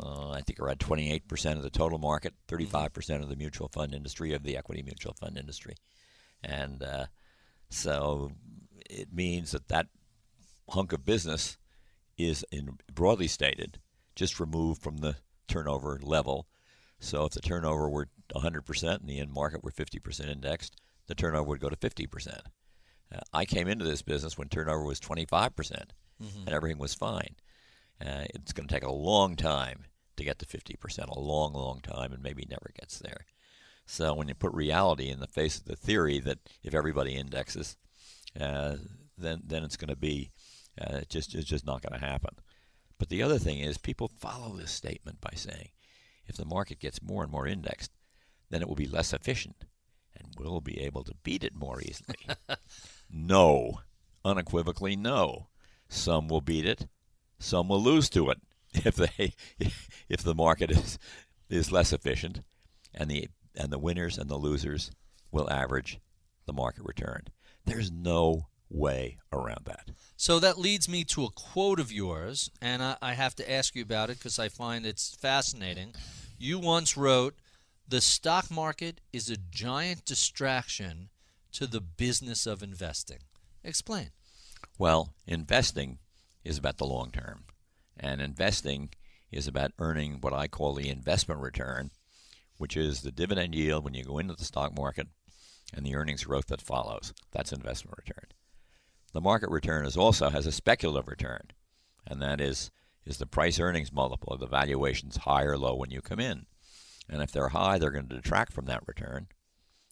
uh, 0.00 0.30
I 0.30 0.40
think 0.40 0.58
around 0.58 0.78
28% 0.78 1.56
of 1.56 1.62
the 1.62 1.70
total 1.70 1.98
market, 1.98 2.34
35% 2.48 3.22
of 3.22 3.28
the 3.28 3.36
mutual 3.36 3.68
fund 3.68 3.94
industry, 3.94 4.32
of 4.32 4.42
the 4.42 4.56
equity 4.56 4.82
mutual 4.82 5.12
fund 5.12 5.36
industry. 5.36 5.76
And 6.42 6.82
uh, 6.82 7.06
so 7.68 8.32
it 8.88 9.12
means 9.12 9.50
that 9.50 9.68
that 9.68 9.88
hunk 10.68 10.92
of 10.92 11.04
business 11.04 11.58
is, 12.18 12.44
in 12.50 12.78
broadly 12.92 13.28
stated, 13.28 13.78
just 14.14 14.40
removed 14.40 14.82
from 14.82 14.98
the 14.98 15.16
turnover 15.48 15.98
level. 16.02 16.46
So 17.00 17.24
if 17.24 17.32
the 17.32 17.40
turnover 17.40 17.88
were 17.88 18.08
100% 18.34 19.00
and 19.00 19.08
the 19.08 19.18
end 19.18 19.32
market 19.32 19.64
were 19.64 19.72
50% 19.72 20.28
indexed, 20.28 20.76
the 21.06 21.14
turnover 21.14 21.48
would 21.48 21.60
go 21.60 21.68
to 21.68 21.76
50%. 21.76 22.28
Uh, 23.14 23.20
I 23.32 23.44
came 23.44 23.68
into 23.68 23.84
this 23.84 24.02
business 24.02 24.38
when 24.38 24.48
turnover 24.48 24.84
was 24.84 25.00
25% 25.00 25.90
and 26.46 26.48
everything 26.54 26.78
was 26.78 26.94
fine. 26.94 27.36
Uh, 28.00 28.24
it's 28.34 28.52
going 28.52 28.68
to 28.68 28.74
take 28.74 28.84
a 28.84 28.92
long 28.92 29.36
time 29.36 29.84
to 30.16 30.24
get 30.24 30.38
to 30.38 30.46
50%, 30.46 31.08
a 31.08 31.18
long, 31.20 31.52
long 31.52 31.80
time, 31.80 32.12
and 32.12 32.22
maybe 32.22 32.46
never 32.48 32.70
gets 32.78 32.98
there. 32.98 33.26
So 33.86 34.14
when 34.14 34.28
you 34.28 34.34
put 34.34 34.54
reality 34.54 35.08
in 35.08 35.20
the 35.20 35.26
face 35.26 35.58
of 35.58 35.64
the 35.64 35.76
theory 35.76 36.18
that 36.20 36.38
if 36.62 36.74
everybody 36.74 37.14
indexes, 37.14 37.76
uh, 38.40 38.76
then 39.18 39.42
then 39.44 39.64
it's 39.64 39.76
going 39.76 39.88
to 39.88 39.96
be 39.96 40.30
uh, 40.80 41.00
just 41.08 41.34
it's 41.34 41.48
just 41.48 41.66
not 41.66 41.82
going 41.82 41.98
to 41.98 42.06
happen. 42.06 42.36
But 42.98 43.08
the 43.08 43.22
other 43.22 43.38
thing 43.38 43.58
is 43.58 43.78
people 43.78 44.08
follow 44.08 44.56
this 44.56 44.70
statement 44.70 45.20
by 45.20 45.32
saying, 45.34 45.70
if 46.26 46.36
the 46.36 46.44
market 46.44 46.78
gets 46.78 47.02
more 47.02 47.22
and 47.22 47.32
more 47.32 47.46
indexed, 47.46 47.90
then 48.50 48.62
it 48.62 48.68
will 48.68 48.76
be 48.76 48.86
less 48.86 49.12
efficient, 49.12 49.64
and 50.16 50.28
we'll 50.38 50.60
be 50.60 50.80
able 50.80 51.04
to 51.04 51.14
beat 51.22 51.42
it 51.42 51.54
more 51.54 51.80
easily. 51.80 52.16
no, 53.10 53.80
unequivocally 54.24 54.94
no. 54.94 55.48
Some 55.88 56.28
will 56.28 56.40
beat 56.40 56.64
it, 56.64 56.86
some 57.38 57.68
will 57.68 57.82
lose 57.82 58.08
to 58.10 58.30
it 58.30 58.38
if 58.72 58.96
they 58.96 59.34
if 60.08 60.22
the 60.22 60.34
market 60.34 60.70
is 60.70 60.98
is 61.50 61.72
less 61.72 61.92
efficient, 61.92 62.40
and 62.94 63.10
the 63.10 63.28
and 63.54 63.72
the 63.72 63.78
winners 63.78 64.16
and 64.16 64.30
the 64.30 64.36
losers 64.36 64.90
will 65.30 65.50
average 65.50 65.98
the 66.46 66.52
market 66.52 66.84
return. 66.84 67.24
There's 67.64 67.90
no 67.90 68.46
way 68.72 69.18
around 69.32 69.64
that. 69.66 69.90
So 70.16 70.38
that 70.38 70.58
leads 70.58 70.88
me 70.88 71.04
to 71.04 71.24
a 71.24 71.30
quote 71.30 71.78
of 71.78 71.92
yours, 71.92 72.50
and 72.60 72.82
I, 72.82 72.96
I 73.02 73.14
have 73.14 73.34
to 73.36 73.50
ask 73.50 73.74
you 73.74 73.82
about 73.82 74.10
it 74.10 74.18
because 74.18 74.38
I 74.38 74.48
find 74.48 74.86
it's 74.86 75.14
fascinating. 75.16 75.94
You 76.38 76.58
once 76.58 76.96
wrote, 76.96 77.34
The 77.86 78.00
stock 78.00 78.50
market 78.50 79.00
is 79.12 79.28
a 79.28 79.36
giant 79.36 80.04
distraction 80.04 81.10
to 81.52 81.66
the 81.66 81.80
business 81.80 82.46
of 82.46 82.62
investing. 82.62 83.18
Explain. 83.62 84.10
Well, 84.78 85.14
investing 85.26 85.98
is 86.44 86.58
about 86.58 86.78
the 86.78 86.86
long 86.86 87.10
term, 87.10 87.44
and 87.98 88.20
investing 88.20 88.90
is 89.30 89.46
about 89.46 89.72
earning 89.78 90.18
what 90.20 90.32
I 90.32 90.48
call 90.48 90.74
the 90.74 90.88
investment 90.88 91.40
return, 91.40 91.90
which 92.58 92.76
is 92.76 93.02
the 93.02 93.12
dividend 93.12 93.54
yield 93.54 93.84
when 93.84 93.94
you 93.94 94.04
go 94.04 94.18
into 94.18 94.34
the 94.34 94.44
stock 94.44 94.76
market 94.76 95.08
and 95.74 95.86
the 95.86 95.94
earnings 95.94 96.24
growth 96.24 96.46
that 96.46 96.60
follows. 96.60 97.12
That's 97.32 97.52
investment 97.52 97.98
return. 97.98 98.26
The 99.12 99.20
market 99.20 99.50
return 99.50 99.84
is 99.84 99.96
also 99.96 100.30
has 100.30 100.46
a 100.46 100.52
speculative 100.52 101.08
return, 101.08 101.50
and 102.06 102.20
that 102.22 102.40
is 102.40 102.70
is 103.04 103.18
the 103.18 103.26
price 103.26 103.58
earnings 103.58 103.92
multiple, 103.92 104.36
the 104.38 104.46
valuations 104.46 105.18
high 105.18 105.42
or 105.42 105.58
low 105.58 105.74
when 105.74 105.90
you 105.90 106.00
come 106.00 106.20
in. 106.20 106.46
And 107.08 107.20
if 107.20 107.32
they're 107.32 107.48
high, 107.48 107.78
they're 107.78 107.90
going 107.90 108.08
to 108.08 108.14
detract 108.14 108.52
from 108.52 108.66
that 108.66 108.86
return. 108.86 109.26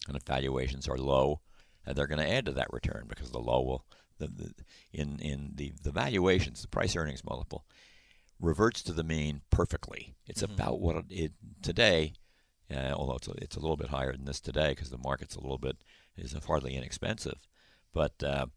And 0.07 0.15
if 0.15 0.23
valuations 0.23 0.87
are 0.87 0.97
low, 0.97 1.41
and 1.85 1.95
they're 1.95 2.07
going 2.07 2.21
to 2.21 2.31
add 2.31 2.45
to 2.45 2.53
that 2.53 2.71
return 2.71 3.05
because 3.07 3.31
the 3.31 3.39
low 3.39 3.61
will 3.61 3.85
the, 4.17 4.27
the, 4.27 4.53
in 4.93 5.19
in 5.19 5.51
the 5.55 5.73
the 5.83 5.91
valuations, 5.91 6.61
the 6.61 6.67
price 6.67 6.95
earnings 6.95 7.23
multiple 7.23 7.65
reverts 8.39 8.81
to 8.83 8.93
the 8.93 9.03
mean 9.03 9.41
perfectly. 9.51 10.15
It's 10.25 10.41
about 10.41 10.79
what 10.79 10.95
it, 10.95 11.05
it 11.09 11.31
today, 11.61 12.13
uh, 12.73 12.91
although 12.93 13.17
it's 13.17 13.27
a, 13.27 13.33
it's 13.33 13.55
a 13.55 13.59
little 13.59 13.77
bit 13.77 13.89
higher 13.89 14.13
than 14.13 14.25
this 14.25 14.39
today 14.39 14.69
because 14.69 14.89
the 14.89 14.97
market's 14.97 15.35
a 15.35 15.41
little 15.41 15.59
bit 15.59 15.77
is 16.17 16.35
hardly 16.47 16.75
inexpensive, 16.75 17.47
but 17.93 18.23
uh, 18.23 18.47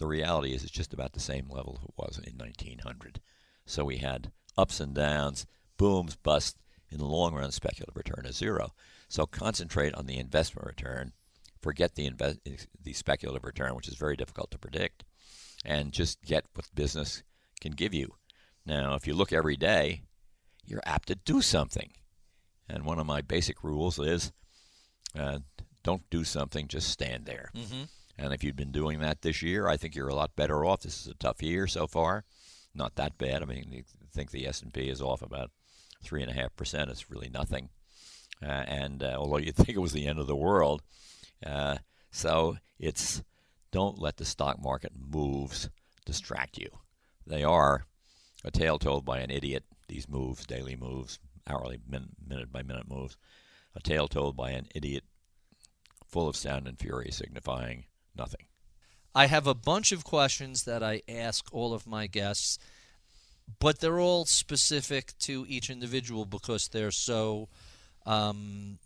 the 0.00 0.06
reality 0.06 0.54
is 0.54 0.64
it's 0.64 0.72
just 0.72 0.94
about 0.94 1.12
the 1.12 1.20
same 1.20 1.48
level 1.48 1.78
it 1.84 1.94
was 1.96 2.18
in 2.18 2.36
1900. 2.36 3.20
So 3.66 3.84
we 3.84 3.98
had 3.98 4.32
ups 4.56 4.80
and 4.80 4.94
downs, 4.94 5.46
booms, 5.76 6.16
busts. 6.16 6.58
In 6.90 6.98
the 6.98 7.04
long 7.04 7.34
run, 7.34 7.52
speculative 7.52 7.94
return 7.94 8.26
is 8.26 8.36
zero. 8.36 8.72
So 9.08 9.24
concentrate 9.24 9.94
on 9.94 10.06
the 10.06 10.18
investment 10.18 10.66
return. 10.66 11.12
Forget 11.60 11.94
the 11.94 12.10
the 12.82 12.92
speculative 12.94 13.44
return, 13.44 13.76
which 13.76 13.86
is 13.86 13.94
very 13.94 14.16
difficult 14.16 14.50
to 14.50 14.58
predict, 14.58 15.04
and 15.64 15.92
just 15.92 16.20
get 16.22 16.46
what 16.54 16.74
business 16.74 17.22
can 17.60 17.72
give 17.72 17.94
you. 17.94 18.14
Now, 18.66 18.94
if 18.94 19.06
you 19.06 19.14
look 19.14 19.32
every 19.32 19.56
day, 19.56 20.02
you're 20.64 20.82
apt 20.84 21.08
to 21.08 21.14
do 21.14 21.42
something. 21.42 21.92
And 22.68 22.84
one 22.84 22.98
of 22.98 23.06
my 23.06 23.20
basic 23.20 23.62
rules 23.62 24.00
is 24.00 24.32
uh, 25.16 25.40
don't 25.84 26.08
do 26.10 26.24
something, 26.24 26.66
just 26.66 26.88
stand 26.88 27.26
there. 27.26 27.50
Mm-hmm. 27.54 27.82
And 28.20 28.34
if 28.34 28.44
you'd 28.44 28.56
been 28.56 28.70
doing 28.70 29.00
that 29.00 29.22
this 29.22 29.40
year, 29.40 29.66
I 29.66 29.78
think 29.78 29.94
you're 29.94 30.08
a 30.08 30.14
lot 30.14 30.36
better 30.36 30.62
off. 30.62 30.82
This 30.82 31.00
is 31.00 31.06
a 31.06 31.14
tough 31.14 31.42
year 31.42 31.66
so 31.66 31.86
far, 31.86 32.24
not 32.74 32.96
that 32.96 33.16
bad. 33.16 33.42
I 33.42 33.46
mean, 33.46 33.72
you 33.72 33.82
think 34.12 34.30
the 34.30 34.46
S 34.46 34.60
and 34.60 34.74
P 34.74 34.90
is 34.90 35.00
off 35.00 35.22
about 35.22 35.50
three 36.02 36.20
and 36.20 36.30
a 36.30 36.34
half 36.34 36.54
percent. 36.54 36.90
It's 36.90 37.10
really 37.10 37.30
nothing. 37.30 37.70
Uh, 38.42 38.64
and 38.66 39.02
uh, 39.02 39.16
although 39.16 39.38
you 39.38 39.52
think 39.56 39.70
it 39.70 39.78
was 39.78 39.92
the 39.92 40.06
end 40.06 40.18
of 40.18 40.26
the 40.26 40.36
world, 40.36 40.82
uh, 41.46 41.78
so 42.10 42.58
it's 42.78 43.22
don't 43.72 43.98
let 43.98 44.18
the 44.18 44.26
stock 44.26 44.62
market 44.62 44.92
moves 44.94 45.70
distract 46.04 46.58
you. 46.58 46.68
They 47.26 47.42
are 47.42 47.86
a 48.44 48.50
tale 48.50 48.78
told 48.78 49.06
by 49.06 49.20
an 49.20 49.30
idiot. 49.30 49.64
These 49.88 50.10
moves, 50.10 50.44
daily 50.44 50.76
moves, 50.76 51.18
hourly, 51.46 51.78
min- 51.88 52.10
minute 52.28 52.52
by 52.52 52.62
minute 52.62 52.88
moves, 52.88 53.16
a 53.74 53.80
tale 53.80 54.08
told 54.08 54.36
by 54.36 54.50
an 54.50 54.66
idiot, 54.74 55.04
full 56.06 56.28
of 56.28 56.36
sound 56.36 56.68
and 56.68 56.78
fury, 56.78 57.10
signifying 57.10 57.84
nothing. 58.16 58.46
I 59.14 59.26
have 59.26 59.46
a 59.46 59.54
bunch 59.54 59.92
of 59.92 60.04
questions 60.04 60.64
that 60.64 60.82
I 60.82 61.02
ask 61.08 61.46
all 61.52 61.74
of 61.74 61.86
my 61.86 62.06
guests, 62.06 62.58
but 63.58 63.80
they're 63.80 64.00
all 64.00 64.24
specific 64.24 65.14
to 65.20 65.44
each 65.48 65.68
individual 65.68 66.24
because 66.24 66.68
they're 66.68 66.92
so, 66.92 67.48
um, 68.06 68.78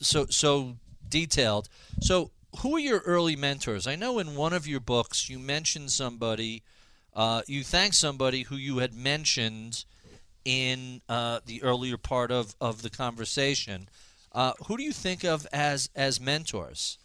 so 0.00 0.26
so 0.26 0.76
detailed. 1.08 1.68
So, 2.00 2.32
who 2.58 2.76
are 2.76 2.80
your 2.80 3.00
early 3.00 3.36
mentors? 3.36 3.86
I 3.86 3.96
know 3.96 4.18
in 4.18 4.36
one 4.36 4.52
of 4.52 4.66
your 4.66 4.80
books 4.80 5.30
you 5.30 5.38
mentioned 5.38 5.90
somebody, 5.90 6.62
uh, 7.14 7.42
you 7.46 7.64
thanked 7.64 7.96
somebody 7.96 8.42
who 8.42 8.56
you 8.56 8.78
had 8.78 8.92
mentioned 8.92 9.84
in 10.44 11.00
uh, 11.08 11.40
the 11.46 11.62
earlier 11.62 11.96
part 11.96 12.30
of, 12.30 12.54
of 12.60 12.82
the 12.82 12.90
conversation. 12.90 13.88
Uh, 14.32 14.52
who 14.66 14.76
do 14.76 14.82
you 14.82 14.92
think 14.92 15.24
of 15.24 15.46
as 15.52 15.90
as 15.96 16.20
mentors? 16.20 16.98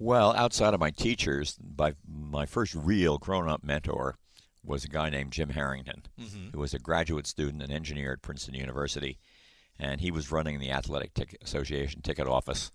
Well, 0.00 0.32
outside 0.32 0.72
of 0.72 0.80
my 0.80 0.90
teachers, 0.90 1.58
by 1.60 1.92
my 2.08 2.46
first 2.46 2.74
real 2.74 3.18
grown-up 3.18 3.62
mentor 3.62 4.16
was 4.64 4.82
a 4.82 4.88
guy 4.88 5.10
named 5.10 5.32
Jim 5.32 5.50
Harrington, 5.50 6.04
mm-hmm. 6.18 6.48
who 6.54 6.58
was 6.58 6.72
a 6.72 6.78
graduate 6.78 7.26
student 7.26 7.62
and 7.62 7.70
engineer 7.70 8.14
at 8.14 8.22
Princeton 8.22 8.54
University, 8.54 9.18
and 9.78 10.00
he 10.00 10.10
was 10.10 10.32
running 10.32 10.58
the 10.58 10.70
Athletic 10.70 11.12
Ticket 11.12 11.42
Association 11.42 12.00
ticket 12.00 12.26
office. 12.26 12.72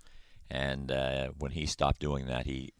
And 0.52 0.92
uh, 0.92 1.30
when 1.40 1.52
he 1.52 1.66
stopped 1.66 2.00
doing 2.00 2.28
that, 2.28 2.46
he 2.46 2.74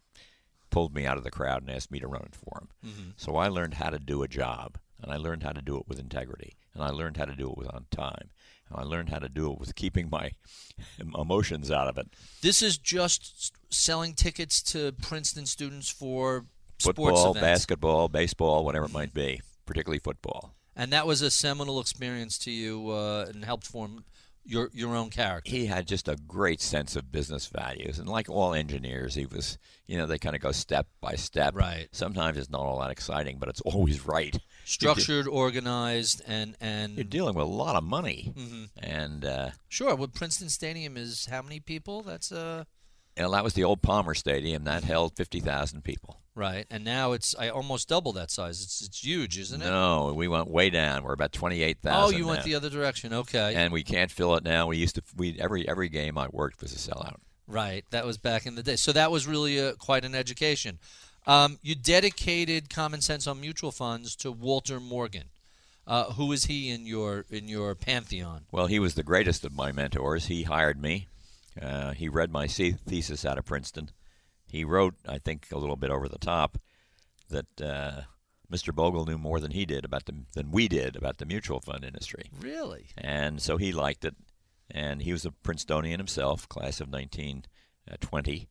pulled 0.70 0.94
me 0.94 1.06
out 1.06 1.18
of 1.18 1.24
the 1.24 1.30
crowd 1.32 1.62
and 1.62 1.70
asked 1.70 1.90
me 1.90 1.98
to 1.98 2.06
run 2.06 2.22
it 2.22 2.36
for 2.36 2.60
him. 2.60 2.68
Mm-hmm. 2.86 3.10
So 3.16 3.34
I 3.34 3.48
learned 3.48 3.74
how 3.74 3.90
to 3.90 3.98
do 3.98 4.22
a 4.22 4.28
job, 4.28 4.78
and 5.02 5.10
I 5.10 5.16
learned 5.16 5.42
how 5.42 5.52
to 5.52 5.62
do 5.62 5.76
it 5.76 5.88
with 5.88 5.98
integrity, 5.98 6.54
and 6.72 6.84
I 6.84 6.90
learned 6.90 7.16
how 7.16 7.24
to 7.24 7.34
do 7.34 7.50
it 7.50 7.58
with 7.58 7.74
on 7.74 7.86
time, 7.90 8.30
I 8.72 8.82
learned 8.82 9.10
how 9.10 9.18
to 9.18 9.28
do 9.28 9.52
it 9.52 9.58
with 9.58 9.74
keeping 9.74 10.08
my 10.10 10.32
emotions 11.18 11.70
out 11.70 11.88
of 11.88 11.98
it. 11.98 12.08
This 12.42 12.62
is 12.62 12.78
just 12.78 13.52
selling 13.70 14.14
tickets 14.14 14.62
to 14.64 14.92
Princeton 14.92 15.46
students 15.46 15.88
for 15.88 16.46
sports? 16.78 17.20
football, 17.20 17.34
basketball, 17.34 18.08
baseball, 18.08 18.64
whatever 18.64 18.86
it 18.86 18.92
might 18.92 19.14
be, 19.14 19.40
particularly 19.64 19.98
football. 19.98 20.54
And 20.74 20.92
that 20.92 21.06
was 21.06 21.22
a 21.22 21.30
seminal 21.30 21.80
experience 21.80 22.36
to 22.38 22.50
you 22.50 22.90
uh, 22.90 23.26
and 23.28 23.44
helped 23.44 23.66
form 23.66 24.04
your 24.46 24.70
your 24.72 24.94
own 24.94 25.10
character. 25.10 25.50
He 25.50 25.66
had 25.66 25.86
just 25.86 26.08
a 26.08 26.16
great 26.26 26.60
sense 26.60 26.96
of 26.96 27.12
business 27.12 27.46
values, 27.46 27.98
and 27.98 28.08
like 28.08 28.28
all 28.28 28.54
engineers, 28.54 29.14
he 29.14 29.26
was 29.26 29.58
you 29.86 29.96
know 29.98 30.06
they 30.06 30.18
kind 30.18 30.36
of 30.36 30.42
go 30.42 30.52
step 30.52 30.86
by 31.00 31.14
step. 31.14 31.54
Right. 31.54 31.88
Sometimes 31.92 32.38
it's 32.38 32.50
not 32.50 32.62
all 32.62 32.80
that 32.80 32.90
exciting, 32.90 33.38
but 33.38 33.48
it's 33.48 33.60
always 33.62 34.06
right. 34.06 34.36
Structured, 34.64 35.28
organized, 35.28 36.22
and 36.26 36.56
and 36.60 36.96
you're 36.96 37.04
dealing 37.04 37.34
with 37.34 37.46
a 37.46 37.50
lot 37.50 37.76
of 37.76 37.84
money. 37.84 38.32
Mm-hmm. 38.36 38.64
And 38.78 39.24
uh, 39.24 39.50
sure, 39.68 39.94
well, 39.94 40.08
Princeton 40.08 40.48
Stadium 40.48 40.96
is 40.96 41.26
how 41.26 41.42
many 41.42 41.60
people? 41.60 42.02
That's 42.02 42.32
uh 42.32 42.64
and 43.16 43.32
that 43.32 43.44
was 43.44 43.54
the 43.54 43.64
old 43.64 43.82
Palmer 43.82 44.14
Stadium 44.14 44.64
that 44.64 44.84
held 44.84 45.16
fifty 45.16 45.40
thousand 45.40 45.84
people. 45.84 46.20
Right, 46.34 46.66
and 46.70 46.84
now 46.84 47.12
it's 47.12 47.34
I 47.38 47.48
almost 47.48 47.88
double 47.88 48.12
that 48.12 48.30
size. 48.30 48.62
It's 48.62 48.82
it's 48.82 49.02
huge, 49.02 49.38
isn't 49.38 49.62
it? 49.62 49.64
No, 49.64 50.12
we 50.14 50.28
went 50.28 50.50
way 50.50 50.68
down. 50.68 51.02
We're 51.02 51.14
about 51.14 51.32
twenty 51.32 51.62
eight 51.62 51.78
thousand. 51.80 52.14
Oh, 52.14 52.16
you 52.16 52.24
now. 52.24 52.30
went 52.30 52.44
the 52.44 52.54
other 52.54 52.68
direction. 52.68 53.12
Okay. 53.12 53.54
And 53.54 53.72
we 53.72 53.82
can't 53.82 54.10
fill 54.10 54.34
it 54.36 54.44
now. 54.44 54.66
We 54.66 54.76
used 54.76 54.96
to 54.96 55.02
we 55.16 55.38
every 55.40 55.66
every 55.66 55.88
game 55.88 56.18
I 56.18 56.28
worked 56.30 56.60
was 56.60 56.72
a 56.72 56.90
sellout. 56.90 57.16
Right, 57.48 57.84
that 57.90 58.04
was 58.04 58.18
back 58.18 58.44
in 58.44 58.56
the 58.56 58.62
day. 58.62 58.76
So 58.76 58.92
that 58.92 59.10
was 59.10 59.26
really 59.26 59.58
a, 59.58 59.74
quite 59.74 60.04
an 60.04 60.14
education. 60.16 60.78
Um, 61.26 61.58
you 61.62 61.74
dedicated 61.74 62.68
Common 62.70 63.00
Sense 63.00 63.26
on 63.26 63.40
Mutual 63.40 63.72
Funds 63.72 64.14
to 64.16 64.30
Walter 64.30 64.80
Morgan. 64.80 65.24
Uh, 65.86 66.12
who 66.12 66.32
is 66.32 66.46
he 66.46 66.70
in 66.70 66.86
your 66.86 67.24
in 67.30 67.48
your 67.48 67.74
pantheon? 67.74 68.42
Well, 68.50 68.66
he 68.66 68.78
was 68.78 68.94
the 68.94 69.04
greatest 69.04 69.44
of 69.44 69.54
my 69.54 69.70
mentors. 69.72 70.26
He 70.26 70.42
hired 70.42 70.82
me 70.82 71.06
uh, 71.60 71.92
he 71.92 72.08
read 72.08 72.30
my 72.30 72.46
thesis 72.46 73.24
out 73.24 73.38
of 73.38 73.44
Princeton. 73.44 73.90
He 74.46 74.64
wrote, 74.64 74.94
I 75.08 75.18
think, 75.18 75.48
a 75.52 75.58
little 75.58 75.76
bit 75.76 75.90
over 75.90 76.08
the 76.08 76.18
top 76.18 76.58
that 77.30 77.60
uh, 77.60 78.02
Mr. 78.50 78.74
Bogle 78.74 79.06
knew 79.06 79.18
more 79.18 79.40
than 79.40 79.50
he 79.50 79.66
did 79.66 79.84
about 79.84 80.06
the 80.06 80.24
than 80.34 80.50
we 80.50 80.68
did 80.68 80.96
about 80.96 81.18
the 81.18 81.26
mutual 81.26 81.60
fund 81.60 81.84
industry. 81.84 82.30
Really? 82.38 82.86
And 82.96 83.42
so 83.42 83.56
he 83.56 83.72
liked 83.72 84.04
it, 84.04 84.14
and 84.70 85.02
he 85.02 85.12
was 85.12 85.24
a 85.24 85.32
Princetonian 85.32 85.98
himself, 85.98 86.48
class 86.48 86.80
of 86.80 86.88
1920, 86.88 88.48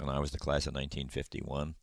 and 0.00 0.10
I 0.10 0.18
was 0.18 0.32
the 0.32 0.38
class 0.38 0.66
of 0.66 0.74
1951. 0.74 1.74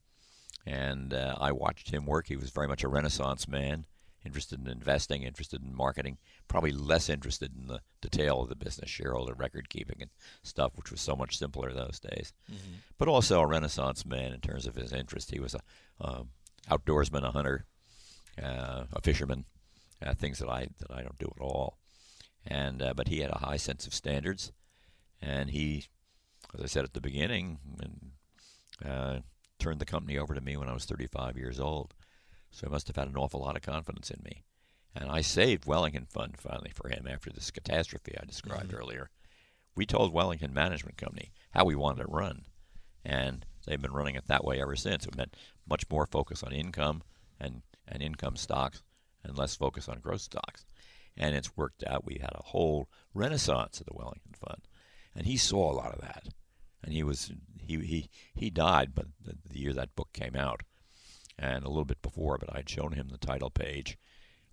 And 0.66 1.14
uh, 1.14 1.36
I 1.40 1.52
watched 1.52 1.92
him 1.92 2.06
work. 2.06 2.28
He 2.28 2.36
was 2.36 2.52
very 2.52 2.68
much 2.68 2.84
a 2.84 2.90
Renaissance 2.90 3.48
man 3.48 3.86
interested 4.26 4.60
in 4.60 4.68
investing, 4.68 5.24
interested 5.24 5.64
in 5.64 5.74
marketing, 5.74 6.18
probably 6.50 6.72
less 6.72 7.08
interested 7.08 7.56
in 7.56 7.68
the 7.68 7.80
detail 8.02 8.42
of 8.42 8.50
the 8.50 8.56
business, 8.56 8.90
shareholder 8.90 9.34
record 9.34 9.70
keeping 9.70 10.02
and 10.02 10.10
stuff, 10.44 10.74
which 10.76 10.92
was 10.92 11.00
so 11.00 11.16
much 11.16 11.38
simpler 11.38 11.72
those 11.72 12.00
days. 12.00 12.34
Mm-hmm. 12.52 12.74
But 12.98 13.08
also 13.08 13.40
a 13.40 13.48
Renaissance 13.48 14.06
man 14.06 14.34
in 14.34 14.42
terms 14.42 14.68
of 14.68 14.76
his 14.76 14.92
interest. 14.92 15.32
He 15.32 15.40
was 15.40 15.56
a 15.56 15.62
uh, 16.02 16.24
outdoorsman, 16.70 17.24
a 17.24 17.32
hunter, 17.32 17.66
uh, 18.42 18.86
a 18.92 19.02
fisherman, 19.02 19.46
uh, 20.06 20.14
things 20.16 20.40
that 20.40 20.50
I 20.50 20.68
that 20.80 20.92
I 20.92 21.02
don't 21.04 21.20
do 21.20 21.32
at 21.34 21.42
all. 21.42 21.78
And 22.46 22.82
uh, 22.82 22.94
but 22.94 23.08
he 23.08 23.20
had 23.20 23.32
a 23.32 23.40
high 23.40 23.58
sense 23.58 23.86
of 23.86 23.94
standards, 23.94 24.52
and 25.22 25.52
he, 25.52 25.86
as 26.54 26.62
I 26.62 26.66
said 26.66 26.84
at 26.84 26.94
the 26.94 27.02
beginning, 27.02 27.60
and, 27.82 28.12
uh, 28.84 29.20
turned 29.60 29.80
the 29.80 29.86
company 29.86 30.18
over 30.18 30.34
to 30.34 30.42
me 30.42 30.56
when 30.56 30.70
I 30.70 30.74
was 30.74 30.86
35 30.86 31.38
years 31.38 31.60
old. 31.60 31.94
So 32.52 32.66
he 32.66 32.72
must 32.72 32.88
have 32.88 32.96
had 32.96 33.10
an 33.10 33.18
awful 33.18 33.42
lot 33.42 33.58
of 33.58 33.62
confidence 33.62 34.10
in 34.10 34.22
me. 34.24 34.44
And 34.96 35.10
I 35.10 35.22
saved 35.22 35.66
Wellington 35.66 36.06
Fund 36.06 36.36
finally 36.38 36.72
for 36.74 36.90
him 36.90 37.08
after 37.08 37.30
this 37.30 37.52
catastrophe 37.52 38.16
I 38.20 38.26
described 38.26 38.70
mm-hmm. 38.70 38.78
earlier. 38.78 39.10
We 39.76 39.86
told 39.86 40.14
Wellington 40.14 40.54
Management 40.54 40.98
Company 40.98 41.32
how 41.52 41.66
we 41.66 41.76
wanted 41.76 42.02
it 42.02 42.10
run, 42.10 42.46
and 43.06 43.46
they've 43.66 43.82
been 43.82 43.94
running 43.94 44.16
it 44.16 44.28
that 44.28 44.44
way 44.44 44.62
ever 44.62 44.76
since. 44.76 45.06
It 45.06 45.16
meant 45.16 45.36
much 45.68 45.84
more 45.90 46.06
focus 46.06 46.44
on 46.44 46.52
income 46.52 47.04
and, 47.40 47.62
and 47.88 48.02
income 48.02 48.36
stocks 48.36 48.84
and 49.24 49.38
less 49.38 49.56
focus 49.56 49.88
on 49.88 50.00
growth 50.00 50.22
stocks. 50.22 50.66
And 51.16 51.36
it's 51.36 51.56
worked 51.56 51.84
out. 51.86 52.06
We 52.06 52.20
had 52.20 52.34
a 52.34 52.44
whole 52.44 52.90
renaissance 53.14 53.80
of 53.80 53.86
the 53.86 53.96
Wellington 53.96 54.34
Fund. 54.34 54.68
And 55.16 55.26
he 55.26 55.38
saw 55.38 55.72
a 55.72 55.76
lot 55.76 55.94
of 55.94 56.02
that. 56.02 56.24
And 56.84 56.94
he 56.94 57.04
was 57.04 57.32
he 57.60 57.78
he, 57.86 58.10
he 58.34 58.50
died 58.50 58.96
but 58.96 59.06
the, 59.22 59.36
the 59.50 59.60
year 59.60 59.74
that 59.74 59.96
book 59.96 60.10
came 60.14 60.36
out 60.36 60.62
and 61.38 61.64
a 61.64 61.70
little 61.70 61.86
bit 61.86 62.02
before, 62.02 62.38
but 62.38 62.56
I'd 62.56 62.70
shown 62.70 62.94
him 62.94 63.10
the 63.10 63.18
title 63.18 63.50
page 63.50 63.98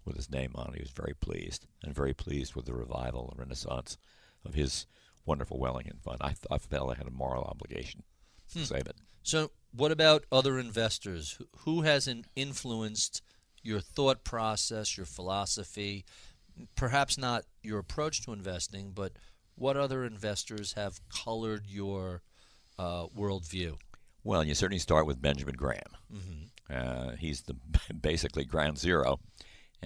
with 0.07 0.17
his 0.17 0.31
name 0.31 0.53
on 0.55 0.69
it. 0.69 0.77
He 0.77 0.83
was 0.83 0.91
very 0.91 1.15
pleased, 1.21 1.67
and 1.83 1.95
very 1.95 2.15
pleased 2.15 2.55
with 2.55 2.67
the 2.67 2.75
revival 2.75 3.29
and 3.31 3.41
renaissance 3.41 3.99
of 4.45 4.55
his 4.55 4.87
wonderful 5.25 5.59
Wellington 5.59 5.99
fund. 6.03 6.19
I, 6.21 6.35
I 6.51 6.59
felt 6.59 6.93
I 6.93 6.99
had 6.99 7.07
a 7.07 7.11
moral 7.11 7.45
obligation 7.45 8.05
to 8.53 8.61
hmm. 8.61 8.65
save 8.65 8.87
it. 8.87 8.97
So, 9.23 9.51
what 9.73 9.93
about 9.93 10.25
other 10.31 10.59
investors? 10.59 11.39
Who 11.59 11.83
has 11.83 12.09
influenced 12.37 13.23
your 13.63 13.81
thought 13.81 14.25
process, 14.25 14.97
your 14.97 15.07
philosophy? 15.07 16.05
Perhaps 16.77 17.19
not 17.19 17.45
your 17.63 17.79
approach 17.79 18.23
to 18.25 18.33
investing, 18.33 18.93
but 18.95 19.13
what 19.57 19.77
other 19.77 20.05
investors 20.05 20.75
have 20.75 21.01
colored 21.09 21.65
your 21.67 22.23
uh, 22.79 23.07
worldview? 23.09 23.77
Well, 24.23 24.45
you 24.45 24.55
certainly 24.55 24.79
start 24.79 25.07
with 25.07 25.21
Benjamin 25.21 25.55
Graham. 25.57 25.81
Mm-hmm. 26.13 26.73
Uh, 26.73 27.17
he's 27.17 27.43
the 27.43 27.57
basically 28.01 28.45
ground 28.45 28.79
zero, 28.79 29.21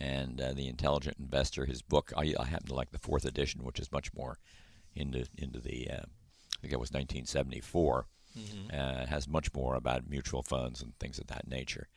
and 0.01 0.41
uh, 0.41 0.53
the 0.53 0.67
intelligent 0.67 1.17
investor. 1.19 1.67
His 1.67 1.83
book, 1.83 2.13
I, 2.17 2.35
I, 2.41 2.47
happen 2.47 2.69
to 2.69 2.75
like 2.75 2.91
the 2.91 2.99
fourth 2.99 3.27
edition, 3.27 3.63
which 3.63 3.79
is 3.79 3.93
much 3.93 4.13
more 4.15 4.39
into 4.95 5.27
into 5.37 5.61
the. 5.61 5.89
Uh, 5.91 6.05
I 6.05 6.61
think 6.61 6.73
it 6.73 6.81
was 6.81 6.91
1974. 6.91 8.07
Mm-hmm. 8.39 8.69
Uh, 8.73 9.07
has 9.07 9.27
much 9.27 9.53
more 9.53 9.75
about 9.75 10.09
mutual 10.09 10.43
funds 10.43 10.83
and 10.83 10.97
things 10.99 11.19
of 11.19 11.27
that 11.29 11.49
nature, 11.49 11.89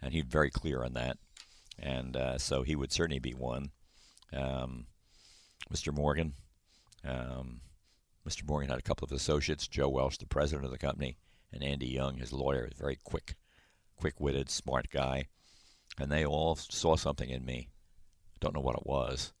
and 0.00 0.12
he's 0.12 0.24
very 0.24 0.50
clear 0.50 0.84
on 0.84 0.94
that. 0.94 1.18
And 1.78 2.16
uh, 2.16 2.38
so 2.38 2.62
he 2.62 2.76
would 2.76 2.92
certainly 2.92 3.18
be 3.18 3.34
one. 3.34 3.70
Um, 4.32 4.86
Mr. 5.72 5.94
Morgan. 5.94 6.34
Um, 7.04 7.60
Mr. 8.28 8.46
Morgan 8.46 8.68
had 8.68 8.78
a 8.78 8.82
couple 8.82 9.06
of 9.06 9.12
associates, 9.12 9.66
Joe 9.66 9.88
Welch, 9.88 10.18
the 10.18 10.26
president 10.26 10.66
of 10.66 10.70
the 10.70 10.78
company, 10.78 11.16
and 11.52 11.64
Andy 11.64 11.86
Young, 11.86 12.18
his 12.18 12.32
lawyer, 12.32 12.68
very 12.76 12.98
quick 13.02 13.34
quick-witted, 13.96 14.48
smart 14.48 14.88
guy, 14.90 15.26
and 16.00 16.10
they 16.10 16.24
all 16.24 16.56
saw 16.56 16.96
something 16.96 17.28
in 17.28 17.44
me. 17.44 17.68
Don't 18.40 18.54
know 18.54 18.60
what 18.60 18.76
it 18.76 18.86
was 18.86 19.32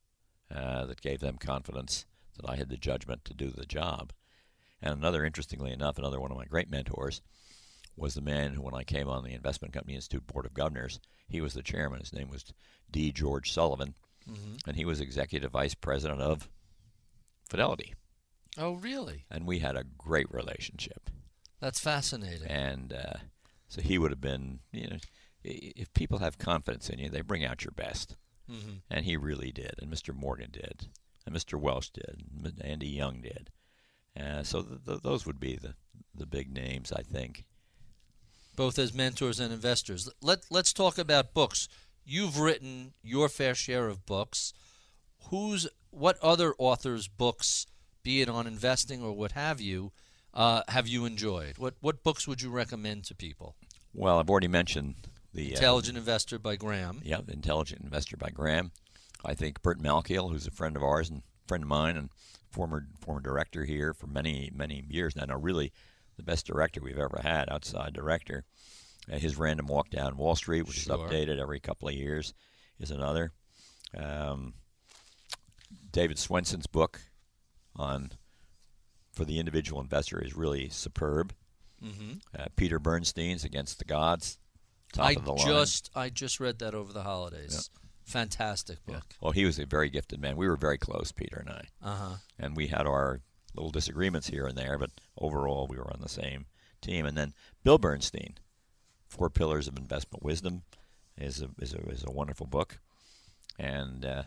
uh, 0.54 0.84
that 0.86 1.00
gave 1.00 1.20
them 1.20 1.38
confidence 1.38 2.04
that 2.36 2.48
I 2.48 2.56
had 2.56 2.68
the 2.68 2.76
judgment 2.76 3.24
to 3.24 3.34
do 3.34 3.50
the 3.50 3.64
job. 3.64 4.12
And 4.82 4.94
another, 4.94 5.24
interestingly 5.24 5.72
enough, 5.72 5.98
another 5.98 6.20
one 6.20 6.30
of 6.30 6.36
my 6.36 6.44
great 6.44 6.70
mentors 6.70 7.22
was 7.96 8.14
the 8.14 8.20
man 8.20 8.54
who, 8.54 8.62
when 8.62 8.74
I 8.74 8.84
came 8.84 9.08
on 9.08 9.24
the 9.24 9.34
Investment 9.34 9.74
Company 9.74 9.94
Institute 9.94 10.26
Board 10.26 10.46
of 10.46 10.54
Governors, 10.54 11.00
he 11.28 11.40
was 11.40 11.54
the 11.54 11.62
chairman. 11.62 12.00
His 12.00 12.12
name 12.12 12.28
was 12.28 12.44
D. 12.90 13.10
George 13.12 13.52
Sullivan, 13.52 13.94
mm-hmm. 14.28 14.56
and 14.66 14.76
he 14.76 14.84
was 14.84 15.00
executive 15.00 15.52
vice 15.52 15.74
president 15.74 16.20
of 16.20 16.48
Fidelity. 17.48 17.94
Oh, 18.58 18.74
really? 18.74 19.24
And 19.30 19.46
we 19.46 19.58
had 19.58 19.76
a 19.76 19.84
great 19.98 20.30
relationship. 20.30 21.10
That's 21.60 21.80
fascinating. 21.80 22.46
And 22.48 22.92
uh, 22.92 23.18
so 23.68 23.80
he 23.80 23.98
would 23.98 24.10
have 24.10 24.20
been, 24.20 24.60
you 24.72 24.88
know, 24.88 24.96
if 25.44 25.92
people 25.94 26.18
have 26.18 26.38
confidence 26.38 26.88
in 26.88 26.98
you, 26.98 27.08
they 27.08 27.20
bring 27.20 27.44
out 27.44 27.64
your 27.64 27.72
best. 27.72 28.16
Mm-hmm. 28.50 28.78
And 28.90 29.04
he 29.04 29.16
really 29.16 29.52
did. 29.52 29.74
And 29.80 29.90
Mr. 29.90 30.14
Morgan 30.14 30.50
did. 30.50 30.88
And 31.26 31.34
Mr. 31.34 31.58
Welch 31.58 31.90
did. 31.92 32.24
And 32.44 32.60
Andy 32.64 32.88
Young 32.88 33.20
did. 33.20 33.50
Uh, 34.18 34.42
so 34.42 34.62
th- 34.62 34.80
th- 34.86 35.02
those 35.02 35.24
would 35.24 35.38
be 35.38 35.56
the, 35.56 35.74
the 36.14 36.26
big 36.26 36.52
names, 36.52 36.92
I 36.92 37.02
think. 37.02 37.44
Both 38.56 38.78
as 38.78 38.92
mentors 38.92 39.38
and 39.38 39.52
investors. 39.52 40.10
Let, 40.20 40.40
let's 40.50 40.72
talk 40.72 40.98
about 40.98 41.32
books. 41.32 41.68
You've 42.04 42.40
written 42.40 42.94
your 43.02 43.28
fair 43.28 43.54
share 43.54 43.88
of 43.88 44.04
books. 44.04 44.52
Who's 45.28 45.68
what 45.90 46.18
other 46.20 46.54
authors' 46.58 47.08
books, 47.08 47.66
be 48.02 48.20
it 48.20 48.28
on 48.28 48.46
investing 48.46 49.02
or 49.02 49.12
what 49.12 49.32
have 49.32 49.60
you, 49.60 49.92
uh, 50.34 50.62
have 50.68 50.88
you 50.88 51.04
enjoyed? 51.04 51.58
What 51.58 51.74
what 51.80 52.02
books 52.02 52.26
would 52.28 52.40
you 52.40 52.50
recommend 52.50 53.04
to 53.04 53.14
people? 53.14 53.56
Well, 53.92 54.18
I've 54.18 54.30
already 54.30 54.48
mentioned 54.48 54.94
the 55.32 55.52
uh, 55.52 55.56
Intelligent 55.56 55.96
uh, 55.96 56.00
Investor 56.00 56.38
by 56.38 56.56
Graham. 56.56 57.00
Yeah, 57.04 57.20
the 57.24 57.32
Intelligent 57.32 57.82
Investor 57.82 58.16
by 58.16 58.30
Graham. 58.30 58.72
I 59.24 59.34
think 59.34 59.62
Burt 59.62 59.80
Malkiel, 59.80 60.30
who's 60.30 60.46
a 60.46 60.50
friend 60.50 60.76
of 60.76 60.82
ours 60.82 61.10
and 61.10 61.22
friend 61.46 61.62
of 61.62 61.68
mine 61.68 61.96
and 61.96 62.10
former 62.50 62.86
former 63.00 63.20
director 63.20 63.64
here 63.64 63.92
for 63.94 64.06
many 64.06 64.50
many 64.54 64.84
years 64.88 65.14
now. 65.16 65.24
Now, 65.24 65.36
really, 65.36 65.72
the 66.16 66.22
best 66.22 66.46
director 66.46 66.80
we've 66.80 66.98
ever 66.98 67.20
had, 67.22 67.48
outside 67.50 67.92
director. 67.92 68.44
Uh, 69.10 69.18
his 69.18 69.36
Random 69.36 69.66
Walk 69.66 69.90
Down 69.90 70.16
Wall 70.16 70.36
Street, 70.36 70.66
which 70.66 70.80
sure. 70.80 70.94
is 70.94 71.00
updated 71.00 71.40
every 71.40 71.60
couple 71.60 71.88
of 71.88 71.94
years, 71.94 72.34
is 72.78 72.90
another. 72.90 73.32
Um, 73.96 74.54
David 75.90 76.18
Swensen's 76.18 76.66
book 76.66 77.00
on 77.74 78.12
for 79.12 79.24
the 79.24 79.38
individual 79.38 79.80
investor 79.80 80.22
is 80.22 80.36
really 80.36 80.68
superb. 80.68 81.34
Mm-hmm. 81.82 82.12
Uh, 82.38 82.46
Peter 82.56 82.78
Bernstein's 82.78 83.44
Against 83.44 83.78
the 83.78 83.84
Gods, 83.84 84.38
top 84.92 85.06
I 85.06 85.12
of 85.12 85.24
the 85.24 85.32
line. 85.32 85.46
just 85.46 85.90
I 85.94 86.08
just 86.08 86.40
read 86.40 86.58
that 86.60 86.74
over 86.74 86.92
the 86.92 87.02
holidays. 87.02 87.70
Yeah. 87.72 87.80
Fantastic 88.04 88.84
book. 88.86 89.04
Yeah. 89.08 89.16
Well, 89.20 89.32
he 89.32 89.44
was 89.44 89.58
a 89.58 89.66
very 89.66 89.88
gifted 89.88 90.20
man. 90.20 90.36
We 90.36 90.48
were 90.48 90.56
very 90.56 90.78
close, 90.78 91.12
Peter 91.12 91.44
and 91.46 91.50
I. 91.50 91.64
Uh-huh. 91.82 92.16
And 92.38 92.56
we 92.56 92.66
had 92.66 92.86
our 92.86 93.20
little 93.54 93.70
disagreements 93.70 94.28
here 94.28 94.46
and 94.46 94.58
there, 94.58 94.78
but 94.78 94.90
overall 95.16 95.66
we 95.68 95.76
were 95.76 95.92
on 95.92 96.00
the 96.00 96.08
same 96.08 96.46
team. 96.80 97.06
And 97.06 97.16
then 97.16 97.34
Bill 97.62 97.78
Bernstein, 97.78 98.34
Four 99.06 99.30
Pillars 99.30 99.68
of 99.68 99.76
Investment 99.76 100.24
Wisdom, 100.24 100.62
is 101.16 101.42
a 101.42 101.50
is 101.60 101.74
a, 101.74 101.78
is 101.88 102.04
a 102.06 102.12
wonderful 102.12 102.46
book. 102.46 102.78
And 103.58 104.04
uh, 104.04 104.22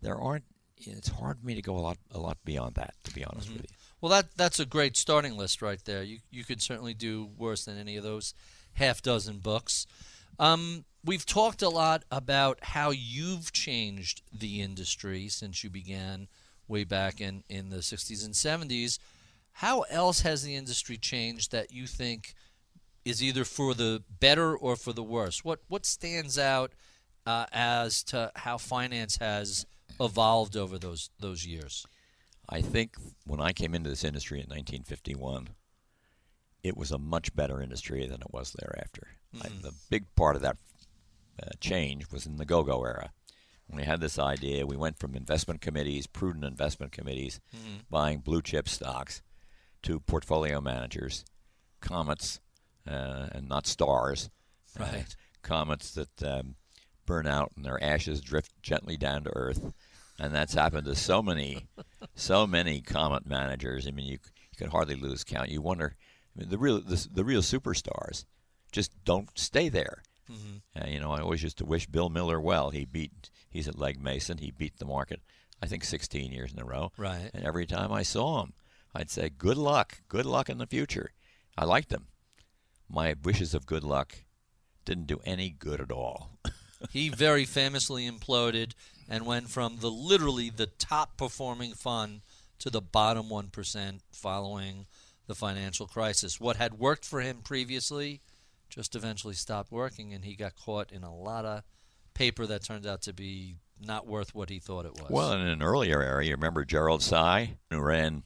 there 0.00 0.18
aren't. 0.18 0.44
It's 0.78 1.08
hard 1.08 1.38
for 1.38 1.46
me 1.46 1.54
to 1.54 1.62
go 1.62 1.76
a 1.76 1.80
lot 1.80 1.98
a 2.10 2.18
lot 2.18 2.38
beyond 2.44 2.76
that, 2.76 2.94
to 3.04 3.12
be 3.12 3.24
honest 3.24 3.48
mm-hmm. 3.48 3.58
with 3.58 3.70
you. 3.70 3.76
Well, 4.00 4.10
that 4.10 4.34
that's 4.36 4.58
a 4.58 4.66
great 4.66 4.96
starting 4.96 5.36
list 5.36 5.60
right 5.60 5.80
there. 5.84 6.02
You 6.02 6.18
you 6.30 6.44
could 6.44 6.62
certainly 6.62 6.94
do 6.94 7.28
worse 7.36 7.64
than 7.64 7.78
any 7.78 7.96
of 7.96 8.02
those 8.02 8.34
half 8.80 9.02
dozen 9.02 9.38
books. 9.38 9.86
Um, 10.38 10.84
we've 11.04 11.26
talked 11.26 11.62
a 11.62 11.68
lot 11.68 12.04
about 12.10 12.58
how 12.62 12.90
you've 12.90 13.52
changed 13.52 14.22
the 14.32 14.60
industry 14.60 15.28
since 15.28 15.62
you 15.62 15.70
began 15.70 16.28
way 16.66 16.84
back 16.84 17.20
in, 17.20 17.44
in 17.48 17.68
the 17.68 17.78
60s 17.78 18.24
and 18.24 18.34
70s. 18.34 18.98
How 19.52 19.82
else 19.82 20.20
has 20.22 20.42
the 20.42 20.56
industry 20.56 20.96
changed 20.96 21.52
that 21.52 21.72
you 21.72 21.86
think 21.86 22.34
is 23.04 23.22
either 23.22 23.44
for 23.44 23.74
the 23.74 24.02
better 24.20 24.56
or 24.56 24.76
for 24.76 24.92
the 24.92 25.02
worse? 25.02 25.44
What 25.44 25.60
what 25.68 25.84
stands 25.84 26.38
out 26.38 26.72
uh, 27.26 27.46
as 27.52 28.02
to 28.04 28.30
how 28.36 28.56
finance 28.56 29.16
has 29.16 29.66
evolved 30.00 30.56
over 30.56 30.78
those 30.78 31.10
those 31.18 31.44
years? 31.44 31.86
I 32.48 32.62
think 32.62 32.96
when 33.26 33.40
I 33.40 33.52
came 33.52 33.74
into 33.74 33.90
this 33.90 34.04
industry 34.04 34.38
in 34.38 34.46
1951, 34.46 35.50
it 36.62 36.76
was 36.76 36.90
a 36.90 36.98
much 36.98 37.34
better 37.34 37.62
industry 37.62 38.06
than 38.06 38.20
it 38.20 38.32
was 38.32 38.54
thereafter. 38.58 39.08
Mm-hmm. 39.34 39.46
I, 39.46 39.62
the 39.62 39.74
big 39.90 40.06
part 40.14 40.36
of 40.36 40.42
that 40.42 40.56
uh, 41.42 41.50
change 41.60 42.10
was 42.10 42.26
in 42.26 42.36
the 42.36 42.44
go-go 42.44 42.84
era. 42.84 43.12
When 43.66 43.78
we 43.78 43.84
had 43.84 44.00
this 44.00 44.18
idea, 44.18 44.66
we 44.66 44.76
went 44.76 44.98
from 44.98 45.14
investment 45.14 45.60
committees, 45.60 46.06
prudent 46.06 46.44
investment 46.44 46.92
committees, 46.92 47.40
mm-hmm. 47.54 47.78
buying 47.88 48.18
blue 48.18 48.42
chip 48.42 48.68
stocks, 48.68 49.22
to 49.82 50.00
portfolio 50.00 50.60
managers, 50.60 51.24
comets, 51.80 52.40
uh, 52.86 53.28
and 53.32 53.48
not 53.48 53.66
stars, 53.66 54.30
uh, 54.78 54.84
right? 54.84 55.16
Comets 55.42 55.94
that 55.94 56.22
um, 56.22 56.56
burn 57.06 57.26
out 57.26 57.52
and 57.56 57.64
their 57.64 57.82
ashes 57.82 58.20
drift 58.20 58.52
gently 58.62 58.96
down 58.96 59.24
to 59.24 59.36
earth, 59.36 59.72
and 60.18 60.34
that's 60.34 60.54
happened 60.54 60.86
to 60.86 60.94
so 60.94 61.22
many, 61.22 61.68
so 62.14 62.46
many 62.46 62.80
comet 62.80 63.26
managers. 63.26 63.86
I 63.86 63.90
mean, 63.90 64.06
you 64.06 64.18
you 64.36 64.58
can 64.58 64.70
hardly 64.70 64.96
lose 64.96 65.24
count. 65.24 65.48
You 65.48 65.62
wonder, 65.62 65.96
I 66.40 66.42
mean, 66.42 66.50
the 66.50 66.58
real 66.58 66.80
the, 66.80 67.06
the 67.12 67.24
real 67.24 67.42
superstars 67.42 68.24
just 68.72 68.92
don't 69.04 69.28
stay 69.38 69.68
there. 69.68 70.02
Mm-hmm. 70.30 70.80
Uh, 70.80 70.86
you 70.86 71.00
know, 71.00 71.12
I 71.12 71.20
always 71.20 71.42
used 71.42 71.58
to 71.58 71.66
wish 71.66 71.86
Bill 71.86 72.08
Miller 72.08 72.40
well. 72.40 72.70
He 72.70 72.84
beat 72.84 73.30
he's 73.50 73.68
at 73.68 73.78
Legg 73.78 74.00
Mason. 74.00 74.38
He 74.38 74.50
beat 74.50 74.78
the 74.78 74.84
market, 74.84 75.20
I 75.60 75.66
think, 75.66 75.84
16 75.84 76.32
years 76.32 76.52
in 76.52 76.60
a 76.60 76.64
row. 76.64 76.92
Right. 76.96 77.30
And 77.34 77.44
every 77.44 77.66
time 77.66 77.92
I 77.92 78.02
saw 78.02 78.42
him, 78.42 78.54
I'd 78.94 79.10
say, 79.10 79.28
"Good 79.28 79.58
luck, 79.58 80.00
good 80.08 80.26
luck 80.26 80.48
in 80.48 80.58
the 80.58 80.66
future." 80.66 81.12
I 81.58 81.64
liked 81.64 81.92
him. 81.92 82.06
My 82.88 83.14
wishes 83.22 83.54
of 83.54 83.66
good 83.66 83.84
luck 83.84 84.14
didn't 84.84 85.06
do 85.06 85.20
any 85.24 85.50
good 85.50 85.80
at 85.80 85.92
all. 85.92 86.38
he 86.90 87.08
very 87.08 87.44
famously 87.44 88.08
imploded 88.08 88.72
and 89.08 89.26
went 89.26 89.50
from 89.50 89.78
the 89.80 89.90
literally 89.90 90.48
the 90.48 90.66
top 90.66 91.16
performing 91.16 91.74
fund 91.74 92.22
to 92.60 92.70
the 92.70 92.80
bottom 92.80 93.28
1% 93.28 94.00
following 94.10 94.86
the 95.30 95.34
financial 95.36 95.86
crisis. 95.86 96.40
What 96.40 96.56
had 96.56 96.74
worked 96.74 97.04
for 97.04 97.20
him 97.20 97.38
previously 97.44 98.20
just 98.68 98.96
eventually 98.96 99.34
stopped 99.34 99.70
working, 99.70 100.12
and 100.12 100.24
he 100.24 100.34
got 100.34 100.56
caught 100.56 100.90
in 100.90 101.04
a 101.04 101.14
lot 101.14 101.44
of 101.44 101.62
paper 102.14 102.46
that 102.46 102.64
turned 102.64 102.84
out 102.84 103.02
to 103.02 103.12
be 103.12 103.54
not 103.80 104.08
worth 104.08 104.34
what 104.34 104.50
he 104.50 104.58
thought 104.58 104.86
it 104.86 104.94
was. 105.00 105.08
Well, 105.08 105.32
in 105.32 105.40
an 105.40 105.62
earlier 105.62 106.02
era, 106.02 106.24
you 106.24 106.32
remember 106.32 106.64
Gerald 106.64 107.00
Tsai, 107.02 107.58
who 107.70 107.78
ran 107.80 108.24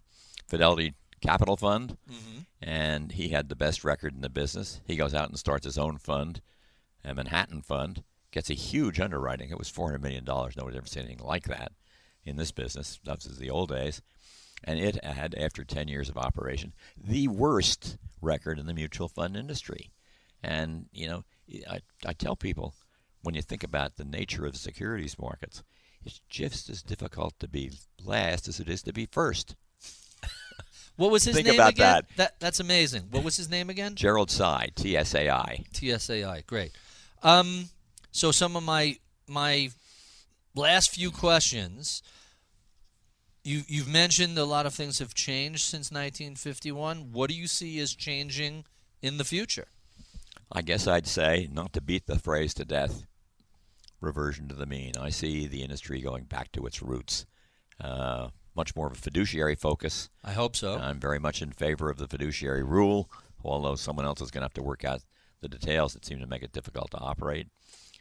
Fidelity 0.49 0.95
Capital 1.21 1.59
Fund, 1.59 1.99
mm-hmm. 2.11 2.39
and 2.63 3.13
he 3.13 3.29
had 3.29 3.51
the 3.51 3.57
best 3.57 3.85
record 3.85 4.15
in 4.15 4.23
the 4.23 4.31
business. 4.31 4.81
He 4.87 4.97
goes 4.97 5.13
out 5.13 5.29
and 5.29 5.39
starts 5.39 5.67
his 5.67 5.77
own 5.77 5.99
fund, 5.99 6.41
a 7.05 7.15
Manhattan 7.15 7.61
Fund, 7.61 8.03
gets 8.31 8.49
a 8.49 8.55
huge 8.55 8.99
underwriting. 8.99 9.51
It 9.51 9.59
was 9.59 9.71
$400 9.71 10.01
million. 10.01 10.25
Nobody's 10.25 10.77
ever 10.79 10.87
seen 10.87 11.05
anything 11.05 11.27
like 11.27 11.45
that 11.45 11.73
in 12.25 12.37
this 12.37 12.51
business. 12.51 12.99
That 13.05 13.23
was 13.23 13.39
the 13.39 13.51
old 13.51 13.69
days. 13.69 14.01
And 14.65 14.79
it 14.79 15.05
had, 15.05 15.35
after 15.35 15.63
10 15.63 15.89
years 15.89 16.09
of 16.09 16.17
operation, 16.17 16.73
the 16.97 17.29
worst 17.29 17.99
record 18.23 18.59
in 18.59 18.67
the 18.67 18.75
mutual 18.75 19.09
fund 19.09 19.37
industry. 19.37 19.91
And, 20.43 20.87
you 20.93 21.07
know, 21.07 21.25
I, 21.71 21.81
I 22.07 22.13
tell 22.15 22.35
people 22.37 22.75
when 23.23 23.35
you 23.35 23.43
think 23.43 23.63
about 23.63 23.97
the 23.97 24.05
nature 24.05 24.47
of 24.47 24.53
the 24.53 24.59
securities 24.59 25.19
markets, 25.19 25.63
it's 26.05 26.21
just 26.29 26.69
as 26.69 26.83
difficult 26.83 27.39
to 27.41 27.49
be 27.49 27.73
last 28.03 28.49
as 28.49 28.61
it 28.61 28.69
is 28.69 28.83
to 28.83 28.93
be 28.93 29.07
first. 29.07 29.55
What 30.97 31.11
was 31.11 31.25
his 31.25 31.35
Think 31.35 31.49
name 31.49 31.57
about 31.57 31.73
again? 31.73 31.87
That. 31.87 32.17
that. 32.17 32.35
That's 32.39 32.61
amazing. 32.61 33.09
What 33.11 33.25
was 33.25 33.37
his 33.37 33.51
name 33.51 33.69
again? 33.69 33.97
Gerald 33.97 34.31
Tsai, 34.31 34.69
T 34.77 34.97
S 34.97 35.15
A 35.15 35.29
I. 35.29 35.65
T 35.73 35.91
S 35.91 36.09
A 36.09 36.23
I. 36.23 36.43
Great. 36.47 36.71
Um, 37.23 37.71
so 38.13 38.31
some 38.31 38.55
of 38.55 38.63
my 38.63 38.97
my 39.27 39.71
last 40.55 40.91
few 40.91 41.11
questions. 41.11 42.03
You 43.45 43.63
you've 43.69 43.89
mentioned 43.89 44.39
a 44.39 44.45
lot 44.47 44.65
of 44.65 44.75
things 44.75 44.99
have 45.01 45.15
changed 45.15 45.61
since 45.61 45.91
1951. 45.91 47.13
What 47.13 47.29
do 47.29 47.37
you 47.37 47.47
see 47.47 47.79
as 47.79 47.95
changing 47.95 48.65
in 49.03 49.19
the 49.19 49.25
future? 49.25 49.67
I 50.51 50.63
guess 50.63 50.87
I'd 50.87 51.07
say, 51.07 51.49
not 51.53 51.75
to 51.75 51.83
beat 51.83 52.07
the 52.07 52.19
phrase 52.19 52.55
to 52.55 52.65
death, 52.65 53.07
reversion 54.01 54.49
to 54.49 54.55
the 54.55 54.67
mean. 54.67 54.95
I 54.99 55.11
see 55.11 55.47
the 55.47 55.63
industry 55.63 56.01
going 56.01 56.25
back 56.25 56.53
to 56.53 56.65
its 56.67 56.83
roots. 56.83 57.27
Uh, 57.79 58.29
much 58.57 58.75
more 58.77 58.87
of 58.87 58.93
a 58.93 58.97
fiduciary 58.97 59.57
focus. 59.57 60.09
I 60.23 60.33
hope 60.33 60.57
so. 60.57 60.77
I'm 60.77 61.01
very 61.01 61.19
much 61.19 61.43
in 61.43 61.51
favor 61.53 61.91
of 61.91 61.99
the 61.99 62.09
fiduciary 62.09 62.63
rule, 62.63 63.11
although 63.45 63.75
someone 63.75 64.07
else 64.07 64.21
is 64.21 64.31
going 64.31 64.43
to 64.43 64.47
have 64.47 64.55
to 64.55 64.63
work 64.63 64.85
out 64.85 65.03
the 65.41 65.49
details 65.49 65.93
that 65.93 66.05
seem 66.07 66.21
to 66.21 66.27
make 66.27 66.43
it 66.43 66.53
difficult 66.53 66.93
to 66.93 66.99
operate. 66.99 67.49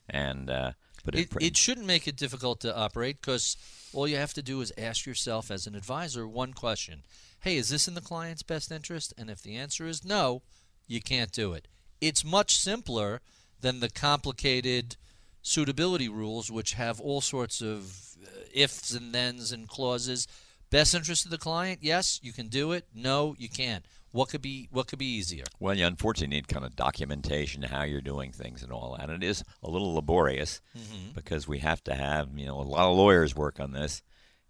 And 0.08 0.50
uh, 0.50 0.72
it, 1.06 1.16
it, 1.16 1.30
it 1.42 1.58
shouldn't 1.58 1.88
make 1.88 2.08
it 2.08 2.16
difficult 2.16 2.60
to 2.62 2.76
operate 2.76 3.20
because 3.22 3.58
all 3.94 4.08
you 4.08 4.16
have 4.18 4.34
to 4.34 4.42
do 4.42 4.62
is 4.62 4.72
ask 4.78 5.06
yourself 5.06 5.52
as 5.52 5.68
an 5.68 5.76
advisor 5.76 6.28
one 6.28 6.54
question: 6.54 7.04
Hey, 7.42 7.58
is 7.58 7.70
this 7.70 7.88
in 7.88 7.94
the 7.94 8.02
client's 8.02 8.44
best 8.44 8.72
interest? 8.72 9.14
And 9.18 9.30
if 9.30 9.42
the 9.42 9.56
answer 9.56 9.86
is 9.86 10.06
no, 10.06 10.42
you 10.88 11.02
can't 11.02 11.32
do 11.32 11.54
it. 11.54 11.68
It's 12.00 12.24
much 12.24 12.58
simpler 12.58 13.22
than 13.60 13.80
the 13.80 13.90
complicated 13.90 14.98
suitability 15.42 16.10
rules, 16.10 16.50
which 16.50 16.74
have 16.74 17.00
all 17.00 17.22
sorts 17.22 17.62
of 17.62 18.16
uh, 18.24 18.44
ifs 18.54 18.94
and 18.94 19.14
thens 19.14 19.52
and 19.52 19.68
clauses. 19.68 20.28
Best 20.70 20.96
interest 20.96 21.26
of 21.26 21.32
the 21.32 21.38
client? 21.38 21.80
Yes, 21.82 22.20
you 22.24 22.34
can 22.34 22.48
do 22.48 22.72
it. 22.72 22.88
No, 22.96 23.36
you 23.38 23.50
can't. 23.50 23.86
What 24.14 24.30
could 24.30 24.42
be 24.42 24.70
what 24.72 24.88
could 24.88 25.00
be 25.00 25.08
easier? 25.18 25.44
Well, 25.60 25.76
you 25.76 25.86
unfortunately 25.86 26.36
need 26.36 26.48
kind 26.48 26.64
of 26.66 26.76
documentation 26.76 27.64
how 27.64 27.84
you're 27.84 28.00
doing 28.00 28.32
things 28.32 28.64
and 28.64 28.72
all 28.72 28.96
that. 28.98 29.10
And 29.10 29.22
it 29.24 29.28
is 29.28 29.44
a 29.62 29.70
little 29.70 29.94
laborious 29.94 30.62
Mm-hmm. 30.78 31.14
because 31.16 31.48
we 31.48 31.60
have 31.60 31.84
to 31.86 31.94
have 31.96 32.30
you 32.38 32.46
know 32.46 32.60
a 32.60 32.64
lot 32.64 32.90
of 32.90 32.96
lawyers 32.96 33.36
work 33.36 33.60
on 33.60 33.72
this, 33.74 34.02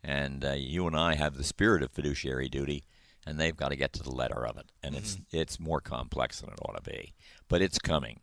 and 0.03 0.43
uh, 0.45 0.51
you 0.51 0.85
and 0.85 0.95
I 0.95 1.15
have 1.15 1.35
the 1.35 1.43
spirit 1.43 1.81
of 1.81 1.91
fiduciary 1.91 2.49
duty, 2.49 2.83
and 3.25 3.39
they've 3.39 3.55
got 3.55 3.69
to 3.69 3.77
get 3.77 3.93
to 3.93 4.03
the 4.03 4.11
letter 4.11 4.45
of 4.45 4.57
it, 4.57 4.69
and 4.83 4.95
it's 4.95 5.17
it's 5.31 5.59
more 5.59 5.79
complex 5.81 6.41
than 6.41 6.49
it 6.49 6.59
ought 6.61 6.75
to 6.83 6.91
be, 6.91 7.13
but 7.47 7.61
it's 7.61 7.79
coming, 7.79 8.19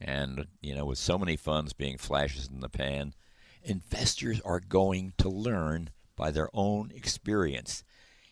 and 0.00 0.46
you 0.60 0.74
know 0.74 0.84
with 0.84 0.98
so 0.98 1.16
many 1.18 1.36
funds 1.36 1.72
being 1.72 1.96
flashes 1.96 2.46
in 2.52 2.60
the 2.60 2.68
pan, 2.68 3.14
investors 3.62 4.40
are 4.44 4.60
going 4.60 5.14
to 5.18 5.28
learn 5.30 5.88
by 6.16 6.30
their 6.30 6.50
own 6.52 6.90
experience. 6.94 7.82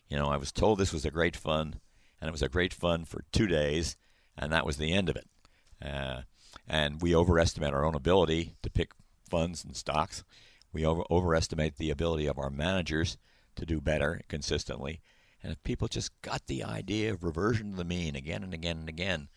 You 0.08 0.18
know, 0.18 0.28
I 0.28 0.36
was 0.36 0.52
told 0.52 0.78
this 0.78 0.92
was 0.92 1.06
a 1.06 1.10
great 1.10 1.34
fund, 1.36 1.80
and 2.23 2.28
it 2.28 2.32
was 2.32 2.43
a 2.43 2.49
great 2.49 2.73
fund 2.73 3.09
for 3.09 3.24
two 3.32 3.49
days, 3.49 3.97
and 4.39 4.53
that 4.53 4.65
was 4.65 4.77
the 4.77 4.93
end 4.93 5.09
of 5.09 5.16
it. 5.16 5.27
Uh, 5.85 6.20
and 6.69 7.03
we 7.03 7.16
overestimate 7.16 7.74
our 7.74 7.85
own 7.85 7.97
ability 7.97 8.55
to 8.62 8.70
pick 8.70 8.93
funds 9.28 9.65
and 9.65 9.77
stocks. 9.77 10.23
We 10.73 10.86
over- 10.86 11.03
overestimate 11.11 11.78
the 11.78 11.90
ability 11.90 12.28
of 12.28 12.39
our 12.39 12.49
managers 12.49 13.19
to 13.57 13.66
do 13.66 13.81
better 13.81 14.20
consistently. 14.28 15.01
And 15.43 15.53
if 15.53 15.61
people 15.65 15.89
just 15.89 16.12
got 16.23 16.47
the 16.47 16.62
idea 16.62 17.12
of 17.12 17.24
reversion 17.24 17.73
to 17.73 17.77
the 17.77 17.85
mean 17.85 18.15
again 18.15 18.44
and 18.44 18.55
again 18.55 18.78
and 18.78 18.89
again, 18.89 19.28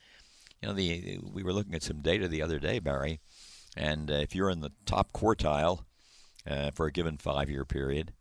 you 0.61 0.67
know, 0.67 0.75
the 0.75 1.17
we 1.23 1.41
were 1.41 1.53
looking 1.53 1.73
at 1.73 1.81
some 1.81 2.01
data 2.01 2.27
the 2.27 2.43
other 2.43 2.59
day, 2.59 2.77
Barry, 2.77 3.19
and 3.75 4.11
uh, 4.11 4.15
if 4.15 4.35
you're 4.35 4.51
in 4.51 4.61
the 4.61 4.71
top 4.85 5.11
quartile 5.11 5.85
uh, 6.47 6.69
for 6.75 6.85
a 6.85 6.91
given 6.91 7.17
five-year 7.17 7.65
period, 7.65 8.13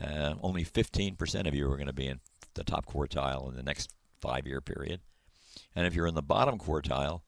uh, 0.00 0.34
only 0.42 0.64
15% 0.64 1.48
of 1.48 1.54
you 1.56 1.68
are 1.68 1.76
going 1.76 1.88
to 1.88 1.92
be 1.92 2.06
in 2.06 2.20
the 2.56 2.64
top 2.64 2.86
quartile 2.86 3.48
in 3.48 3.56
the 3.56 3.62
next 3.62 3.90
five-year 4.20 4.60
period, 4.60 5.00
and 5.74 5.86
if 5.86 5.94
you're 5.94 6.06
in 6.06 6.14
the 6.14 6.22
bottom 6.22 6.58
quartile, 6.58 7.20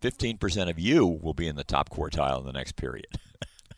15% 0.00 0.70
of 0.70 0.78
you 0.78 1.06
will 1.06 1.34
be 1.34 1.48
in 1.48 1.56
the 1.56 1.64
top 1.64 1.90
quartile 1.90 2.38
in 2.38 2.46
the 2.46 2.52
next 2.52 2.76
period. 2.76 3.06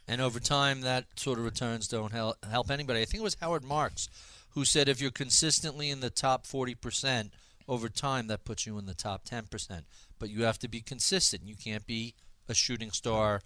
And 0.08 0.20
over 0.20 0.40
time, 0.40 0.80
that 0.80 1.04
sort 1.14 1.38
of 1.38 1.44
returns 1.44 1.86
don't 1.86 2.10
help, 2.10 2.44
help 2.44 2.68
anybody. 2.68 3.00
I 3.00 3.04
think 3.04 3.20
it 3.20 3.22
was 3.22 3.36
Howard 3.40 3.62
Marks 3.62 4.08
who 4.50 4.64
said 4.64 4.88
if 4.88 5.00
you're 5.00 5.10
consistently 5.10 5.90
in 5.90 6.00
the 6.00 6.10
top 6.10 6.46
40%, 6.46 7.30
over 7.68 7.88
time, 7.88 8.26
that 8.26 8.44
puts 8.44 8.66
you 8.66 8.78
in 8.78 8.86
the 8.86 8.94
top 8.94 9.24
10%. 9.24 9.82
But 10.18 10.30
you 10.30 10.42
have 10.42 10.58
to 10.58 10.68
be 10.68 10.80
consistent. 10.80 11.46
You 11.46 11.54
can't 11.54 11.86
be 11.86 12.14
a 12.48 12.54
shooting 12.54 12.90
star, 12.90 13.42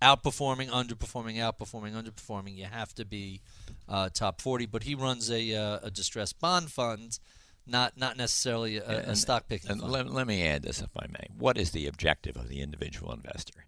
outperforming, 0.00 0.68
underperforming, 0.68 1.36
outperforming, 1.36 1.92
underperforming. 1.92 2.56
You 2.56 2.66
have 2.66 2.94
to 2.94 3.04
be 3.04 3.40
uh, 3.88 4.08
top 4.10 4.40
40. 4.40 4.66
But 4.66 4.84
he 4.84 4.94
runs 4.94 5.30
a, 5.30 5.54
uh, 5.54 5.78
a 5.82 5.90
distressed 5.90 6.38
bond 6.40 6.70
fund, 6.70 7.18
not 7.66 7.96
not 7.96 8.16
necessarily 8.16 8.76
a, 8.78 9.10
a 9.10 9.16
stock 9.16 9.48
picking 9.48 9.70
And 9.70 9.80
fund. 9.80 9.92
let, 9.92 10.10
let 10.10 10.26
me 10.26 10.46
add 10.46 10.62
this, 10.62 10.80
if 10.80 10.90
I 10.96 11.06
may. 11.08 11.28
What 11.36 11.58
is 11.58 11.72
the 11.72 11.86
objective 11.86 12.36
of 12.36 12.48
the 12.48 12.60
individual 12.60 13.12
investor? 13.12 13.66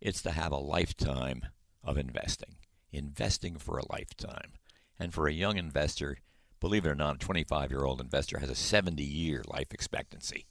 It's 0.00 0.22
to 0.22 0.30
have 0.32 0.52
a 0.52 0.56
lifetime 0.56 1.42
of 1.84 1.96
investing, 1.98 2.56
investing 2.92 3.56
for 3.56 3.78
a 3.78 3.92
lifetime. 3.92 4.52
And 4.98 5.14
for 5.14 5.26
a 5.28 5.32
young 5.32 5.56
investor, 5.56 6.18
believe 6.60 6.84
it 6.84 6.90
or 6.90 6.94
not, 6.94 7.16
a 7.16 7.18
25 7.18 7.70
year 7.70 7.84
old 7.84 8.00
investor 8.00 8.38
has 8.38 8.50
a 8.50 8.54
70 8.54 9.02
year 9.02 9.42
life 9.46 9.72
expectancy. 9.72 10.46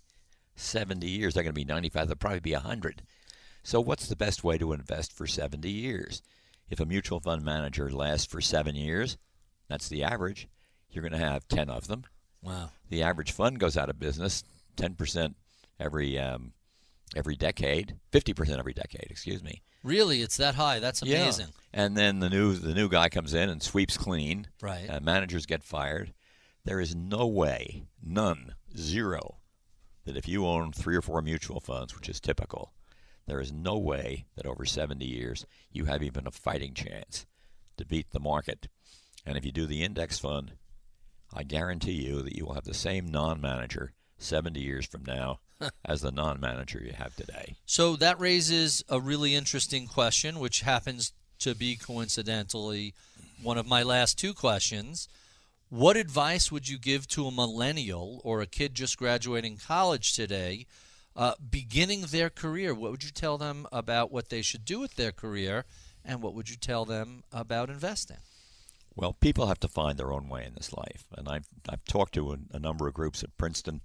70 0.55 1.07
years, 1.07 1.33
they're 1.33 1.43
going 1.43 1.53
to 1.53 1.59
be 1.59 1.65
95, 1.65 2.07
they'll 2.07 2.15
probably 2.15 2.39
be 2.39 2.53
100. 2.53 3.03
So, 3.63 3.79
what's 3.81 4.07
the 4.07 4.15
best 4.15 4.43
way 4.43 4.57
to 4.57 4.73
invest 4.73 5.11
for 5.13 5.27
70 5.27 5.69
years? 5.69 6.21
If 6.69 6.79
a 6.79 6.85
mutual 6.85 7.19
fund 7.19 7.43
manager 7.43 7.89
lasts 7.91 8.25
for 8.27 8.41
seven 8.41 8.75
years, 8.75 9.17
that's 9.67 9.89
the 9.89 10.03
average, 10.03 10.47
you're 10.91 11.01
going 11.07 11.19
to 11.19 11.27
have 11.27 11.47
10 11.47 11.69
of 11.69 11.87
them 11.87 12.03
wow. 12.41 12.69
the 12.89 13.03
average 13.03 13.31
fund 13.31 13.59
goes 13.59 13.77
out 13.77 13.89
of 13.89 13.99
business 13.99 14.43
10% 14.77 15.35
every 15.79 16.17
um, 16.17 16.53
every 17.15 17.35
decade 17.35 17.95
50% 18.11 18.57
every 18.57 18.73
decade 18.73 19.07
excuse 19.09 19.43
me 19.43 19.61
Really? 19.83 20.21
It's 20.21 20.35
that 20.37 20.55
high? 20.55 20.79
That's 20.79 21.01
Yeah. 21.03 21.21
amazing. 21.23 21.47
and 21.73 21.95
then 21.95 22.19
the 22.19 22.29
new 22.29 22.53
the 22.55 22.73
new 22.73 22.89
guy 22.89 23.09
comes 23.09 23.33
in 23.35 23.49
and 23.49 23.61
sweeps 23.61 23.97
clean 23.97 24.47
Right. 24.61 24.89
uh, 24.89 24.99
managers 24.99 25.45
get 25.45 25.63
fired 25.63 26.13
there 26.65 26.79
is 26.79 26.95
no 26.95 27.27
way 27.27 27.83
none 28.01 28.55
zero 28.75 29.37
that 30.05 30.17
if 30.17 30.27
you 30.27 30.47
own 30.47 30.71
three 30.71 30.95
or 30.95 31.01
four 31.03 31.21
mutual 31.21 31.59
funds 31.59 31.95
which 31.95 32.09
is 32.09 32.19
typical 32.19 32.73
there 33.29 33.39
is 33.39 33.51
no 33.51 33.77
way 33.77 34.25
that 34.35 34.45
over 34.45 34.65
70 34.65 35.05
years 35.05 35.45
you 35.71 35.85
have 35.85 36.03
even 36.03 36.27
a 36.27 36.31
fighting 36.31 36.73
chance 36.73 37.25
to 37.77 37.85
beat 37.85 38.11
the 38.11 38.19
market 38.19 38.67
and 39.25 39.37
if 39.37 39.45
you 39.45 39.51
do 39.51 39.65
the 39.65 39.83
index 39.83 40.19
fund 40.19 40.53
I 41.33 41.43
guarantee 41.43 41.91
you 41.91 42.21
that 42.21 42.35
you 42.35 42.45
will 42.45 42.55
have 42.55 42.65
the 42.65 42.73
same 42.73 43.07
non-manager 43.07 43.93
70 44.17 44.59
years 44.59 44.85
from 44.85 45.05
now 45.05 45.39
as 45.85 46.01
the 46.01 46.11
non-manager 46.11 46.81
you 46.83 46.93
have 46.93 47.15
today. 47.15 47.55
So 47.65 47.95
that 47.97 48.19
raises 48.19 48.83
a 48.89 48.99
really 48.99 49.35
interesting 49.35 49.87
question, 49.87 50.39
which 50.39 50.61
happens 50.61 51.13
to 51.39 51.55
be 51.55 51.75
coincidentally 51.75 52.93
one 53.41 53.57
of 53.57 53.67
my 53.67 53.83
last 53.83 54.17
two 54.17 54.33
questions. 54.33 55.07
What 55.69 55.97
advice 55.97 56.51
would 56.51 56.67
you 56.67 56.79
give 56.79 57.07
to 57.09 57.27
a 57.27 57.31
millennial 57.31 58.21
or 58.23 58.41
a 58.41 58.47
kid 58.47 58.73
just 58.73 58.97
graduating 58.97 59.57
college 59.57 60.13
today, 60.13 60.65
uh, 61.15 61.33
beginning 61.49 62.01
their 62.01 62.29
career? 62.29 62.73
What 62.73 62.91
would 62.91 63.03
you 63.03 63.11
tell 63.11 63.37
them 63.37 63.67
about 63.71 64.11
what 64.11 64.29
they 64.29 64.41
should 64.41 64.65
do 64.65 64.79
with 64.79 64.95
their 64.95 65.11
career, 65.11 65.65
and 66.03 66.21
what 66.21 66.33
would 66.33 66.49
you 66.49 66.55
tell 66.55 66.85
them 66.85 67.23
about 67.31 67.69
investing? 67.69 68.17
Well, 68.95 69.13
people 69.13 69.47
have 69.47 69.59
to 69.61 69.67
find 69.67 69.97
their 69.97 70.11
own 70.11 70.27
way 70.27 70.45
in 70.45 70.55
this 70.55 70.73
life, 70.73 71.05
and 71.17 71.27
I've 71.29 71.47
I've 71.67 71.85
talked 71.85 72.13
to 72.15 72.33
a, 72.33 72.37
a 72.53 72.59
number 72.59 72.87
of 72.87 72.93
groups 72.93 73.23
at 73.23 73.37
Princeton, 73.37 73.81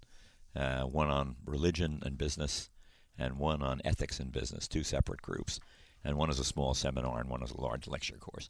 uh, 0.56 0.82
one 0.82 1.08
on 1.08 1.36
religion 1.44 2.02
and 2.04 2.18
business, 2.18 2.70
and 3.18 3.38
one 3.38 3.62
on 3.62 3.80
ethics 3.84 4.18
and 4.18 4.32
business, 4.32 4.66
two 4.66 4.82
separate 4.82 5.22
groups, 5.22 5.60
and 6.02 6.16
one 6.16 6.30
is 6.30 6.40
a 6.40 6.44
small 6.44 6.74
seminar 6.74 7.20
and 7.20 7.30
one 7.30 7.42
is 7.42 7.50
a 7.50 7.60
large 7.60 7.86
lecture 7.86 8.16
course, 8.16 8.48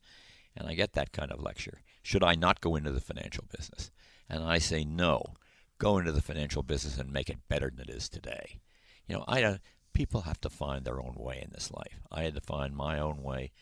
and 0.57 0.69
I 0.69 0.75
get 0.75 0.93
that 0.95 1.13
kind 1.13 1.33
of 1.33 1.43
lecture. 1.43 1.81
Should 2.03 2.25
I 2.25 2.35
not 2.35 2.61
go 2.61 2.77
into 2.77 2.93
the 2.93 3.01
financial 3.01 3.45
business? 3.57 3.91
And 4.29 4.43
I 4.43 4.59
say 4.59 4.85
no, 4.85 5.35
go 5.79 5.99
into 5.99 6.13
the 6.13 6.23
financial 6.23 6.63
business 6.63 6.99
and 6.99 7.13
make 7.13 7.29
it 7.29 7.49
better 7.49 7.71
than 7.71 7.89
it 7.89 7.95
is 7.95 8.09
today. 8.09 8.61
You 9.09 9.17
know, 9.17 9.25
I 9.29 9.41
don't. 9.41 9.61
People 9.93 10.23
have 10.23 10.41
to 10.41 10.51
find 10.51 10.85
their 10.85 11.01
own 11.01 11.15
way 11.17 11.41
in 11.43 11.51
this 11.53 11.71
life. 11.71 12.01
I 12.11 12.23
had 12.23 12.35
to 12.35 12.41
find 12.41 12.75
my 12.75 12.99
own 12.99 13.23
way. 13.23 13.53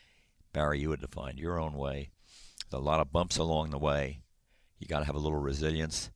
Barry, 0.52 0.80
you 0.80 0.90
had 0.90 1.00
to 1.00 1.08
find 1.08 1.38
your 1.38 1.58
own 1.60 1.74
way 1.74 2.10
There's 2.70 2.80
a 2.80 2.84
lot 2.84 3.00
of 3.00 3.12
bumps 3.12 3.36
along 3.38 3.70
the 3.70 3.78
way. 3.78 4.20
You 4.78 4.86
got 4.86 5.00
to 5.00 5.04
have 5.04 5.14
a 5.14 5.18
little 5.18 5.38
resilience. 5.38 6.10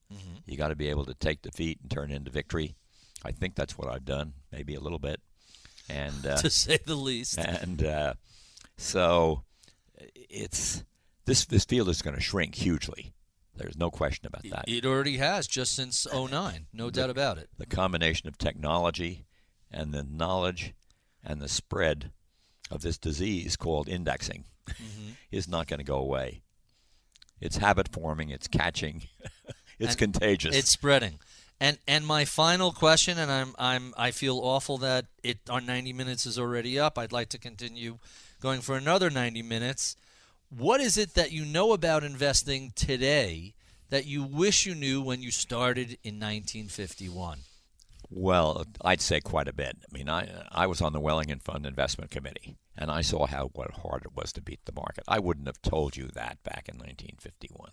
You 0.47 0.57
got 0.57 0.69
to 0.69 0.77
be 0.77 0.89
able 0.89 1.05
to 1.07 1.15
take 1.15 1.43
defeat 1.43 1.79
and 1.83 1.91
turn 1.91 2.11
into 2.11 2.31
victory. 2.31 2.77
I 3.25 3.33
think 3.33 3.55
that's 3.55 3.79
what 3.79 3.89
I've 3.89 4.05
done, 4.05 4.33
maybe 4.53 4.75
a 4.75 4.81
little 4.81 4.99
bit. 4.99 5.21
And 5.89 6.27
uh, 6.27 6.37
to 6.39 6.51
say 6.51 6.79
the 6.85 6.95
least. 6.95 7.39
and 7.39 7.85
uh, 7.85 8.15
so 8.77 9.43
it's 9.99 10.85
this 11.27 11.45
this 11.45 11.65
field 11.65 11.89
is 11.89 12.03
going 12.03 12.17
to 12.17 12.23
shrink 12.23 12.55
hugely. 12.55 13.13
There's 13.57 13.77
no 13.77 13.91
question 13.91 14.27
about 14.27 14.45
that. 14.51 14.65
It 14.69 14.85
already 14.85 15.17
has 15.17 15.47
just 15.47 15.75
since 15.75 16.07
09, 16.13 16.67
no 16.73 16.91
doubt 16.91 17.11
about 17.11 17.39
it. 17.39 17.49
the 17.59 17.67
combination 17.67 18.29
of 18.29 18.39
technology 18.39 19.27
and 19.71 19.93
the 19.93 20.03
knowledge 20.03 20.75
and 21.25 21.41
the 21.41 21.49
spread 21.49 22.13
of 22.71 22.83
this 22.83 22.99
disease 22.99 23.57
called 23.57 23.89
indexing 23.89 24.45
mm-hmm. 24.69 25.11
is 25.31 25.49
not 25.49 25.67
going 25.67 25.79
to 25.79 25.85
go 25.85 25.97
away. 25.97 26.43
It's 27.41 27.59
habit 27.59 27.89
forming, 27.93 28.31
it's 28.31 28.49
catching, 28.49 29.05
it's 29.79 29.93
And 29.93 29.99
contagious. 29.99 30.57
It's 30.57 30.71
spreading. 30.71 31.19
And 31.59 31.79
and 31.89 32.07
my 32.07 32.25
final 32.25 32.73
question, 32.73 33.19
and 33.19 33.31
I'm 33.31 33.55
I'm 33.59 33.95
I 33.97 34.11
feel 34.11 34.39
awful 34.39 34.79
that 34.79 35.07
it 35.23 35.39
our 35.49 35.61
90 35.61 35.93
minutes 35.93 36.27
is 36.27 36.39
already 36.39 36.79
up. 36.79 36.99
I'd 36.99 37.13
like 37.13 37.31
to 37.31 37.39
continue 37.39 37.99
going 38.41 38.61
for 38.61 38.77
another 38.77 39.09
90 39.09 39.43
minutes. 39.43 39.97
What 40.49 40.81
is 40.81 40.97
it 40.97 41.15
that 41.15 41.33
you 41.33 41.45
know 41.45 41.73
about 41.73 42.05
investing 42.05 42.73
today 42.75 43.55
that 43.91 44.07
you 44.07 44.23
wish 44.23 44.67
you 44.67 44.75
knew 44.75 45.03
when 45.03 45.23
you 45.23 45.31
started 45.31 45.99
in 46.03 46.15
1951? 46.21 47.41
Well, 48.09 48.65
I'd 48.85 49.01
say 49.01 49.21
quite 49.21 49.49
a 49.49 49.53
bit. 49.53 49.77
I 49.83 49.93
mean, 49.97 50.09
I 50.09 50.29
I 50.53 50.67
was 50.69 50.81
on 50.81 50.93
the 50.93 51.01
Wellington 51.01 51.41
Fund 51.41 51.67
Investment 51.67 52.11
Committee, 52.13 52.57
and 52.79 52.89
I 52.91 53.01
saw 53.01 53.27
how 53.27 53.51
what 53.55 53.73
hard 53.83 54.05
it 54.05 54.15
was 54.15 54.33
to 54.35 54.41
beat 54.41 54.61
the 54.65 54.73
market. 54.73 55.03
I 55.09 55.19
wouldn't 55.19 55.49
have 55.49 55.61
told 55.61 55.97
you 55.97 56.07
that 56.15 56.39
back 56.45 56.69
in 56.69 56.77
1951. 56.77 57.71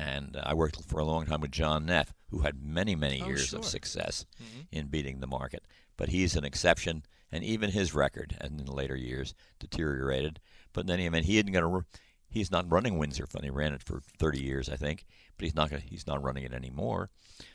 And 0.00 0.36
uh, 0.36 0.42
I 0.46 0.54
worked 0.54 0.82
for 0.88 1.00
a 1.00 1.04
long 1.04 1.26
time 1.26 1.40
with 1.40 1.50
John 1.50 1.84
Neff, 1.84 2.14
who 2.30 2.40
had 2.40 2.62
many, 2.62 2.94
many 2.94 3.20
Oh, 3.20 3.26
years 3.26 3.48
sure. 3.48 3.58
of 3.58 3.64
success 3.64 4.24
in 4.70 4.86
beating 4.86 5.18
the 5.20 5.26
market. 5.26 5.66
But 5.96 6.08
he's 6.10 6.36
an 6.36 6.44
exception, 6.44 7.02
and 7.32 7.42
even 7.44 7.70
his 7.70 7.92
record, 7.94 8.36
and 8.40 8.60
in 8.60 8.66
later 8.66 8.96
years, 8.96 9.34
deteriorated. 9.58 10.40
But 10.78 10.86
then, 10.86 11.00
I 11.00 11.08
mean, 11.08 11.24
he 11.24 11.38
isn't 11.38 11.50
going 11.50 11.64
to. 11.64 11.84
He's 12.30 12.52
not 12.52 12.70
running 12.70 12.98
Windsor 12.98 13.26
Fund. 13.26 13.44
He 13.44 13.50
ran 13.50 13.72
it 13.72 13.82
for 13.82 14.00
30 14.20 14.40
years, 14.40 14.68
I 14.68 14.76
think, 14.76 15.06
but 15.36 15.42
he's 15.42 15.56
not. 15.56 15.70
Gonna, 15.70 15.82
he's 15.84 16.06
not 16.06 16.22
running 16.22 16.44
it 16.44 16.52
anymore. 16.52 17.10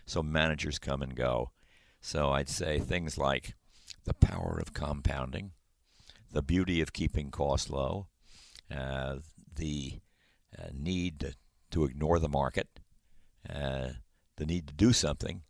So 0.05 0.21
managers 0.21 0.77
come 0.77 1.01
and 1.01 1.15
go. 1.15 1.51
So 2.01 2.31
I'd 2.31 2.49
say 2.49 2.79
things 2.79 3.17
like 3.17 3.53
the 4.03 4.13
power 4.13 4.59
of 4.61 4.73
compounding, 4.73 5.51
the 6.33 6.41
beauty 6.41 6.81
of 6.81 6.91
keeping 6.91 7.31
costs 7.31 7.69
low, 7.69 8.07
uh, 8.69 9.19
the 9.55 10.01
uh, 10.59 10.71
need 10.73 11.21
to, 11.21 11.35
to 11.71 11.85
ignore 11.85 12.19
the 12.19 12.27
market, 12.27 12.67
uh, 13.49 13.91
the 14.35 14.45
need 14.45 14.67
to 14.67 14.73
do 14.73 14.91
something, 14.91 15.43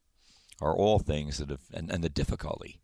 are 0.62 0.76
all 0.76 1.00
things 1.00 1.40
that 1.40 1.50
have, 1.50 1.64
and, 1.74 1.90
and 1.90 2.04
the 2.04 2.10
difficulty. 2.10 2.82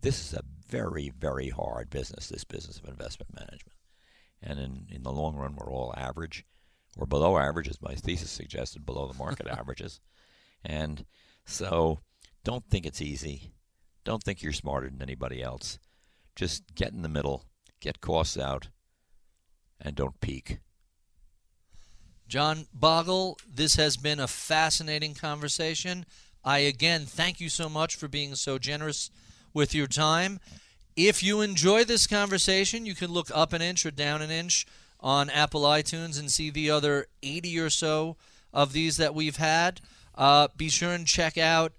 This 0.00 0.24
is 0.24 0.32
a 0.32 0.42
very, 0.66 1.10
very 1.10 1.50
hard 1.50 1.90
business, 1.90 2.30
this 2.30 2.44
business 2.44 2.78
of 2.78 2.88
investment 2.88 3.34
management. 3.34 3.75
And 4.46 4.60
in, 4.60 4.86
in 4.88 5.02
the 5.02 5.12
long 5.12 5.34
run, 5.34 5.56
we're 5.56 5.70
all 5.70 5.92
average. 5.96 6.44
We're 6.96 7.06
below 7.06 7.36
average, 7.36 7.68
as 7.68 7.82
my 7.82 7.94
thesis 7.94 8.30
suggested, 8.30 8.86
below 8.86 9.08
the 9.08 9.18
market 9.18 9.48
averages. 9.50 10.00
And 10.64 11.04
so 11.44 11.98
don't 12.44 12.64
think 12.70 12.86
it's 12.86 13.02
easy. 13.02 13.52
Don't 14.04 14.22
think 14.22 14.40
you're 14.40 14.52
smarter 14.52 14.88
than 14.88 15.02
anybody 15.02 15.42
else. 15.42 15.80
Just 16.36 16.74
get 16.74 16.92
in 16.92 17.02
the 17.02 17.08
middle, 17.08 17.44
get 17.80 18.00
costs 18.00 18.38
out, 18.38 18.68
and 19.80 19.96
don't 19.96 20.20
peak. 20.20 20.60
John 22.28 22.66
Bogle, 22.72 23.38
this 23.52 23.74
has 23.76 23.96
been 23.96 24.20
a 24.20 24.26
fascinating 24.26 25.14
conversation. 25.14 26.06
I 26.44 26.58
again 26.58 27.04
thank 27.04 27.40
you 27.40 27.48
so 27.48 27.68
much 27.68 27.96
for 27.96 28.06
being 28.06 28.34
so 28.36 28.58
generous 28.58 29.10
with 29.52 29.74
your 29.74 29.86
time. 29.86 30.38
If 30.96 31.22
you 31.22 31.42
enjoy 31.42 31.84
this 31.84 32.06
conversation, 32.06 32.86
you 32.86 32.94
can 32.94 33.10
look 33.12 33.30
up 33.34 33.52
an 33.52 33.60
inch 33.60 33.84
or 33.84 33.90
down 33.90 34.22
an 34.22 34.30
inch 34.30 34.66
on 34.98 35.28
Apple 35.28 35.62
iTunes 35.62 36.18
and 36.18 36.30
see 36.30 36.48
the 36.48 36.70
other 36.70 37.06
80 37.22 37.58
or 37.60 37.68
so 37.68 38.16
of 38.50 38.72
these 38.72 38.96
that 38.96 39.14
we've 39.14 39.36
had. 39.36 39.82
Uh, 40.14 40.48
be 40.56 40.70
sure 40.70 40.92
and 40.92 41.06
check 41.06 41.36
out 41.36 41.74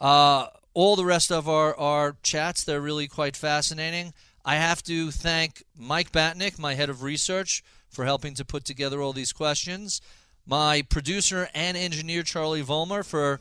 uh, 0.00 0.48
all 0.74 0.96
the 0.96 1.04
rest 1.04 1.30
of 1.30 1.48
our, 1.48 1.76
our 1.76 2.16
chats. 2.24 2.64
They're 2.64 2.80
really 2.80 3.06
quite 3.06 3.36
fascinating. 3.36 4.12
I 4.44 4.56
have 4.56 4.82
to 4.84 5.12
thank 5.12 5.62
Mike 5.78 6.10
Batnick, 6.10 6.58
my 6.58 6.74
head 6.74 6.90
of 6.90 7.04
research, 7.04 7.62
for 7.88 8.04
helping 8.04 8.34
to 8.34 8.44
put 8.44 8.64
together 8.64 9.00
all 9.00 9.12
these 9.12 9.32
questions. 9.32 10.00
My 10.44 10.82
producer 10.82 11.48
and 11.54 11.76
engineer, 11.76 12.24
Charlie 12.24 12.64
Vollmer, 12.64 13.04
for 13.04 13.40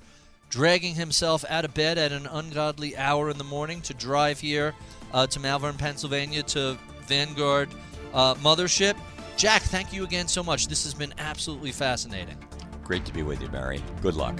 dragging 0.49 0.95
himself 0.95 1.43
out 1.49 1.65
of 1.65 1.73
bed 1.73 1.97
at 1.97 2.11
an 2.11 2.27
ungodly 2.27 2.95
hour 2.97 3.30
in 3.30 3.38
the 3.38 3.43
morning 3.43 3.81
to 3.81 3.93
drive 3.93 4.39
here 4.39 4.73
uh, 5.13 5.27
to 5.27 5.39
Malvern, 5.39 5.76
Pennsylvania 5.76 6.43
to 6.43 6.77
Vanguard 7.07 7.69
uh, 8.13 8.35
Mothership. 8.35 8.95
Jack, 9.38 9.61
thank 9.63 9.91
you 9.91 10.03
again 10.03 10.27
so 10.27 10.43
much. 10.43 10.67
This 10.67 10.84
has 10.84 10.93
been 10.93 11.13
absolutely 11.17 11.72
fascinating. 11.72 12.38
Great 12.84 13.05
to 13.05 13.13
be 13.13 13.23
with 13.23 13.41
you, 13.41 13.47
Barry. 13.49 13.81
Good 14.01 14.15
luck. 14.15 14.39